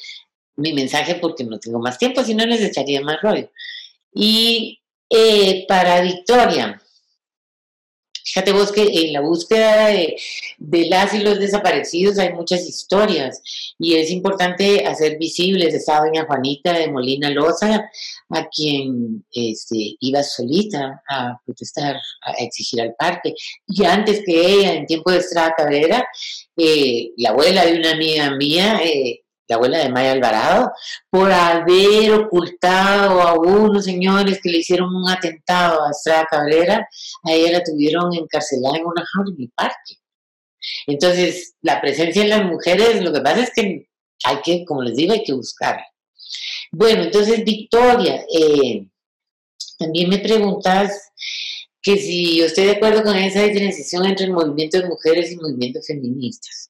mi 0.56 0.74
mensaje 0.74 1.16
porque 1.16 1.44
no 1.44 1.60
tengo 1.60 1.80
más 1.80 1.98
tiempo, 1.98 2.24
si 2.24 2.34
no 2.34 2.46
les 2.46 2.62
echaría 2.62 3.02
más 3.02 3.22
rollo. 3.22 3.52
Y 4.14 4.82
eh, 5.10 5.66
para 5.68 6.02
Victoria, 6.02 6.82
fíjate 8.28 8.52
vos 8.52 8.72
que 8.72 8.84
en 8.84 9.14
la 9.14 9.22
búsqueda 9.22 9.88
de, 9.88 10.18
las 10.90 11.14
y 11.14 11.20
los 11.20 11.40
desaparecidos 11.40 12.20
hay 12.20 12.34
muchas 12.34 12.68
historias 12.68 13.42
y 13.80 13.96
es 13.96 14.12
importante 14.12 14.86
hacer 14.86 15.18
visibles. 15.18 15.74
Está 15.74 16.00
doña 16.00 16.26
Juanita 16.26 16.74
de 16.74 16.90
Molina 16.92 17.30
Loza, 17.30 17.90
a 18.30 18.48
quien 18.50 19.26
este, 19.32 19.96
iba 20.00 20.24
solita 20.24 21.02
a 21.10 21.40
protestar, 21.46 21.96
a 22.22 22.32
exigir 22.44 22.82
al 22.82 22.96
parque. 22.96 23.34
Y 23.66 23.86
antes 23.86 24.22
que 24.26 24.40
ella, 24.40 24.74
en 24.74 24.86
tiempo 24.86 25.12
de 25.12 25.20
Estrada 25.20 25.54
Cabrera, 25.58 26.06
eh, 26.58 27.12
la 27.18 27.30
abuela 27.30 27.66
de 27.66 27.80
una 27.80 27.92
amiga 27.92 28.32
mía, 28.36 28.82
eh, 28.84 29.22
la 29.48 29.56
abuela 29.56 29.80
de 29.80 29.90
Maya 29.90 30.12
Alvarado, 30.12 30.72
por 31.10 31.32
haber 31.32 32.12
ocultado 32.12 33.22
a 33.22 33.34
unos 33.40 33.86
señores 33.86 34.40
que 34.42 34.50
le 34.50 34.60
hicieron 34.60 34.94
un 34.94 35.10
atentado 35.10 35.84
a 35.84 35.92
Estrada 35.92 36.28
Cabrera, 36.30 36.88
a 37.24 37.32
ella 37.32 37.54
la 37.54 37.64
tuvieron 37.64 38.14
encarcelada 38.14 38.78
en 38.78 38.86
una 38.86 39.06
jaula 39.06 39.34
en 39.36 39.44
el 39.44 39.52
parque. 39.56 39.96
Entonces, 40.86 41.56
la 41.62 41.80
presencia 41.82 42.24
de 42.24 42.30
las 42.30 42.46
mujeres, 42.46 43.02
lo 43.02 43.14
que 43.14 43.22
pasa 43.22 43.44
es 43.44 43.52
que 43.56 43.88
hay 44.24 44.42
que, 44.44 44.66
como 44.66 44.82
les 44.82 44.96
digo, 44.96 45.14
hay 45.14 45.24
que 45.24 45.34
buscar. 45.34 45.80
Bueno, 46.72 47.04
entonces, 47.04 47.44
Victoria, 47.44 48.26
eh, 48.34 48.86
también 49.78 50.10
me 50.10 50.18
preguntas 50.18 51.12
que 51.82 51.98
si 51.98 52.38
yo 52.38 52.46
estoy 52.46 52.66
de 52.66 52.72
acuerdo 52.72 53.04
con 53.04 53.16
esa 53.16 53.44
diferenciación 53.44 54.06
entre 54.06 54.26
el 54.26 54.34
movimiento 54.34 54.80
de 54.80 54.90
mujeres 54.90 55.32
y 55.32 55.38
movimientos 55.38 55.88
feministas. 55.88 56.70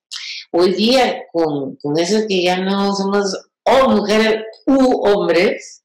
Hoy 0.52 0.74
día, 0.74 1.24
con, 1.32 1.76
con 1.78 2.00
eso 2.00 2.26
que 2.28 2.44
ya 2.44 2.58
no 2.58 2.96
somos 2.96 3.38
o 3.64 3.90
mujeres 3.90 4.44
u 4.66 5.06
hombres, 5.06 5.84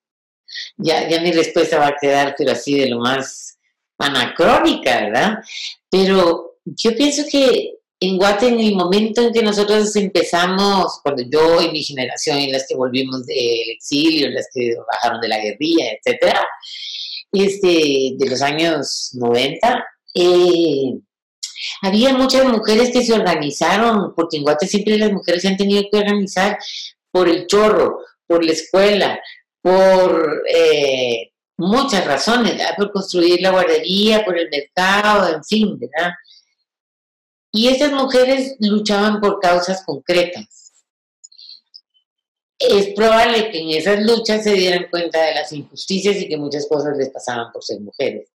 ya, 0.77 1.09
ya 1.09 1.21
mi 1.21 1.33
respuesta 1.33 1.79
va 1.79 1.89
a 1.89 1.97
quedar, 2.01 2.35
pero 2.37 2.53
así 2.53 2.79
de 2.79 2.89
lo 2.89 2.99
más 2.99 3.59
anacrónica, 3.99 5.01
¿verdad? 5.01 5.39
Pero 5.91 6.59
yo 6.65 6.95
pienso 6.95 7.23
que 7.31 7.75
en 8.01 8.17
Guate, 8.19 8.49
en 8.49 8.59
el 8.59 8.75
momento 8.75 9.23
en 9.23 9.33
que 9.33 9.43
nosotros 9.43 9.95
empezamos, 9.95 11.01
cuando 11.03 11.23
yo 11.23 11.61
y 11.63 11.71
mi 11.71 11.83
generación 11.85 12.41
y 12.41 12.51
las 12.51 12.67
que 12.67 12.75
volvimos 12.75 13.25
del 13.27 13.71
exilio, 13.71 14.29
las 14.31 14.49
que 14.53 14.75
bajaron 14.93 15.21
de 15.21 15.29
la 15.29 15.39
guerrilla, 15.39 15.93
etcétera, 15.93 16.45
este, 17.31 18.15
de 18.17 18.27
los 18.29 18.43
años 18.43 19.11
90, 19.15 19.85
eh, 20.15 20.99
había 21.83 22.15
muchas 22.15 22.45
mujeres 22.45 22.91
que 22.93 23.05
se 23.05 23.13
organizaron, 23.13 24.15
porque 24.15 24.39
en 24.39 24.45
Guate 24.45 24.67
siempre 24.67 24.99
las 24.99 25.13
mujeres 25.13 25.43
se 25.43 25.49
han 25.49 25.57
tenido 25.57 25.85
que 25.91 25.99
organizar 25.99 26.59
por 27.11 27.29
el 27.29 27.47
chorro, 27.47 28.01
por 28.27 28.45
la 28.45 28.53
escuela, 28.53 29.21
por 29.61 30.43
eh, 30.49 31.33
muchas 31.57 32.05
razones, 32.05 32.61
por 32.77 32.93
construir 32.93 33.41
la 33.41 33.51
guardería, 33.51 34.25
por 34.25 34.39
el 34.39 34.49
mercado, 34.51 35.35
en 35.35 35.45
fin, 35.45 35.79
¿verdad? 35.79 36.13
Y 37.53 37.69
esas 37.69 37.93
mujeres 37.93 38.57
luchaban 38.61 39.21
por 39.21 39.39
causas 39.39 39.85
concretas. 39.85 40.73
Es 42.59 42.95
probable 42.95 43.51
que 43.51 43.59
en 43.59 43.71
esas 43.71 44.03
luchas 44.03 44.45
se 44.45 44.53
dieran 44.53 44.87
cuenta 44.91 45.23
de 45.23 45.35
las 45.35 45.53
injusticias 45.53 46.17
y 46.17 46.29
que 46.29 46.37
muchas 46.37 46.67
cosas 46.67 46.97
les 46.97 47.11
pasaban 47.11 47.53
por 47.53 47.63
ser 47.63 47.81
mujeres. 47.81 48.31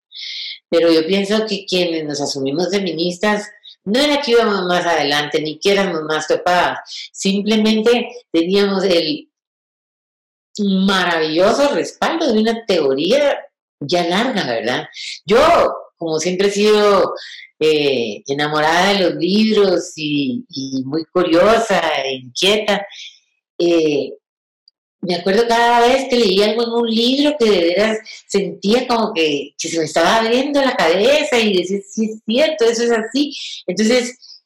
Pero 0.69 0.91
yo 0.91 1.05
pienso 1.05 1.45
que 1.47 1.65
quienes 1.65 2.03
nos 2.05 2.21
asumimos 2.21 2.69
feministas 2.69 3.47
no 3.85 3.99
era 3.99 4.21
que 4.21 4.31
íbamos 4.31 4.65
más 4.65 4.85
adelante 4.85 5.41
ni 5.41 5.59
que 5.59 5.71
éramos 5.71 6.01
más 6.03 6.27
topadas, 6.27 6.79
simplemente 7.13 8.09
teníamos 8.31 8.83
el 8.83 9.29
maravilloso 10.59 11.73
respaldo 11.73 12.33
de 12.33 12.39
una 12.39 12.65
teoría 12.65 13.37
ya 13.79 14.05
larga, 14.07 14.45
¿verdad? 14.45 14.87
Yo, 15.25 15.39
como 15.97 16.19
siempre 16.19 16.47
he 16.47 16.51
sido 16.51 17.13
eh, 17.59 18.23
enamorada 18.27 18.93
de 18.93 18.99
los 18.99 19.15
libros 19.15 19.93
y, 19.95 20.45
muy 20.85 21.05
curiosa 21.05 21.79
e 22.03 22.15
inquieta, 22.15 22.85
eh, 23.57 24.11
me 25.01 25.15
acuerdo 25.15 25.47
cada 25.47 25.87
vez 25.87 26.07
que 26.09 26.17
leía 26.17 26.47
algo 26.47 26.63
en 26.63 26.69
un 26.69 26.89
libro 26.89 27.35
que 27.39 27.49
de 27.49 27.61
veras 27.61 27.97
sentía 28.27 28.87
como 28.87 29.13
que, 29.13 29.53
se 29.57 29.77
me 29.77 29.85
estaba 29.85 30.17
abriendo 30.17 30.61
la 30.61 30.75
cabeza 30.75 31.39
y 31.39 31.57
decía, 31.57 31.79
sí 31.87 32.05
es 32.05 32.21
cierto, 32.25 32.65
eso 32.65 32.83
es 32.83 32.91
así. 32.91 33.33
Entonces, 33.67 34.41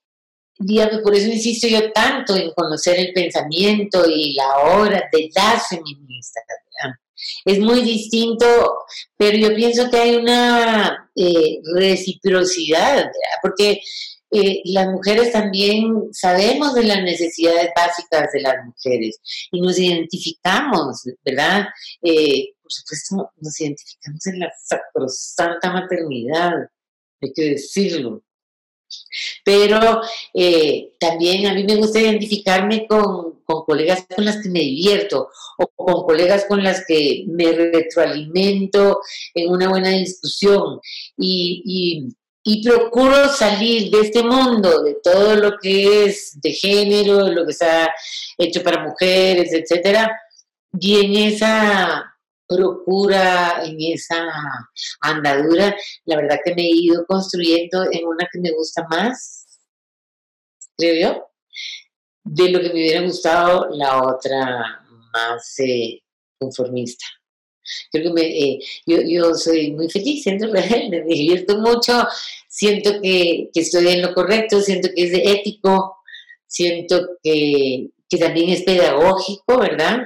dígame, 0.60 1.00
por 1.00 1.16
eso 1.16 1.28
insisto 1.28 1.68
yo 1.68 1.92
tanto 1.92 2.36
en 2.36 2.52
conocer 2.52 3.00
el 3.00 3.14
pensamiento 3.14 4.10
y 4.10 4.34
la 4.34 4.60
obra 4.60 5.10
de 5.12 5.30
las 5.36 5.68
feministas. 5.68 6.44
Es 7.46 7.60
muy 7.60 7.82
distinto, 7.82 8.46
pero 9.16 9.38
yo 9.38 9.56
pienso 9.56 9.90
que 9.90 9.98
hay 9.98 10.16
una 10.16 11.12
eh, 11.16 11.60
reciprocidad, 11.76 13.12
porque 13.44 13.80
las 14.66 14.88
mujeres 14.88 15.32
también 15.32 16.10
sabemos 16.14 16.74
de 16.74 16.84
las 16.84 17.04
necesidades 17.04 17.70
básicas 17.76 18.32
de 18.32 18.42
las 18.42 18.66
mujeres 18.66 19.20
y 19.52 19.60
nos 19.60 19.78
identificamos, 19.78 21.04
¿verdad? 21.24 21.68
Eh, 22.02 22.54
por 22.62 22.72
supuesto, 22.72 23.32
nos 23.38 23.60
identificamos 23.60 24.26
en 24.28 24.40
la 24.40 24.54
sacrosanta 24.64 25.74
maternidad, 25.74 26.54
hay 27.22 27.34
que 27.34 27.50
decirlo. 27.52 28.24
Pero 29.46 30.02
eh, 30.34 30.92
también 31.00 31.48
a 31.48 31.54
mí 31.54 31.64
me 31.64 31.76
gusta 31.76 32.02
identificarme 32.02 32.88
con, 32.88 33.42
con, 33.44 33.64
colegas 33.64 34.06
con 34.14 34.26
las 34.26 34.42
que 34.42 34.50
me 34.50 34.60
divierto 34.60 35.30
o 35.58 35.68
con 35.68 36.06
colegas 36.06 36.46
con 36.46 36.62
las 36.62 36.86
que 36.86 37.24
me 37.28 37.52
retroalimento 37.54 39.00
en 39.34 39.50
una 39.50 39.70
buena 39.70 39.90
discusión. 39.92 40.80
Y 41.18 42.14
y 42.44 42.68
procuro 42.68 43.30
salir 43.30 43.92
de 43.92 44.02
este 44.02 44.24
mundo, 44.24 44.84
de 44.84 44.96
todo 45.04 45.36
lo 45.36 45.58
que 45.62 46.06
es 46.06 46.40
de 46.42 46.52
género, 46.52 47.28
lo 47.28 47.46
que 47.46 47.52
está 47.52 47.94
hecho 48.38 48.64
para 48.64 48.84
mujeres, 48.84 49.54
etcétera, 49.54 50.20
y 50.80 51.06
en 51.06 51.34
esa 51.34 52.12
procura, 52.48 53.64
en 53.64 53.78
esa 53.80 54.28
andadura, 55.02 55.76
la 56.06 56.16
verdad 56.18 56.40
que 56.44 56.56
me 56.56 56.64
he 56.64 56.72
ido 56.72 57.06
construyendo 57.06 57.84
en 57.92 58.06
una 58.06 58.28
que 58.32 58.40
me 58.40 58.52
gusta 58.52 58.86
más, 58.90 59.60
creo 60.78 61.10
yo, 61.14 61.28
de 62.24 62.50
lo 62.50 62.60
que 62.60 62.70
me 62.70 62.74
hubiera 62.74 63.02
gustado 63.02 63.70
la 63.72 64.04
otra 64.04 64.84
más 65.14 65.60
eh, 65.60 66.02
conformista. 66.40 67.06
Creo 67.92 68.06
que 68.06 68.14
me, 68.14 68.22
eh, 68.22 68.60
yo, 68.86 69.34
soy 69.36 69.72
muy 69.72 69.90
feliz 69.90 70.24
siendo 70.24 70.52
rebelde, 70.52 71.04
me 71.08 71.14
divierto 71.14 71.58
mucho, 71.58 72.08
siento 72.48 73.02
que, 73.02 73.50
que, 73.54 73.60
estoy 73.62 73.88
en 73.90 74.02
lo 74.02 74.14
correcto, 74.14 74.62
siento 74.62 74.90
que 74.96 75.04
es 75.04 75.14
ético, 75.14 75.98
siento 76.48 77.08
que, 77.24 77.88
que 78.10 78.18
también 78.18 78.50
es 78.50 78.64
pedagógico, 78.64 79.60
¿verdad? 79.60 80.00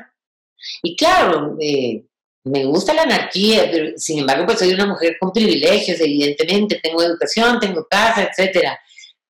Y 0.84 0.96
claro, 0.96 1.58
eh, 1.60 2.04
me 2.46 2.66
gusta 2.66 2.94
la 2.94 3.04
anarquía, 3.04 3.70
pero 3.72 3.98
sin 3.98 4.20
embargo, 4.20 4.46
pues 4.46 4.60
soy 4.60 4.74
una 4.74 4.86
mujer 4.86 5.18
con 5.20 5.32
privilegios, 5.32 6.00
evidentemente, 6.00 6.80
tengo 6.82 7.02
educación, 7.02 7.60
tengo 7.60 7.88
casa, 7.90 8.30
etcétera, 8.30 8.80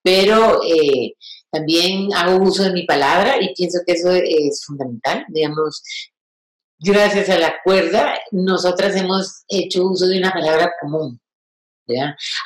pero 0.03 0.61
eh, 0.63 1.13
también 1.49 2.13
hago 2.13 2.43
uso 2.43 2.63
de 2.63 2.73
mi 2.73 2.83
palabra 2.85 3.41
y 3.41 3.53
pienso 3.53 3.79
que 3.85 3.93
eso 3.93 4.11
es 4.11 4.63
fundamental, 4.65 5.25
digamos, 5.29 5.81
gracias 6.79 7.29
a 7.29 7.39
la 7.39 7.55
cuerda, 7.63 8.15
nosotras 8.31 8.95
hemos 8.95 9.43
hecho 9.47 9.85
uso 9.85 10.07
de 10.07 10.17
una 10.17 10.31
palabra 10.31 10.71
común. 10.81 11.19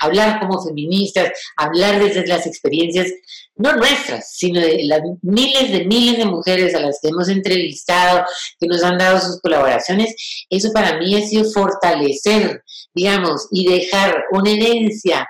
Hablar 0.02 0.40
como 0.40 0.62
feministas, 0.62 1.32
hablar 1.56 2.04
desde 2.04 2.28
las 2.28 2.46
experiencias, 2.46 3.08
no 3.56 3.74
nuestras, 3.74 4.36
sino 4.36 4.60
de 4.60 4.84
las 4.84 5.02
miles 5.22 5.72
de 5.72 5.86
miles 5.86 6.18
de 6.18 6.26
mujeres 6.26 6.76
a 6.76 6.82
las 6.82 7.00
que 7.02 7.10
hemos 7.10 7.30
entrevistado, 7.30 8.26
que 8.60 8.68
nos 8.68 8.84
han 8.84 8.98
dado 8.98 9.20
sus 9.20 9.40
colaboraciones, 9.42 10.16
eso 10.50 10.72
para 10.74 10.98
mí 10.98 11.16
ha 11.16 11.26
sido 11.26 11.50
fortalecer, 11.52 12.64
digamos, 12.94 13.48
y 13.52 13.66
dejar 13.66 14.26
una 14.32 14.52
herencia 14.52 15.28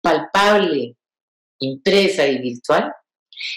palpable, 0.00 0.96
impresa 1.60 2.26
y 2.26 2.38
virtual 2.38 2.92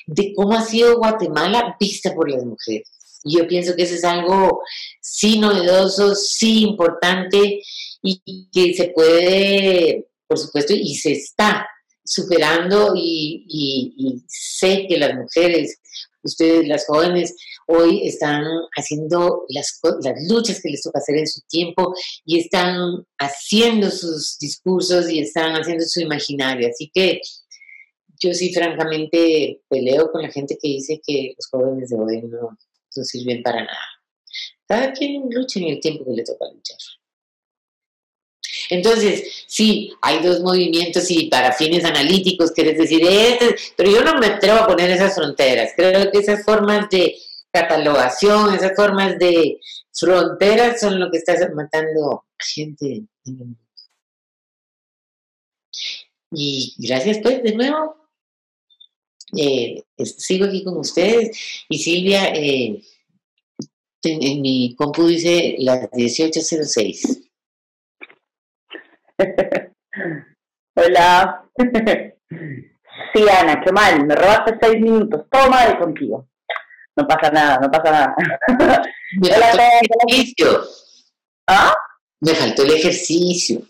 de 0.07 0.33
cómo 0.35 0.53
ha 0.53 0.61
sido 0.61 0.97
Guatemala 0.97 1.75
vista 1.79 2.13
por 2.13 2.29
las 2.29 2.43
mujeres. 2.43 2.98
Y 3.23 3.37
yo 3.37 3.47
pienso 3.47 3.75
que 3.75 3.83
eso 3.83 3.95
es 3.95 4.03
algo 4.03 4.61
sí 5.01 5.39
novedoso, 5.39 6.15
sí 6.15 6.61
importante 6.63 7.61
y 8.01 8.49
que 8.51 8.73
se 8.73 8.89
puede, 8.89 10.07
por 10.27 10.37
supuesto, 10.37 10.73
y 10.73 10.95
se 10.95 11.11
está 11.11 11.67
superando 12.09 12.93
y, 12.95 14.23
sé 14.27 14.85
que 14.87 14.97
las 14.97 15.13
mujeres, 15.15 15.79
ustedes, 16.23 16.67
las 16.67 16.85
jóvenes, 16.87 17.35
hoy 17.67 18.07
están 18.07 18.45
haciendo 18.75 19.45
las, 19.49 19.79
las 20.01 20.15
luchas 20.27 20.59
que 20.61 20.69
les 20.69 20.81
toca 20.81 20.99
hacer 20.99 21.17
en 21.17 21.27
su 21.27 21.41
tiempo 21.47 21.93
y 22.25 22.39
están 22.39 23.05
haciendo 23.19 23.91
sus 23.91 24.39
discursos 24.39 25.09
y 25.09 25.19
están 25.19 25.53
haciendo 25.53 25.85
su 25.85 26.01
imaginario. 26.01 26.69
Así 26.69 26.89
que 26.91 27.21
yo 28.19 28.33
sí 28.33 28.53
francamente 28.53 29.61
peleo 29.69 30.11
con 30.11 30.23
la 30.23 30.31
gente 30.31 30.57
que 30.61 30.67
dice 30.67 30.99
que 31.05 31.33
los 31.37 31.47
jóvenes 31.47 31.89
de 31.89 31.95
hoy 31.95 32.21
no, 32.23 32.57
no 32.95 33.03
sirven 33.03 33.43
para 33.43 33.63
nada. 33.63 33.89
Cada 34.67 34.93
quien 34.93 35.29
lucha 35.29 35.59
en 35.59 35.67
el 35.69 35.79
tiempo 35.79 36.05
que 36.05 36.11
le 36.11 36.23
toca 36.23 36.45
luchar. 36.53 36.77
Entonces, 38.69 39.45
sí, 39.47 39.91
hay 40.01 40.21
dos 40.21 40.41
movimientos 40.41 41.09
y 41.09 41.27
para 41.29 41.51
fines 41.51 41.83
analíticos 41.83 42.51
quieres 42.51 42.77
decir, 42.77 43.01
este, 43.03 43.55
pero 43.75 43.91
yo 43.91 44.03
no 44.03 44.19
me 44.19 44.27
atrevo 44.27 44.59
a 44.59 44.67
poner 44.67 44.91
esas 44.91 45.15
fronteras. 45.15 45.71
Creo 45.75 46.11
que 46.11 46.19
esas 46.19 46.43
formas 46.45 46.89
de 46.89 47.15
catalogación, 47.51 48.53
esas 48.53 48.75
formas 48.75 49.17
de 49.17 49.59
fronteras 49.91 50.79
son 50.79 50.99
lo 50.99 51.09
que 51.11 51.17
está 51.17 51.33
matando 51.55 52.25
gente 52.37 53.03
Y 56.31 56.75
gracias 56.77 57.19
pues 57.23 57.41
de 57.43 57.55
nuevo. 57.55 58.08
Eh, 59.37 59.83
sigo 60.03 60.45
aquí 60.45 60.63
con 60.63 60.77
ustedes 60.77 61.65
y 61.69 61.77
Silvia, 61.77 62.33
eh, 62.33 62.81
en, 64.03 64.41
mi 64.41 64.75
compu 64.75 65.07
dice 65.07 65.55
las 65.59 65.89
18.06. 65.91 67.29
Hola. 70.75 71.45
Sí, 73.13 73.25
Ana, 73.29 73.61
qué 73.63 73.71
mal, 73.71 74.05
me 74.05 74.15
robaste 74.15 74.57
seis 74.61 74.81
minutos, 74.81 75.25
todo 75.29 75.49
mal 75.49 75.77
contigo. 75.79 76.27
No 76.95 77.07
pasa 77.07 77.31
nada, 77.31 77.59
no 77.59 77.71
pasa 77.71 77.91
nada. 77.91 78.15
Me 79.21 79.29
faltó 79.29 79.57
el 79.57 79.79
ejercicio. 80.09 80.63
¿Ah? 81.47 81.73
Me 82.19 82.33
faltó 82.33 82.63
el 82.63 82.73
ejercicio. 82.73 83.61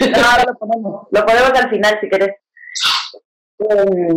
No, 0.00 0.44
lo 0.46 0.54
ponemos, 0.58 1.06
lo 1.10 1.26
ponemos 1.26 1.50
al 1.54 1.70
final 1.70 1.98
si 2.00 2.08
querés. 2.08 2.36
Eh, 3.70 4.08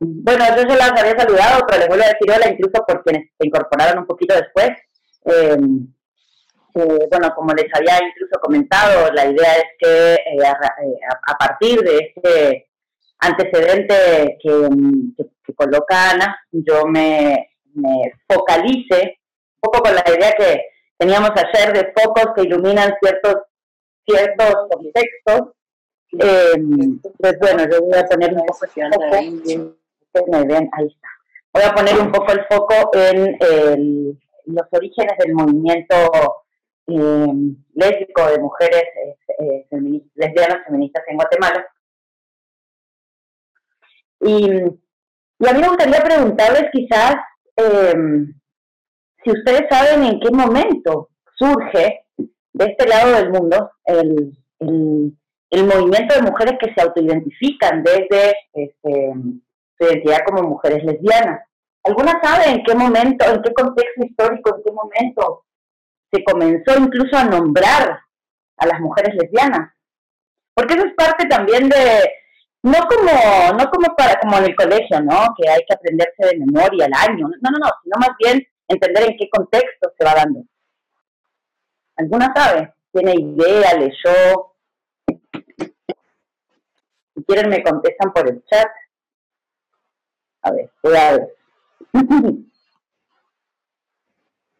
bueno, 0.00 0.44
yo 0.56 0.62
se 0.62 0.78
las 0.78 0.92
había 0.92 1.18
saludado, 1.18 1.66
pero 1.66 1.80
les 1.80 1.88
vuelvo 1.88 2.04
a 2.04 2.08
decir 2.08 2.30
hola 2.34 2.48
incluso 2.48 2.84
por 2.86 3.02
quienes 3.02 3.30
se 3.38 3.46
incorporaron 3.46 4.00
un 4.00 4.06
poquito 4.06 4.34
después. 4.34 4.70
Eh, 5.26 5.56
eh, 6.74 7.06
bueno, 7.10 7.34
como 7.34 7.52
les 7.52 7.66
había 7.74 7.98
incluso 8.06 8.40
comentado, 8.40 9.12
la 9.12 9.26
idea 9.26 9.56
es 9.56 9.64
que 9.78 10.16
a, 11.26 11.38
partir 11.38 11.80
de 11.80 11.98
este 11.98 12.70
antecedente 13.18 14.38
que, 14.42 14.68
que, 15.44 15.54
coloca 15.54 16.12
Ana, 16.12 16.38
yo 16.52 16.86
me, 16.86 17.50
me, 17.74 18.12
focalice 18.28 19.18
un 19.56 19.60
poco 19.60 19.82
con 19.82 19.94
la 19.94 20.04
idea 20.16 20.32
que 20.32 20.62
teníamos 20.96 21.30
ayer 21.30 21.72
de 21.72 21.92
focos 21.94 22.32
que 22.34 22.42
iluminan 22.42 22.94
ciertos, 23.02 23.34
ciertos 24.06 24.54
contextos. 24.70 25.54
Pues 26.12 27.38
bueno, 27.38 27.64
yo 27.70 27.80
voy 27.82 27.98
a 27.98 28.04
poner 28.04 28.34
un 28.34 28.46
poco 28.46 28.66
me 30.28 30.44
ven, 30.44 30.68
ahí 30.72 30.86
está. 30.86 31.08
Voy 31.52 31.62
a 31.64 31.74
poner 31.74 31.98
un 31.98 32.12
poco 32.12 32.32
el 32.32 32.44
foco 32.46 32.90
en 32.94 34.18
los 34.46 34.66
orígenes 34.72 35.16
del 35.18 35.34
movimiento 35.34 35.94
eh, 36.88 37.26
lésbico 37.74 38.26
de 38.26 38.38
mujeres 38.38 38.84
eh, 39.38 39.66
feministas, 39.70 40.10
lesbianas 40.14 40.64
feministas 40.66 41.04
en 41.08 41.16
Guatemala. 41.16 41.66
Y, 44.20 44.50
a 45.48 45.52
mí 45.54 45.60
me 45.60 45.68
gustaría 45.68 46.02
preguntarles 46.02 46.64
quizás 46.72 47.16
em, 47.56 48.34
si 49.24 49.30
ustedes 49.30 49.62
saben 49.70 50.04
en 50.04 50.20
qué 50.20 50.30
momento 50.30 51.08
surge 51.36 52.04
de 52.52 52.64
este 52.64 52.86
lado 52.86 53.12
del 53.12 53.30
mundo 53.30 53.70
el, 53.84 54.36
el 54.58 55.16
movimiento 55.52 56.14
de 56.14 56.22
mujeres 56.22 56.54
que 56.60 56.72
se 56.72 56.80
autoidentifican 56.80 57.82
desde 57.82 58.34
este, 58.52 59.12
identidad 59.80 60.20
como 60.26 60.48
mujeres 60.48 60.84
lesbianas. 60.84 61.40
¿Alguna 61.82 62.20
sabe 62.22 62.50
en 62.50 62.62
qué 62.62 62.74
momento, 62.74 63.24
en 63.24 63.42
qué 63.42 63.52
contexto 63.52 64.04
histórico, 64.04 64.56
en 64.56 64.62
qué 64.62 64.72
momento 64.72 65.44
se 66.12 66.22
comenzó 66.24 66.78
incluso 66.78 67.16
a 67.16 67.24
nombrar 67.24 68.00
a 68.58 68.66
las 68.66 68.80
mujeres 68.80 69.14
lesbianas? 69.14 69.72
Porque 70.54 70.74
eso 70.74 70.86
es 70.86 70.94
parte 70.94 71.26
también 71.26 71.68
de, 71.68 72.10
no 72.62 72.78
como, 72.88 73.58
no 73.58 73.70
como 73.70 73.96
para, 73.96 74.20
como 74.20 74.36
en 74.38 74.44
el 74.44 74.56
colegio, 74.56 75.00
¿no? 75.00 75.34
Que 75.36 75.48
hay 75.48 75.60
que 75.66 75.74
aprenderse 75.74 76.26
de 76.26 76.38
memoria 76.38 76.86
el 76.86 76.92
año. 76.94 77.28
No, 77.40 77.50
no, 77.50 77.58
no, 77.58 77.70
sino 77.82 77.96
más 77.98 78.10
bien 78.18 78.46
entender 78.68 79.04
en 79.04 79.16
qué 79.16 79.28
contexto 79.30 79.92
se 79.98 80.04
va 80.04 80.14
dando. 80.14 80.42
¿Alguna 81.96 82.32
sabe? 82.34 82.74
¿Tiene 82.92 83.14
idea? 83.14 83.74
¿Leyó? 83.74 84.49
Si 87.14 87.24
quieren 87.24 87.50
me 87.50 87.62
contestan 87.62 88.12
por 88.12 88.28
el 88.28 88.44
chat. 88.44 88.68
A 90.42 90.50
ver, 90.52 90.70
ver. 90.82 91.36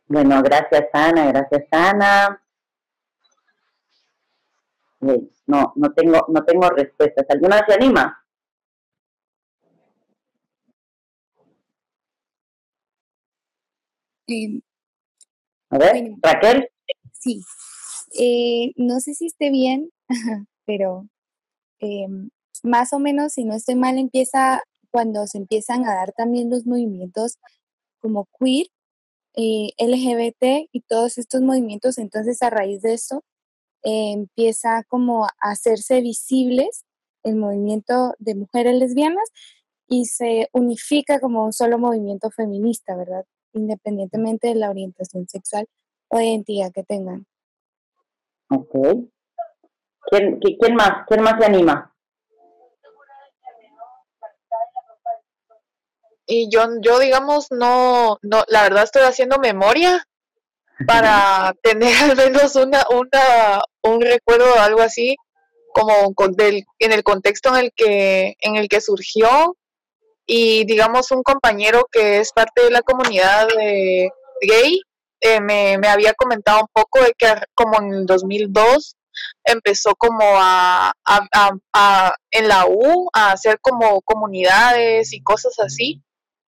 bueno, 0.08 0.42
gracias 0.42 0.88
Ana, 0.92 1.26
gracias 1.32 1.64
Ana. 1.70 2.42
No, 5.46 5.72
no 5.74 5.92
tengo, 5.92 6.26
no 6.28 6.44
tengo 6.44 6.68
respuestas. 6.70 7.26
¿Alguna 7.30 7.64
se 7.66 7.74
anima? 7.74 8.24
Eh, 14.28 14.60
a 15.70 15.78
ver, 15.78 16.10
Raquel. 16.22 16.68
Sí. 17.12 17.40
Eh, 18.18 18.72
no 18.76 19.00
sé 19.00 19.14
si 19.14 19.26
esté 19.26 19.50
bien, 19.50 19.90
pero 20.70 21.08
eh, 21.80 22.06
más 22.62 22.92
o 22.92 23.00
menos, 23.00 23.32
si 23.32 23.42
no 23.42 23.56
estoy 23.56 23.74
mal, 23.74 23.98
empieza 23.98 24.62
cuando 24.92 25.26
se 25.26 25.38
empiezan 25.38 25.84
a 25.84 25.96
dar 25.96 26.12
también 26.12 26.48
los 26.48 26.64
movimientos 26.64 27.38
como 27.98 28.28
queer, 28.38 28.68
eh, 29.34 29.70
LGBT 29.78 30.68
y 30.70 30.82
todos 30.82 31.18
estos 31.18 31.40
movimientos, 31.40 31.98
entonces 31.98 32.40
a 32.42 32.50
raíz 32.50 32.82
de 32.82 32.94
eso 32.94 33.24
eh, 33.82 34.12
empieza 34.12 34.84
como 34.88 35.24
a 35.24 35.30
hacerse 35.40 36.00
visibles 36.02 36.84
el 37.24 37.34
movimiento 37.34 38.14
de 38.20 38.36
mujeres 38.36 38.76
lesbianas 38.76 39.28
y 39.88 40.04
se 40.04 40.50
unifica 40.52 41.18
como 41.18 41.44
un 41.44 41.52
solo 41.52 41.80
movimiento 41.80 42.30
feminista, 42.30 42.94
¿verdad? 42.94 43.24
Independientemente 43.54 44.46
de 44.46 44.54
la 44.54 44.70
orientación 44.70 45.26
sexual 45.28 45.66
o 46.10 46.20
identidad 46.20 46.70
que 46.72 46.84
tengan. 46.84 47.26
Ok. 48.50 49.10
¿Quién, 50.08 50.40
quién 50.40 50.74
más? 50.74 51.04
¿Quién 51.06 51.22
más 51.22 51.38
se 51.38 51.46
anima? 51.46 51.90
y 56.30 56.48
yo, 56.48 56.64
yo 56.80 57.00
digamos, 57.00 57.48
no, 57.50 58.18
no, 58.22 58.44
la 58.46 58.62
verdad 58.62 58.84
estoy 58.84 59.02
haciendo 59.02 59.38
memoria 59.38 60.06
para 60.86 61.54
tener 61.62 61.92
al 62.02 62.16
menos 62.16 62.54
una, 62.54 62.84
una, 62.90 63.62
un 63.82 64.00
recuerdo 64.00 64.54
o 64.54 64.60
algo 64.60 64.80
así, 64.80 65.16
como 65.74 66.14
con 66.14 66.32
del, 66.32 66.64
en 66.78 66.92
el 66.92 67.02
contexto 67.02 67.48
en 67.50 67.64
el 67.64 67.72
que, 67.74 68.36
en 68.40 68.56
el 68.56 68.68
que 68.68 68.80
surgió, 68.80 69.56
y 70.24 70.64
digamos 70.66 71.10
un 71.10 71.24
compañero 71.24 71.86
que 71.90 72.18
es 72.18 72.32
parte 72.32 72.62
de 72.62 72.70
la 72.70 72.82
comunidad 72.82 73.48
de 73.48 74.10
gay, 74.40 74.80
eh, 75.22 75.40
me, 75.40 75.78
me, 75.78 75.88
había 75.88 76.14
comentado 76.14 76.60
un 76.60 76.68
poco 76.72 77.02
de 77.04 77.12
que 77.18 77.26
como 77.54 77.78
en 77.80 77.92
el 77.92 78.06
2002 78.06 78.94
empezó 79.44 79.94
como 79.96 80.22
a, 80.22 80.92
a, 81.04 81.50
a, 81.72 82.14
en 82.30 82.48
la 82.48 82.66
U 82.66 83.08
a 83.12 83.32
hacer 83.32 83.58
como 83.60 84.00
comunidades 84.02 85.12
y 85.12 85.22
cosas 85.22 85.58
así 85.58 86.02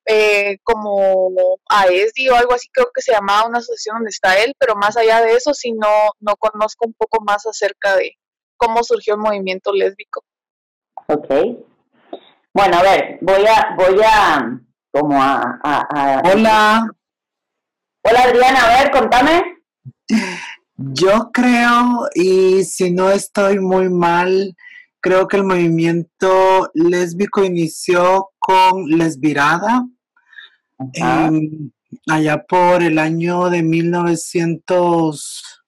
eh, 0.06 0.58
como 0.64 1.30
AESDI 1.68 2.28
o 2.30 2.34
algo 2.34 2.54
así, 2.54 2.68
creo 2.72 2.88
que 2.92 3.02
se 3.02 3.12
llamaba 3.12 3.46
una 3.46 3.58
asociación 3.58 3.96
donde 3.96 4.10
está 4.10 4.38
él, 4.38 4.54
pero 4.58 4.74
más 4.74 4.96
allá 4.96 5.20
de 5.20 5.34
eso, 5.34 5.54
si 5.54 5.72
no, 5.72 5.88
no 6.20 6.36
conozco 6.36 6.86
un 6.86 6.94
poco 6.94 7.22
más 7.22 7.46
acerca 7.46 7.96
de 7.96 8.16
cómo 8.56 8.82
surgió 8.82 9.14
el 9.14 9.20
movimiento 9.20 9.72
lésbico. 9.72 10.24
Ok. 11.06 11.28
Bueno, 12.52 12.78
a 12.78 12.82
ver, 12.82 13.18
voy 13.20 13.46
a, 13.46 13.74
voy 13.76 14.00
a, 14.04 14.60
como 14.90 15.22
a, 15.22 16.20
Hola. 16.24 16.86
Hola 18.04 18.22
Adriana, 18.24 18.64
a 18.64 18.82
ver, 18.82 18.90
contame. 18.90 19.42
Yo 20.76 21.30
creo, 21.32 22.08
y 22.14 22.64
si 22.64 22.90
no 22.90 23.10
estoy 23.10 23.58
muy 23.58 23.88
mal, 23.88 24.56
creo 25.00 25.28
que 25.28 25.36
el 25.36 25.44
movimiento 25.44 26.70
lésbico 26.74 27.44
inició 27.44 28.30
con 28.38 28.88
Lesbirada, 28.88 29.86
allá 32.08 32.44
por 32.44 32.82
el 32.82 32.98
año 32.98 33.50
de 33.50 33.62
1900 33.62 35.62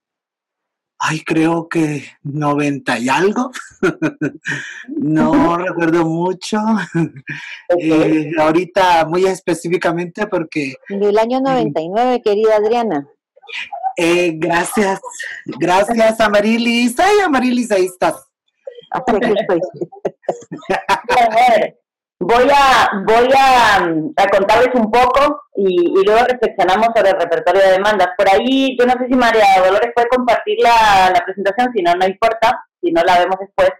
ay, 1.06 1.20
creo 1.20 1.68
que 1.68 2.04
90 2.22 2.98
y 2.98 3.08
algo. 3.08 3.50
no 4.88 5.56
recuerdo 5.58 6.06
mucho. 6.06 6.58
Eh, 7.78 8.32
ahorita 8.38 9.06
muy 9.06 9.26
específicamente 9.26 10.26
porque... 10.26 10.74
Del 10.88 11.18
año 11.18 11.40
99, 11.40 12.22
querida 12.22 12.56
Adriana. 12.56 13.06
Eh, 13.96 14.32
gracias, 14.34 15.00
gracias 15.44 16.20
Amarilis. 16.20 16.98
Ay, 16.98 17.20
Amarilis, 17.24 17.70
ahí 17.70 17.86
estás. 17.86 18.30
Voy 22.20 22.44
a, 22.50 23.02
voy 23.04 23.28
a, 23.36 24.28
contarles 24.30 24.74
un 24.74 24.90
poco 24.90 25.42
y, 25.56 26.04
luego 26.06 26.24
reflexionamos 26.26 26.88
sobre 26.94 27.10
el 27.10 27.20
repertorio 27.20 27.60
de 27.60 27.72
demandas. 27.72 28.08
Por 28.16 28.28
ahí, 28.28 28.76
yo 28.78 28.86
no 28.86 28.92
sé 28.92 29.08
si 29.08 29.14
María 29.14 29.44
Dolores 29.62 29.90
puede 29.94 30.08
compartir 30.08 30.56
la, 30.62 31.22
presentación, 31.24 31.72
si 31.74 31.82
no, 31.82 31.92
no 31.94 32.06
importa, 32.06 32.64
si 32.80 32.92
no 32.92 33.02
la 33.02 33.18
vemos 33.18 33.36
después. 33.40 33.70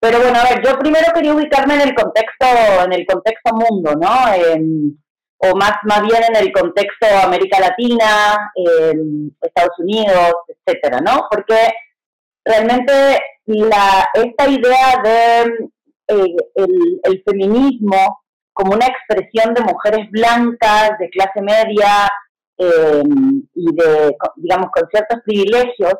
Pero 0.00 0.18
bueno, 0.18 0.38
a 0.40 0.44
ver, 0.44 0.62
yo 0.64 0.78
primero 0.78 1.12
quería 1.14 1.34
ubicarme 1.34 1.74
en 1.74 1.80
el 1.82 1.94
contexto, 1.94 2.46
en 2.84 2.92
el 2.92 3.06
contexto 3.06 3.50
mundo, 3.54 3.94
¿no? 3.94 4.10
O 5.42 5.56
más, 5.56 5.72
más 5.84 6.02
bien 6.02 6.22
en 6.28 6.36
el 6.36 6.52
contexto 6.52 7.06
América 7.24 7.58
Latina, 7.60 8.52
Estados 9.40 9.78
Unidos, 9.78 10.32
etcétera, 10.48 11.00
¿no? 11.00 11.26
Porque 11.30 11.70
realmente 12.44 13.18
la, 13.46 14.06
esta 14.14 14.48
idea 14.48 15.02
de 15.02 15.70
eh, 16.08 16.36
el, 17.04 17.22
feminismo 17.24 18.22
como 18.52 18.72
una 18.72 18.86
expresión 18.86 19.54
de 19.54 19.62
mujeres 19.62 20.10
blancas, 20.10 20.98
de 20.98 21.08
clase 21.08 21.40
media 21.40 22.08
eh, 22.58 23.02
y 23.54 23.74
de, 23.74 24.16
digamos, 24.36 24.70
con 24.72 24.88
ciertos 24.90 25.20
privilegios, 25.24 25.94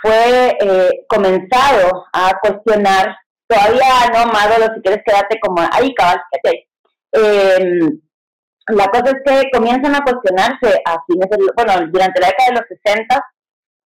fue 0.00 0.56
eh, 0.60 1.04
comenzado 1.08 2.06
a 2.12 2.38
cuestionar, 2.40 3.16
todavía 3.46 4.10
no, 4.12 4.32
Maduro, 4.32 4.74
si 4.74 4.82
quieres 4.82 5.02
quedarte 5.04 5.38
como 5.40 5.60
ahí, 5.72 5.94
cabal, 5.94 6.20
la 8.68 8.86
cosa 8.88 9.10
es 9.10 9.22
que 9.24 9.50
comienzan 9.50 9.94
a 9.94 10.02
cuestionarse 10.02 10.80
a 10.84 11.02
fines 11.06 11.28
del, 11.30 11.50
bueno, 11.56 11.86
durante 11.90 12.20
la 12.20 12.28
década 12.28 12.48
de 12.50 12.54
los 12.54 12.68
60 12.84 13.24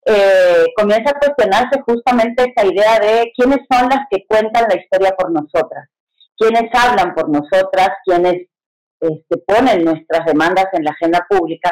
eh, 0.05 0.67
comienza 0.77 1.11
a 1.11 1.19
cuestionarse 1.19 1.81
justamente 1.87 2.43
esa 2.43 2.67
idea 2.67 2.99
de 2.99 3.33
quiénes 3.37 3.61
son 3.71 3.89
las 3.89 4.01
que 4.11 4.27
cuentan 4.27 4.67
la 4.69 4.77
historia 4.77 5.15
por 5.17 5.31
nosotras, 5.31 5.89
quiénes 6.37 6.71
hablan 6.75 7.15
por 7.15 7.29
nosotras, 7.29 7.91
quiénes 8.05 8.49
este, 8.99 9.39
ponen 9.47 9.85
nuestras 9.85 10.27
demandas 10.27 10.67
en 10.73 10.85
la 10.85 10.91
agenda 10.91 11.25
pública. 11.29 11.71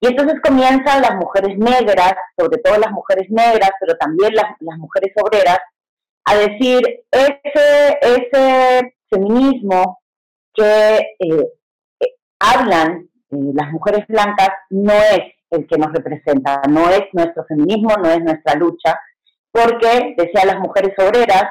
Y 0.00 0.08
entonces 0.08 0.40
comienzan 0.42 1.02
las 1.02 1.14
mujeres 1.16 1.56
negras, 1.58 2.14
sobre 2.38 2.58
todo 2.62 2.78
las 2.78 2.92
mujeres 2.92 3.26
negras, 3.30 3.70
pero 3.80 3.96
también 3.98 4.34
las, 4.34 4.78
mujeres 4.78 5.12
obreras, 5.16 5.58
a 6.24 6.34
decir, 6.34 6.82
ese, 7.10 7.98
ese 8.00 8.94
feminismo 9.10 10.00
que 10.54 10.98
eh, 11.18 11.48
eh, 12.40 12.46
hablan 12.54 13.08
las 13.30 13.72
mujeres 13.72 14.06
blancas 14.08 14.50
no 14.70 14.92
es 14.92 15.20
el 15.50 15.66
que 15.66 15.78
nos 15.78 15.92
representa, 15.92 16.60
no 16.68 16.88
es 16.90 17.02
nuestro 17.12 17.44
feminismo, 17.44 17.94
no 17.96 18.10
es 18.10 18.22
nuestra 18.22 18.54
lucha, 18.54 18.98
porque, 19.50 20.14
decía 20.16 20.44
las 20.44 20.60
mujeres 20.60 20.92
obreras, 20.98 21.44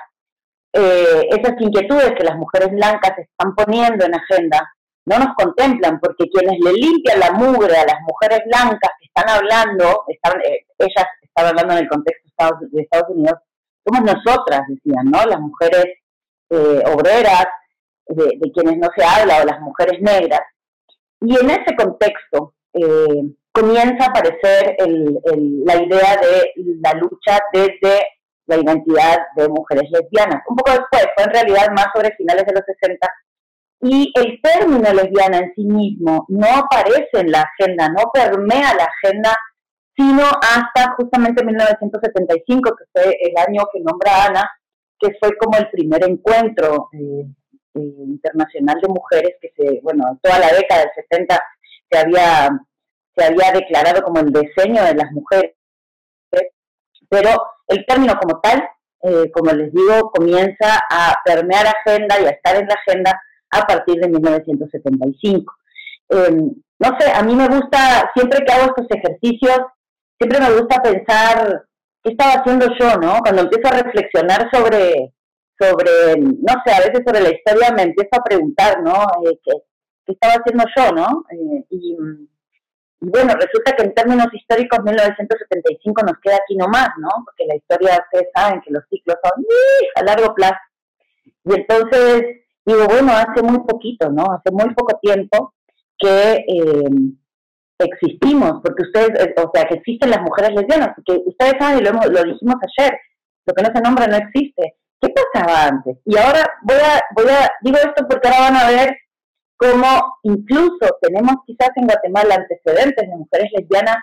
eh, 0.74 1.28
esas 1.30 1.54
inquietudes 1.60 2.14
que 2.18 2.24
las 2.24 2.36
mujeres 2.36 2.72
blancas 2.72 3.14
están 3.18 3.56
poniendo 3.56 4.06
en 4.06 4.16
agenda 4.16 4.70
no 5.06 5.20
nos 5.20 5.36
contemplan, 5.36 6.00
porque 6.00 6.30
quienes 6.30 6.60
le 6.60 6.74
limpian 6.74 7.20
la 7.20 7.32
mugre 7.32 7.78
a 7.78 7.86
las 7.86 8.02
mujeres 8.02 8.40
blancas 8.46 8.90
que 9.00 9.06
están 9.06 9.30
hablando, 9.30 10.04
están, 10.08 10.42
eh, 10.42 10.66
ellas 10.80 11.06
están 11.22 11.46
hablando 11.48 11.74
en 11.74 11.80
el 11.80 11.88
contexto 11.88 12.26
de 12.72 12.82
Estados 12.82 13.10
Unidos, 13.10 13.40
somos 13.86 14.02
nosotras, 14.02 14.62
decían, 14.68 15.06
¿no? 15.06 15.24
Las 15.26 15.40
mujeres 15.40 15.86
eh, 16.50 16.84
obreras, 16.88 17.46
de, 18.08 18.38
de, 18.40 18.52
quienes 18.52 18.78
no 18.78 18.88
se 18.96 19.04
habla, 19.04 19.42
o 19.42 19.46
las 19.46 19.60
mujeres 19.62 20.02
negras. 20.02 20.42
Y 21.22 21.38
en 21.40 21.50
ese 21.50 21.76
contexto, 21.76 22.54
comienza 23.52 24.06
a 24.06 24.10
aparecer 24.10 24.76
la 24.80 25.76
idea 25.76 26.18
de 26.18 26.52
la 26.82 26.94
lucha 26.94 27.40
desde 27.54 28.04
la 28.48 28.58
identidad 28.58 29.18
de 29.36 29.48
mujeres 29.50 29.90
lesbianas. 29.92 30.44
Un 30.48 30.56
poco 30.56 30.72
después, 30.72 31.08
fue 31.16 31.24
en 31.24 31.32
realidad 31.32 31.68
más 31.72 31.88
sobre 31.94 32.16
finales 32.16 32.46
de 32.46 32.54
los 32.54 32.64
60, 32.66 33.08
y 33.82 34.12
el 34.16 34.40
término 34.42 34.94
lesbiana 34.94 35.38
en 35.38 35.54
sí 35.54 35.64
mismo 35.64 36.26
no 36.30 36.48
aparece 36.48 37.20
en 37.20 37.32
la 37.32 37.42
agenda, 37.42 37.90
no 37.90 38.10
permea 38.14 38.74
la 38.74 38.86
agenda, 38.86 39.38
sino 39.96 40.24
hasta 40.24 40.94
justamente 40.98 41.44
1975, 41.46 42.76
que 42.76 42.86
fue 42.92 43.18
el 43.22 43.34
año 43.38 43.64
que 43.72 43.80
nombra 43.82 44.26
Ana, 44.26 44.50
que 45.00 45.10
fue 45.20 45.36
como 45.38 45.58
el 45.58 45.70
primer 45.70 46.04
encuentro 46.04 46.90
eh, 46.94 47.26
eh, 47.76 47.80
internacional 47.80 48.80
de 48.82 48.88
mujeres 48.88 49.36
que 49.42 49.52
se, 49.56 49.80
bueno, 49.82 50.18
toda 50.22 50.40
la 50.40 50.54
década 50.54 50.82
del 50.82 51.06
70 51.10 51.40
se 51.92 51.98
había 52.00 52.50
se 53.16 53.26
había 53.26 53.52
declarado 53.52 54.04
como 54.04 54.20
el 54.20 54.32
diseño 54.32 54.84
de 54.84 54.96
las 54.96 55.12
mujeres, 55.12 55.56
pero 57.10 57.30
el 57.68 57.86
término 57.86 58.14
como 58.22 58.40
tal, 58.42 58.62
eh, 59.04 59.32
como 59.32 59.52
les 59.52 59.72
digo, 59.72 60.12
comienza 60.12 60.80
a 60.90 61.16
permear 61.24 61.66
agenda 61.68 62.20
y 62.20 62.26
a 62.26 62.32
estar 62.32 62.56
en 62.56 62.68
la 62.68 62.76
agenda 62.76 63.22
a 63.52 63.62
partir 63.62 63.96
de 63.96 64.10
1975. 64.10 65.54
Em, 66.10 66.52
no 66.80 67.00
sé, 67.00 67.12
a 67.12 67.24
mí 67.24 67.36
me 67.36 67.48
gusta, 67.48 68.12
siempre 68.14 68.44
que 68.46 68.52
hago 68.52 68.66
estos 68.66 68.88
ejercicios, 68.90 69.60
siempre 70.20 70.40
me 70.40 70.60
gusta 70.60 70.82
pensar 70.82 71.64
qué 72.04 72.12
estaba 72.12 72.34
haciendo 72.34 72.68
yo, 72.78 72.98
¿no? 72.98 73.20
Cuando 73.20 73.44
empiezo 73.44 73.68
a 73.70 73.82
reflexionar 73.82 74.50
sobre, 74.52 75.14
sobre, 75.60 76.20
no 76.20 76.54
sé, 76.66 76.72
a 76.74 76.80
veces 76.80 77.02
sobre 77.06 77.22
la 77.22 77.30
historia 77.30 77.72
me 77.76 77.84
empiezo 77.84 78.10
a 78.12 78.24
preguntar, 78.24 78.82
¿no? 78.82 79.06
Eh, 79.26 79.40
¿qué, 79.44 79.54
estaba 80.12 80.34
haciendo 80.34 80.64
yo, 80.76 80.92
no? 80.92 81.26
Eh, 81.32 81.66
y 81.70 81.98
bueno, 83.00 83.34
resulta 83.34 83.76
que 83.76 83.84
en 83.84 83.94
términos 83.94 84.28
históricos 84.34 84.80
1975 84.84 86.02
nos 86.04 86.18
queda 86.20 86.36
aquí 86.36 86.56
nomás, 86.56 86.90
¿no? 86.98 87.10
Porque 87.24 87.46
la 87.46 87.56
historia, 87.56 88.04
ustedes 88.04 88.32
saben 88.34 88.62
que 88.62 88.72
los 88.72 88.84
ciclos 88.90 89.18
son 89.24 89.46
a 89.96 90.04
largo 90.04 90.34
plazo. 90.34 90.60
Y 91.44 91.54
entonces, 91.54 92.24
digo, 92.66 92.86
bueno, 92.88 93.12
hace 93.14 93.44
muy 93.44 93.60
poquito, 93.60 94.10
¿no? 94.10 94.24
Hace 94.32 94.52
muy 94.52 94.74
poco 94.74 94.98
tiempo 95.02 95.54
que 95.98 96.46
eh, 96.48 96.90
existimos, 97.80 98.62
porque 98.64 98.84
ustedes, 98.84 99.20
eh, 99.20 99.36
o 99.38 99.52
sea, 99.54 99.66
que 99.68 99.76
existen 99.76 100.10
las 100.10 100.22
mujeres 100.22 100.56
lesbianas, 100.56 100.96
porque 100.96 101.22
ustedes 101.26 101.54
saben, 101.60 101.80
y 101.80 101.82
lo, 101.84 101.92
lo 101.92 102.24
dijimos 102.24 102.56
ayer, 102.80 102.98
lo 103.46 103.54
que 103.54 103.64
no 103.64 103.70
se 103.74 103.82
nombra 103.82 104.08
no 104.08 104.18
existe. 104.18 104.76
¿Qué 105.06 105.14
pasaba 105.14 105.68
antes? 105.68 105.98
Y 106.06 106.18
ahora 106.18 106.44
voy 106.64 106.78
a, 106.78 107.02
voy 107.16 107.32
a, 107.32 107.52
digo 107.62 107.78
esto 107.78 108.08
porque 108.10 108.28
ahora 108.28 108.50
van 108.52 108.56
a 108.56 108.70
ver 108.70 108.98
como 109.58 110.18
incluso 110.24 110.98
tenemos 111.02 111.36
quizás 111.46 111.70
en 111.76 111.86
Guatemala 111.86 112.36
antecedentes 112.36 113.08
de 113.08 113.16
mujeres 113.16 113.52
lesbianas 113.56 113.98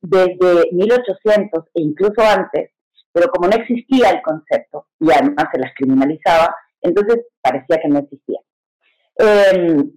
desde 0.00 0.70
1800 0.72 1.64
e 1.74 1.82
incluso 1.82 2.22
antes, 2.22 2.70
pero 3.12 3.28
como 3.28 3.48
no 3.48 3.56
existía 3.56 4.10
el 4.10 4.22
concepto 4.22 4.86
y 5.00 5.10
además 5.10 5.46
se 5.52 5.58
las 5.58 5.72
criminalizaba, 5.74 6.54
entonces 6.82 7.26
parecía 7.42 7.78
que 7.82 7.88
no 7.88 7.98
existía. 7.98 8.38
Em, 9.16 9.90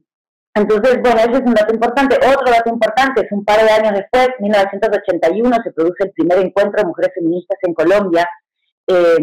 entonces, 0.56 1.00
bueno, 1.02 1.20
ese 1.20 1.34
es 1.34 1.42
un 1.46 1.54
dato 1.54 1.74
importante. 1.74 2.18
Otro 2.18 2.52
dato 2.52 2.70
importante 2.70 3.22
es 3.22 3.32
un 3.32 3.46
par 3.46 3.64
de 3.64 3.70
años 3.70 3.94
después, 3.94 4.30
1981, 4.40 5.58
se 5.64 5.72
produce 5.72 6.04
el 6.04 6.12
primer 6.12 6.40
encuentro 6.40 6.82
de 6.82 6.88
mujeres 6.88 7.12
feministas 7.14 7.58
en 7.62 7.74
Colombia. 7.76 8.28
Eh, 8.88 9.18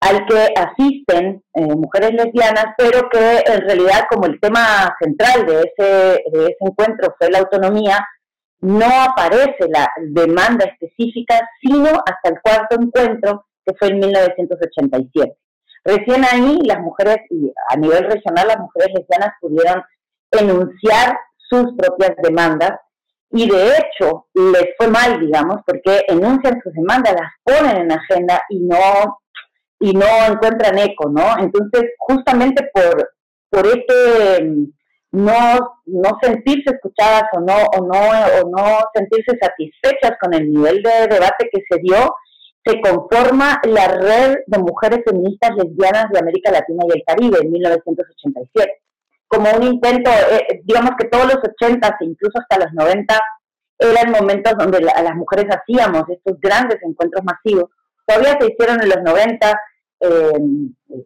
al 0.00 0.26
que 0.26 0.54
asisten 0.56 1.42
eh, 1.54 1.60
mujeres 1.74 2.12
lesbianas, 2.12 2.66
pero 2.76 3.08
que 3.10 3.42
en 3.46 3.60
realidad 3.62 4.04
como 4.08 4.26
el 4.26 4.38
tema 4.40 4.94
central 5.00 5.46
de 5.46 5.60
ese, 5.60 6.22
de 6.32 6.44
ese 6.44 6.56
encuentro 6.60 7.14
fue 7.18 7.30
la 7.30 7.40
autonomía, 7.40 8.06
no 8.60 8.86
aparece 8.86 9.68
la 9.68 9.88
demanda 9.98 10.66
específica, 10.66 11.48
sino 11.60 11.88
hasta 11.88 12.30
el 12.30 12.40
cuarto 12.42 12.76
encuentro, 12.80 13.46
que 13.64 13.74
fue 13.78 13.88
en 13.88 13.98
1987. 14.00 15.36
Recién 15.84 16.24
ahí 16.24 16.58
las 16.64 16.80
mujeres, 16.80 17.18
y 17.30 17.52
a 17.70 17.76
nivel 17.76 18.04
regional, 18.04 18.48
las 18.48 18.58
mujeres 18.58 18.88
lesbianas 18.94 19.34
pudieron 19.40 19.82
enunciar 20.32 21.18
sus 21.36 21.74
propias 21.76 22.12
demandas 22.22 22.72
y 23.30 23.48
de 23.48 23.68
hecho 23.68 24.26
les 24.34 24.68
fue 24.76 24.88
mal, 24.88 25.20
digamos, 25.20 25.58
porque 25.66 26.02
enuncian 26.08 26.60
sus 26.62 26.72
demandas, 26.72 27.14
las 27.14 27.30
ponen 27.42 27.76
en 27.76 27.92
agenda 27.92 28.42
y 28.48 28.60
no 28.60 29.18
y 29.80 29.92
no 29.92 30.06
encuentran 30.28 30.78
eco, 30.78 31.08
¿no? 31.10 31.38
Entonces, 31.38 31.90
justamente 31.98 32.68
por, 32.72 33.10
por 33.50 33.66
este 33.66 34.44
mm, 34.44 34.66
no, 35.12 35.80
no 35.86 36.18
sentirse 36.20 36.74
escuchadas 36.74 37.24
o 37.32 37.40
no, 37.40 37.56
o, 37.56 37.86
no, 37.86 38.00
o 38.42 38.50
no 38.50 38.78
sentirse 38.94 39.38
satisfechas 39.40 40.12
con 40.20 40.34
el 40.34 40.52
nivel 40.52 40.82
de 40.82 41.06
debate 41.08 41.48
que 41.50 41.62
se 41.68 41.80
dio, 41.80 42.14
se 42.64 42.80
conforma 42.80 43.60
la 43.64 43.88
Red 43.88 44.36
de 44.46 44.58
Mujeres 44.58 45.00
Feministas 45.06 45.52
Lesbianas 45.56 46.10
de 46.12 46.18
América 46.18 46.50
Latina 46.50 46.84
y 46.86 46.98
el 46.98 47.04
Caribe 47.06 47.38
en 47.42 47.50
1987. 47.52 48.72
Como 49.26 49.50
un 49.50 49.62
intento, 49.62 50.10
eh, 50.10 50.60
digamos 50.64 50.92
que 50.98 51.08
todos 51.08 51.26
los 51.26 51.36
80 51.36 51.88
e 52.00 52.04
incluso 52.04 52.38
hasta 52.40 52.64
los 52.64 52.72
90 52.74 53.18
eran 53.78 54.10
momentos 54.10 54.52
donde 54.58 54.80
las 54.80 55.14
mujeres 55.14 55.46
hacíamos 55.54 56.02
estos 56.08 56.38
grandes 56.40 56.78
encuentros 56.82 57.24
masivos. 57.24 57.70
Todavía 58.08 58.38
se 58.40 58.46
hicieron 58.46 58.82
en 58.82 58.88
los 58.88 59.02
90, 59.02 59.60
eh, 60.00 60.32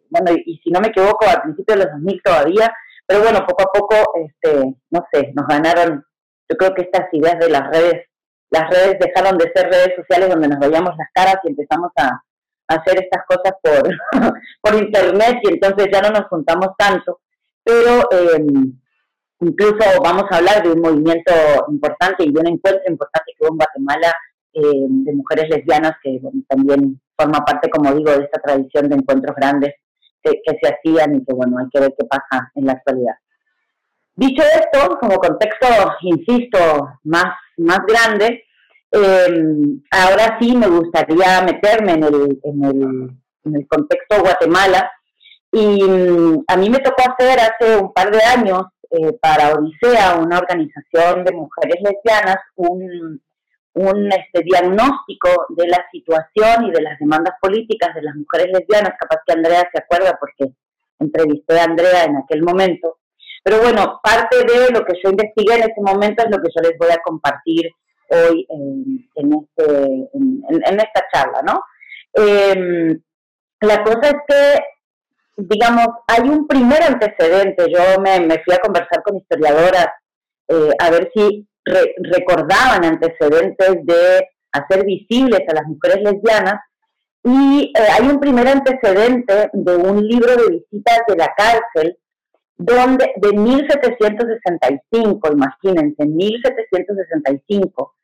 bueno, 0.09 0.31
y 0.45 0.57
si 0.63 0.71
no 0.71 0.79
me 0.79 0.87
equivoco, 0.87 1.25
al 1.27 1.41
principio 1.41 1.75
de 1.75 1.83
los 1.83 1.91
2000 1.95 2.21
todavía, 2.23 2.73
pero 3.05 3.21
bueno, 3.21 3.45
poco 3.45 3.63
a 3.63 3.71
poco, 3.73 3.95
este, 4.25 4.73
no 4.89 5.05
sé, 5.11 5.33
nos 5.35 5.45
ganaron, 5.45 6.05
yo 6.49 6.57
creo 6.57 6.73
que 6.73 6.83
estas 6.83 7.07
ideas 7.11 7.37
de 7.39 7.49
las 7.49 7.69
redes, 7.71 8.05
las 8.51 8.69
redes 8.69 8.97
dejaron 8.99 9.37
de 9.37 9.51
ser 9.53 9.69
redes 9.69 9.93
sociales 9.97 10.29
donde 10.29 10.47
nos 10.47 10.59
veíamos 10.59 10.95
las 10.97 11.09
caras 11.13 11.35
y 11.43 11.49
empezamos 11.49 11.91
a, 11.97 12.23
hacer 12.69 13.03
estas 13.03 13.25
cosas 13.27 13.53
por, 13.61 13.83
por 14.61 14.81
internet 14.81 15.39
y 15.43 15.49
entonces 15.49 15.89
ya 15.91 16.01
no 16.01 16.09
nos 16.11 16.27
juntamos 16.29 16.69
tanto. 16.77 17.19
Pero 17.61 18.07
eh, 18.11 18.45
incluso 19.41 20.01
vamos 20.01 20.23
a 20.31 20.37
hablar 20.37 20.63
de 20.63 20.71
un 20.71 20.79
movimiento 20.79 21.33
importante 21.67 22.23
y 22.23 22.31
de 22.31 22.39
un 22.39 22.47
encuentro 22.47 22.81
importante 22.87 23.33
que 23.37 23.43
hubo 23.43 23.51
en 23.51 23.57
Guatemala 23.57 24.13
eh, 24.53 24.85
de 24.87 25.13
mujeres 25.13 25.49
lesbianas 25.49 25.93
que 26.03 26.19
también 26.47 27.01
forma 27.17 27.43
parte, 27.45 27.69
como 27.69 27.93
digo, 27.93 28.11
de 28.11 28.25
esta 28.25 28.41
tradición 28.41 28.89
de 28.89 28.95
encuentros 28.95 29.35
grandes 29.35 29.73
que, 30.21 30.41
se 30.45 30.73
hacían 30.73 31.15
y 31.15 31.25
que, 31.25 31.33
bueno, 31.33 31.57
hay 31.59 31.65
que 31.71 31.79
ver 31.79 31.93
qué 31.97 32.05
pasa 32.05 32.51
en 32.55 32.65
la 32.65 32.73
actualidad. 32.73 33.15
Dicho 34.15 34.43
esto, 34.43 34.97
como 34.99 35.17
contexto, 35.17 35.67
insisto, 36.01 36.59
más, 37.03 37.33
más 37.57 37.79
grande, 37.87 38.43
em, 38.91 39.81
ahora 39.91 40.37
sí 40.39 40.55
me 40.55 40.67
gustaría 40.67 41.41
meterme 41.41 41.93
en 41.93 42.03
el, 42.03 42.39
en 42.43 42.63
el, 42.63 43.09
en 43.45 43.55
el 43.55 43.67
contexto 43.67 44.21
Guatemala. 44.21 44.91
Y 45.51 45.83
mm, 45.83 46.43
a 46.47 46.57
mí 46.57 46.69
me 46.69 46.79
tocó 46.79 47.03
hacer 47.09 47.39
hace 47.39 47.77
un 47.77 47.91
par 47.91 48.11
de 48.11 48.23
años 48.23 48.63
eh, 48.91 49.13
para 49.19 49.53
Odisea, 49.55 50.15
una 50.15 50.37
organización 50.37 51.23
de 51.23 51.31
mujeres 51.31 51.77
lesbianas, 51.81 52.37
un, 52.55 53.19
un 53.75 54.11
este, 54.11 54.43
diagnóstico 54.43 55.47
de 55.49 55.67
la 55.67 55.85
situación 55.91 56.65
y 56.65 56.71
de 56.71 56.81
las 56.81 56.99
demandas 56.99 57.35
políticas 57.41 57.93
de 57.95 58.03
las 58.03 58.15
mujeres 58.15 58.47
lesbianas, 58.53 58.93
capaz 58.99 59.21
que 59.25 59.33
Andrea 59.33 59.67
se 59.73 59.81
acuerda 59.81 60.17
porque 60.19 60.53
entrevisté 60.99 61.59
a 61.59 61.63
Andrea 61.63 62.03
en 62.03 62.17
aquel 62.17 62.43
momento. 62.43 62.99
Pero 63.43 63.61
bueno, 63.61 63.99
parte 64.01 64.37
de 64.37 64.71
lo 64.71 64.85
que 64.85 64.93
yo 65.03 65.09
investigué 65.09 65.55
en 65.55 65.63
ese 65.63 65.81
momento 65.81 66.23
es 66.23 66.31
lo 66.31 66.41
que 66.41 66.49
yo 66.55 66.61
les 66.61 66.77
voy 66.77 66.91
a 66.91 67.01
compartir 67.03 67.69
hoy 68.09 68.45
en, 68.49 69.09
en, 69.15 69.33
este, 69.33 70.09
en, 70.13 70.79
esta 70.79 71.05
charla, 71.11 71.41
¿no? 71.41 71.63
Em, 72.13 73.01
la 73.61 73.83
cosa 73.83 74.09
es 74.09 74.15
que, 74.27 74.63
digamos, 75.37 75.87
hay 76.07 76.29
un 76.29 76.47
primer 76.47 76.83
antecedente. 76.83 77.65
Yo 77.71 77.99
me, 78.01 78.19
me 78.19 78.41
fui 78.43 78.53
a 78.53 78.59
conversar 78.59 79.01
con 79.03 79.17
historiadoras 79.17 79.87
eh, 80.47 80.69
a 80.79 80.89
ver 80.89 81.09
si 81.13 81.47
recordaban 81.65 82.85
antecedentes 82.85 83.85
de 83.85 84.27
hacer 84.51 84.85
visibles 84.85 85.41
a 85.47 85.53
las 85.53 85.65
mujeres 85.65 86.01
lesbianas. 86.03 86.61
Y 87.23 87.71
eh, 87.75 87.87
hay 87.91 88.07
un 88.07 88.19
primer 88.19 88.47
antecedente 88.47 89.49
de 89.53 89.75
un 89.75 90.05
libro 90.05 90.35
de 90.35 90.49
visitas 90.49 90.99
de 91.07 91.15
la 91.15 91.33
cárcel 91.35 91.97
donde 92.55 93.11
de 93.17 93.33
1765, 93.33 95.31
imagínense, 95.31 96.05
1765, 96.05 97.95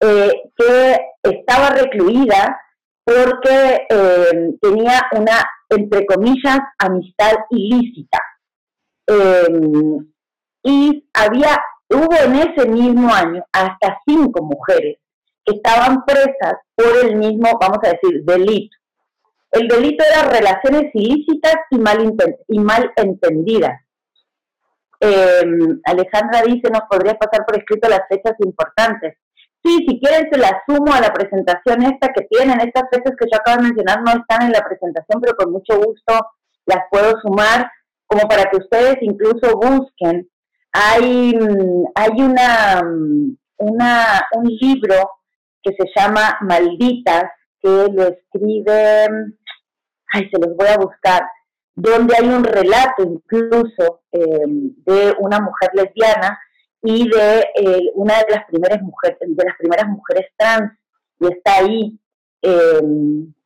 eh, 0.00 0.32
que 0.56 0.98
estaba 1.22 1.70
recluida 1.70 2.58
porque 3.04 3.86
eh, 3.90 4.54
tenía 4.60 5.02
una, 5.12 5.44
entre 5.68 6.06
comillas, 6.06 6.60
amistad 6.78 7.34
ilícita. 7.50 8.18
y 10.62 11.08
había 11.14 11.58
Hubo 11.92 12.14
en 12.24 12.34
ese 12.36 12.68
mismo 12.68 13.12
año 13.12 13.44
hasta 13.52 13.98
cinco 14.06 14.44
mujeres 14.44 14.98
que 15.44 15.56
estaban 15.56 16.04
presas 16.04 16.54
por 16.76 17.04
el 17.04 17.16
mismo, 17.16 17.58
vamos 17.60 17.78
a 17.82 17.88
decir, 17.90 18.24
delito. 18.24 18.76
El 19.50 19.66
delito 19.66 20.04
era 20.04 20.30
relaciones 20.30 20.90
ilícitas 20.94 21.56
y 21.70 21.78
mal, 21.78 22.14
y 22.46 22.58
mal 22.60 22.92
entendidas. 22.94 23.80
Em, 25.00 25.80
Alejandra 25.84 26.42
dice, 26.42 26.70
nos 26.70 26.82
podría 26.88 27.14
pasar 27.14 27.44
por 27.44 27.58
escrito 27.58 27.88
las 27.88 28.02
fechas 28.08 28.34
importantes. 28.38 29.16
Sí, 29.64 29.84
si 29.88 29.98
quieren 29.98 30.30
se 30.30 30.38
las 30.38 30.62
sumo 30.68 30.94
a 30.94 31.00
la 31.00 31.12
presentación 31.12 31.82
esta 31.82 32.12
que 32.14 32.26
tienen. 32.30 32.60
Estas 32.60 32.84
fechas 32.92 33.14
que 33.18 33.26
yo 33.30 33.36
acabo 33.36 33.56
de 33.56 33.68
mencionar 33.68 34.02
no 34.02 34.12
están 34.12 34.46
en 34.46 34.52
la 34.52 34.64
presentación, 34.64 35.20
pero 35.20 35.36
con 35.36 35.50
mucho 35.50 35.76
gusto 35.76 36.14
las 36.66 36.84
puedo 36.88 37.20
sumar 37.20 37.68
como 38.06 38.28
para 38.28 38.48
que 38.48 38.58
ustedes 38.58 38.96
incluso 39.00 39.56
busquen 39.56 40.29
hay, 40.72 41.34
hay 41.94 42.22
una, 42.22 42.82
una, 43.56 44.20
un 44.32 44.44
libro 44.44 45.10
que 45.62 45.72
se 45.72 45.88
llama 45.94 46.38
Malditas, 46.42 47.24
que 47.60 47.88
lo 47.92 48.04
escribe, 48.04 49.06
ay, 50.12 50.30
se 50.30 50.38
los 50.38 50.56
voy 50.56 50.68
a 50.68 50.78
buscar, 50.78 51.22
donde 51.74 52.14
hay 52.16 52.28
un 52.28 52.44
relato 52.44 53.02
incluso 53.02 54.02
em, 54.12 54.74
de 54.84 55.14
una 55.18 55.40
mujer 55.40 55.70
lesbiana 55.74 56.38
y 56.82 57.08
de 57.08 57.40
eh, 57.54 57.90
una 57.94 58.14
de 58.14 58.34
las 58.34 58.44
primeras 58.46 58.82
mujeres, 58.82 59.18
de 59.20 59.44
las 59.44 59.56
primeras 59.58 59.88
mujeres 59.88 60.26
trans, 60.36 60.72
y 61.20 61.26
está 61.26 61.56
ahí, 61.56 61.98
eh, 62.42 62.80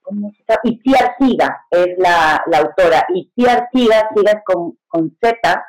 ¿cómo 0.03 0.31
se 0.31 0.45
llama? 0.49 0.61
Iti 0.63 0.95
Artiga 0.95 1.67
es 1.71 1.99
la, 1.99 2.43
la 2.47 2.59
autora, 2.59 3.05
Iti 3.13 3.47
Artiga, 3.47 4.09
sigas 4.15 4.43
con, 4.45 4.79
con 4.87 5.17
Z, 5.21 5.65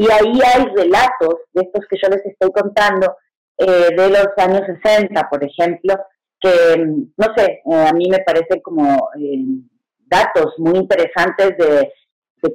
y 0.00 0.10
ahí 0.10 0.40
hay 0.42 0.64
relatos 0.74 1.40
de 1.52 1.60
estos 1.60 1.84
que 1.90 1.98
yo 2.02 2.08
les 2.08 2.24
estoy 2.24 2.50
contando 2.52 3.18
eh, 3.58 3.94
de 3.94 4.08
los 4.08 4.28
años 4.38 4.62
60, 4.82 5.28
por 5.28 5.44
ejemplo, 5.44 5.94
que, 6.40 6.78
no 6.78 7.26
sé, 7.36 7.60
eh, 7.70 7.86
a 7.86 7.92
mí 7.92 8.08
me 8.08 8.20
parecen 8.20 8.62
como 8.62 9.10
eh, 9.20 9.44
datos 10.06 10.54
muy 10.56 10.78
interesantes 10.78 11.54
de, 11.58 11.92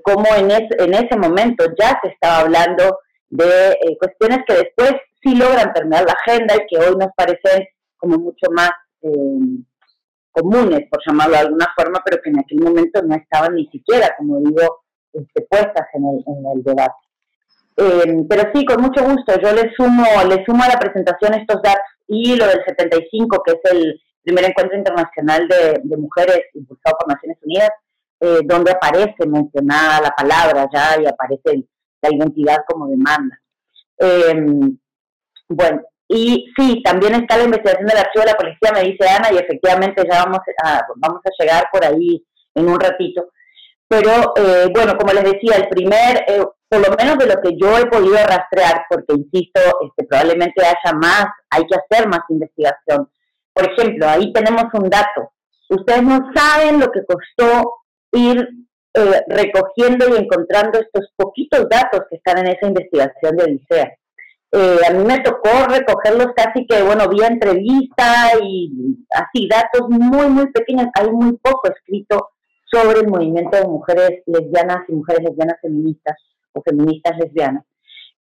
cómo 0.01 0.25
en, 0.35 0.49
en 0.49 0.93
ese 0.95 1.15
momento 1.19 1.65
ya 1.79 1.99
se 2.01 2.09
estaba 2.09 2.39
hablando 2.39 2.97
de 3.29 3.75
cuestiones 3.99 4.39
que 4.47 4.55
después 4.55 4.93
sí 5.21 5.35
logran 5.35 5.71
permear 5.71 6.03
la 6.03 6.13
agenda 6.13 6.55
y 6.55 6.65
que 6.67 6.83
hoy 6.83 6.95
nos 6.95 7.09
parecen 7.15 7.67
como 7.95 8.17
mucho 8.17 8.49
más 8.49 8.71
comunes, 10.31 10.89
por 10.89 10.99
llamarlo 11.05 11.35
de 11.35 11.41
alguna 11.41 11.67
forma, 11.77 12.01
pero 12.03 12.19
que 12.23 12.31
en 12.31 12.39
aquel 12.39 12.59
momento 12.61 13.03
no 13.03 13.15
estaban 13.15 13.53
ni 13.53 13.67
siquiera, 13.67 14.15
como 14.17 14.39
digo, 14.39 14.81
este, 15.13 15.43
puestas 15.43 15.85
en 15.93 16.05
el, 16.05 16.23
en 16.25 16.57
el 16.57 16.63
debate. 16.63 17.04
Eh, 17.77 18.25
pero 18.29 18.51
sí, 18.53 18.65
con 18.65 18.81
mucho 18.81 19.03
gusto. 19.03 19.33
Yo 19.41 19.51
le 19.53 19.73
sumo, 19.75 20.05
le 20.27 20.43
sumo 20.45 20.63
a 20.63 20.69
la 20.69 20.79
presentación 20.79 21.33
estos 21.33 21.61
datos 21.61 21.81
y 22.07 22.35
lo 22.35 22.47
del 22.47 22.63
75, 22.65 23.43
que 23.45 23.53
es 23.53 23.71
el 23.71 24.01
primer 24.23 24.45
encuentro 24.45 24.77
internacional 24.77 25.47
de, 25.47 25.97
mujeres 25.97 26.41
impulsado 26.53 26.97
por 26.99 27.13
Naciones 27.13 27.37
Unidas, 27.43 27.69
eh, 28.19 28.39
donde 28.43 28.71
aparece 28.71 29.27
mencionada 29.27 30.01
la 30.01 30.09
palabra 30.11 30.67
ya 30.73 31.01
y 31.01 31.05
aparece 31.05 31.67
la 32.01 32.09
identidad 32.15 32.57
como 32.67 32.87
demanda. 32.87 33.39
Em, 33.97 34.77
bueno, 35.49 35.81
y 36.07 36.45
sí, 36.57 36.81
también 36.83 37.15
está 37.15 37.37
la 37.37 37.45
investigación 37.45 37.87
del 37.87 37.97
archivo 37.97 38.25
de 38.25 38.31
la 38.31 38.37
policía, 38.37 38.71
me 38.73 38.91
dice 38.91 39.07
Ana, 39.09 39.29
y 39.31 39.37
efectivamente 39.37 40.03
ya 40.09 40.23
vamos 40.23 40.39
a, 40.63 40.81
vamos 40.97 41.21
a 41.25 41.43
llegar 41.43 41.65
por 41.71 41.83
ahí 41.83 42.23
en 42.55 42.69
un 42.69 42.79
ratito. 42.79 43.29
Pero 43.87 44.33
eh, 44.35 44.67
bueno, 44.73 44.97
como 44.97 45.13
les 45.13 45.23
decía, 45.23 45.57
el 45.57 45.67
primer, 45.69 46.25
eh, 46.27 46.43
por 46.75 46.89
lo 46.89 46.95
menos 46.97 47.17
de 47.17 47.27
lo 47.27 47.41
que 47.41 47.55
yo 47.57 47.77
he 47.77 47.85
podido 47.85 48.17
rastrear, 48.17 48.85
porque 48.89 49.13
insisto, 49.13 49.61
este, 49.81 50.05
probablemente 50.05 50.61
haya 50.61 50.97
más, 50.97 51.27
hay 51.49 51.63
que 51.67 51.75
hacer 51.75 52.07
más 52.09 52.19
investigación. 52.29 53.09
Por 53.53 53.71
ejemplo, 53.71 54.07
ahí 54.09 54.33
tenemos 54.33 54.65
un 54.73 54.89
dato. 54.89 55.31
Ustedes 55.69 56.03
no 56.03 56.19
saben 56.35 56.79
lo 56.79 56.91
que 56.91 57.05
costó 57.05 57.75
ir 58.11 58.45
eh, 58.93 59.21
recogiendo 59.27 60.05
y 60.09 60.21
encontrando 60.21 60.79
estos 60.79 61.09
poquitos 61.15 61.67
datos 61.69 62.01
que 62.09 62.17
están 62.17 62.39
en 62.39 62.47
esa 62.47 62.67
investigación 62.67 63.37
de 63.37 63.43
Odisea. 63.43 63.97
a 64.87 64.93
mí 64.93 65.03
me 65.05 65.19
tocó 65.21 65.49
recogerlos 65.69 66.27
casi 66.35 66.67
que, 66.67 66.83
bueno, 66.83 67.07
vía 67.07 67.27
entrevista 67.27 68.31
y 68.43 68.97
así, 69.11 69.47
datos 69.47 69.87
muy, 69.89 70.27
muy 70.27 70.51
pequeños. 70.51 70.87
Hay 70.93 71.09
muy 71.09 71.37
poco 71.37 71.69
escrito 71.69 72.31
sobre 72.65 72.99
el 72.99 73.07
movimiento 73.07 73.57
de 73.57 73.65
mujeres 73.65 74.23
lesbianas 74.25 74.83
y 74.89 74.93
mujeres 74.93 75.23
lesbianas 75.23 75.57
feministas 75.61 76.15
o 76.55 76.61
feministas 76.63 77.17
lesbianas. 77.17 77.63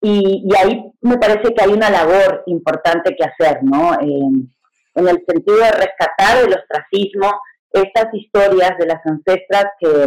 Y, 0.01 0.49
ahí 0.57 0.91
me 1.01 1.17
parece 1.17 1.53
que 1.53 1.63
hay 1.63 1.71
una 1.71 1.89
labor 1.89 2.43
importante 2.47 3.15
que 3.15 3.23
hacer, 3.23 3.63
¿no? 3.63 3.93
en 4.01 5.07
el 5.07 5.23
sentido 5.25 5.57
de 5.57 5.71
rescatar 5.71 6.43
el 6.45 6.53
ostracismo 6.53 7.31
estas 7.71 8.13
historias 8.13 8.77
de 8.77 8.85
las 8.85 9.03
ancestras 9.05 9.65
que, 9.79 10.05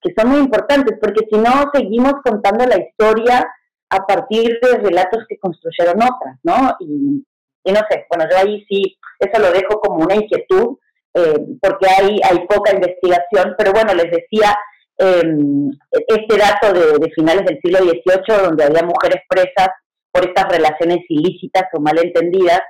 que 0.00 0.14
son 0.16 0.30
muy 0.30 0.38
importantes, 0.38 0.96
porque 1.00 1.26
si 1.30 1.36
no 1.36 1.70
seguimos 1.72 2.14
contando 2.24 2.64
la 2.66 2.78
historia 2.78 3.44
a 3.90 4.06
partir 4.06 4.58
de 4.62 4.78
relatos 4.78 5.24
que 5.28 5.38
construyeron 5.38 5.96
otras, 5.96 6.38
¿no? 6.44 6.76
Y, 6.80 7.24
no 7.70 7.80
sé, 7.90 8.06
bueno, 8.08 8.24
yo 8.30 8.38
ahí 8.38 8.64
sí, 8.68 8.96
eso 9.18 9.42
lo 9.42 9.50
dejo 9.52 9.80
como 9.80 10.04
una 10.04 10.14
inquietud, 10.14 10.78
eh, 11.14 11.38
porque 11.60 11.86
hay, 11.88 12.20
hay 12.22 12.46
poca 12.46 12.72
investigación, 12.72 13.54
pero 13.58 13.72
bueno, 13.72 13.92
les 13.94 14.10
decía, 14.10 14.56
em, 14.98 15.70
este 16.08 16.36
dato 16.36 16.72
de, 16.72 17.10
finales 17.14 17.44
del 17.46 17.60
siglo 17.62 17.78
XVIII, 17.78 18.42
donde 18.46 18.64
había 18.64 18.82
mujeres 18.82 19.22
presas 19.28 19.68
por 20.10 20.24
estas 20.26 20.50
relaciones 20.50 20.98
ilícitas 21.08 21.64
o 21.72 21.80
malentendidas, 21.80 22.60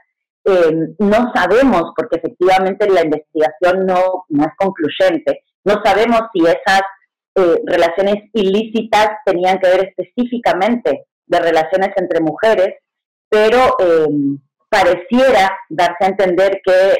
em, 0.44 0.94
no 0.98 1.32
sabemos, 1.34 1.92
porque 1.96 2.18
efectivamente 2.18 2.88
la 2.88 3.02
investigación 3.02 3.86
no, 3.86 4.24
es 4.28 4.52
concluyente, 4.58 5.42
no 5.64 5.80
sabemos 5.82 6.20
si 6.32 6.44
esas 6.44 6.82
eh, 7.36 7.60
relaciones 7.66 8.16
ilícitas 8.34 9.08
tenían 9.24 9.58
que 9.58 9.68
ver 9.68 9.88
específicamente 9.88 11.06
de 11.26 11.40
relaciones 11.40 11.90
entre 11.96 12.20
mujeres, 12.20 12.74
pero 13.28 13.74
em, 13.78 14.38
pareciera 14.68 15.58
darse 15.70 16.04
a 16.04 16.08
entender 16.08 16.60
que, 16.64 16.98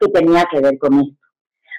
que 0.00 0.08
tenía 0.08 0.44
que 0.50 0.60
ver 0.60 0.78
con 0.78 0.94
esto. 1.00 1.23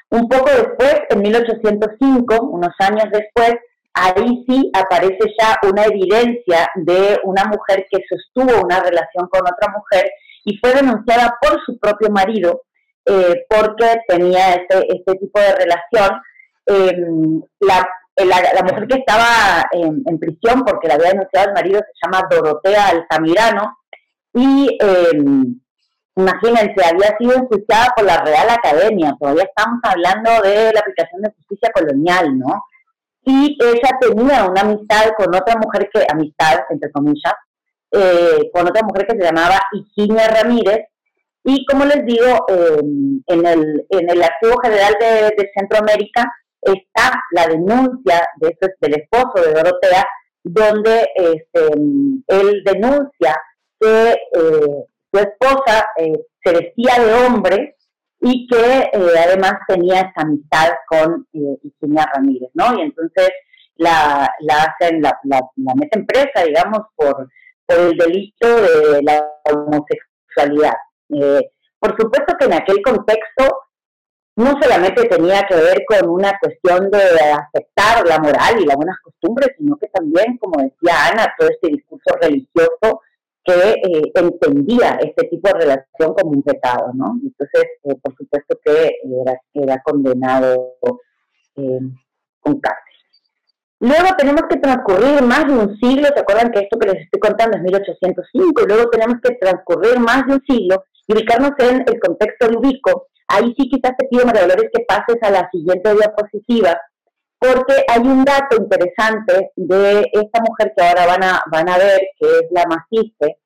Un 0.09 0.29
poco 0.29 0.49
después, 0.49 1.01
en 1.09 1.21
1805, 1.21 2.41
unos 2.41 2.73
años 2.79 3.05
después, 3.11 3.55
ahí 3.93 4.45
sí 4.47 4.71
aparece 4.73 5.33
ya 5.39 5.55
una 5.67 5.85
evidencia 5.85 6.69
de 6.75 7.19
una 7.23 7.45
mujer 7.45 7.85
que 7.89 7.99
sostuvo 8.09 8.63
una 8.63 8.79
relación 8.81 9.27
con 9.29 9.41
otra 9.41 9.73
mujer 9.73 10.09
y 10.43 10.57
fue 10.57 10.73
denunciada 10.73 11.37
por 11.41 11.59
su 11.65 11.79
propio 11.79 12.09
marido 12.09 12.61
eh, 13.05 13.45
porque 13.49 14.01
tenía 14.07 14.53
este, 14.53 14.85
este 14.95 15.15
tipo 15.15 15.39
de 15.39 15.55
relación. 15.55 16.21
Em, 16.67 17.41
la, 17.59 17.87
la, 18.17 18.63
mujer 18.63 18.87
que 18.87 18.97
estaba 18.97 19.67
en, 19.71 20.19
prisión 20.19 20.63
porque 20.63 20.87
la 20.87 20.95
había 20.95 21.09
denunciado 21.09 21.49
el 21.49 21.53
marido 21.53 21.79
se 21.79 21.93
llama 22.03 22.27
Dorotea 22.29 22.87
Altamirano 22.87 23.77
y 24.33 24.77
em, 24.79 25.59
imagínense, 26.15 26.75
había 26.85 27.17
sido 27.17 27.33
enjuiciada 27.33 27.93
por 27.95 28.05
la 28.05 28.23
Real 28.23 28.49
Academia, 28.49 29.15
todavía 29.19 29.43
estamos 29.43 29.79
hablando 29.83 30.41
de 30.41 30.71
la 30.73 30.79
aplicación 30.79 31.21
de 31.21 31.33
justicia 31.35 31.69
colonial, 31.73 32.37
¿no? 32.37 32.63
Y 33.23 33.57
ella 33.59 33.89
tenía 33.99 34.45
una 34.45 34.61
amistad 34.61 35.11
con 35.17 35.33
otra 35.35 35.55
mujer 35.57 35.89
que, 35.91 36.05
amistad, 36.09 36.59
entre 36.69 36.91
comillas, 36.91 37.33
eh, 37.91 38.49
con 38.53 38.67
otra 38.67 38.83
mujer 38.83 39.07
que 39.07 39.17
se 39.17 39.23
llamaba 39.23 39.59
Higinia 39.73 40.27
Ramírez, 40.27 40.85
y 41.43 41.63
como 41.65 41.85
les 41.85 42.03
digo, 42.05 42.45
en, 42.47 43.45
el, 43.45 43.85
en 43.89 44.09
el 44.09 44.23
Archivo 44.23 44.59
General 44.63 44.95
de, 44.99 45.51
Centroamérica 45.55 46.25
está 46.59 47.11
la 47.31 47.47
denuncia 47.47 48.27
de 48.37 48.57
del 48.81 48.93
esposo 48.95 49.45
de 49.45 49.53
Dorotea, 49.53 50.05
donde 50.43 51.07
este, 51.15 51.71
él 52.27 52.63
denuncia 52.65 53.39
que 53.79 54.11
eh, 54.11 54.85
su 55.15 55.19
esposa 55.21 55.87
eh, 55.97 56.25
se 56.43 56.51
vestía 56.51 56.99
de 56.99 57.13
hombre 57.13 57.75
y 58.21 58.47
que 58.47 58.57
eh, 58.57 59.19
además 59.23 59.53
tenía 59.67 60.01
esa 60.01 60.21
amistad 60.21 60.71
con 60.87 61.27
Virginia 61.31 62.05
Ramírez, 62.13 62.49
¿no? 62.53 62.77
Y 62.77 62.81
entonces 62.81 63.29
la, 63.75 64.29
la 64.39 64.63
hacen, 64.63 65.01
la, 65.01 65.17
la, 65.23 65.41
meten 65.75 66.05
presa, 66.05 66.45
digamos, 66.45 66.81
por, 66.95 67.29
por 67.65 67.77
el 67.77 67.97
delito 67.97 68.47
de 68.47 69.03
la 69.03 69.25
homosexualidad. 69.45 70.75
por 71.79 71.95
supuesto 71.99 72.35
que 72.37 72.45
en 72.45 72.53
aquel 72.53 72.81
contexto 72.81 73.61
no 74.37 74.53
solamente 74.61 75.07
tenía 75.07 75.43
que 75.47 75.55
ver 75.55 75.85
con 75.87 76.09
una 76.09 76.37
cuestión 76.39 76.89
de 76.91 76.99
aceptar 77.31 78.05
la 78.05 78.19
moral 78.19 78.59
y 78.59 78.65
las 78.65 78.75
buenas 78.75 78.97
costumbres, 79.01 79.51
sino 79.57 79.77
que 79.77 79.87
también, 79.87 80.37
como 80.39 80.61
decía 80.61 81.07
Ana, 81.11 81.33
todo 81.37 81.47
este 81.49 81.69
discurso 81.69 82.15
religioso 82.19 83.01
que 83.45 83.53
eh, 83.53 84.11
entendía 84.15 84.97
este 85.01 85.27
tipo 85.27 85.47
de 85.49 85.59
relación 85.59 86.13
como 86.15 86.31
un 86.31 86.43
pecado, 86.43 86.91
¿no? 86.93 87.13
Entonces, 87.23 87.63
eh, 87.83 87.95
por 88.01 88.15
supuesto 88.15 88.57
que 88.63 88.91
era, 89.21 89.39
era 89.53 89.81
condenado 89.83 90.73
eh, 91.55 91.79
con 92.39 92.59
cárcel. 92.59 92.81
Luego 93.79 94.15
tenemos 94.17 94.41
que 94.49 94.57
transcurrir 94.57 95.21
más 95.21 95.45
de 95.45 95.53
un 95.53 95.77
siglo, 95.77 96.07
¿se 96.13 96.21
acuerdan 96.21 96.51
que 96.51 96.61
esto 96.61 96.79
que 96.79 96.87
les 96.87 97.03
estoy 97.03 97.19
contando 97.19 97.57
es 97.57 97.63
1805? 97.63 98.63
Y 98.63 98.67
luego 98.67 98.89
tenemos 98.89 99.17
que 99.21 99.35
transcurrir 99.35 99.99
más 99.99 100.25
de 100.25 100.33
un 100.33 100.41
siglo 100.47 100.83
y 101.07 101.13
ubicarnos 101.13 101.51
en 101.59 101.83
el 101.85 101.99
contexto 101.99 102.47
de 102.47 102.57
Ubico, 102.57 103.07
Ahí 103.27 103.53
sí 103.57 103.69
quizás 103.69 103.97
te 103.97 104.07
pido, 104.07 104.25
María 104.25 104.43
Dolores, 104.43 104.69
que 104.71 104.83
pases 104.85 105.17
a 105.21 105.31
la 105.31 105.49
siguiente 105.51 105.93
diapositiva, 105.93 106.79
porque 107.53 107.83
hay 107.87 108.01
un 108.01 108.23
dato 108.23 108.57
interesante 108.57 109.51
de 109.55 110.09
esta 110.11 110.41
mujer 110.41 110.73
que 110.75 110.83
ahora 110.83 111.05
van 111.05 111.23
a, 111.23 111.41
van 111.51 111.69
a 111.69 111.77
ver, 111.77 112.01
que 112.19 112.25
es 112.25 112.43
la 112.51 112.63
Maciste, 112.65 113.37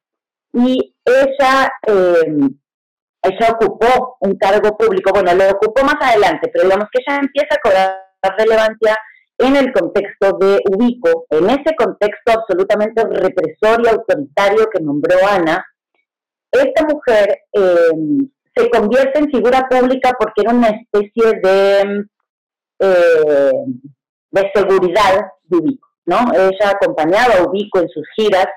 y 0.53 0.95
ella, 1.05 1.71
em, 1.88 2.49
ella 3.21 3.47
ocupó 3.53 4.17
un 4.21 4.38
cargo 4.38 4.76
público, 4.77 5.11
bueno, 5.13 5.34
lo 5.35 5.49
ocupó 5.51 5.84
más 5.84 5.95
adelante, 6.01 6.49
pero 6.51 6.65
digamos 6.65 6.88
que 6.91 7.01
ella 7.05 7.19
empieza 7.21 7.55
a 7.55 7.61
cobrar 7.61 8.09
relevancia 8.38 8.97
en 9.38 9.55
el 9.55 9.71
contexto 9.71 10.38
de 10.38 10.59
Ubico, 10.69 11.26
en 11.30 11.49
ese 11.49 11.76
contexto 11.77 12.34
absolutamente 12.34 13.03
represor 13.03 13.81
y 13.84 13.88
autoritario 13.88 14.69
que 14.73 14.84
nombró 14.84 15.15
Ana, 15.27 15.65
esta 16.51 16.84
mujer 16.84 17.39
eh, 17.53 17.91
se 18.55 18.69
convierte 18.69 19.19
en 19.19 19.30
figura 19.30 19.67
pública 19.69 20.11
porque 20.19 20.41
era 20.41 20.51
una 20.51 20.69
especie 20.69 21.39
de, 21.41 22.05
eh, 22.80 23.51
de 24.31 24.51
seguridad 24.53 25.31
de 25.43 25.57
Ubico, 25.57 25.88
¿no? 26.06 26.18
Ella 26.34 26.72
acompañaba 26.72 27.35
a 27.35 27.43
Ubico 27.43 27.80
en 27.80 27.89
sus 27.89 28.07
giras. 28.15 28.47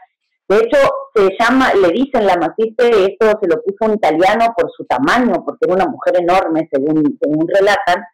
De 0.48 0.58
hecho, 0.58 0.78
se 1.14 1.28
llama, 1.38 1.72
le 1.74 1.88
dicen 1.90 2.26
la 2.26 2.36
maciste, 2.36 2.88
esto 2.88 3.38
se 3.40 3.48
lo 3.48 3.62
puso 3.62 3.90
un 3.90 3.94
italiano 3.94 4.52
por 4.56 4.70
su 4.76 4.84
tamaño, 4.84 5.44
porque 5.44 5.64
era 5.66 5.74
una 5.74 5.86
mujer 5.86 6.20
enorme, 6.20 6.68
según, 6.70 7.18
según 7.20 7.48
relatan, 7.48 8.04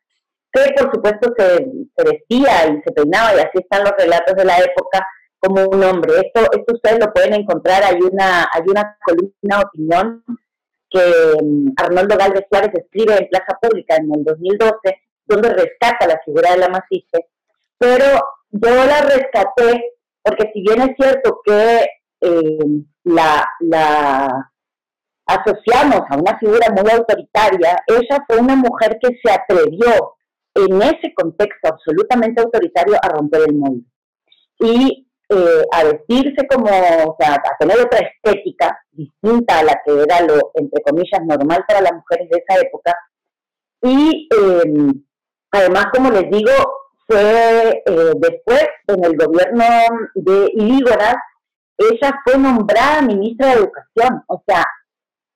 que 0.52 0.60
por 0.76 0.94
supuesto 0.94 1.32
se, 1.36 1.56
se, 1.96 2.04
vestía 2.04 2.66
y 2.68 2.82
se 2.84 2.92
peinaba, 2.92 3.34
y 3.34 3.38
así 3.40 3.58
están 3.58 3.82
los 3.82 3.92
relatos 3.98 4.34
de 4.36 4.44
la 4.44 4.58
época, 4.58 5.06
como 5.40 5.64
un 5.66 5.82
hombre. 5.82 6.12
Esto, 6.14 6.50
esto 6.52 6.74
ustedes 6.74 6.98
lo 7.00 7.12
pueden 7.12 7.34
encontrar, 7.34 7.82
hay 7.82 7.98
una, 8.00 8.48
hay 8.52 8.62
una 8.66 8.96
columna 9.04 9.60
opinión 9.66 10.24
que 10.90 11.34
mm, 11.42 11.68
Arnoldo 11.76 12.16
Galvez 12.16 12.44
Suárez 12.50 12.72
escribe 12.74 13.16
en 13.18 13.28
Plaza 13.28 13.58
Pública 13.60 13.96
en 13.96 14.10
el 14.14 14.24
2012, 14.24 14.72
donde 15.28 15.50
rescata 15.50 16.06
la 16.06 16.20
figura 16.24 16.52
de 16.52 16.58
la 16.58 16.68
Maciste, 16.68 17.26
pero 17.78 18.04
yo 18.50 18.70
la 18.70 19.02
rescaté 19.02 19.98
porque 20.28 20.50
si 20.52 20.60
bien 20.60 20.82
es 20.82 20.96
cierto 20.98 21.40
que 21.44 21.86
eh, 22.20 22.82
la, 23.04 23.46
asociamos 25.26 26.02
a 26.08 26.16
una 26.16 26.38
figura 26.38 26.68
muy 26.70 26.90
autoritaria, 26.90 27.82
ella 27.86 28.24
fue 28.26 28.38
una 28.38 28.56
mujer 28.56 28.98
que 29.00 29.18
se 29.22 29.30
atrevió 29.30 30.16
en 30.54 30.82
ese 30.82 31.14
contexto 31.14 31.68
absolutamente 31.68 32.42
autoritario 32.42 32.96
a 33.00 33.08
romper 33.08 33.42
el 33.48 33.54
mundo. 33.54 33.86
Y 34.58 35.06
eh, 35.30 35.62
a 35.72 35.84
vestirse 35.84 36.46
como, 36.48 36.66
o 36.66 37.16
sea, 37.18 37.34
a 37.34 37.56
tener 37.58 37.78
otra 37.80 38.00
estética 38.00 38.78
distinta 38.90 39.60
a 39.60 39.62
la 39.62 39.80
que 39.84 39.92
era 40.02 40.20
lo, 40.22 40.50
entre 40.54 40.82
comillas, 40.82 41.20
normal 41.24 41.64
para 41.66 41.82
las 41.82 41.92
mujeres 41.92 42.28
de 42.30 42.42
esa 42.46 42.60
época. 42.60 42.94
Y 43.82 44.28
em, 44.30 45.04
además, 45.50 45.86
como 45.92 46.10
les 46.10 46.30
digo, 46.30 46.52
fue 47.08 47.82
eh, 47.86 48.12
después, 48.16 48.68
en 48.86 49.04
el 49.04 49.16
gobierno 49.16 49.64
de 50.14 50.50
Ilígoras, 50.52 51.16
ella 51.78 52.20
fue 52.24 52.38
nombrada 52.38 53.02
ministra 53.02 53.48
de 53.48 53.52
Educación. 53.54 54.22
O 54.26 54.42
sea, 54.46 54.64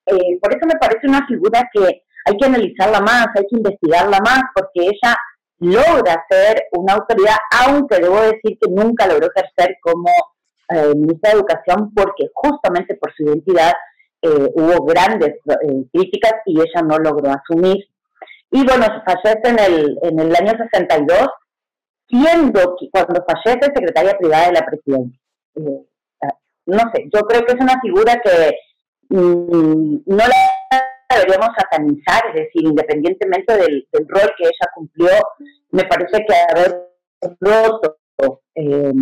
eh, 0.07 0.39
por 0.41 0.55
eso 0.55 0.67
me 0.67 0.79
parece 0.79 1.07
una 1.09 1.27
figura 1.27 1.69
que 1.73 2.03
hay 2.27 2.37
que 2.37 2.47
analizarla 2.47 3.01
más, 3.01 3.27
hay 3.35 3.47
que 3.49 3.57
investigarla 3.57 4.19
más, 4.21 4.43
porque 4.55 4.81
ella 4.81 5.17
logra 5.61 6.25
ser 6.29 6.65
una 6.73 6.95
autoridad, 6.95 7.37
aunque 7.65 8.01
debo 8.01 8.21
decir 8.21 8.59
que 8.61 8.71
nunca 8.71 9.07
logró 9.07 9.29
ejercer 9.35 9.77
como 9.81 10.11
eh, 10.69 10.95
ministra 10.95 11.31
de 11.31 11.37
Educación 11.39 11.93
porque 11.95 12.29
justamente 12.35 12.97
por 12.97 13.15
su 13.15 13.25
identidad 13.25 13.73
hubo 14.25 14.85
grandes 14.85 15.35
críticas 15.93 16.35
y 16.47 16.61
ella 16.61 16.83
no 16.87 16.97
logró 16.99 17.33
asumir. 17.33 17.85
Y 18.53 18.65
bueno, 18.65 18.87
fallece 19.07 19.49
en 19.49 19.59
el, 19.59 19.99
en 20.03 20.21
el 20.21 20.37
año 20.37 20.53
62, 20.59 21.27
siendo 22.07 22.77
cuando 22.93 23.25
fallece 23.27 23.73
secretaria 23.75 24.17
privada 24.19 24.47
de 24.49 24.53
la 24.53 24.67
presidencia. 24.67 25.19
no 26.67 26.79
sé, 26.95 27.09
yo 27.13 27.23
creo 27.23 27.45
que 27.47 27.55
es 27.55 27.61
una 27.61 27.81
figura 27.81 28.21
que 28.23 28.53
mm, 29.09 30.03
no 30.05 30.17
la 30.17 30.37
deberíamos 31.15 31.49
satanizar, 31.57 32.23
es 32.29 32.35
decir, 32.35 32.65
independientemente 32.65 33.57
del, 33.57 33.87
rol 34.07 34.31
que 34.37 34.45
ella 34.45 34.71
cumplió, 34.75 35.11
me 35.71 35.85
parece 35.85 36.23
que 36.27 36.35
haber 36.51 36.89
roto 37.41 37.97
eh, 38.55 38.93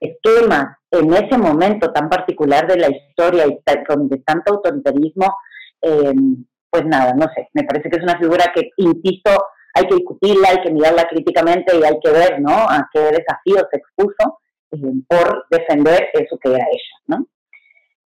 esquemas 0.00 0.76
en 0.90 1.12
ese 1.12 1.38
momento 1.38 1.92
tan 1.92 2.08
particular 2.08 2.66
de 2.66 2.78
la 2.78 2.88
historia 2.88 3.46
y 3.46 3.60
de 4.08 4.18
tanto 4.18 4.54
autoritarismo, 4.54 5.36
em, 5.82 6.44
pues 6.70 6.84
nada, 6.84 7.14
no 7.14 7.26
sé, 7.34 7.48
me 7.54 7.64
parece 7.64 7.88
que 7.90 7.96
es 7.96 8.02
una 8.02 8.18
figura 8.18 8.52
que, 8.54 8.70
insisto, 8.76 9.30
hay 9.74 9.86
que 9.86 9.96
discutirla, 9.96 10.48
hay 10.50 10.60
que 10.62 10.70
mirarla 10.70 11.08
críticamente 11.08 11.76
y 11.76 11.84
hay 11.84 11.98
que 12.02 12.10
ver, 12.10 12.40
¿no?, 12.40 12.52
a 12.52 12.88
qué 12.92 13.00
desafíos 13.00 13.64
se 13.70 13.78
expuso 13.78 14.40
eh, 14.72 15.02
por 15.08 15.46
defender 15.50 16.08
eso 16.14 16.38
que 16.42 16.50
era 16.50 16.64
ella, 16.64 16.96
¿no? 17.06 17.26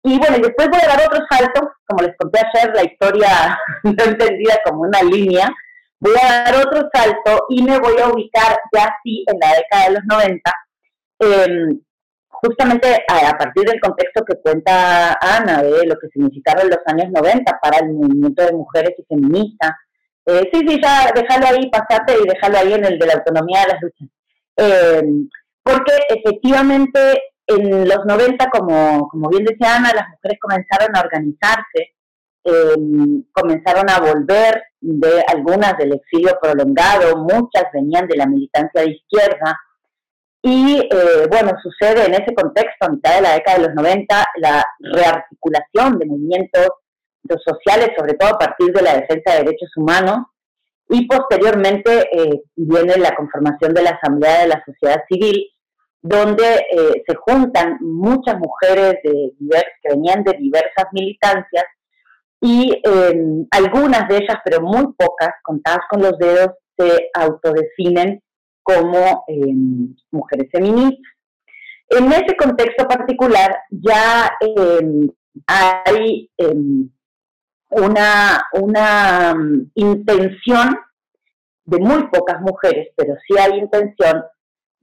Y 0.02 0.18
bueno, 0.18 0.38
después 0.38 0.68
voy 0.70 0.80
a 0.82 0.88
dar 0.88 1.06
otro 1.06 1.24
salto, 1.28 1.72
como 1.86 2.02
les 2.02 2.16
conté 2.16 2.40
ayer, 2.40 2.74
la 2.74 2.84
historia 2.84 3.58
no 3.84 4.04
entendida 4.04 4.58
como 4.64 4.82
una 4.82 5.02
línea, 5.02 5.50
voy 5.98 6.14
a 6.22 6.44
dar 6.44 6.66
otro 6.66 6.88
salto 6.92 7.46
y 7.50 7.62
me 7.62 7.78
voy 7.78 8.00
a 8.00 8.08
ubicar 8.08 8.58
ya 8.72 8.88
sí 9.02 9.24
en 9.26 9.38
la 9.38 9.56
década 9.56 9.88
de 9.88 9.94
los 9.94 10.04
90, 10.06 10.52
em, 11.18 11.80
justamente 12.42 13.04
a, 13.08 13.36
partir 13.36 13.64
del 13.64 13.80
contexto 13.80 14.24
que 14.24 14.40
cuenta 14.42 15.18
Ana 15.20 15.62
de 15.62 15.86
lo 15.86 15.96
que 15.98 16.08
significaron 16.12 16.68
los 16.68 16.78
años 16.86 17.10
90 17.10 17.58
para 17.60 17.78
el 17.78 17.92
movimiento 17.92 18.44
de 18.44 18.52
mujeres 18.52 18.94
y 18.98 19.04
feministas. 19.04 19.72
Eh, 20.26 20.48
sí, 20.52 20.60
sí, 20.66 20.80
ya 20.82 21.10
déjalo 21.14 21.46
ahí, 21.46 21.70
pasate 21.70 22.14
y 22.22 22.26
déjalo 22.26 22.58
ahí 22.58 22.72
en 22.74 22.84
el 22.84 22.98
de 22.98 23.06
la 23.06 23.14
autonomía 23.14 23.60
de 23.62 23.72
las 23.72 23.82
luchas. 23.82 24.08
Em, 24.56 25.28
porque 25.62 25.92
efectivamente 26.08 27.22
en 27.46 27.88
los 27.88 28.04
90, 28.06 28.48
como, 28.50 29.08
como 29.08 29.28
bien 29.28 29.44
decía 29.44 29.76
Ana, 29.76 29.92
las 29.94 30.08
mujeres 30.10 30.38
comenzaron 30.40 30.96
a 30.96 31.00
organizarse, 31.00 31.94
em, 32.44 33.24
comenzaron 33.32 33.88
a 33.90 34.00
volver 34.00 34.62
de 34.80 35.22
algunas 35.28 35.76
del 35.78 35.94
exilio 35.94 36.38
prolongado, 36.40 37.16
muchas 37.18 37.64
venían 37.72 38.06
de 38.06 38.16
la 38.16 38.26
militancia 38.26 38.82
de 38.82 38.92
izquierda, 38.92 39.58
y 40.42 40.80
eh, 40.80 41.26
bueno, 41.30 41.52
sucede 41.62 42.06
en 42.06 42.14
ese 42.14 42.34
contexto, 42.34 42.86
a 42.86 42.90
mitad 42.90 43.16
de 43.16 43.22
la 43.22 43.34
década 43.34 43.58
de 43.58 43.66
los 43.66 43.74
90, 43.74 44.24
la 44.36 44.64
rearticulación 44.80 45.98
de 45.98 46.06
movimientos 46.06 46.68
sociales, 47.44 47.90
sobre 47.96 48.14
todo 48.14 48.30
a 48.30 48.38
partir 48.38 48.72
de 48.72 48.82
la 48.82 48.94
defensa 48.94 49.32
de 49.32 49.44
derechos 49.44 49.70
humanos, 49.76 50.26
y 50.88 51.06
posteriormente 51.06 52.08
eh, 52.10 52.42
viene 52.56 52.96
la 52.96 53.14
conformación 53.14 53.74
de 53.74 53.82
la 53.82 53.90
Asamblea 53.90 54.40
de 54.40 54.48
la 54.48 54.64
Sociedad 54.64 55.02
Civil, 55.08 55.46
donde 56.02 56.66
eh, 56.72 57.02
se 57.06 57.14
juntan 57.14 57.76
muchas 57.80 58.38
mujeres 58.38 58.94
de 59.04 59.32
que 59.82 59.90
venían 59.90 60.24
de 60.24 60.32
diversas 60.38 60.86
militancias 60.92 61.64
y 62.40 62.80
em, 62.82 63.46
algunas 63.50 64.08
de 64.08 64.16
ellas, 64.16 64.38
pero 64.44 64.62
muy 64.62 64.92
pocas, 64.94 65.30
contadas 65.42 65.80
con 65.90 66.00
los 66.00 66.18
dedos, 66.18 66.48
se 66.76 67.10
autodefinen 67.12 68.22
como 68.62 69.24
em, 69.28 69.94
mujeres 70.10 70.48
feministas. 70.50 71.12
En 71.88 72.12
ese 72.12 72.36
contexto 72.36 72.86
particular 72.86 73.56
ya 73.70 74.30
em, 74.40 75.10
hay 75.46 76.30
una, 77.70 78.46
una 78.52 79.34
intención 79.74 80.78
de 81.64 81.78
muy 81.78 82.08
pocas 82.08 82.40
mujeres, 82.40 82.88
pero 82.96 83.14
sí 83.26 83.38
hay 83.38 83.58
intención 83.58 84.24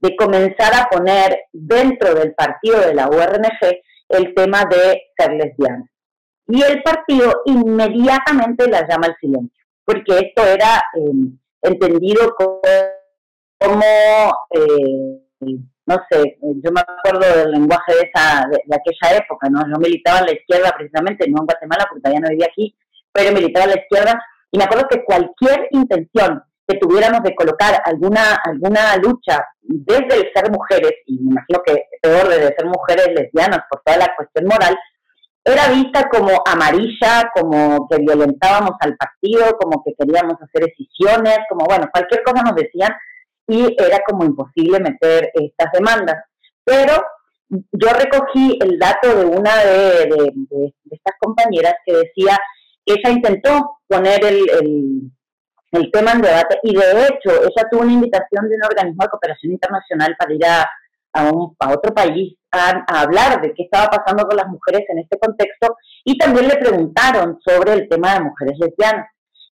de 0.00 0.16
comenzar 0.16 0.74
a 0.74 0.88
poner 0.90 1.38
dentro 1.52 2.14
del 2.14 2.34
partido 2.34 2.80
de 2.80 2.94
la 2.94 3.08
URNG 3.08 3.80
el 4.08 4.34
tema 4.34 4.64
de 4.64 5.02
ser 5.16 5.32
lesbiana. 5.32 5.90
Y 6.46 6.62
el 6.62 6.82
partido 6.82 7.42
inmediatamente 7.44 8.68
la 8.68 8.86
llama 8.88 9.08
al 9.08 9.16
silencio, 9.20 9.64
porque 9.84 10.18
esto 10.18 10.46
era 10.46 10.82
em, 10.94 11.38
entendido 11.62 12.34
como, 12.36 12.60
eh, 13.60 15.20
no 15.86 15.96
sé, 16.10 16.38
yo 16.40 16.70
me 16.70 16.80
acuerdo 16.80 17.38
del 17.38 17.52
lenguaje 17.52 17.94
de, 17.94 18.10
esa, 18.12 18.46
de, 18.48 18.76
aquella 18.76 19.16
época, 19.16 19.48
¿no? 19.48 19.60
Yo 19.68 19.78
militaba 19.78 20.20
en 20.20 20.26
la 20.26 20.32
izquierda 20.32 20.74
precisamente, 20.76 21.28
no 21.28 21.40
en 21.40 21.46
Guatemala, 21.46 21.86
porque 21.88 22.02
todavía 22.02 22.20
no 22.20 22.30
vivía 22.30 22.46
aquí, 22.46 22.76
pero 23.12 23.32
militaba 23.32 23.64
en 23.64 23.70
la 23.70 23.80
izquierda, 23.80 24.22
y 24.50 24.58
me 24.58 24.64
acuerdo 24.64 24.88
que 24.88 25.04
cualquier 25.04 25.68
intención 25.70 26.42
que 26.66 26.78
tuviéramos 26.78 27.22
de 27.22 27.34
colocar 27.34 27.80
alguna, 27.86 28.38
alguna 28.44 28.96
lucha 28.96 29.42
desde 29.62 30.16
el 30.16 30.32
ser 30.34 30.50
mujeres, 30.50 30.92
y 31.06 31.18
me 31.20 31.32
imagino 31.32 31.62
que 31.64 31.84
peor 32.02 32.28
desde 32.28 32.54
ser 32.54 32.66
mujeres 32.66 33.08
lesbianas 33.14 33.60
por 33.70 33.80
toda 33.82 33.96
la 33.96 34.14
cuestión 34.14 34.44
moral, 34.44 34.76
era 35.42 35.68
vista 35.70 36.06
como 36.10 36.42
amarilla, 36.44 37.30
como 37.34 37.88
que 37.88 37.96
violentábamos 37.96 38.72
al 38.80 38.94
partido, 38.96 39.56
como 39.58 39.82
que 39.82 39.94
queríamos 39.98 40.34
hacer 40.42 40.66
decisiones, 40.66 41.38
como 41.48 41.64
bueno, 41.64 41.88
cualquier 41.90 42.22
cosa 42.22 42.42
nos 42.42 42.54
decían 42.54 42.92
y 43.48 43.74
era 43.82 43.98
como 44.06 44.24
imposible 44.24 44.78
meter 44.78 45.30
estas 45.34 45.72
demandas. 45.72 46.16
Pero 46.64 46.94
yo 47.48 47.88
recogí 47.92 48.58
el 48.60 48.78
dato 48.78 49.14
de 49.14 49.24
una 49.24 49.56
de, 49.64 50.72
estas 50.90 51.14
compañeras 51.18 51.74
que 51.84 51.92
decía 51.94 52.38
que 52.84 52.94
ella 52.94 53.10
intentó 53.10 53.78
poner 53.88 54.24
el 54.24 55.10
el 55.72 55.90
tema 55.90 56.12
en 56.12 56.22
debate 56.22 56.58
y 56.62 56.74
de 56.74 57.06
hecho 57.06 57.30
ella 57.42 57.68
tuvo 57.70 57.82
una 57.82 57.92
invitación 57.92 58.48
de 58.48 58.56
un 58.56 58.64
organismo 58.64 59.02
de 59.02 59.10
cooperación 59.10 59.52
internacional 59.52 60.16
para 60.18 60.34
ir 60.34 60.44
a, 60.46 61.30
un, 61.30 61.54
a 61.58 61.70
otro 61.72 61.94
país 61.94 62.36
a, 62.50 62.84
hablar 63.02 63.40
de 63.42 63.52
qué 63.52 63.64
estaba 63.64 63.88
pasando 63.88 64.24
con 64.24 64.36
las 64.36 64.46
mujeres 64.46 64.82
en 64.88 65.00
este 65.00 65.18
contexto 65.18 65.76
y 66.04 66.16
también 66.16 66.48
le 66.48 66.56
preguntaron 66.56 67.38
sobre 67.44 67.74
el 67.74 67.88
tema 67.88 68.14
de 68.14 68.20
mujeres 68.20 68.58
lesbianas. 68.58 69.08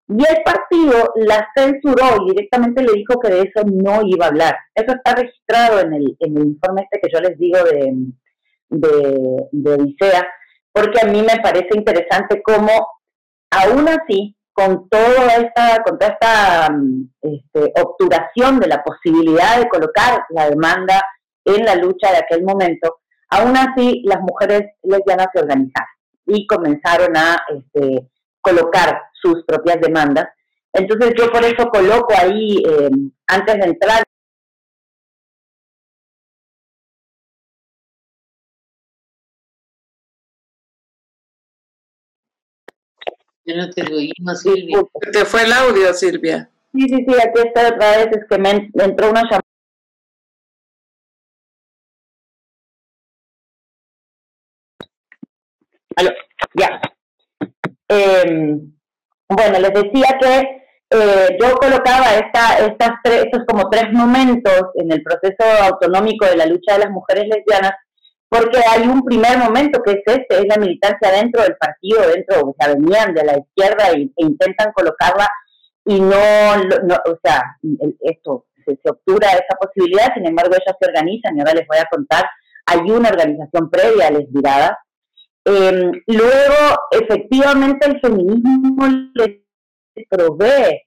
Y 0.07 0.17
el 0.17 0.43
partido 0.43 1.13
la 1.15 1.47
censuró 1.55 2.25
y 2.25 2.31
directamente 2.31 2.83
le 2.83 2.93
dijo 2.93 3.19
que 3.19 3.29
de 3.29 3.41
eso 3.41 3.65
no 3.65 4.01
iba 4.05 4.25
a 4.25 4.29
hablar. 4.29 4.55
Eso 4.75 4.93
está 4.95 5.15
registrado 5.15 5.79
en 5.79 5.93
el, 5.93 6.17
en 6.19 6.37
el 6.37 6.47
informe 6.47 6.87
este 6.89 6.99
que 7.01 7.13
yo 7.13 7.21
les 7.21 7.37
digo 7.37 7.57
de, 7.63 7.93
de, 8.69 9.47
de 9.51 9.73
Odisea, 9.73 10.27
porque 10.71 10.99
a 11.01 11.05
mí 11.05 11.21
me 11.21 11.41
parece 11.41 11.69
interesante 11.73 12.41
cómo 12.43 12.69
aún 13.51 13.87
así 13.87 14.35
con 14.53 14.87
toda 14.87 15.35
esta, 15.37 15.83
con 15.83 15.97
toda 15.97 16.11
esta 16.11 16.69
este, 17.21 17.73
obturación 17.81 18.59
de 18.59 18.67
la 18.67 18.83
posibilidad 18.83 19.57
de 19.57 19.67
colocar 19.67 20.23
la 20.29 20.49
demanda 20.49 21.01
en 21.45 21.65
la 21.65 21.75
lucha 21.75 22.11
de 22.11 22.17
aquel 22.17 22.43
momento, 22.43 22.99
aún 23.29 23.57
así 23.57 24.01
las 24.05 24.19
mujeres 24.21 24.61
lesbianas 24.83 25.27
se 25.33 25.41
organizaron 25.41 25.89
y 26.27 26.47
comenzaron 26.47 27.17
a 27.17 27.37
este, 27.49 28.09
colocar 28.41 29.01
sus 29.23 29.43
propias 29.45 29.79
demandas. 29.81 30.27
Entonces 30.73 31.13
yo 31.17 31.31
por 31.31 31.43
eso 31.45 31.67
coloco 31.69 32.13
ahí, 32.17 32.57
eh, 32.67 32.89
antes 33.27 33.55
de 33.59 33.65
entrar 33.65 34.03
Yo 43.45 43.57
no 43.57 43.69
te 43.69 43.81
oímos, 43.93 44.41
Silvia. 44.41 44.79
Te 45.11 45.25
fue 45.25 45.43
el 45.43 45.51
audio, 45.51 45.93
Silvia. 45.93 46.49
Sí, 46.73 46.87
sí, 46.87 47.05
sí, 47.05 47.13
aquí 47.15 47.45
está 47.45 47.67
otra 47.67 47.97
vez, 47.97 48.07
es 48.13 48.25
que 48.29 48.37
me 48.37 48.69
entró 48.85 49.09
una 49.09 49.23
llamada. 49.23 49.41
ya. 56.55 56.81
Em, 57.89 58.73
bueno, 59.29 59.59
les 59.59 59.73
decía 59.73 60.17
que 60.19 60.63
eh, 60.89 61.37
yo 61.41 61.55
colocaba 61.55 62.13
esta, 62.13 62.57
estas 62.59 62.91
tres, 63.03 63.25
estos 63.25 63.43
como 63.47 63.69
tres 63.69 63.91
momentos 63.91 64.61
en 64.75 64.91
el 64.91 65.01
proceso 65.01 65.43
autonómico 65.63 66.25
de 66.25 66.37
la 66.37 66.45
lucha 66.45 66.73
de 66.73 66.79
las 66.79 66.91
mujeres 66.91 67.25
lesbianas 67.27 67.73
porque 68.33 68.57
hay 68.67 68.87
un 68.87 69.03
primer 69.03 69.37
momento 69.37 69.83
que 69.83 69.91
es 69.91 70.01
este, 70.05 70.39
es 70.39 70.45
la 70.47 70.57
militancia 70.57 71.11
dentro 71.11 71.43
del 71.43 71.55
partido, 71.55 72.01
dentro, 72.07 72.49
o 72.49 72.55
sea, 72.57 72.73
venían 72.73 73.13
de 73.13 73.23
la 73.23 73.37
izquierda 73.37 73.91
e, 73.91 74.09
intentan 74.17 74.71
colocarla 74.73 75.29
y 75.85 75.99
no, 75.99 76.17
o 76.17 77.19
sea, 77.23 77.43
esto, 77.99 78.45
se, 78.65 78.89
obtura 78.89 79.33
esa 79.33 79.55
posibilidad, 79.59 80.13
sin 80.15 80.25
embargo 80.25 80.55
ellas 80.55 80.75
se 80.79 80.87
organizan 80.87 81.37
y 81.37 81.41
ahora 81.41 81.53
les 81.53 81.67
voy 81.67 81.77
a 81.77 81.85
contar, 81.91 82.25
hay 82.65 82.79
una 82.89 83.09
organización 83.09 83.69
previa 83.69 84.07
a 84.07 84.11
Lesbiradas. 84.11 84.77
Em, 85.45 85.91
luego, 86.07 86.77
efectivamente, 86.91 87.87
el 87.87 87.99
feminismo 87.99 88.87
les 89.15 90.07
provee, 90.09 90.81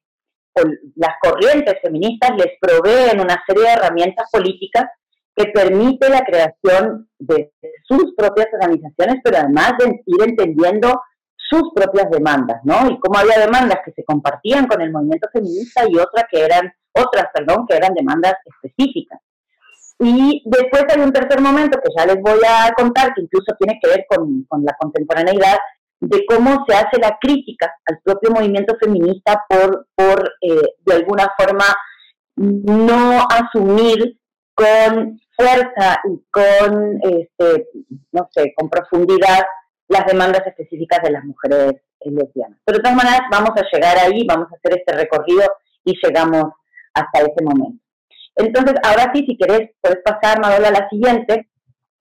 o 0.55 0.63
las 0.97 1.15
corrientes 1.23 1.75
feministas 1.83 2.31
les 2.39 2.59
proveen 2.61 3.21
una 3.21 3.43
serie 3.47 3.65
de 3.65 3.73
herramientas 3.73 4.29
políticas 4.33 4.87
que 5.35 5.47
permite 5.53 6.09
la 6.09 6.25
creación 6.25 7.11
de 7.19 7.53
sus 7.85 8.15
propias 8.17 8.49
organizaciones, 8.55 9.17
pero 9.23 9.37
además 9.37 9.73
de 9.79 10.03
ir 10.07 10.23
entendiendo 10.23 10.99
sus 11.37 11.73
propias 11.75 12.11
demandas, 12.11 12.61
¿no? 12.65 12.91
Y 12.91 12.99
cómo 12.99 13.19
había 13.19 13.39
demandas 13.39 13.81
que 13.85 13.93
se 13.93 14.05
compartían 14.05 14.67
con 14.67 14.81
el 14.81 14.91
movimiento 14.91 15.29
feminista 15.31 15.85
y 15.89 15.97
otras 15.97 16.25
que 16.31 16.43
eran, 16.43 16.73
otras, 16.93 17.27
perdón, 17.35 17.67
que 17.69 17.77
eran 17.77 17.93
demandas 17.95 18.35
específicas. 18.45 19.21
Y 19.99 20.43
después 20.45 20.85
hay 20.95 21.01
un 21.01 21.13
tercer 21.13 21.41
momento 21.41 21.79
que 21.83 21.91
ya 21.97 22.07
les 22.07 22.21
voy 22.21 22.41
a 22.47 22.73
contar, 22.75 23.15
que 23.15 23.23
incluso 23.23 23.57
tiene 23.59 23.79
que 23.83 23.89
ver 23.89 24.05
con, 24.09 24.45
con 24.45 24.63
la 24.65 24.75
contemporaneidad, 24.79 25.57
de 26.01 26.25
cómo 26.27 26.65
se 26.69 26.75
hace 26.75 27.01
la 27.01 27.17
crítica 27.21 27.75
al 27.87 28.01
propio 28.05 28.31
movimiento 28.31 28.77
feminista 28.79 29.45
por, 29.49 29.89
por 29.95 30.33
eh, 30.43 30.75
de 30.85 30.95
alguna 30.95 31.33
forma, 31.39 31.65
no 32.37 33.27
asumir 33.31 34.19
con 34.55 35.19
fuerza 35.37 36.01
y 36.05 36.23
con, 36.31 37.01
este, 37.03 37.69
no 38.13 38.29
sé, 38.31 38.53
con 38.57 38.69
profundidad 38.69 39.45
las 39.89 40.07
demandas 40.07 40.47
específicas 40.47 41.01
de 41.03 41.13
las 41.13 41.25
mujeres 41.25 41.75
lesbianas. 42.01 42.59
Pero 42.65 42.79
de 42.79 42.83
todas 42.83 42.97
maneras 42.97 43.21
vamos 43.31 43.51
a 43.57 43.65
llegar 43.73 43.99
ahí, 43.99 44.27
vamos 44.27 44.49
a 44.53 44.57
hacer 44.57 44.79
este 44.79 44.95
recorrido 44.95 45.45
y 45.85 45.95
llegamos 46.03 46.53
hasta 46.95 47.21
ese 47.21 47.43
momento. 47.43 47.86
Entonces, 48.37 48.75
ahora 48.83 49.11
sí, 49.15 49.25
si 49.27 49.37
querés, 49.37 49.71
puedes 49.81 49.99
pasar, 50.05 50.41
Madola, 50.41 50.69
a 50.69 50.73
la 50.73 50.89
siguiente. 50.89 51.49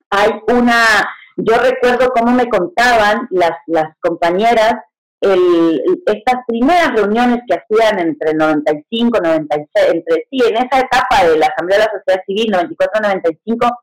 Hay 0.09 0.29
una, 0.47 1.07
yo 1.37 1.57
recuerdo 1.57 2.09
cómo 2.09 2.33
me 2.33 2.47
contaban 2.47 3.27
las, 3.31 3.53
las 3.67 3.95
compañeras 3.99 4.75
el, 5.21 5.81
estas 6.05 6.41
primeras 6.47 6.93
reuniones 6.93 7.39
que 7.47 7.55
hacían 7.55 7.99
entre 7.99 8.33
95, 8.33 9.19
96, 9.23 9.85
entre 9.93 10.27
sí, 10.29 10.39
en 10.47 10.57
esa 10.57 10.79
etapa 10.79 11.27
de 11.27 11.37
la 11.37 11.47
Asamblea 11.47 11.79
de 11.79 11.85
la 11.85 11.91
Sociedad 11.91 12.23
Civil, 12.25 12.53
94-95, 12.53 13.77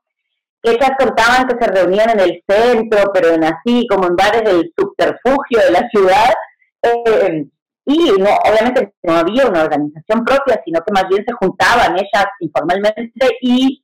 que 0.63 0.71
ellas 0.71 0.91
contaban 0.99 1.49
que 1.49 1.65
se 1.65 1.73
reunían 1.73 2.11
en 2.11 2.21
el 2.21 2.45
centro, 2.47 3.11
pero 3.13 3.29
en 3.31 3.45
así, 3.45 3.87
como 3.89 4.07
en 4.07 4.17
bares 4.17 4.43
del 4.45 4.73
subterfugio 4.79 5.59
de 5.59 5.71
la 5.71 5.89
ciudad, 5.89 6.35
eh, 6.83 7.47
y 7.85 8.13
no, 8.19 8.31
obviamente 8.49 8.95
no 9.03 9.15
había 9.15 9.47
una 9.47 9.63
organización 9.63 10.25
propia, 10.25 10.61
sino 10.65 10.81
que 10.81 10.93
más 10.93 11.09
bien 11.09 11.25
se 11.27 11.33
juntaban 11.33 11.97
ellas 11.97 12.27
informalmente 12.41 13.39
y 13.41 13.83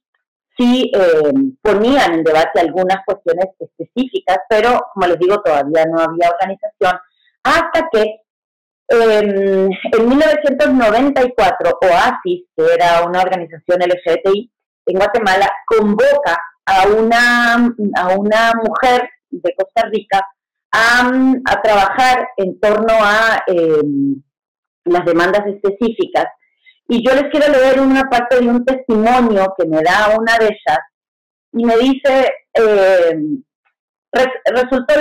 sí 0.57 0.91
eh, 0.95 1.33
ponían 1.63 2.15
en 2.15 2.25
debate 2.25 2.61
algunas 2.61 2.99
cuestiones 3.05 3.47
específicas, 3.59 4.39
pero 4.49 4.81
como 4.93 5.07
les 5.07 5.19
digo, 5.19 5.41
todavía 5.43 5.85
no 5.87 6.01
había 6.01 6.31
organización, 6.31 6.99
hasta 7.43 7.89
que 7.93 8.21
em, 8.89 9.69
en 9.93 10.09
1994 10.09 11.79
OASIS, 11.83 12.45
que 12.57 12.75
era 12.75 13.05
una 13.05 13.21
organización 13.21 13.81
LGBTI 13.81 14.51
en 14.87 14.97
Guatemala, 14.97 15.51
convoca 15.67 16.39
a 16.67 16.87
una, 16.89 17.55
a 17.97 18.09
una 18.17 18.53
mujer 18.55 19.09
de 19.31 19.55
Costa 19.57 19.89
Rica 19.91 20.27
a, 20.73 21.63
trabajar 21.63 22.29
en 22.37 22.59
torno 22.61 22.93
a 22.93 23.43
em, 23.47 24.23
las 24.85 25.05
demandas 25.05 25.47
específicas. 25.47 26.27
Y 26.89 27.07
yo 27.07 27.15
les 27.15 27.31
quiero 27.31 27.53
leer 27.53 27.81
una 27.81 28.05
parte 28.05 28.41
de 28.41 28.49
un 28.49 28.65
testimonio 28.65 29.55
que 29.59 29.67
me 29.67 29.83
da 29.83 30.17
una 30.19 30.39
de 30.39 30.47
ellas 30.47 30.79
y 31.53 31.65
me 31.65 31.77
dice, 31.77 32.33
eh, 32.55 33.19
resultó 34.13 34.95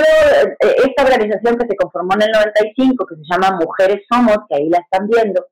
esta 0.59 1.03
organización 1.03 1.57
que 1.57 1.67
se 1.67 1.75
conformó 1.75 2.13
en 2.15 2.23
el 2.23 2.31
95, 2.31 3.05
que 3.05 3.15
se 3.15 3.21
llama 3.29 3.57
Mujeres 3.57 4.03
Somos, 4.11 4.37
que 4.49 4.55
ahí 4.55 4.69
la 4.69 4.79
están 4.79 5.07
viendo, 5.07 5.45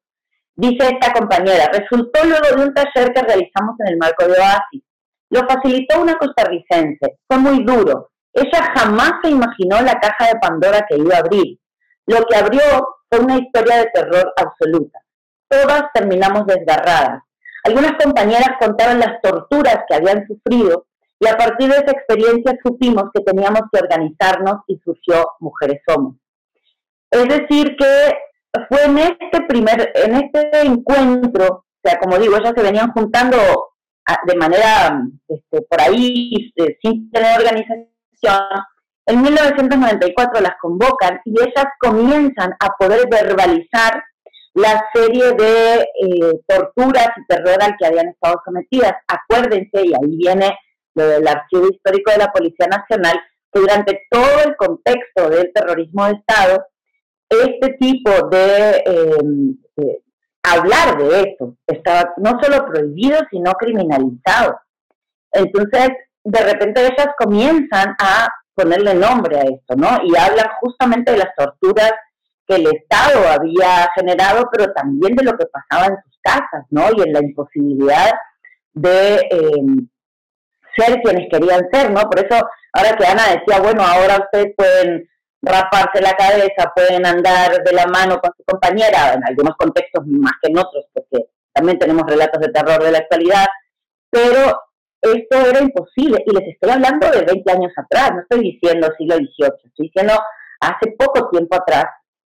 dice 0.56 0.90
esta 0.90 1.14
compañera, 1.14 1.70
resultó 1.72 2.24
luego 2.26 2.56
de 2.56 2.68
un 2.68 2.74
taller 2.74 3.14
que 3.14 3.22
realizamos 3.22 3.80
en 3.80 3.94
el 3.94 3.98
marco 3.98 4.26
de 4.26 4.40
Oasis. 4.40 4.84
Lo 5.30 5.42
facilitó 5.48 6.02
una 6.02 6.16
costarricense, 6.16 7.18
fue 7.28 7.38
muy 7.38 7.64
duro, 7.64 8.12
ella 8.36 8.74
jamás 8.76 9.14
se 9.24 9.30
imaginó 9.30 9.82
la 9.82 9.98
caja 10.00 10.28
de 10.28 10.40
Pandora 10.40 10.86
que 10.90 10.98
iba 10.98 11.16
a 11.16 11.20
abrir. 11.20 11.58
Lo 12.06 12.24
que 12.26 12.36
abrió 12.36 12.62
fue 13.10 13.22
una 13.22 13.38
historia 13.38 13.78
de 13.78 13.92
terror 13.94 14.34
absoluta. 14.36 15.00
Todas 15.48 15.84
terminamos 15.94 16.46
desgarradas. 16.46 17.24
Algunas 17.64 17.94
compañeras 17.94 18.50
contaron 18.60 19.00
las 19.00 19.22
torturas 19.22 19.80
que 19.88 19.96
habían 19.96 20.28
sufrido 20.28 20.86
y 21.20 21.28
a 21.28 21.38
partir 21.38 21.70
de 21.70 21.78
esa 21.78 21.92
experiencia 21.92 22.58
supimos 22.62 23.06
que 23.14 23.22
teníamos 23.22 23.62
que 23.72 23.80
organizarnos 23.80 24.58
y 24.68 24.78
surgió 24.84 25.32
Mujeres 25.40 25.82
Somos. 25.88 26.16
Es 27.10 27.28
decir, 27.30 27.76
que 27.78 28.14
fue 28.68 28.84
en 28.84 28.98
este 28.98 29.42
primer, 29.48 29.92
en 29.96 30.16
este 30.16 30.62
encuentro, 30.62 31.46
o 31.48 31.66
sea, 31.82 31.98
como 32.00 32.18
digo, 32.18 32.36
ellas 32.36 32.54
se 32.56 32.64
venían 32.64 32.92
juntando 32.92 33.38
ah, 34.08 34.18
de 34.28 34.36
manera 34.36 35.02
este, 35.30 35.62
por 35.62 35.82
ahí, 35.82 36.32
este, 36.54 36.78
sin 36.82 37.10
tener 37.12 37.40
organización 37.40 37.95
en 39.08 39.22
1994 39.22 40.42
las 40.42 40.56
convocan 40.62 41.22
y 41.26 41.40
ellas 41.40 41.66
comienzan 41.80 42.54
a 42.60 42.70
poder 42.78 43.08
verbalizar 43.10 44.04
la 44.56 44.84
serie 44.94 45.34
de 45.34 45.82
eh, 45.82 46.42
torturas 46.48 47.10
y 47.18 47.26
terror 47.28 47.62
al 47.62 47.76
que 47.78 47.86
habían 47.86 48.08
estado 48.08 48.42
sometidas. 48.46 48.94
Acuérdense, 49.08 49.86
y 49.86 49.94
ahí 49.94 50.18
viene 50.18 50.58
lo 50.96 51.08
del 51.08 51.28
archivo 51.28 51.68
histórico 51.68 52.12
de 52.12 52.20
la 52.20 52.32
Policía 52.32 52.68
Nacional, 52.68 53.20
que 53.52 53.60
durante 53.60 54.08
todo 54.10 54.44
el 54.46 54.56
contexto 54.56 55.30
del 55.30 55.52
terrorismo 55.54 56.06
de 56.06 56.14
Estado, 56.14 56.66
este 57.30 57.74
tipo 57.80 58.12
de, 58.30 58.84
em, 58.86 59.58
hablar 60.44 60.98
de 60.98 61.22
esto 61.22 61.56
estaba 61.68 62.14
no 62.18 62.40
solo 62.42 62.66
prohibido, 62.66 63.20
sino 63.30 63.52
criminalizado. 63.54 64.60
Entonces, 65.34 65.90
de 66.26 66.40
repente 66.42 66.82
ellas 66.82 67.10
comienzan 67.18 67.96
a 68.00 68.28
ponerle 68.56 68.96
nombre 68.96 69.38
a 69.38 69.44
esto, 69.44 69.76
¿no? 69.76 70.00
Y 70.04 70.18
hablan 70.18 70.48
justamente 70.60 71.12
de 71.12 71.20
las 71.20 71.36
torturas 71.36 71.92
que 72.48 72.56
el 72.56 72.68
Estado 72.68 73.28
había 73.30 73.90
generado, 73.96 74.50
pero 74.52 74.72
también 74.74 75.16
de 75.16 75.24
lo 75.24 75.38
que 75.38 75.46
pasaba 75.46 75.88
en 75.88 75.98
sus 76.04 76.18
casas, 76.22 76.66
¿no? 76.70 76.88
Y 76.96 77.02
en 77.02 77.14
la 77.14 77.20
imposibilidad 77.20 78.12
de 78.74 79.18
em, 79.30 79.88
ser 80.76 81.00
quienes 81.02 81.28
querían 81.30 81.68
ser, 81.72 81.92
¿no? 81.92 82.02
Por 82.02 82.20
eso, 82.20 82.48
ahora 82.74 82.96
que 82.98 83.06
Ana 83.06 83.24
decía, 83.30 83.62
bueno, 83.62 83.84
ahora 83.84 84.18
ustedes 84.18 84.54
pueden 84.58 85.08
raparse 85.42 86.02
la 86.02 86.14
cabeza, 86.14 86.72
pueden 86.76 87.06
andar 87.06 87.64
de 87.64 87.72
la 87.72 87.86
mano 87.86 88.20
con 88.20 88.32
su 88.36 88.44
compañera, 88.46 89.14
en 89.14 89.24
algunos 89.28 89.56
contextos 89.58 90.06
más 90.08 90.34
que 90.42 90.52
en 90.52 90.58
otros, 90.58 90.86
porque 90.92 91.28
también 91.54 91.78
tenemos 91.78 92.04
relatos 92.08 92.42
de 92.42 92.52
terror 92.52 92.84
de 92.84 92.92
la 92.92 92.98
actualidad, 92.98 93.46
pero 94.10 94.60
esto 95.14 95.50
era 95.50 95.62
imposible. 95.62 96.24
Y 96.26 96.32
les 96.32 96.54
estoy 96.54 96.72
hablando 96.72 97.10
de 97.10 97.26
20 97.26 97.52
años 97.52 97.74
atrás, 97.78 98.12
no 98.14 98.22
estoy 98.22 98.52
diciendo 98.52 98.88
siglo 98.98 99.16
XVIII, 99.16 99.56
estoy 99.64 99.88
diciendo 99.88 100.14
hace 100.60 100.92
poco 100.98 101.30
tiempo 101.30 101.56
atrás. 101.56 101.86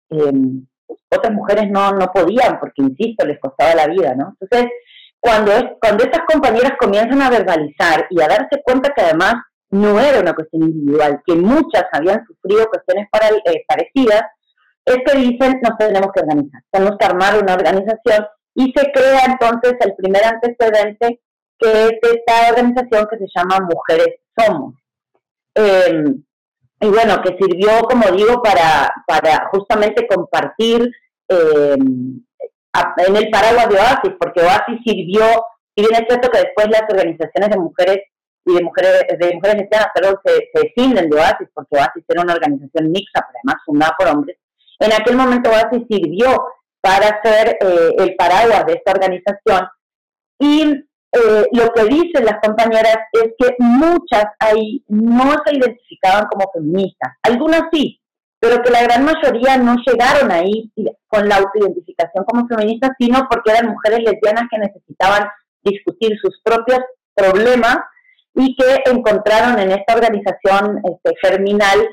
Em, 0.09 0.65
otras 1.09 1.33
mujeres 1.33 1.69
no, 1.69 1.91
no 1.91 2.07
podían, 2.13 2.59
porque, 2.59 2.81
insisto, 2.81 3.25
les 3.25 3.39
costaba 3.39 3.75
la 3.75 3.87
vida, 3.87 4.15
¿no? 4.15 4.35
Entonces, 4.39 4.71
cuando, 5.19 5.51
es, 5.51 5.63
cuando 5.81 6.03
estas 6.03 6.21
compañeras 6.25 6.73
comienzan 6.79 7.21
a 7.21 7.29
verbalizar 7.29 8.07
y 8.09 8.21
a 8.21 8.27
darse 8.27 8.61
cuenta 8.63 8.93
que 8.93 9.01
además 9.01 9.35
no 9.69 9.99
era 9.99 10.21
una 10.21 10.33
cuestión 10.33 10.63
individual, 10.63 11.21
que 11.25 11.35
muchas 11.35 11.83
habían 11.91 12.25
sufrido 12.25 12.67
cuestiones 12.67 13.07
para, 13.11 13.29
eh, 13.29 13.65
parecidas, 13.67 14.23
es 14.85 14.97
que 15.05 15.17
dicen, 15.17 15.59
nos 15.61 15.77
tenemos 15.77 16.11
que 16.13 16.21
organizar, 16.21 16.61
tenemos 16.71 16.97
que 16.97 17.05
armar 17.05 17.41
una 17.41 17.53
organización 17.55 18.25
y 18.55 18.73
se 18.73 18.91
crea 18.91 19.25
entonces 19.25 19.73
el 19.81 19.93
primer 19.95 20.23
antecedente 20.23 21.19
que 21.59 21.85
es 21.85 21.99
esta 22.01 22.49
organización 22.49 23.07
que 23.09 23.17
se 23.17 23.27
llama 23.35 23.67
Mujeres 23.69 24.19
Somos. 24.38 24.75
Em, 25.55 26.23
y 26.79 26.88
bueno, 26.88 27.21
que 27.23 27.35
sirvió, 27.39 27.79
como 27.89 28.11
digo, 28.11 28.41
para, 28.43 28.93
para 29.07 29.49
justamente 29.51 30.07
compartir 30.07 30.91
em, 31.27 32.21
en 32.97 33.15
el 33.15 33.29
paraguas 33.31 33.69
de 33.69 33.75
Oasis, 33.75 34.13
porque 34.19 34.41
Oasis 34.41 34.79
sirvió, 34.85 35.25
y 35.75 35.81
bien 35.81 35.95
es 35.95 36.07
cierto 36.07 36.29
que 36.29 36.39
después 36.39 36.67
las 36.69 36.84
organizaciones 36.89 37.49
de 37.49 37.57
mujeres 37.57 37.97
y 38.45 38.53
de 38.53 38.63
mujeres 38.63 39.03
de 39.19 39.35
mujeres 39.35 39.67
se, 40.23 40.34
se 40.53 40.61
defienden 40.63 41.09
de 41.09 41.17
Oasis, 41.17 41.49
porque 41.53 41.75
Oasis 41.75 42.03
era 42.07 42.21
una 42.21 42.34
organización 42.34 42.91
mixta, 42.91 43.25
pero 43.27 43.39
además 43.43 43.63
fundada 43.65 43.95
por 43.97 44.07
hombres. 44.07 44.38
En 44.79 44.93
aquel 44.93 45.17
momento 45.17 45.49
Oasis 45.49 45.84
sirvió 45.89 46.45
para 46.79 47.21
ser 47.23 47.57
eh, 47.59 47.95
el 47.97 48.15
paraguas 48.15 48.65
de 48.65 48.73
esta 48.73 48.91
organización 48.91 49.67
y 50.39 50.84
eh, 51.18 51.45
lo 51.52 51.69
que 51.73 51.84
dicen 51.85 52.26
las 52.26 52.39
compañeras 52.41 52.98
es 53.14 53.34
que 53.38 53.56
muchas 53.60 54.26
ahí 54.39 54.84
no 54.88 55.35
se 55.45 55.56
identificaban 55.56 56.26
como 56.26 56.52
feministas, 56.53 57.14
algunas 57.23 57.64
sí, 57.72 57.99
pero 58.39 58.61
que 58.61 58.69
la 58.69 58.84
gran 58.84 59.03
mayoría 59.03 59.57
no 59.57 59.76
llegaron 59.85 60.31
ahí 60.31 60.72
con 61.07 61.27
la 61.27 61.38
autoidentificación 61.38 62.23
como 62.26 62.48
feministas, 62.48 62.91
sino 62.99 63.27
porque 63.30 63.52
eran 63.52 63.72
mujeres 63.72 63.99
lesbianas 63.99 64.45
que 64.52 64.60
necesitaban 64.60 65.27
discutir 65.64 66.18
sus 66.22 66.39
propios 66.44 66.80
problemas 67.15 67.77
y 68.35 68.56
que 68.56 68.91
encontraron 68.91 69.60
en 69.60 69.72
esta 69.72 69.95
organización 69.95 70.80
este, 70.84 71.15
germinal 71.22 71.88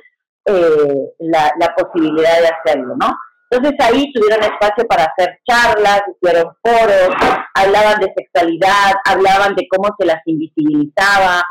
eh, 0.46 1.14
la, 1.20 1.50
la 1.58 1.74
posibilidad 1.74 2.40
de 2.40 2.48
hacerlo, 2.48 2.96
¿no? 2.96 3.16
Entonces 3.50 3.86
ahí 3.86 4.12
tuvieron 4.12 4.42
espacio 4.42 4.86
para 4.88 5.04
hacer 5.04 5.38
charlas, 5.48 6.02
hicieron 6.20 6.52
foros, 6.62 7.14
hablaban 7.54 8.00
de 8.00 8.12
sexualidad, 8.16 8.94
hablaban 9.04 9.54
de 9.54 9.66
cómo 9.68 9.94
se 9.98 10.06
las 10.06 10.20
invisibilizaba. 10.26 11.42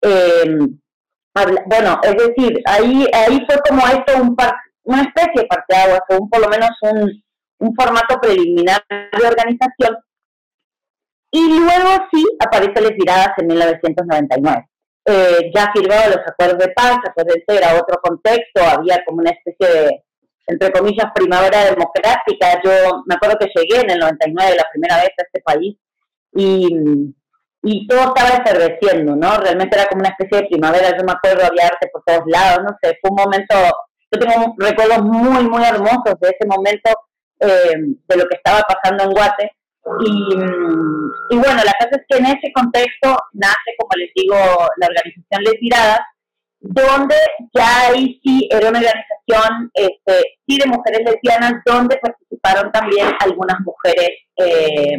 Em, 0.00 0.78
bueno, 1.66 2.00
es 2.02 2.16
decir, 2.16 2.60
ahí, 2.66 3.06
ahí 3.12 3.44
fue 3.46 3.56
como 3.68 3.86
esto 3.86 4.20
un 4.20 4.36
una 4.84 5.02
especie 5.02 5.42
de 5.42 5.46
parteaguas, 5.46 6.00
o 6.10 6.22
un, 6.22 6.28
por 6.28 6.40
lo 6.40 6.48
menos 6.48 6.70
un, 6.82 7.10
un 7.58 7.74
formato 7.74 8.20
preliminar 8.20 8.84
de 8.88 9.26
organización. 9.26 9.96
Y 11.30 11.58
luego 11.58 12.06
sí 12.12 12.24
aparece 12.38 12.80
Les 12.80 12.96
Viradas 12.96 13.32
en 13.38 13.46
1999. 13.48 14.68
Eh, 15.06 15.50
ya 15.54 15.70
firmado 15.74 16.16
los 16.16 16.26
acuerdos 16.26 16.58
de 16.58 16.72
paz, 16.72 16.96
acuérdense, 17.06 17.44
era 17.48 17.74
otro 17.74 18.00
contexto, 18.02 18.62
había 18.62 19.02
como 19.04 19.18
una 19.18 19.30
especie 19.30 19.68
de 19.68 20.03
entre 20.46 20.72
comillas, 20.72 21.12
primavera 21.14 21.64
democrática. 21.64 22.60
Yo 22.64 23.02
me 23.06 23.14
acuerdo 23.14 23.38
que 23.38 23.50
llegué 23.54 23.82
en 23.82 23.90
el 23.90 23.98
99 23.98 24.56
la 24.56 24.66
primera 24.72 24.96
vez 24.96 25.10
a 25.18 25.22
este 25.22 25.40
país 25.40 25.76
y, 26.32 26.68
y 27.62 27.86
todo 27.86 28.14
estaba 28.14 28.42
efervesciendo, 28.42 29.16
¿no? 29.16 29.38
Realmente 29.38 29.76
era 29.76 29.86
como 29.86 30.00
una 30.00 30.10
especie 30.10 30.42
de 30.42 30.48
primavera, 30.48 30.96
yo 30.96 31.04
me 31.04 31.12
acuerdo, 31.12 31.46
había 31.46 31.66
arte 31.66 31.88
por 31.92 32.02
todos 32.04 32.24
lados, 32.26 32.60
no 32.62 32.76
sé, 32.82 32.98
fue 33.00 33.10
un 33.10 33.16
momento, 33.16 33.54
yo 34.12 34.20
tengo 34.20 34.54
recuerdos 34.58 35.02
muy, 35.02 35.48
muy 35.48 35.64
hermosos 35.64 36.20
de 36.20 36.28
ese 36.28 36.46
momento, 36.46 36.90
eh, 37.40 37.74
de 38.06 38.16
lo 38.16 38.26
que 38.26 38.36
estaba 38.36 38.60
pasando 38.62 39.04
en 39.04 39.10
Guate, 39.10 39.50
y, 40.00 40.34
y, 41.30 41.36
bueno, 41.36 41.60
la 41.62 41.72
cosa 41.78 41.90
es 41.92 42.02
que 42.08 42.16
en 42.16 42.26
ese 42.26 42.52
contexto 42.54 43.18
nace, 43.34 43.70
como 43.78 43.90
les 43.98 44.10
digo, 44.14 44.36
la 44.78 44.86
organización 44.86 45.42
Les 45.42 45.60
Miradas, 45.60 46.00
donde 46.64 47.16
ya 47.52 47.88
ahí 47.88 48.20
sí 48.24 48.48
era 48.50 48.70
una 48.70 48.78
organización 48.78 49.70
este, 49.74 50.38
sí 50.46 50.58
de 50.58 50.66
mujeres 50.66 51.00
lesbianas, 51.04 51.62
donde 51.66 51.96
participaron 51.98 52.72
también 52.72 53.08
algunas 53.20 53.60
mujeres 53.60 54.10
eh, 54.36 54.96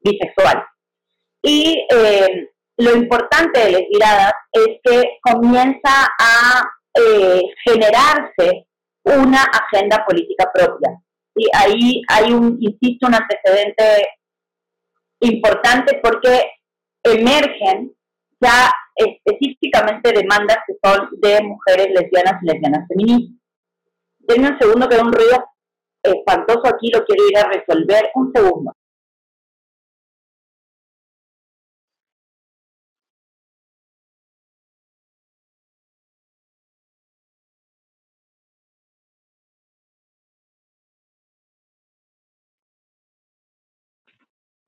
bisexuales. 0.00 0.64
Y 1.42 1.86
eh, 1.90 2.48
lo 2.78 2.96
importante 2.96 3.60
de 3.60 3.70
Les 3.72 3.88
Miradas 3.90 4.34
es 4.52 4.68
que 4.84 5.18
comienza 5.20 6.08
a 6.18 6.62
eh, 6.94 7.42
generarse 7.66 8.66
una 9.02 9.42
agenda 9.42 10.04
política 10.06 10.50
propia. 10.52 11.00
Y 11.34 11.48
ahí 11.54 12.02
hay 12.08 12.32
un, 12.32 12.56
insisto, 12.60 13.08
un 13.08 13.16
antecedente 13.16 14.08
importante 15.20 16.00
porque 16.02 16.44
emergen 17.02 17.92
ya 18.40 18.70
específicamente 18.96 20.12
demandas 20.12 20.58
que 20.66 20.74
son 20.82 21.08
de 21.20 21.42
mujeres 21.42 21.88
lesbianas 21.94 22.42
y 22.42 22.46
lesbianas 22.46 22.88
feministas. 22.88 23.40
Denme 24.20 24.50
un 24.50 24.58
segundo 24.58 24.88
que 24.88 24.94
hay 24.96 25.02
un 25.02 25.12
ruido 25.12 25.44
espantoso 26.02 26.62
aquí, 26.66 26.90
lo 26.90 27.04
quiero 27.04 27.28
ir 27.28 27.38
a 27.38 27.48
resolver. 27.48 28.10
Un 28.14 28.32
segundo. 28.32 28.72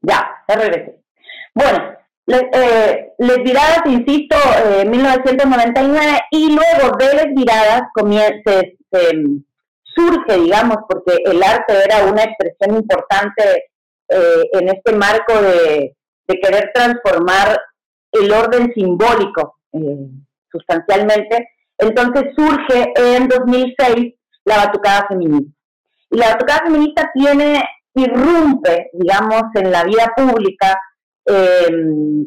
Ya, 0.03 0.44
ya 0.48 0.55
regresé. 0.57 1.01
Bueno, 1.55 1.97
les, 2.27 2.43
eh, 2.53 3.12
les 3.19 3.43
Viradas, 3.44 3.82
insisto, 3.86 4.36
eh, 4.65 4.85
1999, 4.85 6.20
y 6.32 6.48
luego 6.51 6.97
de 6.98 7.15
Les 7.15 7.35
Viradas 7.35 7.82
se, 8.44 8.77
surge, 9.94 10.40
digamos, 10.40 10.78
porque 10.89 11.16
el 11.24 11.43
arte 11.43 11.73
era 11.85 12.05
una 12.05 12.24
expresión 12.24 12.77
importante 12.77 13.70
eh, 14.09 14.43
en 14.53 14.69
este 14.69 14.93
marco 14.94 15.32
de, 15.40 15.93
querer 16.43 16.70
transformar 16.74 17.57
el 18.11 18.32
orden 18.32 18.73
simbólico 18.74 19.59
eh, 19.73 20.09
sustancialmente. 20.51 21.48
Entonces 21.78 22.35
surge 22.36 22.93
en 22.97 23.28
2006 23.28 24.15
la 24.44 24.57
batucada 24.57 25.07
feminista. 25.09 25.53
Y 26.11 26.19
la 26.19 26.31
batucada 26.32 26.65
feminista 26.65 27.11
tiene, 27.15 27.62
irrumpe, 27.94 28.90
digamos, 28.93 29.43
en 29.55 29.70
la 29.70 29.85
vida 29.85 30.12
pública 30.16 30.77
eh, 31.27 31.69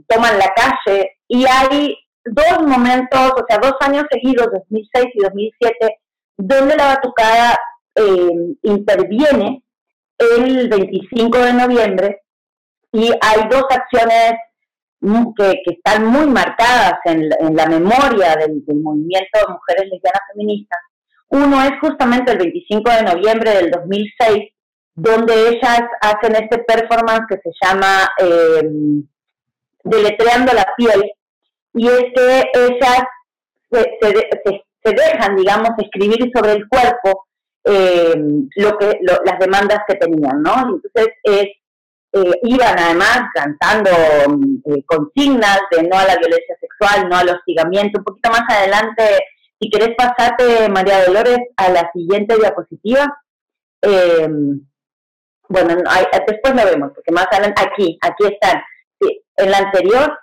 toman 0.08 0.38
la 0.38 0.54
calle 0.56 1.18
y 1.28 1.46
hay 1.46 1.96
dos 2.26 2.68
momentos, 2.68 3.32
o 3.32 3.46
sea, 3.48 3.58
dos 3.60 3.74
años 3.82 4.06
seguidos, 4.12 4.48
2006 4.52 5.06
y 5.14 5.20
2007, 5.20 6.00
donde 6.38 6.76
la 6.76 6.96
batucada 6.96 7.58
eh, 7.96 8.56
interviene 8.64 9.64
el 10.18 10.70
25 10.70 11.38
de 11.38 11.54
noviembre 11.54 12.22
y 12.92 13.10
hay 13.22 13.48
dos 13.50 13.64
acciones 13.70 14.34
que, 15.38 15.62
están 15.66 16.06
muy 16.06 16.28
marcadas 16.28 16.96
en, 17.06 17.30
la 17.56 17.66
memoria 17.68 18.36
del, 18.36 18.62
movimiento 18.82 19.40
de 19.40 19.54
mujeres 19.54 19.90
lesbianas 19.92 20.22
feministas. 20.34 20.80
Uno 21.30 21.64
es 21.64 21.72
justamente 21.80 22.32
el 22.32 22.40
25 22.40 22.92
de 22.92 23.04
noviembre 23.04 23.52
del 23.52 23.72
2006, 23.72 24.52
donde 25.02 25.50
ellas 25.50 25.82
hacen 26.02 26.36
este 26.36 26.60
performance 26.60 27.26
que 27.30 27.38
se 27.38 27.52
llama 27.62 28.10
eh, 28.20 28.70
Deletreando 29.84 30.54
la 30.54 30.66
piel, 30.76 31.12
y 31.74 31.88
es 31.88 32.04
que 32.16 32.44
ellas 32.54 33.04
se, 33.72 34.92
dejan, 34.92 35.36
digamos, 35.36 35.70
escribir 35.78 36.32
sobre 36.34 36.54
el 36.54 36.68
cuerpo 36.68 37.28
eh, 37.64 38.14
lo 38.56 38.78
que 38.78 39.00
las 39.02 39.40
demandas 39.40 39.80
que 39.88 39.96
tenían, 39.96 40.42
¿no? 40.42 40.54
Entonces 40.76 41.08
es 41.24 41.48
eh, 42.12 42.40
iban 42.42 42.80
además 42.80 43.22
cantando 43.36 43.92
consignas 44.88 45.60
de 45.72 45.84
no 45.84 45.96
a 45.96 46.06
la 46.06 46.16
violencia 46.18 46.56
sexual, 46.60 47.08
no 47.08 47.18
al 47.18 47.30
hostigamiento. 47.30 48.00
Un 48.00 48.04
poquito 48.04 48.32
más 48.32 48.44
adelante, 48.50 49.04
si 49.60 49.70
querés 49.70 49.96
pasarte, 49.96 50.70
María 50.70 51.06
Dolores, 51.06 51.40
a 51.56 51.70
la 51.70 51.90
siguiente 51.94 52.36
diapositiva. 52.36 53.06
Eh, 53.82 54.28
bueno, 55.50 55.76
después 56.28 56.56
lo 56.56 56.66
vemos, 56.66 56.92
porque 56.94 57.12
más 57.12 57.28
adelante, 57.32 57.62
aquí, 57.62 57.98
aquí 58.02 58.26
están. 58.26 58.62
En 59.36 59.52
la 59.52 59.58
anterior, 59.58 60.20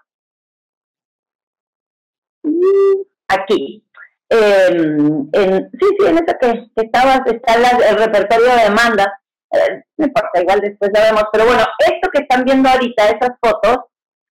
aquí. 3.29 3.85
en, 4.29 5.31
sí, 5.33 5.87
sí, 5.99 6.07
en 6.07 6.19
esa 6.19 6.39
que, 6.39 6.71
estaba, 6.77 7.25
está 7.27 7.55
el 7.55 7.97
repertorio 7.97 8.55
de 8.55 8.63
demandas. 8.65 9.09
Eh, 9.51 9.83
no 9.97 10.07
importa, 10.07 10.41
igual 10.41 10.61
después 10.61 10.91
lo 10.95 11.01
vemos. 11.01 11.25
Pero 11.33 11.47
bueno, 11.47 11.63
esto 11.79 12.11
que 12.13 12.23
están 12.23 12.45
viendo 12.45 12.69
ahorita, 12.69 13.09
esas 13.09 13.31
fotos, 13.41 13.79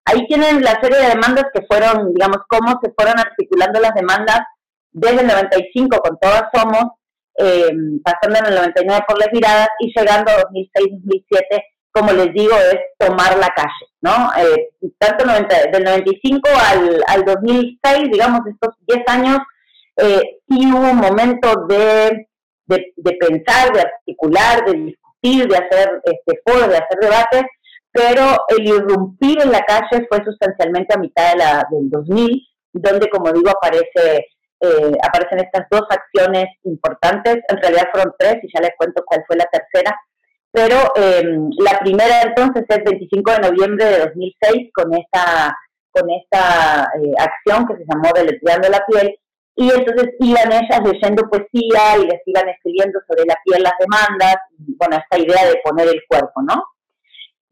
ahí 0.06 0.26
tienen 0.28 0.62
la 0.62 0.80
serie 0.82 1.00
de 1.00 1.10
demandas 1.10 1.46
que 1.54 1.66
fueron, 1.66 2.14
digamos, 2.14 2.38
cómo 2.48 2.80
se 2.82 2.92
fueron 2.94 3.20
articulando 3.20 3.80
las 3.80 3.94
demandas 3.96 4.42
desde 4.92 5.22
el 5.22 5.28
95 5.28 5.98
con 5.98 6.18
Todas 6.20 6.44
Somos 6.54 6.86
eh, 7.38 7.70
pasando 8.04 8.40
en 8.40 8.46
el 8.46 8.56
99 8.56 9.06
por 9.08 9.20
las 9.20 9.30
miradas 9.32 9.68
y 9.80 9.92
llegando 9.96 10.32
a 10.32 10.44
2006-2007, 10.52 11.64
como 11.92 12.12
les 12.12 12.34
digo, 12.34 12.54
es 12.56 12.80
tomar 12.98 13.38
la 13.38 13.48
calle, 13.56 13.88
¿no? 14.02 14.30
Eh, 14.38 14.70
tanto 14.98 15.26
del 15.26 15.84
95 15.84 16.50
al, 16.72 17.04
al 17.08 17.24
2006, 17.24 18.12
digamos, 18.12 18.42
estos 18.48 18.76
10 18.88 19.04
años, 19.08 19.38
eh, 19.98 20.40
sí 20.48 20.72
hubo 20.74 20.92
un 20.92 20.98
momento 20.98 21.66
de, 21.70 22.28
de, 22.66 23.12
pensar, 23.18 23.72
de 23.72 23.82
articular, 23.82 24.66
de 24.66 24.74
discutir, 24.74 25.48
de 25.48 25.58
hacer 25.58 26.02
este, 26.04 26.42
foros, 26.46 26.68
de 26.68 26.78
hacer 26.78 26.98
debates, 27.00 27.44
pero 27.92 28.36
el 28.50 28.68
irrumpir 28.68 29.42
en 29.42 29.54
la 29.54 29.62
calle 29.62 30.06
fue 30.10 30.22
sustancialmente 30.26 30.94
a 30.94 31.00
mitad 31.00 31.32
de 31.32 31.38
la, 31.38 31.68
del 31.72 31.90
2000, 31.90 32.48
donde, 32.74 33.10
como 33.10 33.32
digo, 33.32 33.52
aparece 33.52 34.26
eh, 34.62 34.92
aparecen 35.04 35.40
estas 35.40 35.68
dos 35.70 35.84
acciones 35.90 36.46
importantes, 36.64 37.38
en 37.48 37.58
realidad 37.58 37.90
fueron 37.92 38.14
tres 38.18 38.38
y 38.44 38.48
ya 38.54 38.62
les 38.62 38.72
cuento 38.78 39.04
cuál 39.06 39.24
fue 39.28 39.36
la 39.36 39.46
tercera, 39.46 39.96
pero 40.52 40.78
em, 40.96 41.50
la 41.60 41.78
primera 41.80 42.22
entonces 42.22 42.64
es 42.70 42.84
25 42.86 43.32
de 43.32 43.50
noviembre 43.50 43.86
de 43.86 44.00
2006 44.00 44.72
con 44.74 44.94
esta, 44.94 45.54
con 45.92 46.10
esta 46.10 46.90
eh, 46.96 47.12
acción 47.20 47.68
que 47.68 47.76
se 47.76 47.86
llamó 47.86 48.10
Deletreando 48.16 48.70
la 48.70 48.86
piel. 48.86 49.20
Y 49.58 49.70
entonces 49.70 50.14
iban 50.20 50.52
ellas 50.52 50.82
leyendo 50.84 51.30
poesía 51.30 51.98
y 51.98 52.08
les 52.08 52.22
iban 52.26 52.48
escribiendo 52.50 53.00
sobre 53.08 53.26
la 53.26 53.36
piel 53.44 53.64
las 53.64 53.74
demandas, 53.80 54.36
bueno, 54.78 54.98
esta 54.98 55.18
idea 55.18 55.46
de 55.46 55.62
poner 55.64 55.88
el 55.88 56.02
cuerpo, 56.08 56.42
¿no? 56.42 56.64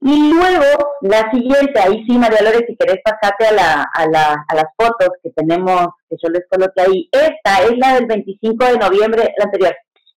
Y 0.05 0.33
luego, 0.33 0.95
la 1.01 1.31
siguiente, 1.31 1.79
ahí 1.79 2.03
sí, 2.05 2.17
María 2.17 2.41
Lore, 2.41 2.65
si 2.67 2.75
querés 2.75 2.97
pasarte 3.05 3.47
a, 3.47 3.51
la, 3.53 3.89
a, 3.93 4.05
la, 4.07 4.45
a 4.49 4.55
las 4.55 4.65
fotos 4.75 5.07
que 5.23 5.29
tenemos, 5.29 5.87
que 6.09 6.17
yo 6.21 6.29
les 6.29 6.43
coloqué 6.49 6.81
ahí. 6.81 7.09
Esta 7.09 7.63
es 7.63 7.77
la 7.77 7.95
del 7.95 8.07
25 8.07 8.65
de 8.65 8.77
noviembre, 8.79 9.33
la 9.37 9.45
anterior, 9.45 9.73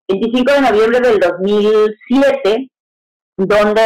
25 0.09 0.53
de 0.53 0.61
noviembre 0.61 1.01
del 1.09 1.21
2007, 1.21 2.71
donde 3.37 3.83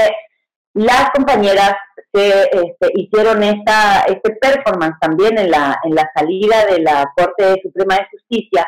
las 0.73 1.11
compañeras 1.11 1.75
se 2.15 2.45
este, 2.45 2.89
hicieron 2.95 3.43
esta, 3.43 4.05
este 4.05 4.37
performance 4.41 4.99
también 5.03 5.37
en 5.39 5.51
la, 5.51 5.79
en 5.85 5.95
la 5.95 6.11
salida 6.15 6.65
de 6.65 6.81
la 6.81 7.13
Corte 7.15 7.61
Suprema 7.63 7.97
de 7.97 8.07
Justicia, 8.11 8.67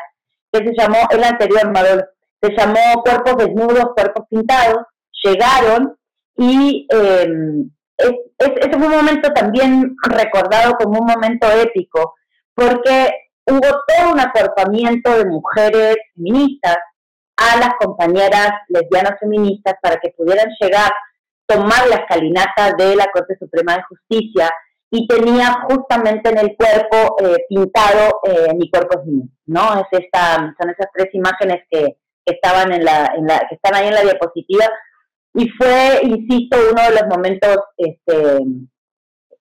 que 0.51 0.59
se 0.59 0.73
llamó, 0.77 0.99
el 1.09 1.23
anterior, 1.23 1.71
Maduro, 1.71 2.03
se 2.39 2.51
llamó 2.55 3.01
Cuerpos 3.03 3.37
Desnudos, 3.37 3.93
Cuerpos 3.95 4.27
Pintados, 4.29 4.83
llegaron 5.23 5.97
y 6.37 6.87
eh, 6.91 7.27
es, 7.97 8.77
fue 8.77 8.87
un 8.87 8.95
momento 8.95 9.31
también 9.33 9.95
recordado 10.03 10.73
como 10.75 10.99
un 10.99 11.05
momento 11.05 11.47
épico, 11.51 12.15
porque 12.55 13.11
hubo 13.45 13.59
todo 13.59 14.13
un 14.13 14.19
acorpamiento 14.19 15.15
de 15.17 15.25
mujeres 15.25 15.95
feministas 16.15 16.77
a 17.37 17.57
las 17.57 17.73
compañeras 17.79 18.51
lesbianas 18.69 19.19
feministas 19.19 19.75
para 19.81 19.97
que 19.97 20.13
pudieran 20.17 20.47
llegar, 20.59 20.91
tomar 21.47 21.87
la 21.87 21.95
escalinata 21.95 22.73
de 22.77 22.95
la 22.95 23.07
Corte 23.11 23.35
Suprema 23.37 23.75
de 23.75 23.83
Justicia 23.83 24.49
y 24.91 25.07
tenía 25.07 25.65
justamente 25.69 26.29
en 26.29 26.37
el 26.37 26.55
cuerpo 26.55 27.17
eh, 27.19 27.37
pintado 27.49 28.21
eh, 28.23 28.53
mi 28.55 28.69
cuerpo 28.69 28.99
es 28.99 29.05
mío, 29.07 29.25
¿no? 29.47 29.73
Es 29.79 29.87
esta, 29.99 30.35
son 30.59 30.69
esas 30.69 30.87
tres 30.93 31.09
imágenes 31.13 31.63
que, 31.69 31.97
que 32.25 32.35
estaban 32.35 32.71
en 32.71 32.85
la, 32.85 33.11
en 33.17 33.25
la, 33.25 33.39
que 33.49 33.55
están 33.55 33.75
ahí 33.75 33.87
en 33.87 33.95
la 33.95 34.01
diapositiva 34.03 34.65
y 35.33 35.49
fue, 35.49 35.99
insisto, 36.03 36.57
uno 36.71 36.81
de 36.83 36.91
los 36.91 37.17
momentos 37.17 37.57
este, 37.77 38.37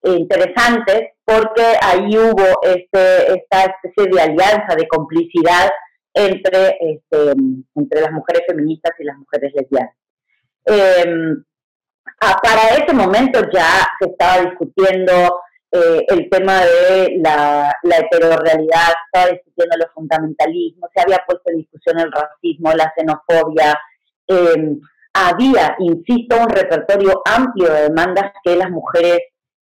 interesantes 0.03 1.11
porque 1.25 1.63
ahí 1.83 2.17
hubo 2.17 2.45
este, 2.63 3.35
esta 3.35 3.65
especie 3.65 4.13
de 4.13 4.21
alianza, 4.21 4.75
de 4.77 4.89
complicidad 4.89 5.71
entre, 6.15 6.77
este, 6.81 7.33
entre 7.75 8.01
las 8.01 8.13
mujeres 8.13 8.43
feministas 8.49 8.93
y 8.99 9.05
las 9.05 9.17
mujeres 9.17 9.53
lesbianas. 9.55 9.95
Em, 10.65 11.45
para 12.43 12.77
ese 12.77 12.93
momento 12.93 13.41
ya 13.53 13.87
se 13.99 14.11
estaba 14.11 14.43
discutiendo 14.43 15.41
eh, 15.73 16.05
el 16.09 16.29
tema 16.29 16.61
de 16.61 17.17
la, 17.23 17.73
la 17.85 17.97
heterorrealidad, 17.99 18.87
se 18.87 19.07
estaba 19.13 19.33
discutiendo 19.33 19.77
los 19.79 19.93
fundamentalismos, 19.95 20.91
se 20.95 21.03
había 21.03 21.25
puesto 21.27 21.51
en 21.51 21.59
discusión 21.59 21.99
el 22.01 22.13
racismo, 22.13 22.73
la 22.73 22.93
xenofobia. 22.97 23.81
Em, 24.27 24.81
había, 25.13 25.77
insisto, 25.79 26.37
un 26.37 26.49
repertorio 26.49 27.23
amplio 27.25 27.73
de 27.73 27.83
demandas 27.83 28.33
que 28.45 28.57
las 28.57 28.71
mujeres 28.71 29.21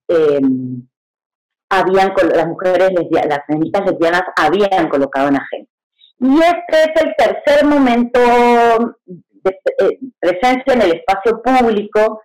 em, 0.08 0.86
habían, 1.70 2.12
las 2.34 2.46
mujeres 2.46 2.90
lesbianas, 2.92 3.38
las 3.38 3.46
feministas 3.46 3.86
lesbianas 3.86 4.22
habían 4.36 4.88
colocado 4.88 5.28
en 5.28 5.36
agenda. 5.36 5.70
Y 6.20 6.38
este 6.38 6.82
es 6.82 7.02
el 7.02 7.14
tercer 7.16 7.64
momento 7.64 8.20
de 9.06 9.58
eh, 9.78 9.98
presencia 10.18 10.74
en 10.74 10.82
el 10.82 10.92
espacio 10.92 11.40
público 11.42 12.22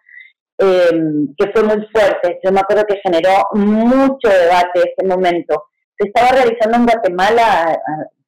em, 0.58 1.34
que 1.38 1.52
fue 1.52 1.64
muy 1.64 1.88
fuerte. 1.94 2.40
Yo 2.44 2.52
me 2.52 2.60
acuerdo 2.60 2.86
que 2.88 3.02
generó 3.04 3.48
mucho 3.54 4.28
debate 4.28 4.94
ese 4.98 5.08
momento. 5.08 5.66
Se 5.98 6.08
estaba 6.08 6.32
realizando 6.32 6.78
en 6.78 6.86
Guatemala, 6.86 7.80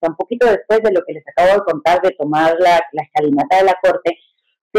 un 0.01 0.15
poquito 0.15 0.45
después 0.45 0.81
de 0.83 0.91
lo 0.91 1.01
que 1.05 1.13
les 1.13 1.23
acabo 1.27 1.53
de 1.53 1.71
contar, 1.71 2.01
de 2.01 2.11
tomar 2.11 2.55
la, 2.59 2.79
la 2.91 3.01
escalinata 3.01 3.57
de 3.57 3.63
la 3.63 3.77
Corte, 3.81 4.17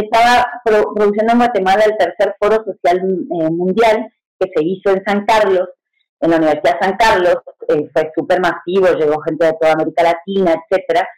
estaba 0.00 0.46
produciendo 0.64 1.32
en 1.32 1.38
Guatemala 1.38 1.84
el 1.84 1.96
tercer 1.96 2.34
foro 2.38 2.64
social 2.64 2.98
eh, 2.98 3.50
mundial 3.50 4.12
que 4.38 4.50
se 4.54 4.64
hizo 4.64 4.90
en 4.90 5.02
San 5.06 5.24
Carlos, 5.24 5.68
en 6.20 6.30
la 6.30 6.36
Universidad 6.36 6.78
de 6.78 6.86
San 6.86 6.96
Carlos, 6.96 7.36
eh, 7.68 7.88
fue 7.92 8.10
súper 8.14 8.40
masivo, 8.40 8.88
llegó 8.98 9.20
gente 9.22 9.46
de 9.46 9.52
toda 9.60 9.72
América 9.72 10.02
Latina, 10.02 10.54
etcétera, 10.54 11.08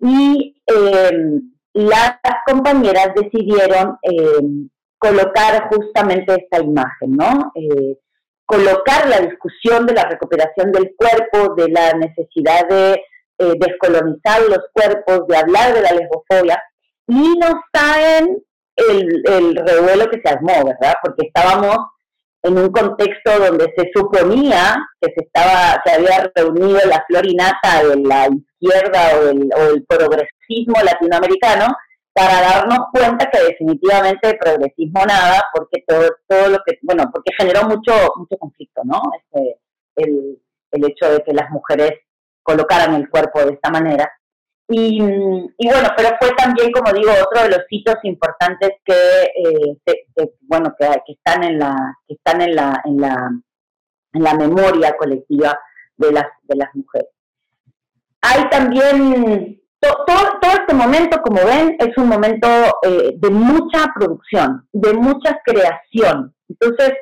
y 0.00 0.62
eh, 0.66 1.40
las 1.74 2.18
compañeras 2.46 3.10
decidieron 3.14 3.98
colocar 4.98 5.68
justamente 5.68 6.34
esta 6.34 6.60
imagen, 6.60 7.16
¿no? 7.16 7.52
colocar 8.46 9.06
la 9.08 9.20
discusión 9.20 9.86
de 9.86 9.94
la 9.94 10.04
recuperación 10.08 10.72
del 10.72 10.94
cuerpo, 10.96 11.54
de 11.54 11.68
la 11.68 11.92
necesidad 11.92 12.66
de 12.68 13.00
descolonizar 13.38 14.42
los 14.48 14.60
cuerpos, 14.72 15.28
de 15.28 15.36
hablar 15.36 15.74
de 15.74 15.82
la 15.82 15.92
lesbofobia, 15.92 16.60
y 17.08 17.38
nos 17.38 17.54
saben 17.72 18.42
el, 18.76 19.22
el 19.26 19.56
revuelo 19.56 20.08
que 20.10 20.20
se 20.22 20.28
armó, 20.28 20.64
¿verdad? 20.64 20.94
Porque 21.02 21.26
estábamos 21.26 21.76
en 22.42 22.58
un 22.58 22.70
contexto 22.70 23.38
donde 23.38 23.72
se 23.76 23.90
suponía 23.94 24.76
que 25.00 25.12
se 25.14 25.24
estaba, 25.24 25.82
se 25.84 25.92
había 25.92 26.30
reunido 26.34 26.78
la 26.86 27.04
florinata 27.08 27.82
de 27.82 27.96
la 27.96 28.28
izquierda 28.28 29.18
o 29.18 29.28
el, 29.30 29.50
o 29.56 29.74
el 29.74 29.84
progresismo 29.86 30.80
latinoamericano 30.84 31.66
para 32.12 32.40
darnos 32.40 32.78
cuenta 32.92 33.30
que 33.30 33.40
definitivamente 33.40 34.30
el 34.30 34.38
progresismo 34.38 35.04
nada, 35.06 35.42
porque 35.54 35.84
todo, 35.86 36.08
todo 36.26 36.48
lo 36.48 36.58
que, 36.66 36.78
bueno, 36.82 37.10
porque 37.12 37.32
generó 37.38 37.64
mucho, 37.64 37.92
mucho 38.16 38.36
conflicto, 38.38 38.82
¿no? 38.84 39.00
Este, 39.16 39.60
el, 39.96 40.40
el 40.72 40.84
hecho 40.84 41.10
de 41.10 41.22
que 41.22 41.32
las 41.32 41.50
mujeres 41.50 41.92
colocaran 42.42 42.94
el 42.94 43.08
cuerpo 43.08 43.44
de 43.44 43.54
esta 43.54 43.70
manera. 43.70 44.10
Y, 44.70 45.00
bueno, 45.00 45.88
pero 45.96 46.10
fue 46.20 46.30
también, 46.36 46.70
como 46.72 46.92
digo, 46.92 47.10
otro 47.10 47.42
de 47.42 47.48
los 47.48 47.60
hitos 47.70 47.96
importantes 48.02 48.72
que, 48.84 48.94
eh, 48.94 50.30
bueno, 50.42 50.74
que, 50.78 50.86
que, 51.06 51.12
están 51.12 51.42
en 51.42 51.58
la, 51.58 51.96
que 52.06 52.14
están 52.14 52.42
en 52.42 52.54
la, 52.54 52.82
en 52.84 53.00
la, 53.00 53.30
en 54.12 54.22
la 54.22 54.34
memoria 54.34 54.94
colectiva 54.98 55.58
de 55.96 56.12
las, 56.12 56.26
de 56.42 56.56
las 56.56 56.74
mujeres. 56.74 57.08
Hay 58.20 58.48
también, 58.50 59.58
todo, 59.80 60.38
todo 60.40 60.52
este 60.52 60.74
momento, 60.74 61.22
como 61.22 61.44
ven, 61.46 61.76
es 61.78 61.96
un 61.96 62.08
momento 62.08 62.46
eh, 62.82 63.12
de 63.16 63.30
mucha 63.30 63.90
producción, 63.94 64.68
de 64.72 64.92
mucha 64.92 65.40
creación. 65.44 66.34
Entonces, 66.46 66.92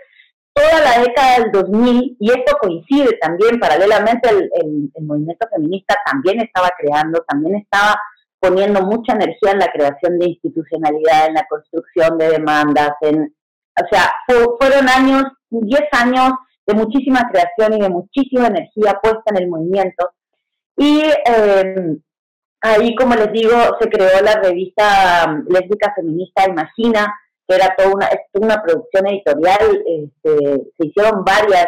toda 0.56 0.80
la 0.80 1.00
década 1.02 1.38
del 1.38 1.52
2000, 1.52 2.16
y 2.18 2.30
esto 2.30 2.56
coincide 2.58 3.18
también, 3.20 3.60
paralelamente 3.60 4.30
el, 4.30 4.90
movimiento 5.04 5.46
feminista 5.54 5.94
también 6.06 6.40
estaba 6.40 6.70
creando, 6.78 7.22
también 7.28 7.56
estaba 7.56 8.00
poniendo 8.40 8.80
mucha 8.80 9.12
energía 9.12 9.52
en 9.52 9.58
la 9.58 9.70
creación 9.70 10.18
de 10.18 10.30
institucionalidad, 10.30 11.26
en 11.28 11.34
la 11.34 11.46
construcción 11.46 12.16
de 12.16 12.30
demandas, 12.30 12.92
en, 13.02 13.34
o 13.78 13.86
sea, 13.90 14.10
fueron 14.58 14.88
años, 14.88 15.24
10 15.50 15.80
años 15.92 16.30
de 16.66 16.74
muchísima 16.74 17.28
creación 17.30 17.74
y 17.74 17.82
de 17.82 17.90
muchísima 17.90 18.46
energía 18.46 18.98
puesta 19.02 19.24
en 19.26 19.42
el 19.42 19.48
movimiento. 19.48 20.10
Y 20.78 21.02
em, 21.26 22.00
ahí, 22.62 22.94
como 22.94 23.14
les 23.14 23.30
digo, 23.32 23.56
se 23.78 23.90
creó 23.90 24.22
la 24.22 24.40
revista 24.40 25.26
lésbica 25.48 25.92
feminista 25.94 26.48
Imagina, 26.48 27.14
que 27.46 27.54
era 27.54 27.74
toda 27.76 27.94
una, 27.94 28.08
una 28.34 28.62
producción 28.62 29.06
editorial, 29.06 29.82
este, 29.86 30.72
se 30.76 30.86
hicieron 30.86 31.24
varias, 31.24 31.66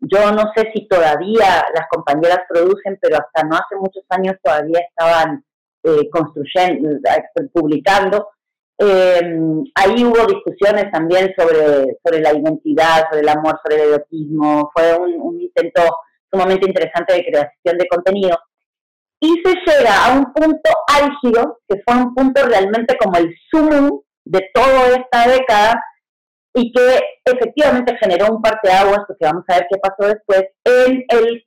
yo 0.00 0.32
no 0.32 0.52
sé 0.56 0.70
si 0.74 0.88
todavía 0.88 1.64
las 1.74 1.86
compañeras 1.90 2.40
producen, 2.48 2.98
pero 3.00 3.16
hasta 3.16 3.46
no 3.46 3.56
hace 3.56 3.76
muchos 3.76 4.04
años 4.08 4.34
todavía 4.42 4.80
estaban 4.80 5.44
eh, 5.84 6.10
construyendo, 6.10 6.90
eh, 6.90 7.48
publicando. 7.52 8.28
Em, 8.78 9.62
ahí 9.76 10.04
hubo 10.04 10.26
discusiones 10.26 10.90
también 10.90 11.32
sobre, 11.38 11.98
sobre 12.04 12.20
la 12.20 12.32
identidad, 12.32 13.04
sobre 13.08 13.20
el 13.22 13.28
amor, 13.28 13.60
sobre 13.62 13.82
el 13.82 13.88
erotismo, 13.90 14.70
fue 14.74 14.96
un, 14.96 15.20
un 15.20 15.40
intento 15.40 15.82
sumamente 16.32 16.66
interesante 16.66 17.14
de 17.14 17.24
creación 17.24 17.78
de 17.78 17.86
contenido. 17.88 18.38
Y 19.20 19.40
se 19.44 19.54
llega 19.66 20.06
a 20.06 20.18
un 20.18 20.32
punto 20.32 20.70
álgido, 20.88 21.60
que 21.68 21.80
fue 21.84 21.94
un 21.94 22.12
punto 22.12 22.44
realmente 22.44 22.96
como 22.96 23.18
el 23.18 23.32
zoom 23.50 24.00
de 24.24 24.48
toda 24.54 24.88
esta 24.88 25.28
década 25.28 25.82
y 26.54 26.72
que 26.72 27.00
efectivamente 27.24 27.96
generó 28.00 28.34
un 28.34 28.42
parteaguas, 28.42 29.00
porque 29.06 29.24
vamos 29.24 29.44
a 29.48 29.54
ver 29.54 29.66
qué 29.70 29.78
pasó 29.78 30.08
después, 30.08 30.44
en 30.64 31.04
el, 31.08 31.44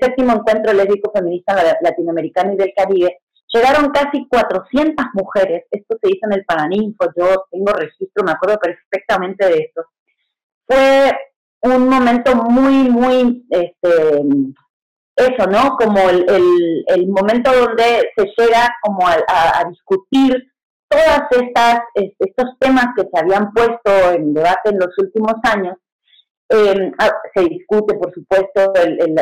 séptimo 0.00 0.32
encuentro 0.32 0.72
lésbico 0.72 1.12
feminista 1.14 1.54
latinoamericano 1.82 2.54
y 2.54 2.56
del 2.56 2.72
Caribe, 2.74 3.18
llegaron 3.52 3.90
casi 3.90 4.26
400 4.28 5.06
mujeres, 5.12 5.64
esto 5.70 5.96
se 6.02 6.08
hizo 6.08 6.26
en 6.26 6.32
el 6.32 6.44
Paraninfo, 6.46 7.06
yo 7.16 7.44
tengo 7.50 7.72
registro, 7.72 8.24
me 8.24 8.32
acuerdo 8.32 8.58
perfectamente 8.58 9.46
de 9.46 9.58
esto. 9.58 9.84
Fue 10.66 11.12
un 11.62 11.86
momento 11.86 12.34
muy, 12.34 12.88
muy, 12.88 13.46
este, 13.50 14.22
eso, 15.16 15.46
¿no? 15.50 15.76
Como 15.76 16.08
el, 16.08 16.84
el, 16.88 17.08
momento 17.08 17.52
donde 17.52 18.10
se 18.16 18.24
llega 18.36 18.74
como 18.82 19.06
a 19.06 19.64
discutir 19.68 20.50
todas 20.88 21.22
estas 21.30 21.80
estos 21.94 22.58
temas 22.58 22.86
que 22.96 23.02
se 23.02 23.20
habían 23.20 23.52
puesto 23.52 24.12
en 24.12 24.34
debate 24.34 24.70
en 24.70 24.78
los 24.78 24.90
últimos 24.98 25.34
años 25.42 25.76
em, 26.48 26.92
se 27.34 27.44
discute 27.44 27.94
por 27.94 28.12
supuesto 28.14 28.72
el, 28.82 29.14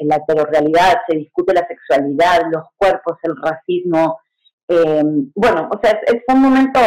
la 0.00 0.16
heterorrealidad 0.16 0.98
se 1.08 1.16
discute 1.16 1.54
la 1.54 1.66
sexualidad 1.66 2.42
los 2.50 2.64
cuerpos 2.76 3.16
el 3.22 3.34
racismo 3.42 4.20
em, 4.68 5.30
bueno 5.34 5.68
o 5.72 5.78
sea 5.82 5.98
es, 6.06 6.22
un 6.28 6.42
momento 6.42 6.80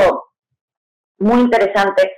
muy 1.23 1.41
interesante. 1.41 2.11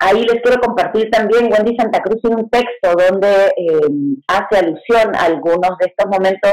Ahí 0.00 0.22
les 0.24 0.40
quiero 0.42 0.60
compartir 0.60 1.10
también 1.10 1.52
Wendy 1.52 1.76
Santa 1.76 2.00
Cruz 2.00 2.20
en 2.24 2.36
un 2.36 2.50
texto 2.50 2.94
donde 2.96 3.52
em, 3.56 4.16
hace 4.28 4.58
alusión 4.58 5.14
a 5.16 5.24
algunos 5.24 5.76
de 5.78 5.86
estos 5.86 6.06
momentos 6.06 6.52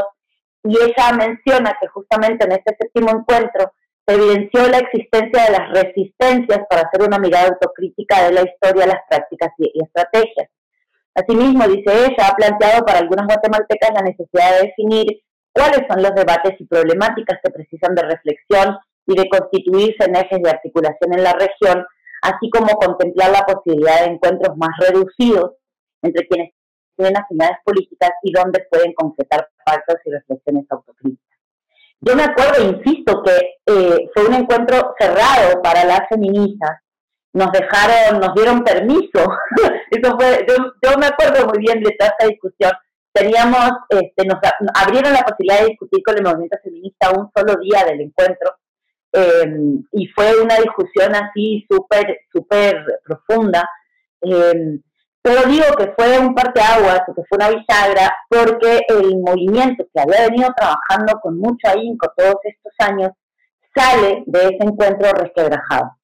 y 0.64 0.78
ella 0.78 1.12
menciona 1.16 1.78
que 1.80 1.88
justamente 1.88 2.46
en 2.46 2.54
este 2.54 2.76
séptimo 2.80 3.12
encuentro 3.12 3.72
evidenció 4.14 4.68
la 4.68 4.80
existencia 4.80 5.46
de 5.46 5.52
las 5.52 5.70
resistencias 5.72 6.60
para 6.70 6.84
hacer 6.84 7.02
una 7.02 7.18
mirada 7.18 7.48
autocrítica 7.48 8.26
de 8.26 8.34
la 8.34 8.42
historia, 8.42 8.86
las 8.86 9.02
prácticas 9.10 9.50
y, 9.58 9.72
estrategias. 9.84 10.50
Asimismo, 11.16 11.68
dice 11.68 12.06
ella, 12.06 12.28
ha 12.30 12.36
planteado 12.36 12.86
para 12.86 13.00
algunas 13.00 13.26
guatemaltecas 13.26 13.92
la 13.94 14.02
necesidad 14.02 14.52
de 14.52 14.68
definir 14.68 15.06
cuáles 15.54 15.88
son 15.90 16.04
los 16.04 16.14
debates 16.14 16.60
y 16.60 16.66
problemáticas 16.66 17.40
que 17.42 17.52
precisan 17.52 17.96
de 17.96 18.04
reflexión 18.04 18.78
y 19.08 19.16
de 19.16 19.30
constituirse 19.30 20.04
en 20.06 20.16
ejes 20.16 20.42
de 20.42 20.50
articulación 20.50 21.14
en 21.14 21.24
la 21.24 21.34
región, 21.34 21.86
así 22.22 22.50
como 22.50 22.76
contemplar 22.76 23.32
la 23.32 23.46
posibilidad 23.46 24.02
de 24.02 24.14
encuentros 24.14 24.58
más 24.58 24.72
reducidos 24.80 25.54
entre 26.02 26.28
quienes 26.28 26.54
tienen 26.98 27.18
afinidades 27.18 27.58
políticas 27.64 28.12
y 28.24 28.32
donde 28.32 28.66
pueden 28.70 28.94
concretar 28.94 29.48
pactos 29.66 29.96
y 30.06 30.12
reflexiones 30.12 30.66
autocríticas. 30.70 31.35
Yo 32.02 32.16
me 32.16 32.24
acuerdo, 32.24 32.64
insisto, 32.64 33.24
que 33.24 33.32
eh, 33.66 34.10
fue 34.14 34.28
un 34.28 34.34
encuentro 34.34 34.94
cerrado 35.00 35.62
para 35.62 35.84
las 35.86 36.02
feministas. 36.10 36.80
Nos 37.34 37.52
dejaron, 37.52 38.20
nos 38.20 38.34
dieron 38.36 38.64
permiso. 38.64 39.26
Eso 39.92 40.18
fue, 40.18 40.46
yo, 40.48 40.98
me 40.98 41.08
acuerdo 41.08 41.48
muy 41.48 41.60
bien 41.60 41.82
de 41.82 41.92
toda 41.98 42.12
esta 42.12 42.28
discusión. 42.28 42.72
Teníamos, 43.12 43.72
este, 43.90 44.26
nos 44.26 44.40
abrieron 44.76 45.14
la 45.14 45.24
posibilidad 45.24 45.62
de 45.62 45.70
discutir 45.70 46.04
con 46.04 46.18
el 46.18 46.24
movimiento 46.24 46.58
feminista 46.64 47.12
un 47.12 47.32
solo 47.36 47.56
día 47.62 47.86
del 47.86 48.02
encuentro. 48.02 48.56
Em, 49.12 49.84
y 49.94 50.08
fue 50.08 50.42
una 50.42 50.58
discusión 50.58 51.16
así 51.16 51.66
súper, 51.70 52.20
súper 52.32 52.84
profunda. 53.06 53.68
Em, 54.22 54.82
Pero 55.26 55.42
digo 55.50 55.66
que 55.76 55.92
fue 55.98 56.20
un 56.20 56.36
parteaguas, 56.36 57.02
que 57.08 57.24
fue 57.28 57.38
una 57.38 57.50
bisagra, 57.50 58.16
porque 58.30 58.82
el 58.88 59.18
movimiento 59.18 59.84
que 59.92 60.00
había 60.00 60.30
venido 60.30 60.54
trabajando 60.56 61.20
con 61.20 61.40
mucho 61.40 61.68
ahínco 61.68 62.14
todos 62.16 62.36
estos 62.44 62.72
años 62.78 63.10
sale 63.76 64.24
de 64.28 64.40
ese 64.40 64.58
encuentro 64.62 65.12
resquebrajado. 65.14 65.98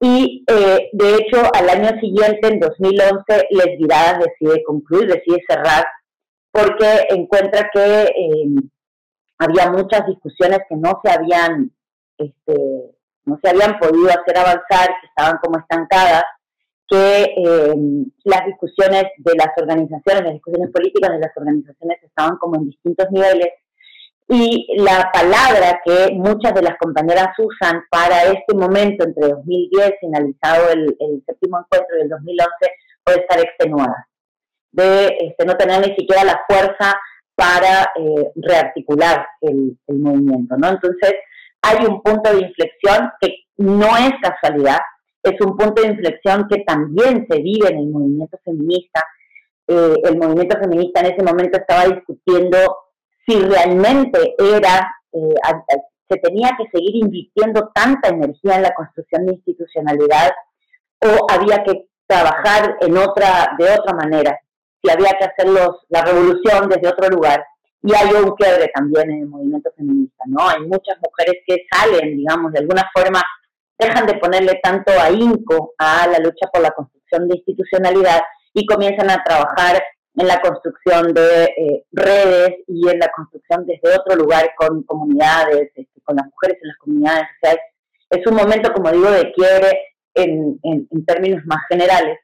Y 0.00 0.44
eh, 0.46 0.88
de 0.92 1.14
hecho, 1.16 1.50
al 1.52 1.68
año 1.68 1.98
siguiente, 1.98 2.46
en 2.46 2.60
2011, 2.60 3.48
Les 3.50 3.76
Viradas 3.76 4.20
decide 4.20 4.62
concluir, 4.62 5.08
decide 5.08 5.42
cerrar, 5.48 5.84
porque 6.52 7.06
encuentra 7.08 7.68
que 7.74 8.02
eh, 8.04 8.54
había 9.38 9.68
muchas 9.72 10.06
discusiones 10.06 10.60
que 10.68 10.76
no 10.76 11.00
se 11.02 11.10
habían, 11.10 11.72
este, 12.16 12.94
no 13.24 13.36
se 13.42 13.50
habían 13.50 13.80
podido 13.80 14.10
hacer 14.10 14.38
avanzar, 14.38 14.90
que 15.00 15.08
estaban 15.08 15.38
como 15.42 15.58
estancadas, 15.58 16.22
que 16.90 17.22
eh, 17.22 17.74
las 18.24 18.46
discusiones 18.46 19.04
de 19.18 19.32
las 19.36 19.48
organizaciones, 19.56 20.24
las 20.24 20.32
discusiones 20.32 20.70
políticas 20.72 21.12
de 21.12 21.20
las 21.20 21.36
organizaciones 21.36 21.98
estaban 22.02 22.36
como 22.38 22.56
en 22.56 22.66
distintos 22.66 23.06
niveles 23.12 23.50
y 24.32 24.66
la 24.76 25.10
palabra 25.12 25.80
que 25.84 26.12
muchas 26.14 26.54
de 26.54 26.62
las 26.62 26.76
compañeras 26.78 27.28
usan 27.38 27.82
para 27.90 28.22
este 28.24 28.54
momento 28.54 29.04
entre 29.04 29.28
2010, 29.28 29.94
finalizado 30.00 30.70
el, 30.70 30.96
séptimo 31.26 31.58
encuentro 31.58 31.98
y 31.98 32.02
el 32.02 32.08
2011, 32.08 32.48
puede 33.02 33.20
estar 33.20 33.40
extenuada, 33.40 34.08
de 34.70 35.16
este, 35.20 35.44
no 35.44 35.56
tener 35.56 35.80
ni 35.80 35.96
siquiera 35.96 36.22
la 36.22 36.40
fuerza 36.48 36.94
para 37.34 37.90
eh, 37.96 38.30
rearticular 38.36 39.26
el, 39.40 39.76
el, 39.88 39.98
movimiento, 39.98 40.56
¿no? 40.56 40.68
Entonces, 40.68 41.14
hay 41.62 41.84
un 41.86 42.00
punto 42.00 42.32
de 42.32 42.46
inflexión 42.46 43.10
que 43.20 43.34
no 43.56 43.96
es 43.96 44.12
casualidad, 44.22 44.78
es 45.22 45.40
un 45.40 45.56
punto 45.56 45.82
de 45.82 45.88
inflexión 45.88 46.46
que 46.48 46.64
también 46.64 47.26
se 47.28 47.40
vive 47.40 47.68
en 47.68 47.78
el 47.78 47.88
movimiento 47.88 48.38
feminista. 48.44 49.04
Eh, 49.66 49.94
el 50.04 50.18
movimiento 50.18 50.58
feminista 50.58 51.00
en 51.00 51.06
ese 51.06 51.22
momento 51.22 51.58
estaba 51.58 51.86
discutiendo 51.86 52.58
si 53.26 53.38
realmente 53.40 54.34
era, 54.38 54.94
eh, 55.12 55.34
se 56.08 56.16
tenía 56.16 56.50
que 56.58 56.68
seguir 56.72 56.96
invirtiendo 56.96 57.70
tanta 57.74 58.08
energía 58.08 58.56
en 58.56 58.62
la 58.62 58.74
construcción 58.74 59.26
de 59.26 59.34
institucionalidad 59.34 60.30
o 61.02 61.26
había 61.30 61.62
que 61.62 61.86
trabajar 62.06 62.76
otra, 62.80 63.54
de 63.58 63.70
otra 63.70 63.94
manera, 63.94 64.38
si 64.82 64.90
había 64.90 65.12
que 65.12 65.24
hacer 65.24 65.46
la 65.88 66.04
revolución 66.04 66.68
desde 66.68 66.88
otro 66.88 67.08
lugar. 67.08 67.44
Y 67.82 67.94
hay 67.94 68.12
un 68.12 68.34
quiebre 68.36 68.70
también 68.74 69.10
en 69.10 69.20
el 69.20 69.26
movimiento 69.28 69.70
feminista, 69.76 70.24
¿no? 70.26 70.46
Hay 70.48 70.60
muchas 70.62 70.98
mujeres 71.00 71.42
que 71.46 71.64
salen, 71.70 72.16
digamos, 72.16 72.52
de 72.52 72.58
alguna 72.58 72.90
forma, 72.92 73.22
dejan 73.80 74.06
de 74.06 74.14
ponerle 74.14 74.60
tanto 74.62 74.92
ahínco 75.00 75.72
a 75.78 76.06
la 76.06 76.18
lucha 76.18 76.46
por 76.52 76.62
la 76.62 76.70
construcción 76.70 77.28
de 77.28 77.36
institucionalidad 77.36 78.20
y 78.52 78.66
comienzan 78.66 79.10
a 79.10 79.22
trabajar 79.22 79.82
en 80.16 80.26
la 80.26 80.40
construcción 80.40 81.14
de 81.14 81.44
eh, 81.44 81.84
redes 81.92 82.56
y 82.66 82.88
en 82.88 82.98
la 82.98 83.10
construcción 83.14 83.66
desde 83.66 83.96
otro 83.96 84.16
lugar 84.16 84.50
con 84.56 84.82
comunidades, 84.82 85.70
este, 85.74 86.00
con 86.04 86.16
las 86.16 86.26
mujeres 86.26 86.58
en 86.62 86.68
las 86.68 86.76
comunidades. 86.78 87.22
O 87.22 87.46
sea, 87.46 87.56
es, 88.10 88.26
un 88.26 88.34
momento, 88.34 88.72
como 88.72 88.90
digo, 88.90 89.10
de 89.10 89.32
quiebre 89.32 89.70
en, 90.14 90.58
en, 90.62 91.04
términos 91.06 91.42
más 91.46 91.60
generales. 91.68 92.18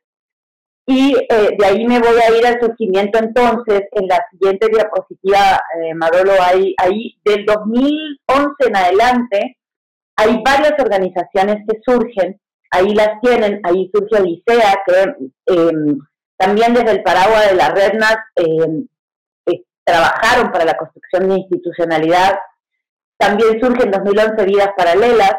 Y 0.89 1.17
eh, 1.17 1.57
de 1.59 1.67
ahí 1.67 1.85
me 1.87 1.99
voy 1.99 2.17
a 2.21 2.37
ir 2.37 2.47
al 2.47 2.61
surgimiento 2.61 3.19
entonces, 3.19 3.83
en 3.93 4.07
la 4.07 4.25
siguiente 4.31 4.69
diapositiva, 4.69 5.61
eh, 5.83 5.95
Marolo, 5.95 6.33
ahí, 6.41 6.75
ahí 6.79 7.17
del 7.25 7.45
2011 7.45 8.55
en 8.67 8.77
adelante, 8.77 9.59
hay 10.17 10.43
varias 10.45 10.73
organizaciones 10.79 11.57
que 11.69 11.79
surgen, 11.85 12.41
ahí 12.71 12.95
las 12.95 13.21
tienen, 13.21 13.61
ahí 13.65 13.91
surge 13.93 14.23
Odisea, 14.23 14.83
que 14.87 15.17
em, 15.47 15.99
también 16.37 16.75
desde 16.75 16.93
el 16.93 17.03
paraguas 17.03 17.49
de 17.49 17.57
la 17.57 17.69
REDNAS 17.71 18.19
eh, 18.37 18.85
eh, 19.47 19.63
trabajaron 19.85 20.53
para 20.53 20.65
la 20.65 20.77
construcción 20.77 21.29
de 21.29 21.37
institucionalidad. 21.37 22.39
También 23.19 23.61
surge 23.61 23.85
en 23.85 23.91
2011 23.91 24.45
Vidas 24.45 24.71
Paralelas. 24.77 25.37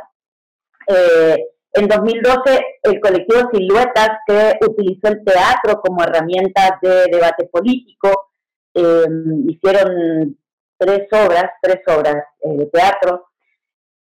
Eh, 0.88 1.38
en 1.74 1.88
2012 1.88 2.66
el 2.84 2.99
colectivo 2.99 3.49
Siluetas, 3.52 4.10
que 4.26 4.58
utilizó 4.66 5.10
el 5.10 5.24
teatro 5.24 5.80
como 5.82 6.04
herramienta 6.04 6.80
de 6.82 7.06
debate 7.12 7.45
político, 7.52 8.32
hicieron 8.74 10.38
tres 10.78 11.08
obras, 11.12 11.52
tres 11.62 11.82
obras 11.88 12.24
de 12.41 12.66
teatro. 12.68 13.27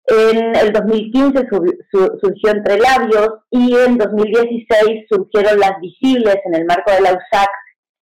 En 0.06 0.54
el 0.54 0.72
2015 0.72 1.48
surgió 1.50 2.50
Entre 2.50 2.78
Labios 2.78 3.30
y 3.50 3.76
en 3.76 3.98
2016 3.98 5.06
surgieron 5.10 5.58
Las 5.58 5.80
Visibles 5.80 6.36
en 6.44 6.54
el 6.54 6.64
marco 6.64 6.92
de 6.92 7.00
la 7.00 7.10
USAC, 7.10 7.50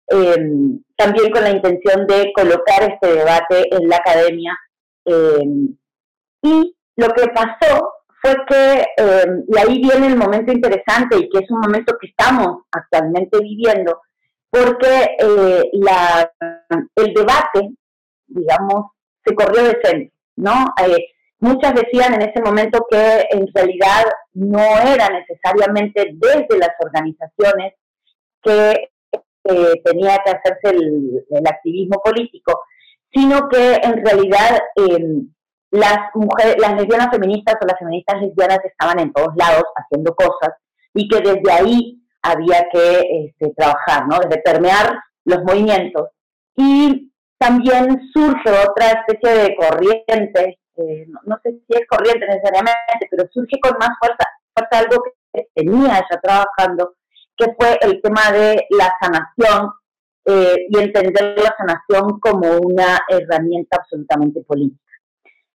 em, 0.08 0.82
también 0.96 1.30
con 1.30 1.44
la 1.44 1.50
intención 1.50 2.06
de 2.08 2.32
colocar 2.34 2.82
este 2.82 3.14
debate 3.14 3.68
en 3.70 3.88
la 3.88 3.96
academia. 3.96 4.58
Em, 5.04 5.76
y 6.42 6.76
lo 6.96 7.08
que 7.08 7.28
pasó 7.28 7.92
fue 8.20 8.34
que, 8.48 8.84
em, 8.96 9.44
y 9.46 9.58
ahí 9.58 9.80
viene 9.80 10.08
el 10.08 10.16
momento 10.16 10.52
interesante 10.52 11.16
y 11.16 11.28
que 11.28 11.38
es 11.38 11.50
un 11.50 11.60
momento 11.60 11.96
que 12.00 12.08
estamos 12.08 12.62
actualmente 12.72 13.38
viviendo, 13.40 14.00
porque 14.50 15.16
eh, 15.20 15.70
la, 15.74 16.32
el 16.96 17.14
debate, 17.14 17.70
digamos, 18.26 18.90
se 19.24 19.34
corrió 19.36 19.62
de 19.62 19.78
centro, 19.84 20.12
¿no? 20.36 20.52
Muchas 21.38 21.74
decían 21.74 22.14
en 22.14 22.22
ese 22.22 22.40
momento 22.42 22.86
que 22.90 23.26
en 23.30 23.46
realidad 23.54 24.04
no 24.32 24.60
era 24.60 25.08
necesariamente 25.10 26.14
desde 26.14 26.58
las 26.58 26.70
organizaciones 26.80 27.74
que 28.42 28.88
eh, 29.44 29.82
tenía 29.84 30.18
que 30.24 30.30
hacerse 30.30 30.76
el, 30.76 31.46
activismo 31.46 32.00
político, 32.02 32.62
sino 33.12 33.48
que 33.48 33.74
en 33.74 34.04
realidad 34.04 34.58
em, 34.76 35.28
las 35.70 35.98
mujeres, 36.14 36.56
las 36.58 36.74
lesbianas 36.74 37.10
feministas 37.10 37.56
o 37.60 37.66
las 37.66 37.78
feministas 37.78 38.20
lesbianas 38.20 38.64
estaban 38.64 38.98
en 38.98 39.12
todos 39.12 39.34
lados 39.36 39.64
haciendo 39.76 40.14
cosas 40.14 40.56
y 40.94 41.06
que 41.08 41.20
desde 41.20 41.52
ahí 41.52 42.02
había 42.22 42.66
que 42.72 43.00
este, 43.26 43.52
trabajar, 43.54 44.06
¿no? 44.08 44.18
Desde 44.20 44.42
permear 44.42 44.98
los 45.24 45.44
movimientos. 45.44 46.08
Y 46.56 47.12
también 47.38 48.00
surge 48.12 48.50
otra 48.50 49.04
especie 49.06 49.42
de 49.42 49.56
corriente 49.56 50.58
eh, 50.76 51.06
no, 51.24 51.38
sé 51.42 51.52
si 51.52 51.78
es 51.78 51.86
corriente 51.88 52.26
necesariamente, 52.26 53.08
pero 53.10 53.28
surge 53.32 53.58
con 53.60 53.76
más 53.78 53.90
fuerza, 53.98 54.24
fuerza 54.54 54.78
algo 54.78 55.02
que 55.32 55.48
tenía 55.54 56.04
ya 56.10 56.20
trabajando, 56.20 56.94
que 57.36 57.54
fue 57.58 57.78
el 57.80 58.00
tema 58.02 58.30
de 58.32 58.66
la 58.70 58.92
sanación 59.00 59.72
eh, 60.26 60.66
y 60.68 60.78
entender 60.78 61.36
la 61.38 61.54
sanación 61.56 62.20
como 62.20 62.58
una 62.58 63.00
herramienta 63.08 63.78
absolutamente 63.78 64.42
política. 64.42 64.82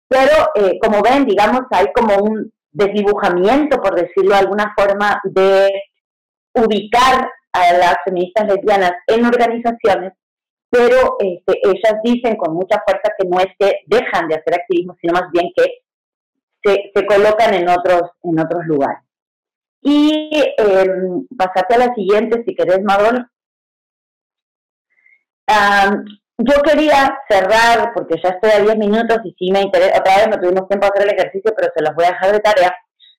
Pero, 0.08 0.50
eh, 0.56 0.80
como 0.82 1.02
ven, 1.02 1.26
digamos, 1.26 1.62
hay 1.72 1.88
como 1.94 2.18
un 2.18 2.52
desdibujamiento, 2.72 3.82
por 3.82 3.96
decirlo 3.96 4.32
de 4.32 4.40
alguna 4.40 4.74
forma, 4.78 5.22
de 5.24 5.70
ubicar 6.54 7.30
a 7.54 7.74
las 7.74 7.96
feministas 8.06 8.48
lesbianas 8.48 8.94
en 9.08 9.26
organizaciones 9.26 10.14
pero 10.70 11.18
este, 11.20 11.60
ellas 11.64 12.02
dicen 12.04 12.36
con 12.36 12.54
mucha 12.54 12.82
fuerza 12.86 13.12
que 13.18 13.28
no 13.28 13.40
es 13.40 13.48
que 13.58 13.80
dejan 13.88 14.28
de 14.28 14.36
hacer 14.36 14.54
activismo, 14.54 14.96
sino 15.02 15.14
más 15.14 15.32
bien 15.32 15.50
que 15.56 15.82
se, 16.64 16.92
se 16.94 17.06
colocan 17.06 17.54
en 17.54 17.70
otros, 17.70 18.04
en 18.24 18.40
otros 18.40 18.66
lugares. 18.66 19.02
Y 19.82 20.30
eh, 20.34 20.86
pasate 21.38 21.76
a 21.76 21.88
la 21.88 21.94
siguiente, 21.96 22.44
si 22.46 22.56
querés, 22.56 22.84
Madonna. 22.84 23.32
yo 26.38 26.62
quería 26.64 27.18
cerrar, 27.30 27.94
porque 27.96 28.16
ya 28.22 28.30
estoy 28.30 28.52
a 28.52 28.64
10 28.64 28.78
minutos 28.78 29.20
y 29.24 29.34
sí 29.40 29.52
me 29.52 29.62
interesa, 29.62 30.00
otra 30.00 30.18
vez 30.18 30.28
no 30.30 30.40
tuvimos 30.40 30.68
tiempo 30.68 30.86
de 30.86 30.92
hacer 30.92 31.04
el 31.04 31.16
ejercicio, 31.18 31.54
pero 31.56 31.72
se 31.76 31.84
los 31.84 31.96
voy 31.96 32.06
a 32.06 32.12
dejar 32.12 32.32
de 32.34 32.40
tarea. 32.40 32.76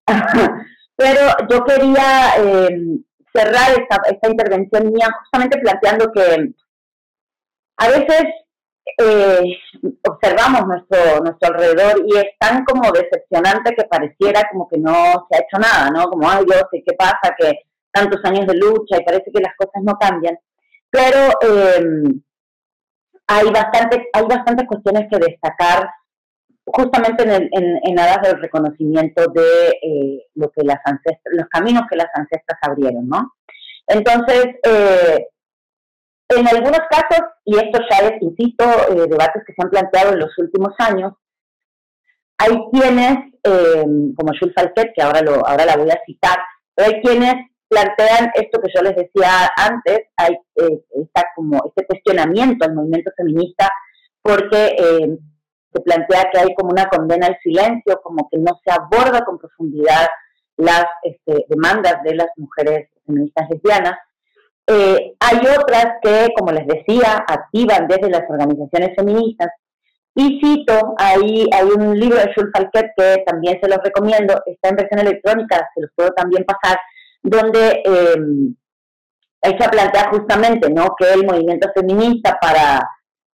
pero 0.96 1.20
yo 1.48 1.64
quería 1.64 2.34
em, 2.36 3.02
cerrar 3.34 3.70
esta, 3.70 4.02
esta 4.10 4.28
intervención 4.28 4.92
mía 4.92 5.08
justamente 5.20 5.58
planteando 5.58 6.12
que 6.12 6.52
a 7.80 7.88
veces 7.88 8.24
eh, 8.98 9.56
observamos 10.06 10.66
nuestro, 10.66 11.20
nuestro 11.22 11.48
alrededor 11.48 12.04
y 12.06 12.16
es 12.18 12.26
tan 12.38 12.62
como 12.64 12.92
decepcionante 12.92 13.74
que 13.74 13.84
pareciera 13.84 14.42
como 14.52 14.68
que 14.68 14.78
no 14.78 15.26
se 15.28 15.36
ha 15.36 15.40
hecho 15.40 15.58
nada, 15.58 15.90
¿no? 15.90 16.04
Como, 16.10 16.28
ay 16.28 16.44
Dios, 16.44 16.64
¿qué 16.70 16.92
pasa? 16.98 17.34
Que 17.38 17.60
tantos 17.90 18.20
años 18.24 18.46
de 18.46 18.56
lucha 18.56 18.98
y 18.98 19.04
parece 19.04 19.30
que 19.32 19.40
las 19.40 19.56
cosas 19.56 19.82
no 19.82 19.94
cambian. 19.98 20.38
Pero 20.90 21.30
em, 21.40 22.20
hay, 23.26 23.50
bastante, 23.50 24.08
hay 24.12 24.24
bastantes 24.24 24.66
cuestiones 24.68 25.08
que 25.10 25.18
destacar 25.18 25.88
justamente 26.66 27.22
en, 27.22 27.30
el, 27.30 27.48
en, 27.52 27.78
en 27.82 27.98
aras 27.98 28.20
del 28.22 28.42
reconocimiento 28.42 29.26
de 29.28 29.68
eh, 29.82 30.26
lo 30.34 30.50
que 30.50 30.64
las 30.64 30.80
ancestras, 30.84 31.34
los 31.34 31.48
caminos 31.48 31.84
que 31.90 31.96
las 31.96 32.08
ancestras 32.14 32.58
abrieron, 32.60 33.08
¿no? 33.08 33.32
Entonces, 33.86 34.46
eh, 34.64 35.26
en 36.30 36.48
algunos 36.48 36.80
casos, 36.90 37.26
y 37.44 37.56
esto 37.56 37.80
ya 37.90 38.08
es, 38.08 38.22
insisto, 38.22 38.64
eh, 38.64 39.06
debates 39.08 39.42
que 39.46 39.52
se 39.52 39.62
han 39.62 39.70
planteado 39.70 40.12
en 40.12 40.20
los 40.20 40.36
últimos 40.38 40.74
años, 40.78 41.12
hay 42.38 42.56
quienes, 42.72 43.18
eh, 43.44 43.84
como 44.16 44.32
Jules 44.38 44.54
Falquet, 44.54 44.92
que 44.94 45.02
ahora, 45.02 45.20
lo, 45.20 45.46
ahora 45.46 45.66
la 45.66 45.76
voy 45.76 45.90
a 45.90 46.00
citar, 46.06 46.38
pero 46.74 46.88
hay 46.88 47.02
quienes 47.02 47.34
plantean 47.70 48.30
esto 48.34 48.60
que 48.60 48.72
yo 48.74 48.82
les 48.82 48.96
decía 48.96 49.48
antes, 49.56 50.00
hay 50.16 50.34
eh, 50.56 50.84
está 51.02 51.24
como 51.36 51.62
este 51.64 51.86
cuestionamiento 51.86 52.64
al 52.64 52.74
movimiento 52.74 53.12
feminista 53.16 53.70
porque 54.22 54.76
eh, 54.76 55.18
se 55.72 55.80
plantea 55.80 56.30
que 56.32 56.40
hay 56.40 56.54
como 56.54 56.70
una 56.70 56.88
condena 56.88 57.28
al 57.28 57.38
silencio, 57.42 58.00
como 58.02 58.28
que 58.28 58.38
no 58.38 58.58
se 58.64 58.72
aborda 58.72 59.24
con 59.24 59.38
profundidad 59.38 60.08
las 60.56 60.84
este, 61.04 61.46
demandas 61.48 62.02
de 62.02 62.16
las 62.16 62.28
mujeres 62.36 62.88
feministas 63.06 63.48
lesbianas. 63.48 63.98
Eh, 64.72 65.14
hay 65.18 65.38
otras 65.58 65.86
que, 66.00 66.28
como 66.36 66.52
les 66.52 66.66
decía, 66.66 67.24
activan 67.26 67.88
desde 67.88 68.08
las 68.08 68.22
organizaciones 68.30 68.94
feministas. 68.96 69.48
Y 70.14 70.40
cito, 70.40 70.94
ahí 70.96 71.48
hay 71.52 71.66
un 71.66 71.98
libro 71.98 72.18
de 72.18 72.32
Jules 72.34 72.52
Falquet 72.54 72.92
que 72.96 73.24
también 73.26 73.58
se 73.60 73.68
los 73.68 73.78
recomiendo, 73.82 74.40
está 74.46 74.68
en 74.68 74.76
versión 74.76 75.00
electrónica, 75.00 75.68
se 75.74 75.80
los 75.80 75.90
puedo 75.94 76.10
también 76.10 76.44
pasar, 76.44 76.78
donde 77.22 77.82
eh, 77.84 78.16
ahí 79.42 79.56
se 79.58 79.68
plantea 79.68 80.10
justamente 80.10 80.70
¿no? 80.70 80.94
que 80.98 81.12
el 81.12 81.26
movimiento 81.26 81.68
feminista 81.74 82.38
para 82.40 82.88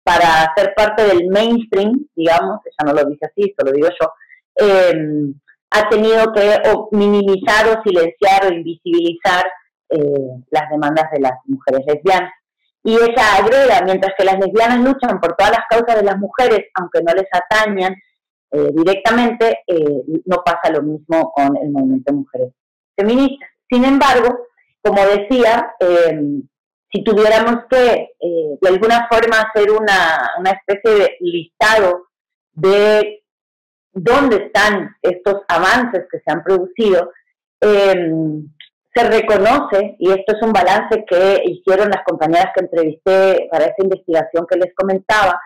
para 0.03 0.53
ser 0.55 0.73
parte 0.75 1.03
del 1.03 1.29
mainstream, 1.29 2.05
digamos, 2.15 2.59
ella 2.65 2.91
no 2.91 2.93
lo 2.93 3.09
dice 3.09 3.25
así, 3.25 3.49
esto 3.49 3.65
lo 3.65 3.71
digo 3.71 3.87
yo, 3.99 4.11
em, 4.55 5.33
ha 5.71 5.89
tenido 5.89 6.31
que 6.33 6.61
minimizar 6.91 7.67
o 7.69 7.81
silenciar 7.83 8.45
o 8.45 8.53
invisibilizar 8.53 9.45
eh, 9.95 10.43
las 10.49 10.69
demandas 10.71 11.11
de 11.11 11.19
las 11.19 11.33
mujeres 11.45 11.81
lesbianas. 11.85 12.33
Y 12.83 12.95
ella 12.95 13.35
agrega, 13.37 13.81
mientras 13.85 14.13
que 14.17 14.25
las 14.25 14.39
lesbianas 14.39 14.79
luchan 14.79 15.19
por 15.21 15.35
todas 15.35 15.51
las 15.51 15.65
causas 15.69 15.97
de 15.97 16.03
las 16.03 16.17
mujeres, 16.17 16.65
aunque 16.73 17.03
no 17.03 17.13
les 17.13 17.27
atañan 17.31 17.93
eh, 18.51 18.69
directamente, 18.73 19.59
eh, 19.67 20.03
no 20.25 20.37
pasa 20.43 20.73
lo 20.73 20.81
mismo 20.81 21.31
con 21.31 21.55
el 21.57 21.69
movimiento 21.69 22.11
de 22.11 22.17
mujeres 22.17 22.53
feministas. 22.95 23.49
Sin 23.69 23.85
embargo, 23.85 24.47
como 24.81 24.99
decía, 25.05 25.73
si 26.91 27.03
tuviéramos 27.03 27.65
que 27.69 28.09
de 28.19 28.69
alguna 28.69 29.07
forma 29.09 29.41
hacer 29.41 29.71
una, 29.71 30.51
especie 30.51 30.91
de 30.91 31.17
listado 31.21 32.07
de 32.51 33.23
dónde 33.93 34.47
están 34.47 34.95
estos 35.01 35.41
avances 35.47 36.05
que 36.11 36.19
se 36.19 36.31
han 36.31 36.43
producido, 36.43 37.11
se 38.93 39.03
reconoce, 39.09 39.95
y 39.97 40.11
esto 40.11 40.35
es 40.35 40.41
un 40.41 40.53
balance 40.53 41.03
que 41.07 41.41
hicieron 41.45 41.89
las 41.89 42.03
compañeras 42.05 42.51
que 42.55 42.63
entrevisté 42.65 43.47
para 43.51 43.65
esa 43.65 43.83
investigación 43.83 44.45
que 44.47 44.57
les 44.57 44.73
comentaba, 44.75 45.39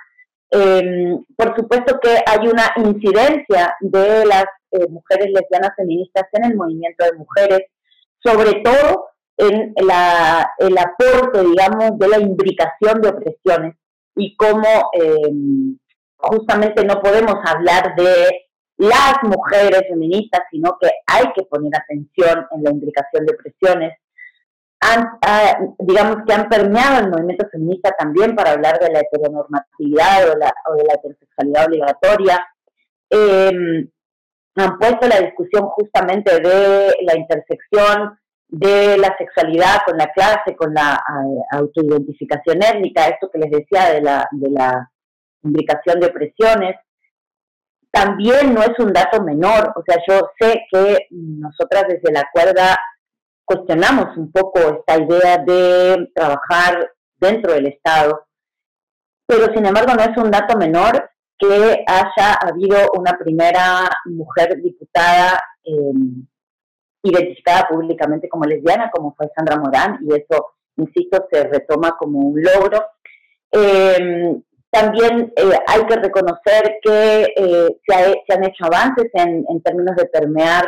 em, 0.51 1.23
por 1.35 1.55
supuesto 1.55 1.99
que 2.01 2.17
hay 2.25 2.47
una 2.47 2.71
incidencia 2.77 3.75
de 3.79 4.25
las 4.25 4.45
eh, 4.71 4.87
mujeres 4.89 5.27
lesbianas 5.33 5.71
feministas 5.77 6.25
en 6.33 6.45
el 6.45 6.55
movimiento 6.55 7.05
de 7.05 7.13
mujeres, 7.13 7.61
sobre 8.19 8.61
todo 8.61 9.07
en 9.37 9.73
la, 9.85 10.51
el 10.57 10.77
aporte, 10.77 11.41
digamos, 11.43 11.97
de 11.99 12.07
la 12.07 12.19
imbricación 12.19 13.01
de 13.01 13.09
opresiones 13.09 13.75
y 14.15 14.35
cómo 14.35 14.67
eh, 14.93 15.31
justamente 16.17 16.83
no 16.83 16.99
podemos 17.01 17.35
hablar 17.45 17.95
de 17.95 18.46
las 18.77 19.15
mujeres 19.23 19.81
feministas, 19.89 20.41
sino 20.51 20.77
que 20.79 20.89
hay 21.07 21.25
que 21.35 21.43
poner 21.43 21.71
atención 21.75 22.45
en 22.51 22.63
la 22.63 22.71
imbricación 22.71 23.25
de 23.25 23.33
opresiones. 23.33 23.93
Ah, 24.79 25.57
digamos 25.79 26.17
que 26.27 26.33
han 26.33 26.47
permeado 26.49 26.99
el 26.99 27.09
movimiento 27.09 27.47
feminista 27.51 27.91
también 27.97 28.35
para 28.35 28.51
hablar 28.51 28.79
de 28.79 28.91
la 28.91 28.99
heteronormatividad 28.99 30.29
o, 30.29 30.37
la, 30.37 30.53
o 30.69 30.75
de 30.75 30.83
la 30.83 30.93
heterosexualidad 30.93 31.65
obligatoria. 31.65 32.47
Eh, 33.09 33.87
han 34.55 34.77
puesto 34.79 35.07
la 35.07 35.19
discusión 35.21 35.67
justamente 35.69 36.39
de 36.39 36.95
la 37.01 37.15
intersección 37.15 38.19
de 38.49 38.97
la 38.97 39.15
sexualidad 39.17 39.79
con 39.85 39.97
la 39.97 40.07
clase, 40.13 40.55
con 40.55 40.73
la 40.73 41.01
autoidentificación 41.51 42.63
étnica, 42.63 43.07
esto 43.07 43.29
que 43.31 43.39
les 43.39 43.51
decía 43.51 43.93
de 43.93 44.01
la, 44.01 44.27
de 44.31 44.49
la 44.49 44.89
implicación 45.43 45.99
de 45.99 46.07
opresiones, 46.07 46.75
también 47.97 48.53
no 48.53 48.61
es 48.61 48.77
un 48.77 48.93
dato 48.93 49.23
menor, 49.23 49.73
o 49.75 49.83
sea, 49.83 49.97
yo 50.07 50.29
sé 50.39 50.61
que 50.71 51.07
nosotras 51.09 51.85
desde 51.87 52.11
la 52.11 52.29
cuerda 52.31 52.77
cuestionamos 53.43 54.15
un 54.17 54.31
poco 54.31 54.59
esta 54.59 55.01
idea 55.01 55.37
de 55.39 56.07
trabajar 56.13 56.91
dentro 57.19 57.53
del 57.53 57.65
Estado, 57.65 58.27
pero 59.25 59.51
sin 59.51 59.65
embargo 59.65 59.93
no 59.95 60.03
es 60.03 60.15
un 60.15 60.29
dato 60.29 60.55
menor 60.57 61.09
que 61.39 61.83
haya 61.87 62.33
habido 62.39 62.77
una 62.93 63.17
primera 63.17 63.89
mujer 64.05 64.61
diputada 64.61 65.41
identificada 67.01 67.67
públicamente 67.67 68.29
como 68.29 68.45
lesbiana, 68.45 68.91
como 68.91 69.15
fue 69.15 69.27
Sandra 69.35 69.57
Morán, 69.57 69.99
y 70.01 70.13
eso, 70.13 70.53
insisto, 70.75 71.25
se 71.31 71.45
retoma 71.45 71.95
como 71.97 72.19
un 72.19 72.41
logro. 72.41 72.85
Eh, 73.51 74.39
también 74.71 75.33
eh, 75.35 75.59
hay 75.65 75.85
que 75.85 75.95
reconocer 75.95 76.79
que 76.81 77.33
eh, 77.35 77.67
se, 77.87 78.33
han 78.33 78.43
hecho 78.43 78.65
avances 78.65 79.05
en, 79.13 79.61
términos 79.61 79.95
de 79.95 80.05
permear 80.05 80.65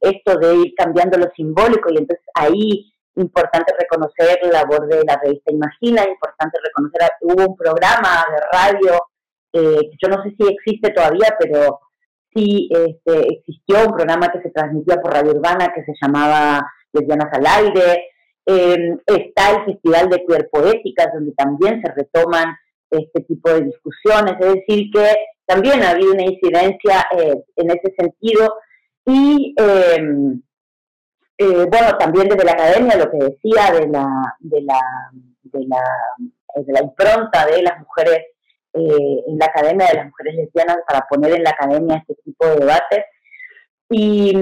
esto 0.00 0.38
de 0.38 0.56
ir 0.56 0.74
cambiando 0.76 1.16
lo 1.16 1.30
simbólico 1.36 1.88
y 1.90 1.98
entonces 1.98 2.26
ahí 2.34 2.92
importante 3.14 3.72
reconocer 3.78 4.40
la 4.42 4.62
labor 4.62 4.88
de 4.88 5.04
la 5.04 5.20
revista 5.22 5.52
Imagina, 5.52 6.02
importante 6.02 6.58
reconocer, 6.64 7.10
hubo 7.20 7.50
un 7.50 7.56
programa 7.56 8.24
de 8.28 8.58
radio, 8.58 8.98
yo 9.52 10.08
no 10.08 10.24
sé 10.24 10.34
si 10.36 10.48
existe 10.48 10.90
todavía, 10.90 11.28
pero 11.38 11.78
sí 12.34 12.68
este, 12.72 13.34
existió 13.34 13.86
un 13.86 13.94
programa 13.94 14.32
que 14.32 14.42
se 14.42 14.50
transmitía 14.50 14.96
por 14.96 15.12
Radio 15.12 15.32
Urbana 15.32 15.72
que 15.74 15.84
se 15.84 15.92
llamaba 16.00 16.66
Lesbianas 16.92 17.32
al 17.32 17.46
Aire. 17.46 18.11
Em, 18.44 18.98
está 19.06 19.50
el 19.50 19.64
Festival 19.66 20.08
de 20.08 20.24
Queer 20.26 20.48
Poéticas, 20.50 21.08
donde 21.14 21.32
también 21.32 21.80
se 21.80 21.92
retoman 21.92 22.56
este 22.90 23.22
tipo 23.22 23.50
de 23.50 23.62
discusiones. 23.62 24.34
Es 24.40 24.54
decir, 24.54 24.90
que 24.92 25.14
también 25.46 25.82
ha 25.82 25.90
habido 25.90 26.12
una 26.12 26.24
incidencia 26.24 27.04
eh, 27.16 27.34
en 27.56 27.70
ese 27.70 27.94
sentido. 27.96 28.54
Y 29.06 29.54
em, 29.56 30.42
eh, 31.38 31.66
bueno, 31.70 31.96
también 31.98 32.28
desde 32.28 32.44
la 32.44 32.52
academia, 32.52 32.96
lo 32.96 33.10
que 33.10 33.18
decía 33.18 33.72
de 33.72 33.88
la, 33.88 34.36
de 34.40 34.62
la, 34.62 34.80
de 35.42 35.66
la, 35.66 35.82
de 36.54 36.72
la 36.72 36.82
impronta 36.82 37.46
de 37.46 37.62
las 37.62 37.78
mujeres 37.80 38.26
eh, 38.74 39.24
en 39.26 39.38
la 39.38 39.46
Academia 39.46 39.86
de 39.88 39.94
las 39.94 40.06
Mujeres 40.06 40.34
Lesbianas 40.34 40.78
para 40.86 41.06
poner 41.08 41.32
en 41.34 41.42
la 41.42 41.50
Academia 41.50 41.96
este 42.08 42.22
tipo 42.24 42.46
de 42.46 42.56
debates. 42.56 43.04
Y, 43.94 44.32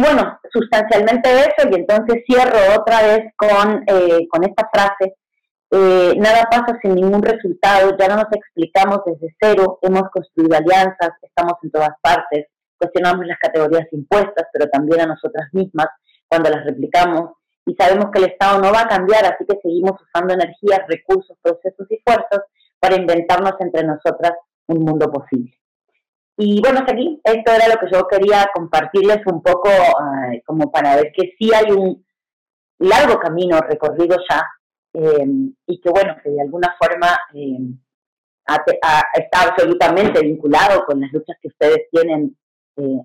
bueno, 0.00 0.40
sustancialmente 0.52 1.30
eso, 1.30 1.68
y 1.70 1.74
entonces 1.76 2.24
cierro 2.26 2.58
otra 2.76 3.02
vez 3.02 3.32
con, 3.36 3.84
eh, 3.86 4.26
con 4.28 4.42
esta 4.42 4.68
frase, 4.72 5.14
eh, 5.70 6.14
nada 6.18 6.48
pasa 6.50 6.76
sin 6.82 6.96
ningún 6.96 7.22
resultado, 7.22 7.96
ya 7.96 8.08
no 8.08 8.16
nos 8.16 8.32
explicamos 8.32 9.02
desde 9.06 9.32
cero, 9.40 9.78
hemos 9.82 10.10
construido 10.10 10.56
alianzas, 10.56 11.10
estamos 11.22 11.54
en 11.62 11.70
todas 11.70 11.92
partes, 12.02 12.46
cuestionamos 12.76 13.24
las 13.26 13.38
categorías 13.38 13.86
impuestas, 13.92 14.48
pero 14.52 14.68
también 14.68 15.02
a 15.02 15.06
nosotras 15.06 15.46
mismas 15.52 15.86
cuando 16.26 16.50
las 16.50 16.64
replicamos, 16.64 17.30
y 17.66 17.76
sabemos 17.76 18.06
que 18.12 18.18
el 18.18 18.30
Estado 18.30 18.60
no 18.60 18.72
va 18.72 18.80
a 18.80 18.88
cambiar, 18.88 19.24
así 19.24 19.44
que 19.46 19.60
seguimos 19.62 19.92
usando 20.02 20.34
energías, 20.34 20.80
recursos, 20.88 21.36
procesos 21.40 21.86
y 21.90 22.02
fuerzas 22.04 22.40
para 22.80 22.96
inventarnos 22.96 23.54
entre 23.60 23.84
nosotras 23.84 24.32
un 24.66 24.80
mundo 24.80 25.08
posible. 25.12 25.59
Y 26.42 26.58
bueno, 26.62 26.78
hasta 26.78 26.94
aquí, 26.94 27.20
esto 27.22 27.52
era 27.52 27.68
lo 27.68 27.78
que 27.78 27.94
yo 27.94 28.08
quería 28.08 28.48
compartirles 28.54 29.18
un 29.26 29.42
poco, 29.42 29.68
eh, 29.68 30.42
como 30.46 30.72
para 30.72 30.96
ver 30.96 31.12
que 31.14 31.34
sí 31.38 31.50
hay 31.54 31.70
un 31.70 32.02
largo 32.78 33.20
camino 33.20 33.60
recorrido 33.60 34.16
ya, 34.26 34.42
eh, 34.94 35.26
y 35.66 35.80
que 35.82 35.90
bueno, 35.90 36.16
que 36.24 36.30
de 36.30 36.40
alguna 36.40 36.74
forma 36.80 37.08
eh, 37.34 37.58
está 39.18 39.50
absolutamente 39.50 40.22
vinculado 40.22 40.86
con 40.86 41.02
las 41.02 41.12
luchas 41.12 41.36
que 41.42 41.48
ustedes 41.48 41.90
tienen 41.90 42.34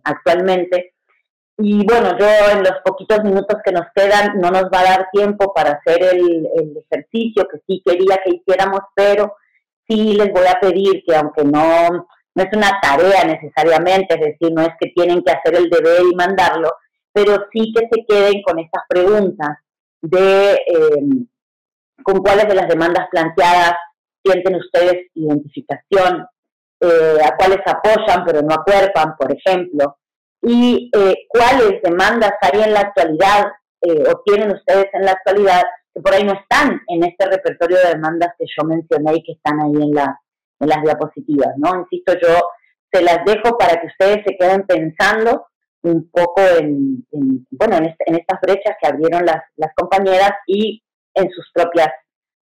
actualmente. 0.05 0.93
Y 1.57 1.85
bueno, 1.85 2.17
yo 2.17 2.27
en 2.53 2.59
los 2.59 2.79
poquitos 2.85 3.21
minutos 3.25 3.57
que 3.65 3.73
nos 3.73 3.87
quedan 3.93 4.39
no 4.39 4.49
nos 4.49 4.63
va 4.73 4.79
a 4.79 4.91
dar 4.91 5.09
tiempo 5.11 5.53
para 5.53 5.71
hacer 5.71 6.01
el 6.03 6.77
ejercicio 6.89 7.45
que 7.51 7.59
sí 7.67 7.83
quería 7.85 8.17
que 8.23 8.37
hiciéramos, 8.37 8.79
pero 8.95 9.35
sí 9.89 10.13
les 10.13 10.31
voy 10.31 10.47
a 10.47 10.57
pedir 10.61 11.03
que 11.05 11.15
aunque 11.17 11.43
no, 11.43 12.07
no 12.35 12.43
es 12.43 12.49
una 12.55 12.79
tarea 12.81 13.23
necesariamente, 13.23 14.15
es 14.15 14.21
decir, 14.21 14.53
no 14.53 14.61
es 14.61 14.71
que 14.79 14.91
tienen 14.95 15.23
que 15.23 15.31
hacer 15.31 15.55
el 15.55 15.69
deber 15.69 16.01
y 16.11 16.15
mandarlo, 16.15 16.69
pero 17.13 17.45
sí 17.51 17.73
que 17.73 17.87
se 17.89 18.05
queden 18.05 18.41
con 18.43 18.59
estas 18.59 18.83
preguntas 18.89 19.57
de 20.01 20.59
em, 20.67 21.27
con 22.03 22.19
cuáles 22.19 22.47
de 22.47 22.55
las 22.55 22.67
demandas 22.67 23.07
planteadas 23.09 23.73
sienten 24.23 24.55
ustedes 24.55 25.07
identificación, 25.13 26.27
eh, 26.81 27.17
a 27.23 27.35
cuáles 27.37 27.59
apoyan 27.65 28.25
pero 28.25 28.41
no 28.41 28.53
acuerpan, 28.53 29.15
por 29.17 29.31
ejemplo, 29.31 29.97
y 30.41 30.91
eh, 30.93 31.15
cuáles 31.29 31.81
demandas 31.81 32.33
hay 32.41 32.61
en 32.61 32.73
la 32.73 32.81
actualidad 32.81 33.45
eh, 33.81 34.03
o 34.11 34.21
tienen 34.25 34.51
ustedes 34.51 34.87
en 34.93 35.05
la 35.05 35.11
actualidad 35.11 35.63
que 35.93 36.01
por 36.01 36.13
ahí 36.13 36.23
no 36.23 36.33
están 36.33 36.81
en 36.87 37.03
este 37.05 37.25
repertorio 37.25 37.77
de 37.77 37.93
demandas 37.93 38.33
que 38.37 38.45
yo 38.45 38.67
mencioné 38.67 39.15
y 39.15 39.23
que 39.23 39.31
están 39.31 39.59
ahí 39.61 39.81
en, 39.81 39.93
la, 39.93 40.19
en 40.59 40.69
las 40.69 40.81
diapositivas, 40.83 41.53
¿no? 41.57 41.81
Insisto, 41.81 42.13
yo 42.21 42.39
se 42.91 43.01
las 43.01 43.25
dejo 43.25 43.57
para 43.57 43.79
que 43.79 43.87
ustedes 43.87 44.23
se 44.25 44.37
queden 44.37 44.65
pensando 44.65 45.47
un 45.81 46.09
poco 46.09 46.41
en, 46.41 47.05
bueno, 47.51 47.77
en, 47.77 47.95
en, 48.05 48.15
estas 48.15 48.41
brechas 48.41 48.75
que 48.81 48.87
abrieron 48.87 49.25
las, 49.25 49.43
las 49.55 49.71
compañeras 49.75 50.31
y 50.47 50.81
en 51.13 51.29
sus 51.29 51.51
propias 51.53 51.89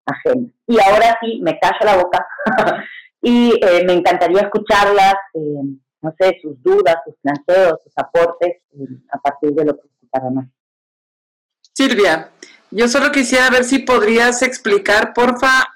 agendas. 0.06 0.52
Y 0.66 0.78
ahora 0.80 1.18
sí, 1.20 1.40
me 1.42 1.58
callo 1.58 1.78
la 1.84 1.96
boca 1.96 2.26
y 3.22 3.52
eh, 3.62 3.84
me 3.86 3.94
encantaría 3.94 4.42
escucharlas, 4.42 5.14
eh, 5.34 5.62
no 6.02 6.14
sé, 6.18 6.38
sus 6.40 6.62
dudas, 6.62 6.96
sus 7.04 7.14
planteos, 7.20 7.80
sus 7.84 7.92
aportes 7.96 8.62
eh, 8.72 8.86
a 9.10 9.18
partir 9.18 9.52
de 9.52 9.64
lo 9.64 9.74
que 9.74 9.88
para 10.10 10.30
más. 10.30 10.46
Silvia, 11.72 12.30
yo 12.70 12.88
solo 12.88 13.10
quisiera 13.10 13.50
ver 13.50 13.64
si 13.64 13.80
podrías 13.80 14.42
explicar, 14.42 15.12
porfa, 15.12 15.74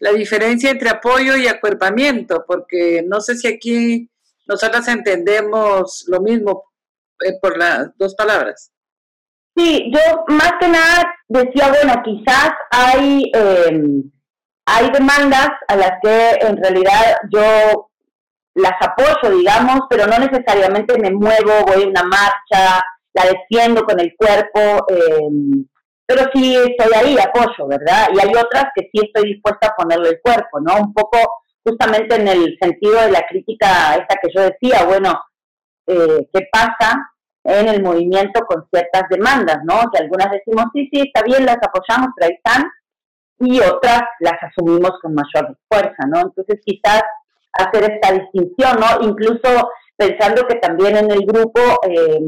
la 0.00 0.12
diferencia 0.12 0.70
entre 0.70 0.90
apoyo 0.90 1.36
y 1.36 1.46
acuerpamiento, 1.46 2.44
porque 2.46 3.04
no 3.06 3.20
sé 3.20 3.36
si 3.36 3.46
aquí 3.46 4.10
nosotras 4.46 4.88
entendemos 4.88 6.04
lo 6.08 6.20
mismo 6.20 6.64
por 7.40 7.56
las 7.58 7.96
dos 7.96 8.14
palabras. 8.14 8.72
Sí, 9.56 9.92
yo 9.92 10.24
más 10.28 10.52
que 10.58 10.68
nada 10.68 11.14
decía, 11.28 11.68
bueno, 11.68 12.02
quizás 12.02 12.50
hay, 12.70 13.30
eh, 13.34 13.82
hay 14.66 14.90
demandas 14.90 15.50
a 15.68 15.76
las 15.76 15.92
que 16.02 16.30
en 16.40 16.56
realidad 16.56 17.16
yo 17.30 17.90
las 18.54 18.74
apoyo, 18.80 19.36
digamos, 19.36 19.80
pero 19.90 20.06
no 20.06 20.18
necesariamente 20.18 20.98
me 20.98 21.10
muevo, 21.10 21.52
voy 21.66 21.84
a 21.84 21.88
una 21.88 22.04
marcha, 22.04 22.82
la 23.12 23.24
defiendo 23.24 23.82
con 23.84 24.00
el 24.00 24.14
cuerpo, 24.16 24.86
eh, 24.88 25.64
pero 26.10 26.28
sí 26.34 26.56
estoy 26.56 26.92
ahí, 26.92 27.16
apoyo, 27.18 27.68
¿verdad? 27.68 28.08
Y 28.12 28.18
hay 28.18 28.30
otras 28.34 28.64
que 28.74 28.90
sí 28.92 29.00
estoy 29.00 29.34
dispuesta 29.34 29.68
a 29.68 29.76
ponerle 29.76 30.08
el 30.08 30.20
cuerpo, 30.20 30.58
¿no? 30.60 30.74
Un 30.80 30.92
poco 30.92 31.18
justamente 31.64 32.16
en 32.16 32.26
el 32.26 32.58
sentido 32.60 33.00
de 33.00 33.12
la 33.12 33.22
crítica 33.28 33.94
esta 33.94 34.16
que 34.20 34.28
yo 34.34 34.42
decía, 34.42 34.84
bueno, 34.86 35.12
eh, 35.86 36.28
¿qué 36.32 36.48
pasa 36.50 37.12
en 37.44 37.68
el 37.68 37.80
movimiento 37.80 38.40
con 38.40 38.66
ciertas 38.72 39.04
demandas, 39.08 39.58
¿no? 39.64 39.88
Que 39.92 40.02
algunas 40.02 40.32
decimos, 40.32 40.64
sí, 40.74 40.88
sí, 40.92 41.00
está 41.00 41.22
bien, 41.22 41.46
las 41.46 41.58
apoyamos, 41.62 42.08
pero 42.16 42.26
ahí 42.26 42.36
están, 42.44 42.68
y 43.38 43.60
otras 43.60 44.02
las 44.18 44.42
asumimos 44.42 44.98
con 45.00 45.14
mayor 45.14 45.56
fuerza, 45.68 46.06
¿no? 46.08 46.22
Entonces 46.22 46.58
quizás 46.64 47.02
hacer 47.52 47.88
esta 47.88 48.14
distinción, 48.14 48.80
¿no? 48.80 49.06
Incluso 49.06 49.70
pensando 49.96 50.44
que 50.48 50.56
también 50.56 50.96
en 50.96 51.08
el 51.08 51.20
grupo 51.20 51.60
eh, 51.88 52.18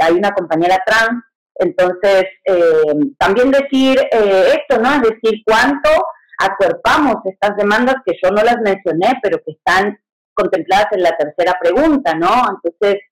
hay 0.00 0.12
una 0.12 0.32
compañera 0.32 0.76
trans, 0.84 1.24
entonces 1.56 2.24
eh, 2.44 2.94
también 3.18 3.50
decir 3.50 3.98
eh, 4.10 4.54
esto, 4.58 4.80
¿no? 4.80 4.94
Es 4.94 5.02
decir, 5.02 5.42
cuánto 5.44 5.90
acuerpamos 6.38 7.16
estas 7.24 7.56
demandas 7.56 7.96
que 8.04 8.14
yo 8.22 8.30
no 8.30 8.42
las 8.42 8.58
mencioné, 8.60 9.18
pero 9.22 9.38
que 9.44 9.52
están 9.52 9.98
contempladas 10.34 10.86
en 10.92 11.02
la 11.02 11.16
tercera 11.16 11.56
pregunta, 11.60 12.14
¿no? 12.14 12.30
Entonces, 12.50 13.02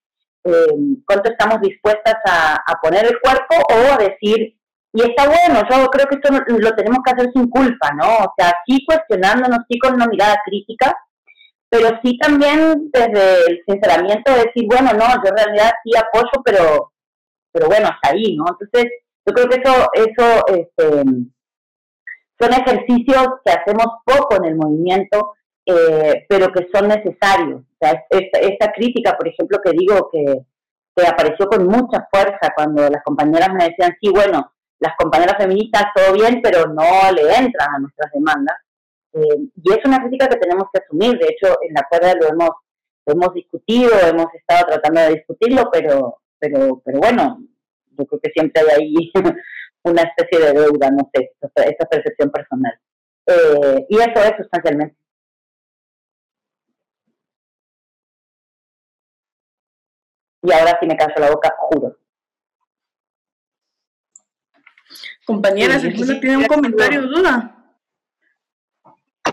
eh, 0.43 1.01
cuánto 1.05 1.31
estamos 1.31 1.61
dispuestas 1.61 2.15
a, 2.25 2.57
poner 2.81 3.05
el 3.05 3.19
cuerpo 3.21 3.55
o 3.69 3.93
a 3.93 3.97
decir, 3.97 4.57
y 4.93 5.01
está 5.01 5.27
bueno, 5.27 5.61
yo 5.69 5.87
creo 5.87 6.07
que 6.07 6.15
esto 6.15 6.33
lo 6.47 6.75
tenemos 6.75 6.99
que 7.05 7.11
hacer 7.11 7.31
sin 7.33 7.49
culpa, 7.49 7.91
¿no? 7.95 8.25
O 8.25 8.33
sea, 8.37 8.53
sí 8.65 8.83
cuestionándonos, 8.85 9.59
sí 9.69 9.77
con 9.79 9.93
una 9.93 10.07
mirada 10.07 10.35
crítica, 10.43 10.93
pero 11.69 11.89
sí 12.03 12.17
también 12.17 12.89
desde 12.91 13.51
el 13.51 13.63
sinceramiento 13.65 14.33
de 14.33 14.43
decir, 14.43 14.65
bueno, 14.67 14.91
no, 14.93 15.07
yo 15.23 15.29
en 15.29 15.37
realidad 15.37 15.71
sí 15.83 15.91
apoyo, 15.95 16.43
pero, 16.43 16.90
pero 17.51 17.67
bueno, 17.67 17.87
hasta 17.87 18.15
ahí, 18.15 18.35
¿no? 18.35 18.45
Entonces, 18.49 18.91
yo 19.25 19.33
creo 19.33 19.49
que 19.49 19.61
eso, 19.61 19.89
eso 19.93 20.45
este, 20.47 21.03
son 22.41 22.53
ejercicios 22.53 23.27
que 23.45 23.51
hacemos 23.51 23.85
poco 24.03 24.35
en 24.37 24.45
el 24.45 24.55
movimiento, 24.55 25.35
eh, 25.65 26.25
pero 26.27 26.51
que 26.51 26.67
son 26.73 26.87
necesarios. 26.87 27.61
O 27.61 27.77
sea, 27.79 28.03
esta, 28.09 28.71
crítica, 28.71 29.15
por 29.17 29.27
ejemplo, 29.27 29.59
que 29.63 29.71
digo 29.71 30.09
que, 30.11 30.45
apareció 31.07 31.47
con 31.47 31.65
mucha 31.65 32.07
fuerza 32.11 32.53
cuando 32.55 32.87
las 32.87 33.03
compañeras 33.03 33.49
me 33.53 33.69
decían, 33.69 33.97
sí, 33.99 34.09
bueno, 34.09 34.51
las 34.79 34.93
compañeras 34.97 35.35
feministas 35.37 35.85
todo 35.95 36.13
bien, 36.13 36.41
pero 36.43 36.67
no 36.67 37.11
le 37.11 37.21
entran 37.23 37.75
a 37.75 37.79
nuestras 37.79 38.11
demandas. 38.11 38.55
Eh, 39.13 39.49
y 39.63 39.71
es 39.71 39.79
una 39.83 39.99
crítica 39.99 40.27
que 40.27 40.37
tenemos 40.37 40.65
que 40.71 40.79
asumir. 40.83 41.17
De 41.17 41.27
hecho, 41.27 41.57
en 41.61 41.73
la 41.73 41.87
cuerda 41.89 42.13
lo 42.19 42.27
hemos, 42.27 42.49
lo 43.05 43.13
hemos 43.13 43.33
discutido, 43.33 43.91
hemos 44.07 44.27
estado 44.33 44.67
tratando 44.67 45.01
de 45.01 45.15
discutirlo, 45.15 45.69
pero, 45.71 46.17
pero, 46.41 46.81
pero 46.83 46.99
bueno, 46.99 47.39
yo 47.97 48.05
creo 48.05 48.19
que 48.21 48.31
siempre 48.31 48.61
hay 48.61 48.83
ahí 48.83 49.11
una 49.83 50.01
especie 50.01 50.39
de 50.39 50.59
deuda, 50.59 50.91
no 50.91 51.09
sé, 51.13 51.31
esa 51.41 51.85
percepción 51.89 52.31
personal. 52.31 52.73
Eh, 53.27 53.85
y 53.87 53.95
eso 53.97 54.23
es 54.23 54.33
sustancialmente. 54.37 54.97
y 60.43 60.51
ahora 60.51 60.77
sí 60.79 60.87
me 60.87 60.97
canso 60.97 61.19
la 61.19 61.29
boca, 61.29 61.53
juro. 61.57 61.97
Compañera, 65.25 65.79
si 65.79 65.87
usted 65.87 66.19
tiene 66.19 66.37
un 66.37 66.45
comentario 66.45 67.01
o 67.01 67.07
duda. 67.07 67.57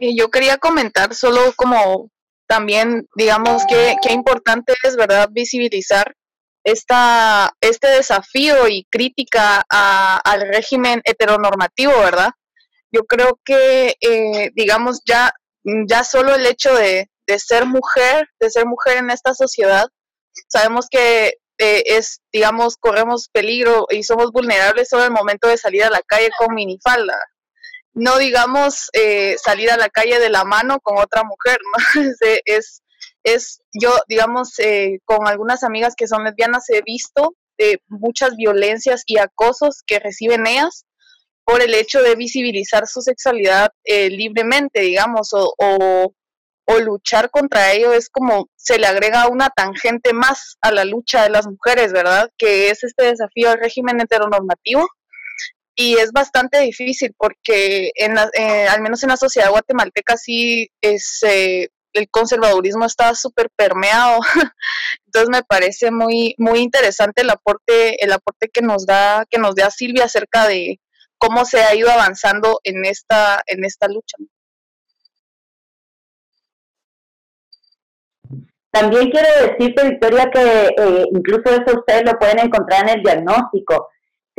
Yo 0.01 0.29
quería 0.29 0.59
comentar 0.59 1.15
solo 1.15 1.41
como 1.57 2.11
también, 2.47 3.09
digamos, 3.17 3.65
que 3.67 3.97
qué 4.03 4.13
importante 4.13 4.75
es, 4.85 4.97
¿verdad?, 4.97 5.29
visibilizar 5.33 6.15
esta, 6.71 7.53
este 7.61 7.89
desafío 7.89 8.69
y 8.69 8.87
crítica 8.91 9.65
al 9.69 10.41
régimen 10.49 11.01
heteronormativo, 11.05 11.93
¿verdad? 11.99 12.31
Yo 12.91 13.05
creo 13.05 13.39
que, 13.45 13.97
eh, 14.01 14.51
digamos, 14.55 15.01
ya, 15.05 15.33
ya 15.87 16.05
solo 16.05 16.35
el 16.35 16.47
hecho 16.47 16.75
de, 16.75 17.11
de 17.27 17.39
ser 17.39 17.67
mujer, 17.67 18.29
de 18.41 18.51
ser 18.51 18.67
mujer 18.67 18.99
en 18.99 19.11
esta 19.11 19.35
sociedad, 19.35 19.89
Sabemos 20.47 20.87
que 20.89 21.35
eh, 21.59 21.83
es, 21.87 22.21
digamos, 22.33 22.77
corremos 22.77 23.29
peligro 23.29 23.87
y 23.91 24.05
somos 24.05 24.31
vulnerables 24.31 24.89
solo 24.89 25.05
el 25.05 25.11
momento 25.11 25.49
de 25.49 25.59
salir 25.59 25.85
a 25.85 25.91
la 25.91 26.03
calle 26.07 26.31
con 26.39 26.55
minifalda. 26.55 27.19
No 27.95 28.19
digamos 28.19 28.91
eh, 28.93 29.37
salir 29.43 29.71
a 29.71 29.77
la 29.77 29.89
calle 29.89 30.21
de 30.21 30.31
la 30.31 30.45
mano 30.45 30.79
con 30.81 30.99
otra 30.99 31.25
mujer, 31.25 31.59
¿no? 31.65 32.03
es, 32.45 32.83
es, 33.25 33.61
yo, 33.73 33.93
digamos, 34.09 34.59
eh, 34.59 34.99
con 35.05 35.27
algunas 35.27 35.65
amigas 35.65 35.95
que 35.97 36.09
son 36.09 36.25
lesbianas 36.25 36.69
he 36.71 36.83
visto 36.83 37.35
muchas 37.89 38.37
violencias 38.37 39.03
y 39.05 39.19
acosos 39.19 39.83
que 39.85 39.99
reciben 39.99 40.47
ellas 40.47 40.87
por 41.45 41.61
el 41.61 41.75
hecho 41.75 42.01
de 42.03 42.15
visibilizar 42.15 42.87
su 42.87 43.01
sexualidad 43.01 43.71
libremente, 43.85 44.81
digamos, 44.83 45.31
o, 45.33 46.15
o 46.71 46.79
luchar 46.81 47.31
contra 47.31 47.73
ello 47.73 47.95
es 47.95 48.11
como 48.11 48.51
se 48.55 48.79
le 48.79 48.87
agrega 48.87 49.27
una 49.29 49.49
tangente 49.49 50.13
más 50.13 50.59
a 50.61 50.71
la 50.71 50.85
lucha 50.85 51.23
de 51.23 51.31
las 51.31 51.47
mujeres, 51.47 51.95
¿verdad? 51.95 52.31
Que 52.37 52.69
es 52.69 52.85
este 52.85 53.07
desafío 53.07 53.51
al 53.51 53.59
régimen 53.59 54.01
heteronormativo. 54.01 54.87
Y 55.75 55.97
es 55.97 56.13
bastante 56.13 56.59
difícil 56.61 57.15
porque 57.17 57.91
en 57.95 58.17
eh, 58.35 58.67
al 58.69 58.83
menos 58.83 59.03
en 59.03 59.09
la 59.09 59.17
sociedad 59.17 59.51
guatemalteca 59.51 60.19
sí 60.19 60.69
es, 60.83 61.21
eh, 61.23 61.69
el 61.99 62.09
conservadurismo 62.11 62.85
está 62.85 63.15
súper 63.15 63.51
permeado. 63.57 64.21
Entonces 65.07 65.31
me 65.31 65.43
parece 65.43 65.91
muy, 65.91 66.35
muy 66.39 66.61
interesante 66.61 67.23
el 67.23 67.31
aporte, 67.31 68.03
el 68.05 68.13
aporte 68.13 68.49
que 68.49 68.63
nos 68.63 68.87
da, 68.87 69.25
que 69.31 69.39
nos 69.39 69.55
da 69.55 69.71
Silvia 69.71 70.05
acerca 70.05 70.47
de 70.47 70.81
cómo 71.19 71.45
se 71.45 71.61
ha 71.61 71.75
ido 71.75 71.91
avanzando 71.91 72.61
en 72.65 72.85
esta, 72.85 73.43
en 73.47 73.65
esta 73.65 73.89
lucha. 73.89 74.17
También 78.71 79.11
quiero 79.11 79.29
decirte, 79.43 79.89
Victoria, 79.89 80.31
que 80.33 80.69
eh, 80.77 81.05
incluso 81.13 81.51
eso 81.51 81.79
ustedes 81.79 82.03
lo 82.05 82.19
pueden 82.19 82.39
encontrar 82.39 82.83
en 82.83 82.99
el 82.99 83.03
diagnóstico. 83.03 83.89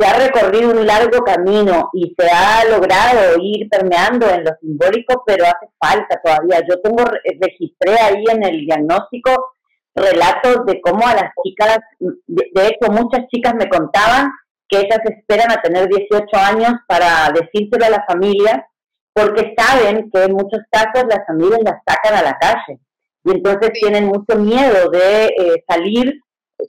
Se 0.00 0.06
ha 0.06 0.18
recorrido 0.18 0.70
un 0.70 0.86
largo 0.86 1.18
camino 1.22 1.90
y 1.92 2.14
se 2.18 2.26
ha 2.30 2.64
logrado 2.70 3.36
ir 3.38 3.68
permeando 3.68 4.30
en 4.30 4.44
lo 4.44 4.50
simbólico, 4.58 5.22
pero 5.26 5.44
hace 5.44 5.68
falta 5.78 6.18
todavía. 6.24 6.66
Yo 6.66 6.80
tengo, 6.80 7.04
registré 7.38 7.92
ahí 8.00 8.24
en 8.32 8.42
el 8.42 8.64
diagnóstico 8.64 9.52
relatos 9.94 10.64
de 10.64 10.80
cómo 10.80 11.06
a 11.06 11.14
las 11.14 11.30
chicas, 11.44 11.78
de, 11.98 12.44
de 12.54 12.66
hecho 12.66 12.90
muchas 12.90 13.26
chicas 13.28 13.54
me 13.54 13.68
contaban 13.68 14.30
que 14.70 14.78
ellas 14.78 15.00
esperan 15.04 15.52
a 15.52 15.60
tener 15.60 15.86
18 15.86 16.26
años 16.34 16.72
para 16.86 17.30
decírselo 17.34 17.84
a 17.84 17.90
la 17.90 18.04
familia, 18.08 18.66
porque 19.12 19.52
saben 19.54 20.10
que 20.10 20.24
en 20.24 20.32
muchos 20.32 20.60
casos 20.70 21.04
las 21.10 21.26
familias 21.26 21.60
las 21.62 21.82
sacan 21.86 22.16
a 22.16 22.22
la 22.22 22.38
calle 22.38 22.80
y 23.24 23.32
entonces 23.32 23.72
tienen 23.72 24.06
mucho 24.06 24.38
miedo 24.38 24.90
de 24.90 25.26
eh, 25.26 25.64
salir 25.68 26.20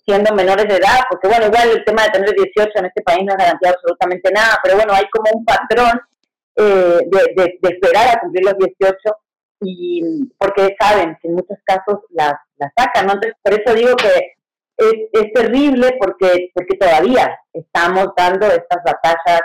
siendo 0.06 0.34
menores 0.34 0.68
de 0.68 0.76
edad, 0.76 1.00
porque 1.10 1.28
bueno, 1.28 1.48
igual 1.48 1.70
el 1.70 1.86
tema 1.86 2.04
de 2.04 2.10
tener 2.10 2.34
18 2.34 2.72
en 2.76 2.86
este 2.86 3.02
país 3.02 3.24
no 3.24 3.32
es 3.32 3.38
garantía 3.38 3.72
absolutamente 3.72 4.32
nada, 4.32 4.60
pero 4.64 4.76
bueno, 4.76 4.94
hay 4.94 5.06
como 5.10 5.32
un 5.34 5.46
patrón 5.46 6.02
eh, 6.56 7.00
de, 7.36 7.60
esperar 7.62 8.16
a 8.16 8.20
cumplir 8.20 8.46
los 8.46 8.58
18 8.58 8.98
y 9.62 10.30
porque 10.38 10.76
saben 10.80 11.18
que 11.22 11.28
en 11.28 11.36
muchos 11.36 11.58
casos 11.64 12.00
las, 12.10 12.34
las 12.58 12.72
sacan, 12.76 13.08
¿no? 13.08 13.14
Entonces, 13.14 13.38
por 13.42 13.54
eso 13.54 13.74
digo 13.76 13.96
que 13.96 14.34
es, 14.78 14.94
es 15.14 15.34
terrible 15.34 15.98
porque, 16.00 16.50
porque 16.54 16.78
todavía 16.78 17.38
estamos 17.54 18.10
dando 18.18 18.48
estas 18.48 18.84
batallas, 18.84 19.42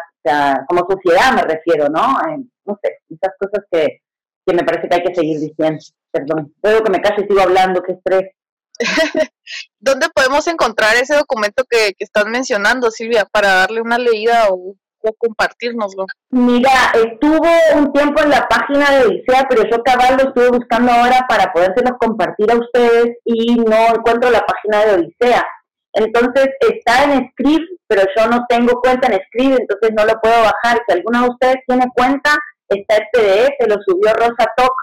como 0.67 0.87
sociedad 0.91 1.33
me 1.35 1.43
refiero, 1.43 1.89
¿no? 1.89 2.19
no 2.65 2.79
sé, 2.83 2.99
esas 3.09 3.35
cosas 3.39 3.65
que, 3.71 4.01
que 4.45 4.55
me 4.55 4.65
parece 4.65 4.89
que 4.89 4.95
hay 4.95 5.03
que 5.03 5.15
seguir 5.15 5.41
diciendo. 5.41 5.81
Perdón, 6.11 6.55
luego 6.63 6.85
que 6.85 6.93
me 6.93 7.01
callo 7.01 7.23
y 7.23 7.29
sigo 7.29 7.41
hablando, 7.41 7.83
qué 7.83 7.93
estrés. 7.93 8.31
¿Dónde 9.79 10.09
podemos 10.15 10.47
encontrar 10.47 10.97
ese 10.97 11.15
documento 11.17 11.65
que, 11.69 11.95
que 11.97 12.05
estás 12.05 12.27
mencionando, 12.27 12.91
Silvia, 12.91 13.27
para 13.31 13.55
darle 13.55 13.81
una 13.81 13.99
leída 13.99 14.49
o, 14.51 14.75
compartirnoslo? 15.19 16.07
Mira, 16.31 16.93
estuvo 16.95 17.49
un 17.77 17.93
tiempo 17.93 18.23
en 18.23 18.31
la 18.31 18.49
página 18.49 18.91
de 18.91 19.07
Odisea, 19.07 19.47
pero 19.49 19.63
yo 19.71 19.83
cabal 19.85 20.17
lo 20.17 20.29
estuve 20.29 20.51
buscando 20.51 20.91
ahora 20.91 21.25
para 21.29 21.53
podérselos 21.53 21.93
compartir 22.01 22.51
a 22.51 22.57
ustedes 22.57 23.17
y 23.25 23.55
no 23.55 23.95
encuentro 23.95 24.31
la 24.31 24.45
página 24.45 24.85
de 24.85 24.95
Odisea. 24.95 25.47
Entonces 25.93 26.49
está 26.61 27.05
en 27.05 27.31
Script, 27.31 27.71
pero 27.87 28.03
yo 28.17 28.27
no 28.27 28.45
tengo 28.49 28.81
cuenta 28.81 29.09
en 29.09 29.21
Script, 29.27 29.61
entonces 29.61 29.91
no 29.97 30.05
lo 30.05 30.21
puedo 30.21 30.35
bajar. 30.43 30.83
Si 30.87 30.93
alguno 30.93 31.23
de 31.23 31.31
ustedes 31.31 31.57
tiene 31.67 31.87
cuenta, 31.95 32.37
está 32.69 32.97
el 32.97 33.05
PDF, 33.13 33.69
lo 33.69 33.77
subió 33.87 34.13
Rosa 34.13 34.47
Toc, 34.57 34.75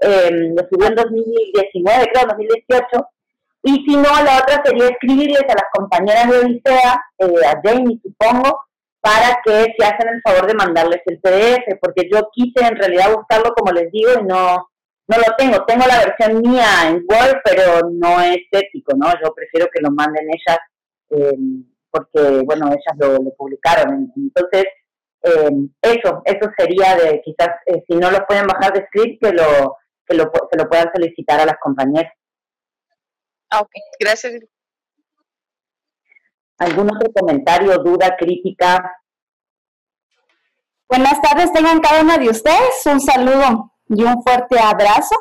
eh, 0.00 0.30
lo 0.32 0.66
subió 0.68 0.88
en 0.88 0.94
2019, 0.94 2.06
creo, 2.12 2.26
2018. 2.26 3.08
Y 3.62 3.84
si 3.84 3.96
no, 3.96 4.10
la 4.24 4.38
otra 4.38 4.62
sería 4.64 4.88
escribirles 4.88 5.42
a 5.42 5.54
las 5.54 5.70
compañeras 5.72 6.30
de 6.30 6.38
Odisea, 6.38 7.00
eh, 7.18 7.46
a 7.46 7.60
Jamie 7.62 8.00
supongo, 8.02 8.68
para 9.00 9.40
que 9.44 9.74
se 9.76 9.84
hacen 9.84 10.08
el 10.08 10.22
favor 10.22 10.46
de 10.46 10.54
mandarles 10.54 11.00
el 11.06 11.20
PDF, 11.20 11.78
porque 11.80 12.08
yo 12.12 12.28
quise 12.32 12.66
en 12.66 12.76
realidad 12.76 13.14
buscarlo, 13.14 13.52
como 13.54 13.72
les 13.72 13.90
digo, 13.90 14.10
y 14.20 14.24
no, 14.24 14.68
no 15.08 15.16
lo 15.16 15.36
tengo. 15.36 15.64
Tengo 15.64 15.86
la 15.86 16.04
versión 16.04 16.42
mía 16.42 16.66
en 16.88 17.04
Word, 17.08 17.40
pero 17.44 17.88
no 17.90 18.20
es 18.20 18.38
ético, 18.50 18.92
¿no? 18.96 19.06
Yo 19.22 19.32
prefiero 19.34 19.68
que 19.72 19.80
lo 19.80 19.90
manden 19.90 20.28
ellas, 20.28 20.58
eh, 21.10 21.38
porque, 21.90 22.42
bueno, 22.44 22.66
ellas 22.68 22.96
lo, 22.98 23.18
publicaron. 23.36 24.12
Entonces, 24.14 24.64
eh, 25.22 25.50
eso, 25.82 26.22
eso 26.24 26.50
sería 26.56 26.96
de 26.96 27.22
quizás, 27.24 27.50
eh, 27.66 27.82
si 27.88 27.96
no 27.96 28.10
lo 28.10 28.24
pueden 28.26 28.46
bajar 28.46 28.72
de 28.72 28.86
script, 28.86 29.22
que 29.22 29.32
lo, 29.32 29.76
que 30.06 30.16
lo, 30.16 30.30
se 30.50 30.58
lo 30.58 30.68
puedan 30.68 30.90
solicitar 30.94 31.40
a 31.40 31.46
las 31.46 31.56
compañeras. 31.60 32.12
Ah, 33.50 33.60
ok, 33.60 33.70
gracias. 33.98 34.42
¿Algún 36.58 36.94
otro 36.94 37.10
comentario, 37.12 37.78
duda, 37.78 38.16
crítica? 38.18 39.00
Buenas 40.88 41.20
tardes, 41.20 41.52
tengan 41.52 41.80
cada 41.80 42.02
una 42.02 42.18
de 42.18 42.28
ustedes. 42.28 42.84
Un 42.86 43.00
saludo 43.00 43.72
y 43.88 44.02
un 44.02 44.22
fuerte 44.22 44.58
abrazo. 44.58 45.14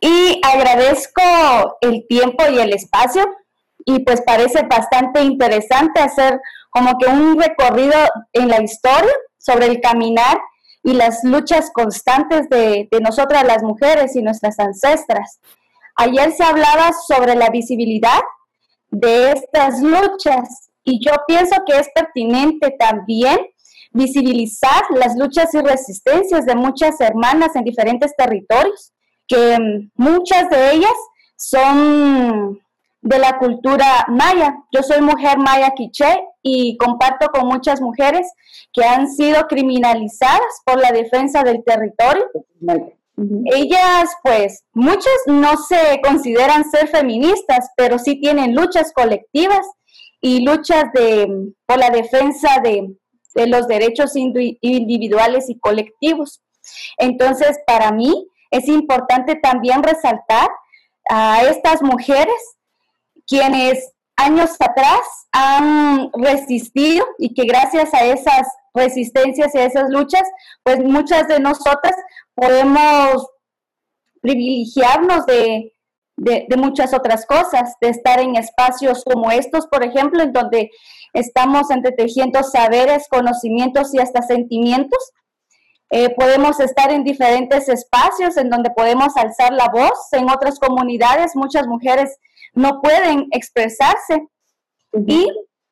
Y 0.00 0.40
agradezco 0.42 1.76
el 1.82 2.06
tiempo 2.08 2.44
y 2.50 2.58
el 2.58 2.72
espacio 2.72 3.24
y 3.84 4.00
pues 4.00 4.22
parece 4.22 4.62
bastante 4.62 5.22
interesante 5.22 6.00
hacer 6.00 6.40
como 6.70 6.96
que 6.98 7.06
un 7.06 7.38
recorrido 7.38 7.98
en 8.32 8.48
la 8.48 8.62
historia 8.62 9.12
sobre 9.36 9.66
el 9.66 9.80
caminar 9.80 10.40
y 10.82 10.94
las 10.94 11.24
luchas 11.24 11.70
constantes 11.72 12.48
de, 12.48 12.88
de 12.90 13.00
nosotras 13.00 13.44
las 13.44 13.62
mujeres 13.62 14.16
y 14.16 14.22
nuestras 14.22 14.58
ancestras. 14.58 15.40
Ayer 15.96 16.32
se 16.32 16.44
hablaba 16.44 16.92
sobre 17.06 17.34
la 17.34 17.50
visibilidad 17.50 18.20
de 18.90 19.32
estas 19.32 19.80
luchas 19.80 20.70
y 20.84 21.04
yo 21.04 21.12
pienso 21.26 21.56
que 21.66 21.78
es 21.78 21.88
pertinente 21.94 22.74
también 22.78 23.38
visibilizar 23.92 24.84
las 24.90 25.16
luchas 25.16 25.52
y 25.54 25.60
resistencias 25.60 26.46
de 26.46 26.54
muchas 26.54 27.00
hermanas 27.00 27.54
en 27.56 27.64
diferentes 27.64 28.14
territorios, 28.16 28.92
que 29.26 29.58
muchas 29.94 30.48
de 30.48 30.72
ellas 30.72 30.94
son 31.36 32.60
de 33.02 33.18
la 33.18 33.38
cultura 33.38 34.04
maya. 34.08 34.56
Yo 34.72 34.82
soy 34.82 35.00
mujer 35.00 35.38
maya 35.38 35.72
quiché 35.74 36.22
y 36.42 36.76
comparto 36.76 37.26
con 37.28 37.46
muchas 37.48 37.80
mujeres 37.80 38.30
que 38.72 38.84
han 38.84 39.08
sido 39.08 39.46
criminalizadas 39.46 40.62
por 40.64 40.80
la 40.80 40.92
defensa 40.92 41.42
del 41.42 41.64
territorio. 41.64 42.26
Ellas, 43.16 44.10
pues, 44.22 44.64
muchas 44.72 45.12
no 45.26 45.56
se 45.56 46.00
consideran 46.02 46.70
ser 46.70 46.88
feministas, 46.88 47.70
pero 47.76 47.98
sí 47.98 48.18
tienen 48.18 48.54
luchas 48.54 48.92
colectivas 48.94 49.66
y 50.22 50.40
luchas 50.40 50.84
de, 50.94 51.52
por 51.66 51.78
la 51.78 51.90
defensa 51.90 52.60
de, 52.62 52.94
de 53.34 53.46
los 53.46 53.66
derechos 53.68 54.16
individuales 54.16 55.50
y 55.50 55.58
colectivos. 55.58 56.42
Entonces, 56.96 57.58
para 57.66 57.92
mí 57.92 58.26
es 58.50 58.68
importante 58.68 59.36
también 59.36 59.82
resaltar 59.82 60.48
a 61.08 61.42
estas 61.42 61.82
mujeres 61.82 62.56
quienes 63.26 63.92
años 64.16 64.50
atrás 64.60 65.00
han 65.32 66.10
resistido 66.12 67.06
y 67.18 67.32
que 67.32 67.44
gracias 67.44 67.92
a 67.94 68.04
esas 68.04 68.46
resistencias 68.74 69.54
y 69.54 69.58
a 69.58 69.64
esas 69.64 69.88
luchas, 69.90 70.22
pues 70.62 70.78
muchas 70.80 71.26
de 71.28 71.40
nosotras 71.40 71.94
podemos 72.40 73.28
privilegiarnos 74.22 75.26
de, 75.26 75.72
de, 76.16 76.56
muchas 76.56 76.94
otras 76.94 77.26
cosas, 77.26 77.74
de 77.80 77.88
estar 77.88 78.20
en 78.20 78.36
espacios 78.36 79.04
como 79.04 79.30
estos, 79.30 79.66
por 79.66 79.84
ejemplo, 79.84 80.22
en 80.22 80.32
donde 80.32 80.70
estamos 81.12 81.70
entretejiendo 81.70 82.42
saberes, 82.42 83.08
conocimientos 83.08 83.94
y 83.94 83.98
hasta 83.98 84.22
sentimientos. 84.22 84.98
Eh, 85.90 86.14
podemos 86.16 86.60
estar 86.60 86.92
en 86.92 87.04
diferentes 87.04 87.68
espacios 87.68 88.36
en 88.36 88.48
donde 88.48 88.70
podemos 88.70 89.16
alzar 89.16 89.52
la 89.52 89.68
voz. 89.68 90.12
En 90.12 90.30
otras 90.30 90.58
comunidades 90.58 91.32
muchas 91.34 91.66
mujeres 91.66 92.16
no 92.54 92.80
pueden 92.80 93.26
expresarse. 93.32 94.28
Y 94.92 95.26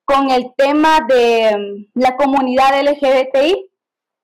con 0.05 0.31
el 0.31 0.53
tema 0.57 1.01
de 1.07 1.57
mm, 1.57 2.01
la 2.01 2.16
comunidad 2.16 2.81
LGBTI, 2.81 3.70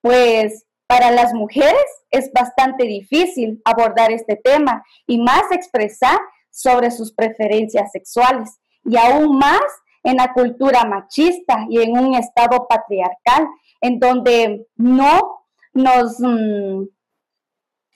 pues 0.01 0.65
para 0.87 1.11
las 1.11 1.33
mujeres 1.35 1.85
es 2.15 2.33
bastante 2.33 2.85
difícil 2.85 3.61
abordar 3.65 4.13
este 4.13 4.37
tema 4.37 4.85
y 5.07 5.19
más 5.19 5.51
expresar 5.51 6.19
sobre 6.51 6.91
sus 6.91 7.13
preferencias 7.13 7.91
sexuales 7.91 8.59
y 8.85 8.97
aún 8.97 9.39
más 9.39 9.63
en 10.03 10.19
la 10.19 10.33
cultura 10.33 10.85
machista 10.85 11.67
y 11.69 11.81
en 11.83 11.99
un 11.99 12.15
estado 12.15 12.67
patriarcal 12.69 13.49
en 13.81 13.99
donde 13.99 14.67
no 14.77 15.47
nos 15.73 16.21
mm, 16.21 16.85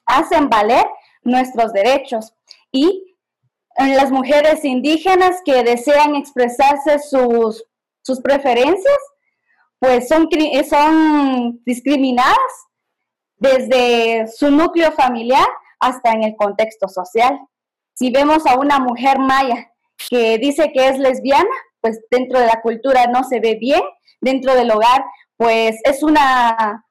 hacen 0.07 0.49
valer 0.49 0.87
nuestros 1.23 1.73
derechos. 1.73 2.35
Y 2.73 3.15
en 3.77 3.95
las 3.95 4.11
mujeres 4.11 4.65
indígenas 4.65 5.37
que 5.45 5.63
desean 5.63 6.17
expresarse 6.17 6.99
sus, 6.99 7.65
sus 8.03 8.21
preferencias, 8.21 8.99
pues 9.79 10.09
son, 10.09 10.29
son 10.69 11.63
discriminadas 11.65 12.68
desde 13.39 14.27
su 14.29 14.51
núcleo 14.51 14.93
familiar 14.93 15.47
hasta 15.81 16.13
en 16.13 16.25
el 16.25 16.37
contexto 16.37 16.89
social. 16.89 17.39
Si 17.95 18.11
vemos 18.11 18.47
a 18.47 18.59
una 18.59 18.79
mujer 18.79 19.19
maya 19.19 19.73
que 20.09 20.39
dice 20.39 20.71
que 20.73 20.89
es 20.89 20.99
lesbiana, 20.99 21.51
pues 21.81 22.01
dentro 22.11 22.39
de 22.39 22.47
la 22.47 22.61
cultura 22.61 23.07
no 23.07 23.25
se 23.25 23.41
ve 23.41 23.57
bien, 23.61 23.83
dentro 24.21 24.55
del 24.55 24.71
hogar 24.71 25.05
pues 25.39 25.81
es 25.85 26.03
una, 26.03 26.85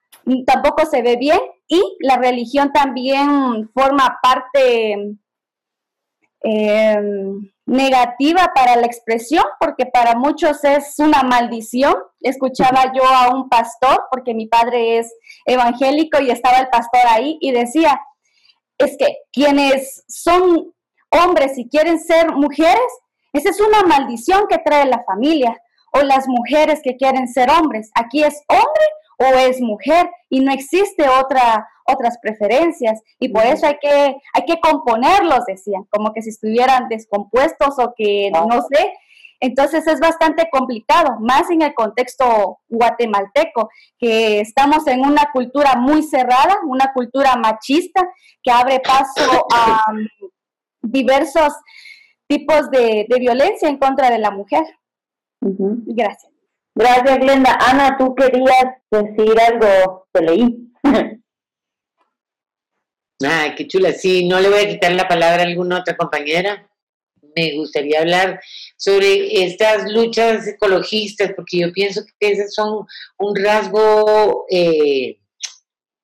tampoco 0.47 0.85
se 0.85 1.01
ve 1.01 1.17
bien 1.17 1.39
y 1.67 1.97
la 1.99 2.15
religión 2.15 2.71
también 2.71 3.69
forma 3.73 4.17
parte 4.23 5.17
eh, 6.43 7.01
negativa 7.67 8.53
para 8.55 8.77
la 8.77 8.87
expresión, 8.87 9.43
porque 9.59 9.85
para 9.85 10.15
muchos 10.15 10.63
es 10.63 10.97
una 10.97 11.21
maldición. 11.21 11.93
Escuchaba 12.21 12.93
yo 12.93 13.05
a 13.05 13.35
un 13.35 13.49
pastor, 13.49 14.05
porque 14.09 14.33
mi 14.33 14.47
padre 14.47 14.97
es 14.99 15.13
evangélico 15.45 16.19
y 16.21 16.31
estaba 16.31 16.57
el 16.59 16.69
pastor 16.69 17.01
ahí 17.07 17.37
y 17.41 17.51
decía, 17.51 18.01
es 18.77 18.95
que 18.97 19.17
quienes 19.33 20.03
son 20.07 20.73
hombres 21.09 21.57
y 21.57 21.67
quieren 21.67 21.99
ser 21.99 22.31
mujeres, 22.31 22.87
esa 23.33 23.49
es 23.49 23.59
una 23.59 23.83
maldición 23.83 24.47
que 24.49 24.57
trae 24.57 24.85
la 24.85 25.03
familia. 25.03 25.55
O 25.93 26.01
las 26.01 26.27
mujeres 26.27 26.81
que 26.83 26.95
quieren 26.95 27.27
ser 27.27 27.49
hombres. 27.49 27.89
Aquí 27.95 28.21
es 28.21 28.43
hombre 28.49 28.87
o 29.19 29.37
es 29.37 29.61
mujer 29.61 30.09
y 30.29 30.41
no 30.41 30.51
existe 30.51 31.07
otra, 31.07 31.67
otras 31.87 32.17
preferencias. 32.21 33.01
Y 33.19 33.29
por 33.29 33.45
eso 33.45 33.67
hay 33.67 33.77
que, 33.79 34.17
hay 34.33 34.45
que 34.45 34.59
componerlos, 34.59 35.45
decían, 35.45 35.83
como 35.89 36.13
que 36.13 36.21
si 36.21 36.29
estuvieran 36.29 36.89
descompuestos 36.89 37.79
o 37.79 37.93
que 37.95 38.29
no 38.31 38.61
sé. 38.71 38.93
Entonces 39.39 39.85
es 39.85 39.99
bastante 39.99 40.49
complicado, 40.51 41.17
más 41.19 41.49
en 41.51 41.61
el 41.61 41.73
contexto 41.75 42.59
guatemalteco, 42.67 43.69
que 43.99 44.39
estamos 44.39 44.87
en 44.87 45.01
una 45.01 45.29
cultura 45.31 45.75
muy 45.75 46.01
cerrada, 46.01 46.57
una 46.65 46.91
cultura 46.91 47.35
machista 47.35 48.01
que 48.41 48.51
abre 48.51 48.79
paso 48.79 49.45
a 49.53 49.83
diversos 50.81 51.53
tipos 52.27 52.71
de, 52.71 53.05
violencia 53.19 53.69
en 53.69 53.77
contra 53.77 54.09
de 54.09 54.17
la 54.17 54.31
mujer. 54.31 54.63
Gracias. 55.39 56.31
Gracias, 56.73 57.17
Glenda. 57.19 57.57
Ana, 57.67 57.97
tú 57.97 58.13
querías 58.15 58.65
decir 58.91 59.35
algo, 59.39 60.07
te 60.11 60.21
leí. 60.21 60.66
Ay, 63.25 63.55
qué 63.55 63.67
chula. 63.67 63.93
Sí, 63.93 64.27
no 64.27 64.39
le 64.39 64.49
voy 64.49 64.59
a 64.59 64.69
quitar 64.69 64.91
la 64.91 65.07
palabra 65.07 65.43
a 65.43 65.45
alguna 65.45 65.79
otra 65.79 65.95
compañera. 65.97 66.69
Me 67.35 67.55
gustaría 67.55 67.99
hablar 67.99 68.39
sobre 68.77 69.43
estas 69.43 69.91
luchas 69.91 70.47
ecologistas, 70.47 71.31
porque 71.35 71.59
yo 71.59 71.71
pienso 71.71 72.03
que 72.19 72.31
esas 72.31 72.53
son 72.53 72.85
un 73.17 73.35
rasgo 73.35 74.45
eh, 74.49 75.19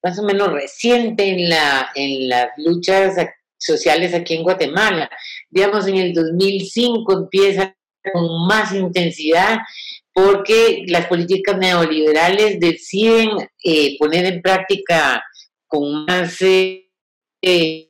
más 0.04 0.20
o 0.20 0.24
menos 0.24 0.52
reciente 0.52 1.30
en, 1.30 1.50
la, 1.50 1.90
en 1.96 2.30
las 2.30 2.50
luchas 2.58 3.16
sociales 3.58 4.14
aquí 4.14 4.36
en 4.36 4.44
Guatemala. 4.44 5.10
Digamos, 5.50 5.88
en 5.88 5.98
el 5.98 6.14
2005 6.14 7.14
empieza 7.14 7.76
con 8.12 8.48
más 8.48 8.74
intensidad 8.74 9.60
porque 10.14 10.84
las 10.88 11.08
políticas 11.08 11.58
neoliberales 11.58 12.60
deciden 12.60 13.30
eh, 13.64 13.98
poner 13.98 14.26
en 14.26 14.42
práctica 14.42 15.24
con 15.68 16.06
más 16.06 16.40
eh, 16.42 16.83
eh, 17.44 17.90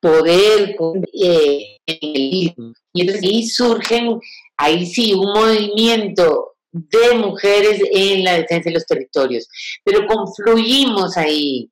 poder, 0.00 0.76
con, 0.76 1.02
y 1.12 2.54
entonces 2.94 3.22
ahí 3.22 3.46
surgen, 3.48 4.20
ahí 4.56 4.86
sí, 4.86 5.12
un 5.12 5.32
movimiento 5.32 6.54
de 6.70 7.14
mujeres 7.14 7.80
en 7.92 8.24
la 8.24 8.34
defensa 8.34 8.70
de 8.70 8.74
los 8.74 8.86
territorios, 8.86 9.48
pero 9.84 10.06
confluimos 10.06 11.16
ahí. 11.16 11.70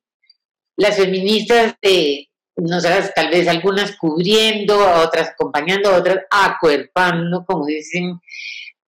Las 0.75 0.97
feministas 0.97 1.75
de 1.81 2.29
nosotras 2.55 3.11
tal 3.15 3.29
vez 3.29 3.47
algunas 3.47 3.95
cubriendo, 3.97 4.77
otras 5.01 5.29
acompañando, 5.29 5.95
otras 5.95 6.19
acuerpando, 6.29 7.45
como 7.45 7.65
dicen, 7.65 8.19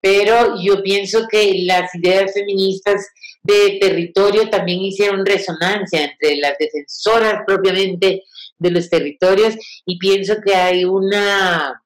pero 0.02 0.62
yo 0.62 0.82
pienso 0.82 1.28
que 1.30 1.64
las 1.66 1.94
ideas 1.96 2.34
feministas 2.34 3.08
de 3.44 3.78
territorio 3.80 4.50
también 4.50 4.82
hicieron 4.82 5.26
resonancia 5.26 6.04
entre 6.04 6.38
las 6.38 6.54
defensoras 6.58 7.44
propiamente 7.46 8.24
de 8.58 8.72
los 8.72 8.90
territorios 8.90 9.56
y 9.86 9.98
pienso 9.98 10.36
que 10.44 10.56
hay 10.56 10.86
una 10.86 11.82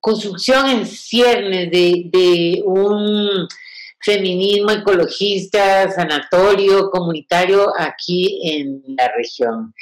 construcción 0.00 0.68
en 0.68 0.86
ciernes 0.86 1.70
de, 1.70 2.10
de 2.12 2.62
un 2.64 3.48
feminismo 4.00 4.72
ecologista, 4.72 5.90
sanatorio, 5.92 6.90
comunitario 6.90 7.72
aquí 7.78 8.40
en 8.42 8.82
la 8.96 9.10
región, 9.16 9.72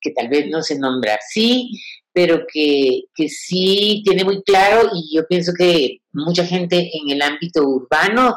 que 0.00 0.12
tal 0.12 0.28
vez 0.28 0.46
no 0.48 0.62
se 0.62 0.78
nombra 0.78 1.16
así, 1.16 1.70
pero 2.16 2.46
que, 2.50 3.02
sí 3.28 4.00
tiene 4.02 4.24
muy 4.24 4.42
claro 4.42 4.88
y 4.94 5.14
yo 5.14 5.26
pienso 5.26 5.52
que 5.52 5.98
mucha 6.14 6.46
gente 6.46 6.90
en 6.94 7.10
el 7.10 7.20
ámbito 7.20 7.62
urbano 7.62 8.34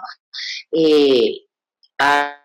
eh, 0.74 1.46
ha, 1.98 2.36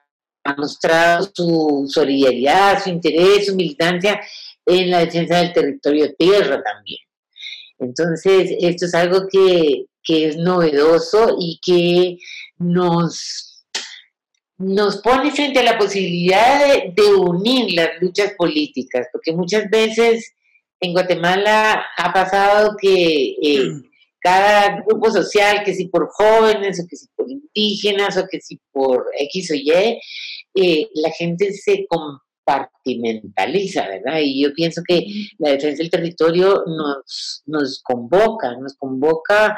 mostrado 0.57 1.29
su 1.35 1.91
solidaridad, 1.93 2.81
su 2.85 2.91
interés, 2.91 3.47
su 3.47 3.57
militancia 3.57 4.21
en 4.65 4.91
la 4.93 5.01
defensa 5.01 5.39
del 5.39 5.53
territorio 5.53 6.15
tierra 6.17 6.63
también. 6.63 7.01
Entonces, 7.81 8.55
esto 8.61 8.87
es 8.87 8.95
algo 8.95 9.27
que, 9.29 9.87
que 10.05 10.29
es 10.29 10.37
novedoso 10.37 11.37
y 11.41 11.59
que 11.65 12.19
nos, 12.59 13.65
nos 14.59 14.99
pone 14.99 15.33
frente 15.33 15.59
a 15.59 15.65
la 15.65 15.79
posibilidad 15.79 16.85
de, 16.95 17.05
unir 17.13 17.75
las 17.75 18.01
luchas 18.01 18.35
políticas, 18.39 19.09
porque 19.11 19.33
muchas 19.33 19.69
veces 19.69 20.33
en 20.85 20.93
Guatemala 20.93 21.85
ha 21.97 22.13
pasado 22.13 22.77
que 22.81 23.37
eh, 23.43 23.69
mm. 23.69 23.83
cada 24.21 24.83
grupo 24.87 25.11
social, 25.11 25.63
que 25.65 25.75
si 25.75 25.89
por 25.89 26.09
jóvenes, 26.11 26.81
o 26.81 26.87
que 26.89 26.97
si 26.97 27.07
por 27.17 27.31
indígenas, 27.31 28.17
o 28.17 28.27
que 28.31 28.41
si 28.41 28.61
por 28.73 29.07
X 29.19 29.51
o 29.51 29.55
Y, 29.55 30.01
eh, 30.55 30.89
la 30.95 31.11
gente 31.11 31.53
se 31.53 31.87
compartimentaliza, 31.89 33.89
¿verdad? 33.89 34.21
Y 34.23 34.43
yo 34.43 34.53
pienso 34.53 34.83
que 34.87 35.01
mm. 35.01 35.43
la 35.43 35.51
defensa 35.51 35.83
del 35.83 35.91
territorio 35.91 36.63
nos, 36.67 37.43
nos 37.47 37.83
convoca, 37.83 38.57
nos 38.57 38.77
convoca 38.77 39.57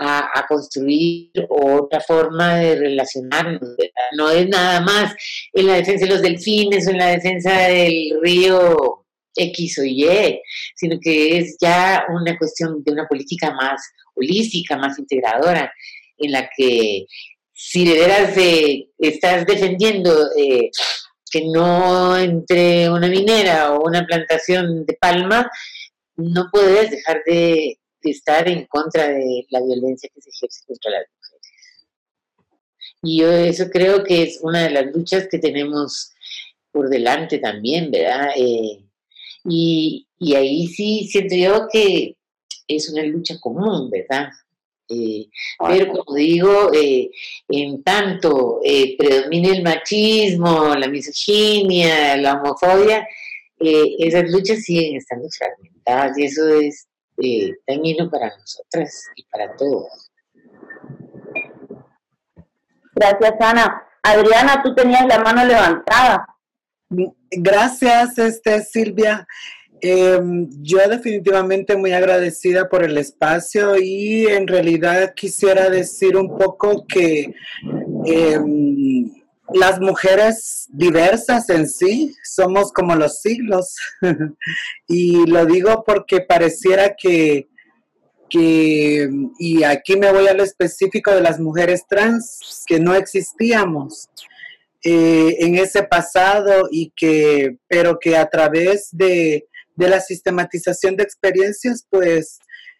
a, 0.00 0.46
construir 0.48 1.30
otra 1.48 2.00
forma 2.00 2.56
de 2.56 2.76
relacionarnos. 2.76 3.76
No 4.16 4.30
es 4.30 4.48
nada 4.48 4.80
más 4.80 5.14
en 5.52 5.66
la 5.66 5.74
defensa 5.74 6.06
de 6.06 6.12
los 6.12 6.22
delfines 6.22 6.86
o 6.86 6.90
en 6.90 6.98
la 6.98 7.08
defensa 7.08 7.66
del 7.66 8.18
río 8.22 9.06
X 9.38 9.78
o 9.78 9.84
Y, 9.84 10.40
sino 10.76 10.98
que 11.00 11.38
es 11.38 11.56
ya 11.60 12.04
una 12.08 12.36
cuestión 12.36 12.82
de 12.84 12.92
una 12.92 13.06
política 13.06 13.52
más 13.52 13.80
holística, 14.14 14.76
más 14.76 14.98
integradora, 14.98 15.72
en 16.18 16.32
la 16.32 16.50
que 16.56 17.06
si 17.52 17.84
de 17.84 17.98
veras 17.98 18.36
eh, 18.36 18.88
estás 18.98 19.46
defendiendo 19.46 20.12
eh, 20.36 20.70
que 21.30 21.44
no 21.46 22.16
entre 22.16 22.90
una 22.90 23.08
minera 23.08 23.72
o 23.72 23.84
una 23.86 24.06
plantación 24.06 24.86
de 24.86 24.94
palma, 24.94 25.50
no 26.16 26.48
puedes 26.52 26.90
dejar 26.90 27.22
de 27.26 27.78
estar 28.02 28.48
en 28.48 28.66
contra 28.66 29.08
de 29.08 29.46
la 29.50 29.60
violencia 29.60 30.10
que 30.14 30.20
se 30.20 30.30
ejerce 30.30 30.64
contra 30.66 30.90
las 30.92 31.04
mujeres. 31.14 31.38
Y 33.02 33.18
yo 33.20 33.30
eso 33.30 33.70
creo 33.70 34.02
que 34.02 34.22
es 34.22 34.38
una 34.42 34.64
de 34.64 34.70
las 34.70 34.86
luchas 34.86 35.28
que 35.30 35.38
tenemos 35.38 36.12
por 36.70 36.88
delante 36.88 37.38
también, 37.38 37.90
¿verdad? 37.90 38.30
Eh, 38.36 38.84
y, 39.48 40.06
ahí 40.34 40.66
sí 40.66 41.08
siento 41.10 41.34
yo 41.34 41.68
que 41.72 42.16
es 42.66 42.90
una 42.90 43.02
lucha 43.04 43.38
común, 43.40 43.90
¿verdad? 43.90 44.28
Eh, 44.90 45.28
pero 45.58 45.92
como 45.92 46.16
digo, 46.16 46.72
eh, 46.72 47.10
en 47.48 47.82
tanto 47.82 48.60
predomine 48.98 49.50
el 49.50 49.62
machismo, 49.62 50.74
la 50.74 50.88
misoginia, 50.88 52.16
la 52.16 52.34
homofobia, 52.34 53.06
esas 53.58 54.30
luchas 54.30 54.62
siguen 54.62 54.96
estando 54.96 55.28
fragmentadas 55.30 56.16
y 56.18 56.24
eso 56.24 56.48
es 56.60 56.88
eh, 57.20 57.56
para 58.10 58.36
nosotras 58.36 59.10
y 59.16 59.24
para 59.24 59.56
todos. 59.56 60.10
Gracias, 62.94 63.34
Ana. 63.40 63.82
Adriana, 64.02 64.62
tú 64.62 64.74
tenías 64.74 65.06
la 65.06 65.18
mano 65.18 65.44
levantada. 65.44 66.26
Gracias, 67.30 68.18
este, 68.18 68.62
Silvia. 68.62 69.26
Em, 69.80 70.48
yo 70.60 70.78
definitivamente 70.88 71.76
muy 71.76 71.92
agradecida 71.92 72.68
por 72.68 72.82
el 72.82 72.98
espacio 72.98 73.76
y 73.78 74.26
en 74.26 74.48
realidad 74.48 75.14
quisiera 75.14 75.70
decir 75.70 76.16
un 76.16 76.36
poco 76.36 76.84
que 76.86 77.32
em, 78.06 79.08
las 79.54 79.80
mujeres 79.80 80.66
diversas 80.70 81.48
en 81.50 81.68
sí 81.68 82.14
somos 82.24 82.72
como 82.72 82.96
los 82.96 83.20
siglos. 83.20 83.76
y 84.88 85.26
lo 85.26 85.46
digo 85.46 85.84
porque 85.86 86.20
pareciera 86.20 86.96
que, 86.96 87.48
que, 88.28 89.08
y 89.38 89.62
aquí 89.62 89.96
me 89.96 90.12
voy 90.12 90.26
al 90.26 90.40
específico 90.40 91.12
de 91.12 91.20
las 91.20 91.38
mujeres 91.38 91.84
trans, 91.88 92.64
que 92.66 92.80
no 92.80 92.94
existíamos 92.94 94.08
eh, 94.84 95.36
en 95.40 95.56
ese 95.56 95.82
pasado 95.82 96.68
y 96.70 96.92
que, 96.94 97.56
pero 97.66 97.98
que 97.98 98.16
a 98.16 98.28
través 98.28 98.88
de, 98.92 99.46
la 99.76 100.00
sistematización 100.00 100.96
de 100.96 101.04
experiencias, 101.04 101.86
pues 101.88 102.38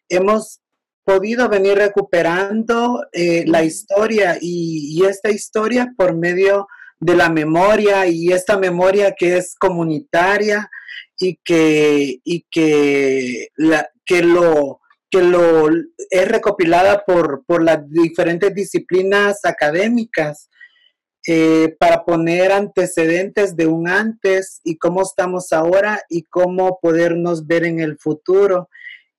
hemos 0.08 0.60
podido 1.04 1.48
venir 1.48 1.78
recuperando 1.78 3.04
eh, 3.12 3.44
la 3.46 3.64
historia 3.64 4.36
y, 4.40 5.04
esta 5.04 5.30
historia 5.30 5.92
por 5.96 6.14
medio 6.14 6.66
de 7.00 7.16
la 7.16 7.30
memoria 7.30 8.06
y 8.06 8.32
esta 8.32 8.58
memoria 8.58 9.14
que 9.16 9.36
es 9.36 9.54
comunitaria 9.54 10.68
y 11.18 11.36
que, 11.44 12.20
y 12.24 12.46
que, 12.50 13.48
la, 13.56 13.88
que, 14.04 14.22
lo, 14.22 14.80
que 15.10 15.22
lo 15.22 15.68
es 16.10 16.28
recopilada 16.28 17.04
por, 17.04 17.44
por 17.44 17.62
las 17.62 17.88
diferentes 17.90 18.52
disciplinas 18.54 19.44
académicas 19.44 20.48
eh, 21.30 21.76
para 21.78 22.06
poner 22.06 22.52
antecedentes 22.52 23.54
de 23.54 23.66
un 23.66 23.86
antes 23.86 24.62
y 24.64 24.78
cómo 24.78 25.02
estamos 25.02 25.52
ahora 25.52 26.00
y 26.08 26.22
cómo 26.22 26.78
podernos 26.80 27.46
ver 27.46 27.66
en 27.66 27.80
el 27.80 27.98
futuro. 27.98 28.70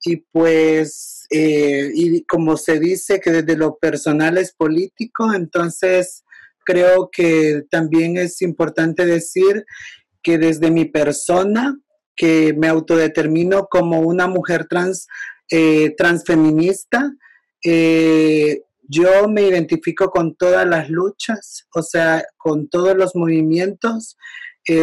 Y 0.04 0.16
pues, 0.16 1.28
eh, 1.30 1.92
y 1.94 2.24
como 2.24 2.56
se 2.56 2.80
dice 2.80 3.20
que 3.20 3.30
desde 3.30 3.56
lo 3.56 3.76
personal 3.76 4.38
es 4.38 4.52
político, 4.52 5.32
entonces 5.32 6.24
creo 6.64 7.10
que 7.12 7.62
también 7.70 8.16
es 8.16 8.42
importante 8.42 9.06
decir 9.06 9.64
que 10.20 10.36
desde 10.36 10.72
mi 10.72 10.86
persona, 10.86 11.78
que 12.16 12.52
me 12.58 12.66
autodetermino 12.66 13.68
como 13.70 14.00
una 14.00 14.26
mujer 14.26 14.66
trans, 14.68 15.06
eh, 15.48 15.94
transfeminista, 15.96 17.12
yo 18.90 19.28
me 19.28 19.42
identifico 19.42 20.10
con 20.10 20.34
todas 20.34 20.66
las 20.66 20.90
luchas, 20.90 21.66
o 21.74 21.82
sea, 21.82 22.24
con 22.36 22.68
todos 22.68 22.96
los 22.96 23.14
movimientos 23.14 24.16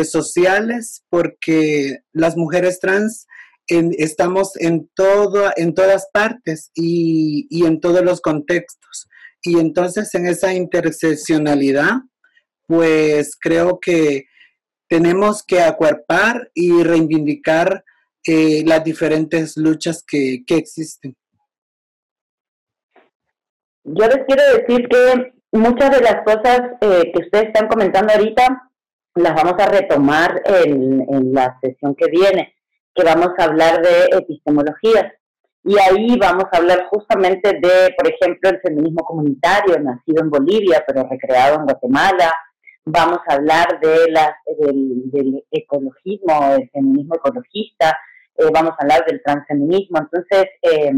sociales, 0.03 1.03
porque 1.09 1.99
las 2.11 2.35
mujeres 2.35 2.79
trans 2.79 3.27
estamos 3.67 4.55
en, 4.55 4.89
todo, 4.95 5.51
en 5.55 5.73
todas 5.73 6.07
partes 6.11 6.71
y, 6.73 7.47
en 7.65 7.79
todos 7.79 8.03
los 8.03 8.21
contextos. 8.21 9.07
Y 9.43 9.59
entonces 9.59 10.13
en 10.15 10.27
esa 10.27 10.53
interseccionalidad, 10.53 12.01
pues 12.65 13.35
creo 13.39 13.79
que 13.79 14.25
tenemos 14.89 15.43
que 15.43 15.61
acuerpar 15.61 16.49
y 16.53 16.83
reivindicar 16.83 17.83
eh, 18.25 18.63
las 18.65 18.83
diferentes 18.83 19.57
luchas 19.57 20.03
que, 20.05 20.43
existen. 20.47 21.15
Yo 23.89 24.05
les 24.05 24.25
quiero 24.25 24.43
decir 24.57 24.85
que 24.89 25.33
muchas 25.53 25.91
de 25.91 26.01
las 26.01 26.21
cosas 26.25 26.59
eh, 26.81 27.09
que 27.13 27.23
ustedes 27.23 27.45
están 27.45 27.69
comentando 27.69 28.11
ahorita 28.13 28.69
las 29.15 29.33
vamos 29.33 29.53
a 29.59 29.69
retomar 29.69 30.41
en, 30.45 31.33
la 31.33 31.57
sesión 31.61 31.95
que 31.95 32.07
viene, 32.11 32.53
que 32.93 33.03
vamos 33.03 33.29
a 33.37 33.45
hablar 33.45 33.81
de 33.81 34.17
epistemologías. 34.17 35.13
Y 35.63 35.77
ahí 35.79 36.17
vamos 36.19 36.45
a 36.51 36.57
hablar 36.57 36.87
justamente 36.89 37.49
de, 37.61 37.93
por 37.97 38.11
ejemplo, 38.11 38.49
el 38.49 38.59
feminismo 38.59 39.05
comunitario, 39.05 39.79
nacido 39.79 40.21
en 40.21 40.29
Bolivia, 40.31 40.83
pero 40.85 41.07
recreado 41.09 41.55
en 41.55 41.63
Guatemala. 41.63 42.33
Vamos 42.85 43.19
a 43.27 43.35
hablar 43.35 43.79
de 43.81 44.11
las, 44.11 44.33
del, 44.59 45.45
ecologismo, 45.49 46.49
del 46.51 46.69
feminismo 46.71 47.15
ecologista. 47.15 47.97
Eh, 48.37 48.49
vamos 48.53 48.71
a 48.71 48.83
hablar 48.83 49.05
del 49.05 49.21
transfeminismo. 49.23 49.99
Entonces, 49.99 50.45
eh, 50.61 50.91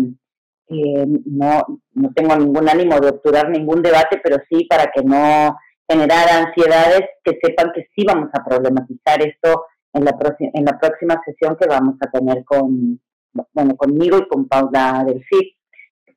eh, 0.70 1.06
no, 1.26 1.82
no 1.94 2.12
tengo 2.14 2.36
ningún 2.36 2.70
ánimo 2.70 3.00
de 3.00 3.10
obturar 3.10 3.50
ningún 3.50 3.82
debate, 3.82 4.20
pero 4.24 4.38
sí 4.50 4.66
para 4.66 4.92
que 4.92 5.04
no 5.04 5.58
generar 5.90 6.30
ansiedades, 6.30 7.02
que 7.24 7.40
sepan 7.42 7.72
que 7.74 7.88
sí 7.96 8.06
vamos 8.06 8.30
a 8.34 8.44
problematizar 8.44 9.22
esto 9.22 9.66
en 9.94 10.06
la, 10.06 10.16
en 10.54 10.66
la 10.66 10.78
próxima 10.78 11.20
sesión 11.26 11.58
que 11.60 11.68
vamos 11.68 11.96
a 12.02 12.12
tener 12.12 12.44
con, 12.46 13.00
bueno, 13.54 13.76
conmigo 13.76 14.20
y 14.20 14.28
con 14.28 14.48
Paula 14.48 15.04
del 15.06 15.24
CID, 15.28 15.54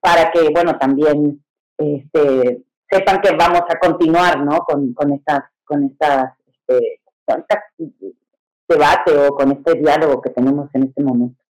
para 0.00 0.30
que, 0.30 0.50
bueno, 0.50 0.78
también 0.78 1.42
este, 1.78 2.62
sepan 2.90 3.20
que 3.22 3.34
vamos 3.34 3.62
a 3.68 3.78
continuar, 3.78 4.44
¿no? 4.44 4.58
Con, 4.60 4.92
con 4.92 5.12
estas, 5.12 5.44
con 5.64 5.84
estas, 5.84 6.32
este, 6.46 7.00
debate 8.68 9.16
o 9.16 9.34
con 9.34 9.52
este 9.52 9.74
diálogo 9.74 10.20
que 10.20 10.30
tenemos 10.30 10.68
en 10.74 10.84
este 10.84 11.02
momento. 11.02 11.41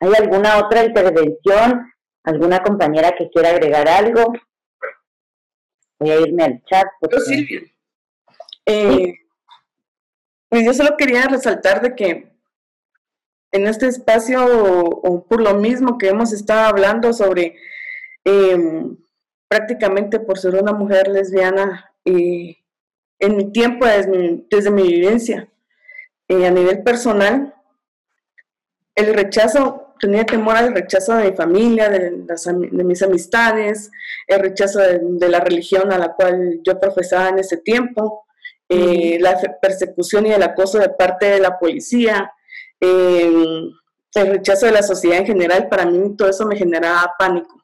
¿Hay 0.00 0.12
alguna 0.18 0.58
otra 0.58 0.84
intervención? 0.84 1.92
¿Alguna 2.24 2.62
compañera 2.62 3.12
que 3.12 3.30
quiera 3.30 3.50
agregar 3.50 3.88
algo? 3.88 4.32
Voy 5.98 6.10
a 6.10 6.20
irme 6.20 6.44
al 6.44 6.64
chat. 6.64 6.86
Yo, 7.10 7.20
Silvia. 7.20 7.60
Eh, 8.66 9.14
pues 10.48 10.64
yo 10.64 10.74
solo 10.74 10.96
quería 10.96 11.26
resaltar 11.26 11.80
de 11.80 11.94
que 11.94 12.32
en 13.52 13.66
este 13.66 13.86
espacio, 13.86 14.44
o, 14.46 15.26
por 15.26 15.40
lo 15.40 15.54
mismo 15.54 15.98
que 15.98 16.08
hemos 16.08 16.32
estado 16.32 16.68
hablando 16.68 17.12
sobre 17.12 17.56
em, 18.24 18.96
prácticamente 19.48 20.20
por 20.20 20.38
ser 20.38 20.54
una 20.54 20.72
mujer 20.72 21.08
lesbiana, 21.08 21.92
y 22.04 22.58
en 23.18 23.36
mi 23.36 23.52
tiempo, 23.52 23.86
desde 23.86 24.70
mi, 24.70 24.88
vivencia, 24.88 25.48
eh, 26.28 26.46
a 26.46 26.50
nivel 26.50 26.82
personal, 26.82 27.54
el 28.94 29.14
rechazo, 29.14 29.89
tenía 30.00 30.24
temor 30.24 30.56
al 30.56 30.74
rechazo 30.74 31.14
de 31.14 31.30
mi 31.30 31.36
familia, 31.36 31.88
de, 31.88 32.84
mis 32.84 33.02
amistades, 33.02 33.90
el 34.26 34.40
rechazo 34.40 34.80
de, 34.80 35.28
la 35.28 35.40
religión 35.40 35.92
a 35.92 35.98
la 35.98 36.14
cual 36.14 36.60
yo 36.64 36.80
profesaba 36.80 37.28
en 37.28 37.38
ese 37.38 37.58
tiempo, 37.58 38.26
eh, 38.68 39.18
la 39.20 39.38
persecución 39.60 40.26
y 40.26 40.32
el 40.32 40.42
acoso 40.42 40.78
de 40.78 40.88
parte 40.88 41.26
de 41.26 41.40
la 41.40 41.58
policía, 41.58 42.32
el 42.80 43.72
rechazo 44.14 44.66
de 44.66 44.72
la 44.72 44.82
sociedad 44.82 45.18
en 45.18 45.26
general, 45.26 45.68
para 45.68 45.86
mí 45.86 46.16
todo 46.16 46.30
eso 46.30 46.46
me 46.46 46.56
generaba 46.56 47.12
pánico. 47.18 47.60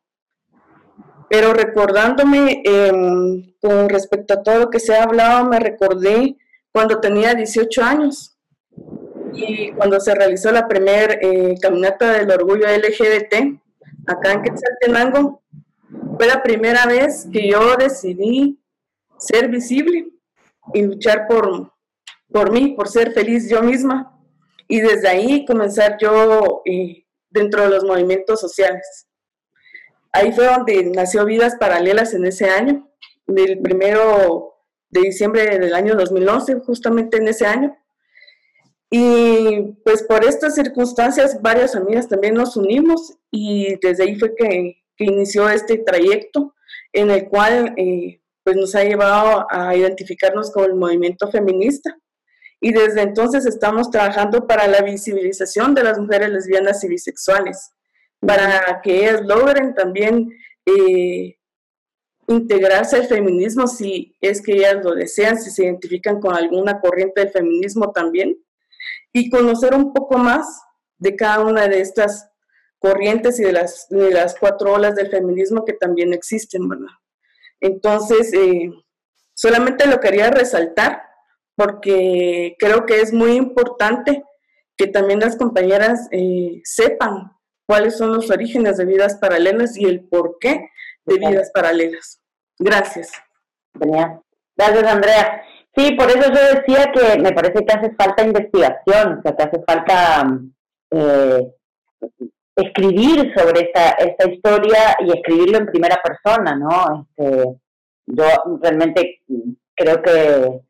Pero 1.28 1.52
recordándome 1.52 2.62
em, 2.64 3.54
con 3.60 3.88
respecto 3.88 4.34
a 4.34 4.42
todo 4.42 4.60
lo 4.60 4.70
que 4.70 4.78
se 4.78 4.94
ha 4.94 5.02
hablado, 5.02 5.44
me 5.46 5.58
recordé 5.58 6.36
cuando 6.70 7.00
tenía 7.00 7.34
18 7.34 7.82
años 7.82 8.35
y 9.32 9.73
cuando 9.73 10.01
se 10.01 10.15
realizó 10.15 10.51
la 10.51 10.69
primera 10.69 11.15
eh, 11.20 11.55
caminata 11.61 12.12
del 12.12 12.31
orgullo 12.31 12.66
LGBT 12.66 13.59
acá 14.07 14.32
en 14.32 14.43
Quetzaltenango, 14.43 15.43
fue 16.16 16.27
la 16.27 16.43
primera 16.43 16.86
vez 16.86 17.27
que 17.32 17.48
yo 17.48 17.77
decidí 17.77 18.59
ser 19.19 19.48
visible 19.48 20.09
y 20.74 20.82
luchar 20.82 21.27
por, 21.27 21.73
por 22.31 22.51
mí, 22.51 22.74
por 22.77 22.89
ser 22.89 23.12
feliz 23.12 23.48
yo 23.48 23.62
misma 23.62 24.12
y 24.69 24.81
desde 24.81 25.09
ahí 25.09 25.44
comenzar 25.44 25.97
yo 26.01 26.62
eh, 26.65 27.05
dentro 27.31 27.62
de 27.62 27.70
los 27.70 27.85
movimientos 27.85 28.40
sociales. 28.40 29.07
Ahí 30.12 30.32
fue 30.32 30.47
donde 30.47 30.85
nació 30.94 31.24
Vidas 31.24 31.57
Paralelas 31.57 32.15
en 32.15 32.27
ese 32.27 32.48
año, 32.48 32.90
del 33.27 33.59
primero 33.61 34.55
de 34.89 35.01
diciembre 35.03 35.59
del 35.59 35.74
año 35.74 35.94
2011, 35.94 36.61
justamente 36.61 37.19
en 37.19 37.28
ese 37.28 37.47
año. 37.47 37.77
Y 38.90 39.74
pues 39.84 40.02
por 40.04 40.24
estas 40.24 40.54
circunstancias, 40.54 41.40
varias 41.42 41.74
amigas 41.74 42.08
también 42.08 42.34
nos 42.34 42.56
unimos 42.56 43.16
y 43.30 43.76
desde 43.80 44.04
ahí 44.04 44.16
fue 44.16 44.34
que, 44.34 44.82
inició 44.98 45.50
este 45.50 45.76
trayecto 45.76 46.54
en 46.90 47.10
el 47.10 47.28
cual 47.28 47.74
eh, 47.76 48.22
pues 48.42 48.56
nos 48.56 48.74
ha 48.74 48.82
llevado 48.82 49.46
a 49.50 49.76
identificarnos 49.76 50.50
con 50.50 50.64
el 50.64 50.74
movimiento 50.74 51.30
feminista. 51.30 51.98
Y 52.62 52.72
desde 52.72 53.02
entonces 53.02 53.44
estamos 53.44 53.90
trabajando 53.90 54.46
para 54.46 54.66
la 54.66 54.80
visibilización 54.80 55.74
de 55.74 55.82
las 55.82 55.98
mujeres 55.98 56.30
lesbianas 56.30 56.82
y 56.82 56.88
bisexuales, 56.88 57.72
para 58.20 58.80
que 58.82 59.00
ellas 59.00 59.20
logren 59.26 59.74
también 59.74 60.30
eh, 60.64 61.36
integrarse 62.28 62.96
al 62.96 63.06
feminismo 63.06 63.66
si 63.66 64.16
es 64.22 64.40
que 64.40 64.54
ellas 64.54 64.82
lo 64.82 64.94
desean, 64.94 65.38
si 65.38 65.50
se 65.50 65.64
identifican 65.64 66.20
con 66.20 66.34
alguna 66.34 66.80
corriente 66.80 67.20
del 67.20 67.30
feminismo 67.30 67.92
también, 67.92 68.36
y 69.18 69.30
conocer 69.30 69.74
un 69.74 69.94
poco 69.94 70.18
más 70.18 70.60
de 70.98 71.16
cada 71.16 71.40
una 71.40 71.68
de 71.68 71.80
estas 71.80 72.28
corrientes 72.78 73.40
y 73.40 73.44
de 73.44 73.52
las, 73.52 73.88
de 73.88 74.10
las 74.10 74.38
cuatro 74.38 74.74
olas 74.74 74.94
del 74.94 75.10
feminismo 75.10 75.64
que 75.64 75.72
también 75.72 76.12
existen, 76.12 76.68
¿verdad? 76.68 76.93
Entonces, 77.59 78.30
eh, 78.34 78.70
solamente 79.32 79.86
lo 79.86 80.01
quería 80.01 80.28
resaltar 80.28 81.01
porque 81.55 82.56
creo 82.59 82.84
que 82.84 83.01
es 83.01 83.14
muy 83.14 83.32
importante 83.32 84.22
que 84.76 84.86
también 84.86 85.20
las 85.20 85.36
compañeras 85.36 86.09
eh, 86.10 86.60
sepan 86.64 87.32
cuáles 87.66 87.97
son 87.97 88.12
los 88.12 88.30
orígenes 88.30 88.76
de 88.76 88.84
vidas 88.84 89.16
paralelas 89.16 89.78
y 89.78 89.86
el 89.86 90.06
porqué 90.06 90.68
de 91.06 91.16
vidas 91.16 91.51
paralelas. 91.55 92.20
Gracias. 92.59 93.12
Genial. 93.78 94.20
Gracias, 94.55 94.84
Andrea. 94.84 95.43
Sí, 95.77 95.94
por 95.94 96.09
eso 96.09 96.32
yo 96.32 96.59
decía 96.59 96.90
que 96.90 97.20
me 97.20 97.32
parece 97.32 97.65
que 97.65 97.73
hace 97.73 97.94
falta 97.97 98.24
investigación, 98.24 99.19
o 99.19 99.23
sea, 99.23 99.36
que 99.36 99.43
hace 99.43 99.62
falta 99.66 100.27
eh, 100.90 101.53
escribir 102.57 103.35
sobre 103.36 103.61
esta, 103.66 103.90
esta 103.90 104.31
historia 104.31 104.97
y 105.01 105.12
escribirlo 105.12 105.59
en 105.59 105.66
primera 105.66 106.01
persona, 106.03 106.57
¿no? 106.57 107.07
Este, 107.19 107.61
yo 108.07 108.24
realmente 108.62 109.20
creo 109.74 110.01
que 110.01 110.62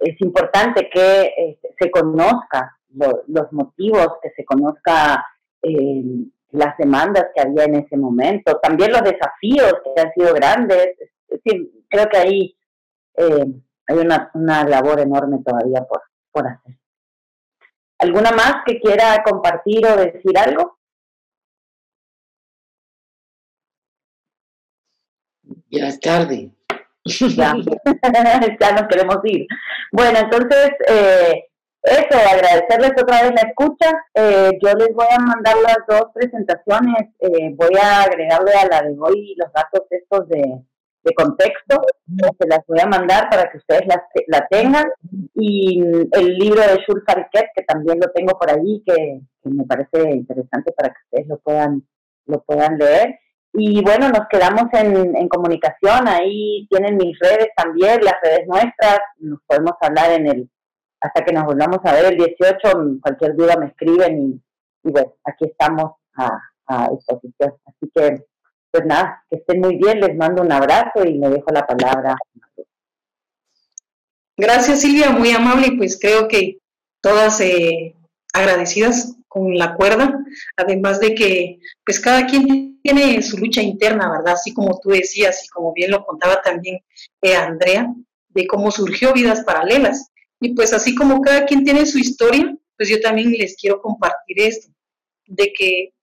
es 0.00 0.20
importante 0.20 0.90
que 0.92 1.32
este, 1.36 1.74
se 1.78 1.90
conozca 1.90 2.76
los 2.90 3.50
motivos, 3.52 4.08
que 4.22 4.30
se 4.36 4.44
conozca 4.44 5.24
eh, 5.62 6.02
las 6.50 6.76
demandas 6.76 7.26
que 7.34 7.40
había 7.40 7.64
en 7.64 7.76
ese 7.76 7.96
momento, 7.96 8.60
también 8.62 8.92
los 8.92 9.02
desafíos 9.02 9.72
que 9.82 10.00
han 10.00 10.12
sido 10.12 10.34
grandes. 10.34 10.90
creo 11.88 12.06
que 12.10 12.18
ahí 12.18 12.56
eh, 13.16 13.46
hay 13.86 13.98
una, 13.98 14.30
una, 14.34 14.64
labor 14.64 15.00
enorme 15.00 15.38
todavía 15.44 15.84
por, 15.84 16.02
por 16.32 16.46
hacer. 16.46 16.78
¿Alguna 17.98 18.32
más 18.32 18.56
que 18.66 18.80
quiera 18.80 19.22
compartir 19.22 19.86
o 19.86 19.96
decir 19.96 20.36
algo? 20.38 20.78
Ya 25.70 25.88
es 25.88 26.00
tarde. 26.00 26.50
Ya, 27.04 27.54
ya 28.60 28.72
nos 28.72 28.88
queremos 28.88 29.18
ir. 29.24 29.46
Bueno, 29.92 30.18
entonces, 30.18 30.70
eh, 30.88 31.44
eso, 31.82 32.18
agradecerles 32.18 32.92
otra 33.00 33.22
vez 33.22 33.32
la 33.34 33.48
escucha. 33.48 33.90
Eh, 34.14 34.58
yo 34.62 34.72
les 34.72 34.94
voy 34.94 35.06
a 35.10 35.18
mandar 35.20 35.56
las 35.58 35.78
dos 35.86 36.06
presentaciones. 36.14 37.10
Eh, 37.20 37.54
voy 37.54 37.76
a 37.80 38.02
agregarle 38.02 38.52
a 38.52 38.66
la 38.66 38.82
de 38.82 38.96
hoy 38.98 39.34
los 39.36 39.52
datos 39.52 39.82
estos 39.90 40.28
de, 40.28 40.62
contexto. 41.12 41.82
Se 42.38 42.48
las 42.48 42.60
voy 42.66 42.78
a 42.80 42.86
mandar 42.86 43.28
para 43.28 43.50
que 43.50 43.58
ustedes 43.58 43.82
la, 43.86 44.02
la 44.28 44.46
tengan. 44.48 44.84
Y 45.34 45.80
el 46.12 46.38
libro 46.38 46.60
de 46.60 46.82
Jules 46.86 47.04
Fariquet, 47.06 47.46
que 47.54 47.64
también 47.64 47.98
lo 48.00 48.10
tengo 48.12 48.38
por 48.38 48.50
ahí, 48.50 48.82
que, 48.86 49.20
que 49.42 49.50
me 49.50 49.64
parece 49.64 50.10
interesante 50.10 50.72
para 50.72 50.88
que 50.90 51.00
ustedes 51.04 51.28
lo 51.28 51.38
puedan, 51.38 51.82
lo 52.26 52.42
puedan 52.42 52.78
leer. 52.78 53.18
Y 53.56 53.82
bueno, 53.84 54.08
nos 54.08 54.26
quedamos 54.28 54.64
en, 54.72 55.16
en, 55.16 55.28
comunicación, 55.28 56.08
ahí 56.08 56.66
tienen 56.68 56.96
mis 56.96 57.16
redes 57.20 57.50
también, 57.56 58.00
las 58.02 58.14
redes 58.20 58.48
nuestras, 58.48 58.98
nos 59.18 59.38
podemos 59.46 59.74
hablar 59.80 60.10
en 60.10 60.26
el, 60.26 60.50
hasta 61.00 61.24
que 61.24 61.32
nos 61.32 61.44
volvamos 61.44 61.78
a 61.84 61.92
ver 61.92 62.06
el 62.06 62.16
18, 62.16 62.98
cualquier 63.00 63.36
duda 63.36 63.54
me 63.56 63.66
escriben 63.66 64.42
y, 64.82 64.90
bueno, 64.90 65.14
aquí 65.24 65.44
estamos 65.44 65.92
a, 66.16 66.36
a 66.66 66.90
disposición. 66.90 67.54
Así 67.64 67.90
que, 67.94 68.24
pues 68.74 68.86
nada, 68.86 69.24
que 69.30 69.36
estén 69.36 69.60
muy 69.60 69.76
bien, 69.76 70.00
les 70.00 70.16
mando 70.16 70.42
un 70.42 70.50
abrazo 70.50 71.04
y 71.04 71.16
me 71.16 71.28
dejo 71.28 71.46
la 71.52 71.64
palabra. 71.64 72.16
Gracias 74.36 74.80
Silvia, 74.80 75.10
muy 75.10 75.30
amable 75.30 75.74
pues 75.76 75.96
creo 75.96 76.26
que 76.26 76.58
todas 77.00 77.40
eh, 77.40 77.94
agradecidas 78.32 79.14
con 79.28 79.56
la 79.56 79.76
cuerda, 79.76 80.18
además 80.56 80.98
de 80.98 81.14
que 81.14 81.60
pues 81.86 82.00
cada 82.00 82.26
quien 82.26 82.80
tiene 82.82 83.22
su 83.22 83.38
lucha 83.38 83.62
interna, 83.62 84.10
¿verdad? 84.10 84.34
Así 84.34 84.52
como 84.52 84.80
tú 84.80 84.90
decías 84.90 85.44
y 85.44 85.48
como 85.50 85.72
bien 85.72 85.92
lo 85.92 86.04
contaba 86.04 86.42
también 86.42 86.80
eh, 87.22 87.36
Andrea, 87.36 87.94
de 88.30 88.46
cómo 88.48 88.72
surgió 88.72 89.12
Vidas 89.12 89.44
Paralelas. 89.44 90.10
Y 90.40 90.52
pues 90.54 90.72
así 90.72 90.96
como 90.96 91.20
cada 91.20 91.46
quien 91.46 91.62
tiene 91.62 91.86
su 91.86 91.98
historia, 91.98 92.56
pues 92.76 92.88
yo 92.88 93.00
también 93.00 93.30
les 93.30 93.56
quiero 93.56 93.80
compartir 93.80 94.40
esto, 94.40 94.68
de 95.26 95.52
que 95.52 95.93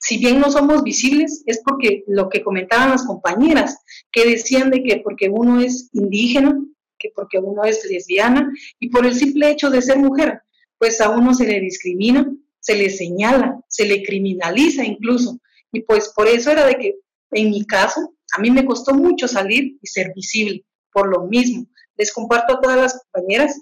si 0.00 0.18
bien 0.18 0.40
no 0.40 0.50
somos 0.50 0.82
visibles, 0.82 1.42
es 1.46 1.60
porque 1.64 2.04
lo 2.06 2.28
que 2.28 2.42
comentaban 2.42 2.90
las 2.90 3.04
compañeras, 3.04 3.78
que 4.10 4.24
decían 4.24 4.70
de 4.70 4.82
que 4.82 5.00
porque 5.04 5.28
uno 5.28 5.60
es 5.60 5.90
indígena, 5.92 6.58
que 6.98 7.10
porque 7.14 7.38
uno 7.38 7.64
es 7.64 7.84
lesbiana, 7.84 8.50
y 8.78 8.88
por 8.88 9.06
el 9.06 9.14
simple 9.14 9.50
hecho 9.50 9.70
de 9.70 9.82
ser 9.82 9.98
mujer, 9.98 10.40
pues 10.78 11.00
a 11.00 11.10
uno 11.10 11.34
se 11.34 11.46
le 11.46 11.60
discrimina, 11.60 12.30
se 12.60 12.76
le 12.76 12.90
señala, 12.90 13.60
se 13.68 13.84
le 13.84 14.02
criminaliza 14.02 14.84
incluso. 14.84 15.38
Y 15.72 15.80
pues 15.80 16.12
por 16.14 16.26
eso 16.26 16.50
era 16.50 16.66
de 16.66 16.76
que 16.76 16.94
en 17.32 17.50
mi 17.50 17.66
caso, 17.66 18.14
a 18.32 18.40
mí 18.40 18.50
me 18.50 18.64
costó 18.64 18.94
mucho 18.94 19.28
salir 19.28 19.78
y 19.80 19.86
ser 19.86 20.12
visible, 20.14 20.64
por 20.92 21.08
lo 21.08 21.26
mismo. 21.26 21.66
Les 21.96 22.12
comparto 22.12 22.54
a 22.54 22.60
todas 22.60 22.78
las 22.78 23.02
compañeras, 23.02 23.60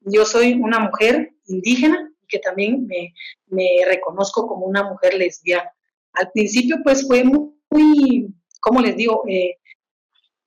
yo 0.00 0.24
soy 0.24 0.54
una 0.54 0.78
mujer 0.78 1.32
indígena 1.46 2.10
que 2.28 2.38
también 2.38 2.86
me, 2.86 3.12
reconozco 3.86 4.46
como 4.46 4.66
una 4.66 4.88
mujer 4.88 5.14
lesbiana. 5.14 5.70
Al 6.12 6.30
principio 6.32 6.78
pues 6.82 7.06
fue 7.06 7.24
muy, 7.24 8.34
¿cómo 8.60 8.80
les 8.80 8.96
digo? 8.96 9.22
Eh, 9.28 9.56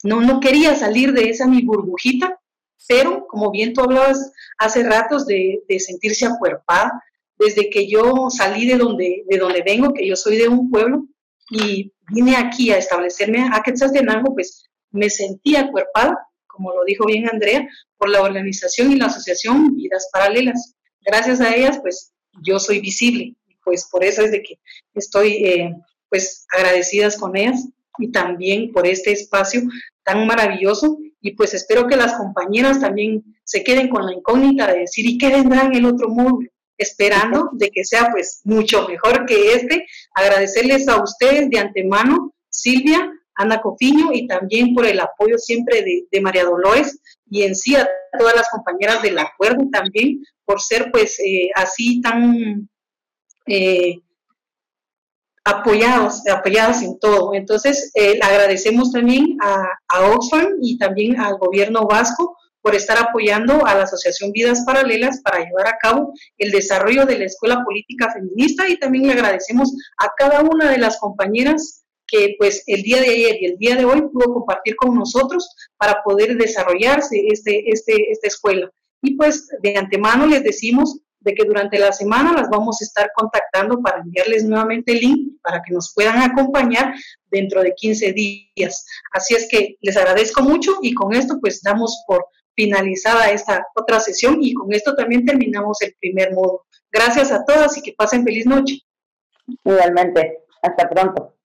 no, 0.03 0.21
no 0.21 0.39
quería 0.39 0.75
salir 0.75 1.13
de 1.13 1.29
esa 1.29 1.47
mi 1.47 1.63
burbujita, 1.63 2.39
pero 2.87 3.25
como 3.27 3.51
bien 3.51 3.73
tú 3.73 3.81
hablabas 3.81 4.31
hace 4.57 4.83
ratos 4.83 5.25
de, 5.25 5.63
de 5.67 5.79
sentirse 5.79 6.25
acuerpada, 6.25 6.91
desde 7.37 7.69
que 7.69 7.89
yo 7.89 8.29
salí 8.29 8.67
de 8.67 8.77
donde, 8.77 9.23
de 9.27 9.37
donde 9.37 9.63
vengo, 9.63 9.93
que 9.93 10.07
yo 10.07 10.15
soy 10.15 10.37
de 10.37 10.47
un 10.47 10.69
pueblo, 10.69 11.07
y 11.49 11.91
vine 12.11 12.35
aquí 12.35 12.71
a 12.71 12.77
establecerme 12.77 13.47
a 13.51 13.61
Quetzaltenango, 13.61 14.33
pues 14.33 14.69
me 14.91 15.09
sentí 15.09 15.55
acuerpada, 15.55 16.17
como 16.47 16.71
lo 16.73 16.83
dijo 16.85 17.05
bien 17.05 17.27
Andrea, 17.27 17.67
por 17.97 18.09
la 18.09 18.21
organización 18.21 18.91
y 18.91 18.95
la 18.95 19.07
asociación 19.07 19.75
Vidas 19.75 20.09
Paralelas. 20.11 20.75
Gracias 21.01 21.41
a 21.41 21.53
ellas, 21.55 21.79
pues 21.81 22.13
yo 22.43 22.59
soy 22.59 22.79
visible, 22.79 23.35
pues 23.63 23.87
por 23.89 24.03
eso 24.03 24.21
es 24.21 24.31
de 24.31 24.41
que 24.41 24.59
estoy 24.93 25.45
eh, 25.45 25.75
pues 26.09 26.45
agradecidas 26.55 27.17
con 27.17 27.35
ellas 27.35 27.67
y 27.97 28.11
también 28.11 28.71
por 28.71 28.87
este 28.87 29.11
espacio 29.11 29.61
tan 30.03 30.25
maravilloso 30.27 30.97
y 31.21 31.31
pues 31.31 31.53
espero 31.53 31.87
que 31.87 31.95
las 31.95 32.13
compañeras 32.13 32.79
también 32.81 33.23
se 33.43 33.63
queden 33.63 33.87
con 33.87 34.05
la 34.05 34.13
incógnita 34.13 34.71
de 34.71 34.79
decir, 34.79 35.05
¿y 35.05 35.17
qué 35.17 35.29
vendrá 35.29 35.63
en 35.63 35.75
el 35.75 35.85
otro 35.85 36.09
módulo? 36.09 36.49
esperando 36.77 37.49
de 37.53 37.69
que 37.69 37.83
sea 37.83 38.09
pues 38.11 38.41
mucho 38.43 38.87
mejor 38.87 39.25
que 39.25 39.53
este. 39.53 39.85
Agradecerles 40.13 40.87
a 40.87 41.01
ustedes 41.01 41.49
de 41.49 41.59
antemano, 41.59 42.33
Silvia, 42.49 43.11
Ana 43.35 43.61
Cofiño 43.61 44.11
y 44.13 44.27
también 44.27 44.73
por 44.75 44.85
el 44.85 44.99
apoyo 44.99 45.37
siempre 45.37 45.83
de, 46.11 46.21
María 46.21 46.45
Dolores 46.45 46.99
y 47.29 47.43
en 47.43 47.55
sí 47.55 47.75
a 47.75 47.89
todas 48.17 48.35
las 48.35 48.49
compañeras 48.49 49.01
del 49.01 49.17
acuerdo 49.17 49.67
también 49.71 50.23
por 50.45 50.61
ser 50.61 50.91
pues 50.91 51.19
eh, 51.19 51.49
así 51.55 51.99
tan 52.01 52.69
eh, 53.47 53.99
apoyados, 55.43 56.21
apoyadas 56.27 56.81
en 56.83 56.97
todo. 56.99 57.33
Entonces, 57.33 57.91
eh, 57.95 58.19
agradecemos 58.21 58.91
también 58.91 59.37
a, 59.41 59.67
a 59.89 60.11
Oxfam 60.11 60.57
y 60.61 60.77
también 60.77 61.19
al 61.19 61.37
gobierno 61.37 61.85
vasco 61.85 62.37
por 62.63 62.75
estar 62.75 62.97
apoyando 62.97 63.65
a 63.65 63.75
la 63.75 63.83
Asociación 63.83 64.31
Vidas 64.31 64.63
Paralelas 64.65 65.21
para 65.21 65.43
llevar 65.43 65.67
a 65.67 65.77
cabo 65.81 66.13
el 66.37 66.49
desarrollo 66.49 67.05
de 67.05 67.19
la 67.19 67.25
Escuela 67.25 67.61
Política 67.65 68.11
Feminista 68.13 68.69
y 68.69 68.79
también 68.79 69.05
le 69.05 69.13
agradecemos 69.13 69.75
a 69.97 70.09
cada 70.17 70.41
una 70.41 70.71
de 70.71 70.77
las 70.77 70.97
compañeras 70.97 71.83
que 72.07 72.35
pues 72.37 72.63
el 72.67 72.81
día 72.83 73.01
de 73.01 73.09
ayer 73.09 73.37
y 73.41 73.45
el 73.45 73.57
día 73.57 73.75
de 73.75 73.85
hoy 73.85 74.01
pudo 74.01 74.33
compartir 74.33 74.75
con 74.77 74.95
nosotros 74.95 75.49
para 75.77 76.01
poder 76.03 76.37
desarrollarse 76.37 77.21
este, 77.27 77.69
este, 77.69 78.11
esta 78.11 78.27
escuela. 78.27 78.71
Y 79.01 79.15
pues 79.15 79.49
de 79.61 79.75
antemano 79.75 80.25
les 80.25 80.43
decimos 80.43 80.99
de 81.23 81.33
que 81.33 81.45
durante 81.45 81.79
la 81.79 81.91
semana 81.91 82.33
las 82.33 82.49
vamos 82.49 82.81
a 82.81 82.85
estar 82.85 83.11
contactando 83.15 83.81
para 83.81 84.01
enviarles 84.01 84.43
nuevamente 84.43 84.91
el 84.91 84.99
link 84.99 85.41
para 85.41 85.61
que 85.61 85.73
nos 85.73 85.93
puedan 85.93 86.21
acompañar 86.21 86.93
dentro 87.31 87.61
de 87.61 87.73
15 87.73 88.13
días. 88.13 88.85
Así 89.11 89.33
es 89.33 89.47
que 89.49 89.77
les 89.81 89.97
agradezco 89.97 90.43
mucho 90.43 90.77
y 90.81 90.93
con 90.93 91.13
esto 91.13 91.39
pues 91.41 91.61
damos 91.61 92.03
por 92.07 92.25
finalizada 92.55 93.31
esta 93.31 93.65
otra 93.75 93.99
sesión 93.99 94.37
y 94.41 94.53
con 94.53 94.71
esto 94.73 94.95
también 94.95 95.25
terminamos 95.25 95.81
el 95.81 95.95
primer 95.99 96.33
modo. 96.33 96.65
Gracias 96.91 97.31
a 97.31 97.43
todas 97.45 97.77
y 97.77 97.81
que 97.81 97.93
pasen 97.93 98.23
feliz 98.23 98.45
noche. 98.45 98.79
Igualmente, 99.65 100.39
hasta 100.61 100.89
pronto. 100.89 101.35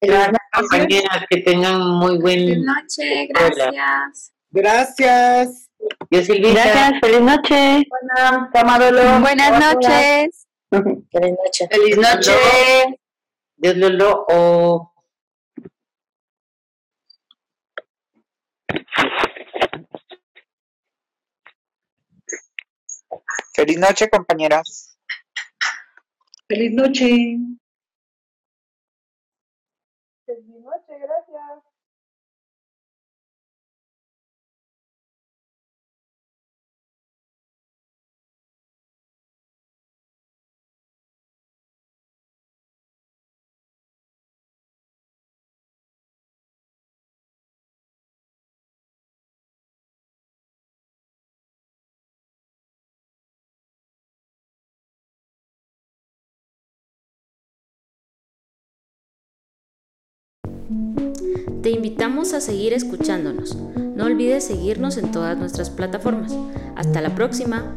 Compañeras, 0.53 1.25
que 1.31 1.39
tengan 1.39 1.81
muy 1.81 2.19
buen... 2.19 2.65
Gracias. 3.29 4.33
Gracias. 4.51 5.68
Yo 6.11 6.23
Silvia. 6.23 6.53
Gracias, 6.53 7.01
feliz 7.01 7.21
noche. 7.21 7.85
Buenas, 7.89 9.21
Buenas 9.21 9.75
noches. 9.75 10.47
Feliz 10.71 11.37
noche. 11.45 11.69
Feliz 11.71 11.97
noche. 11.97 12.33
Dios 13.57 13.77
lo 13.77 13.89
lo. 13.89 14.27
Oh. 14.29 14.93
Feliz 23.55 23.79
noche, 23.79 24.09
compañeras. 24.09 24.97
Feliz 26.49 26.73
noche. 26.73 27.39
Feliz 30.25 30.45
noche, 30.47 30.88
Te 61.63 61.71
invitamos 61.71 62.35
a 62.35 62.41
seguir 62.41 62.73
escuchándonos. 62.73 63.57
No 63.97 64.05
olvides 64.05 64.45
seguirnos 64.45 64.97
en 64.97 65.11
todas 65.11 65.37
nuestras 65.39 65.71
plataformas. 65.71 66.33
Hasta 66.77 67.01
la 67.01 67.15
próxima. 67.15 67.75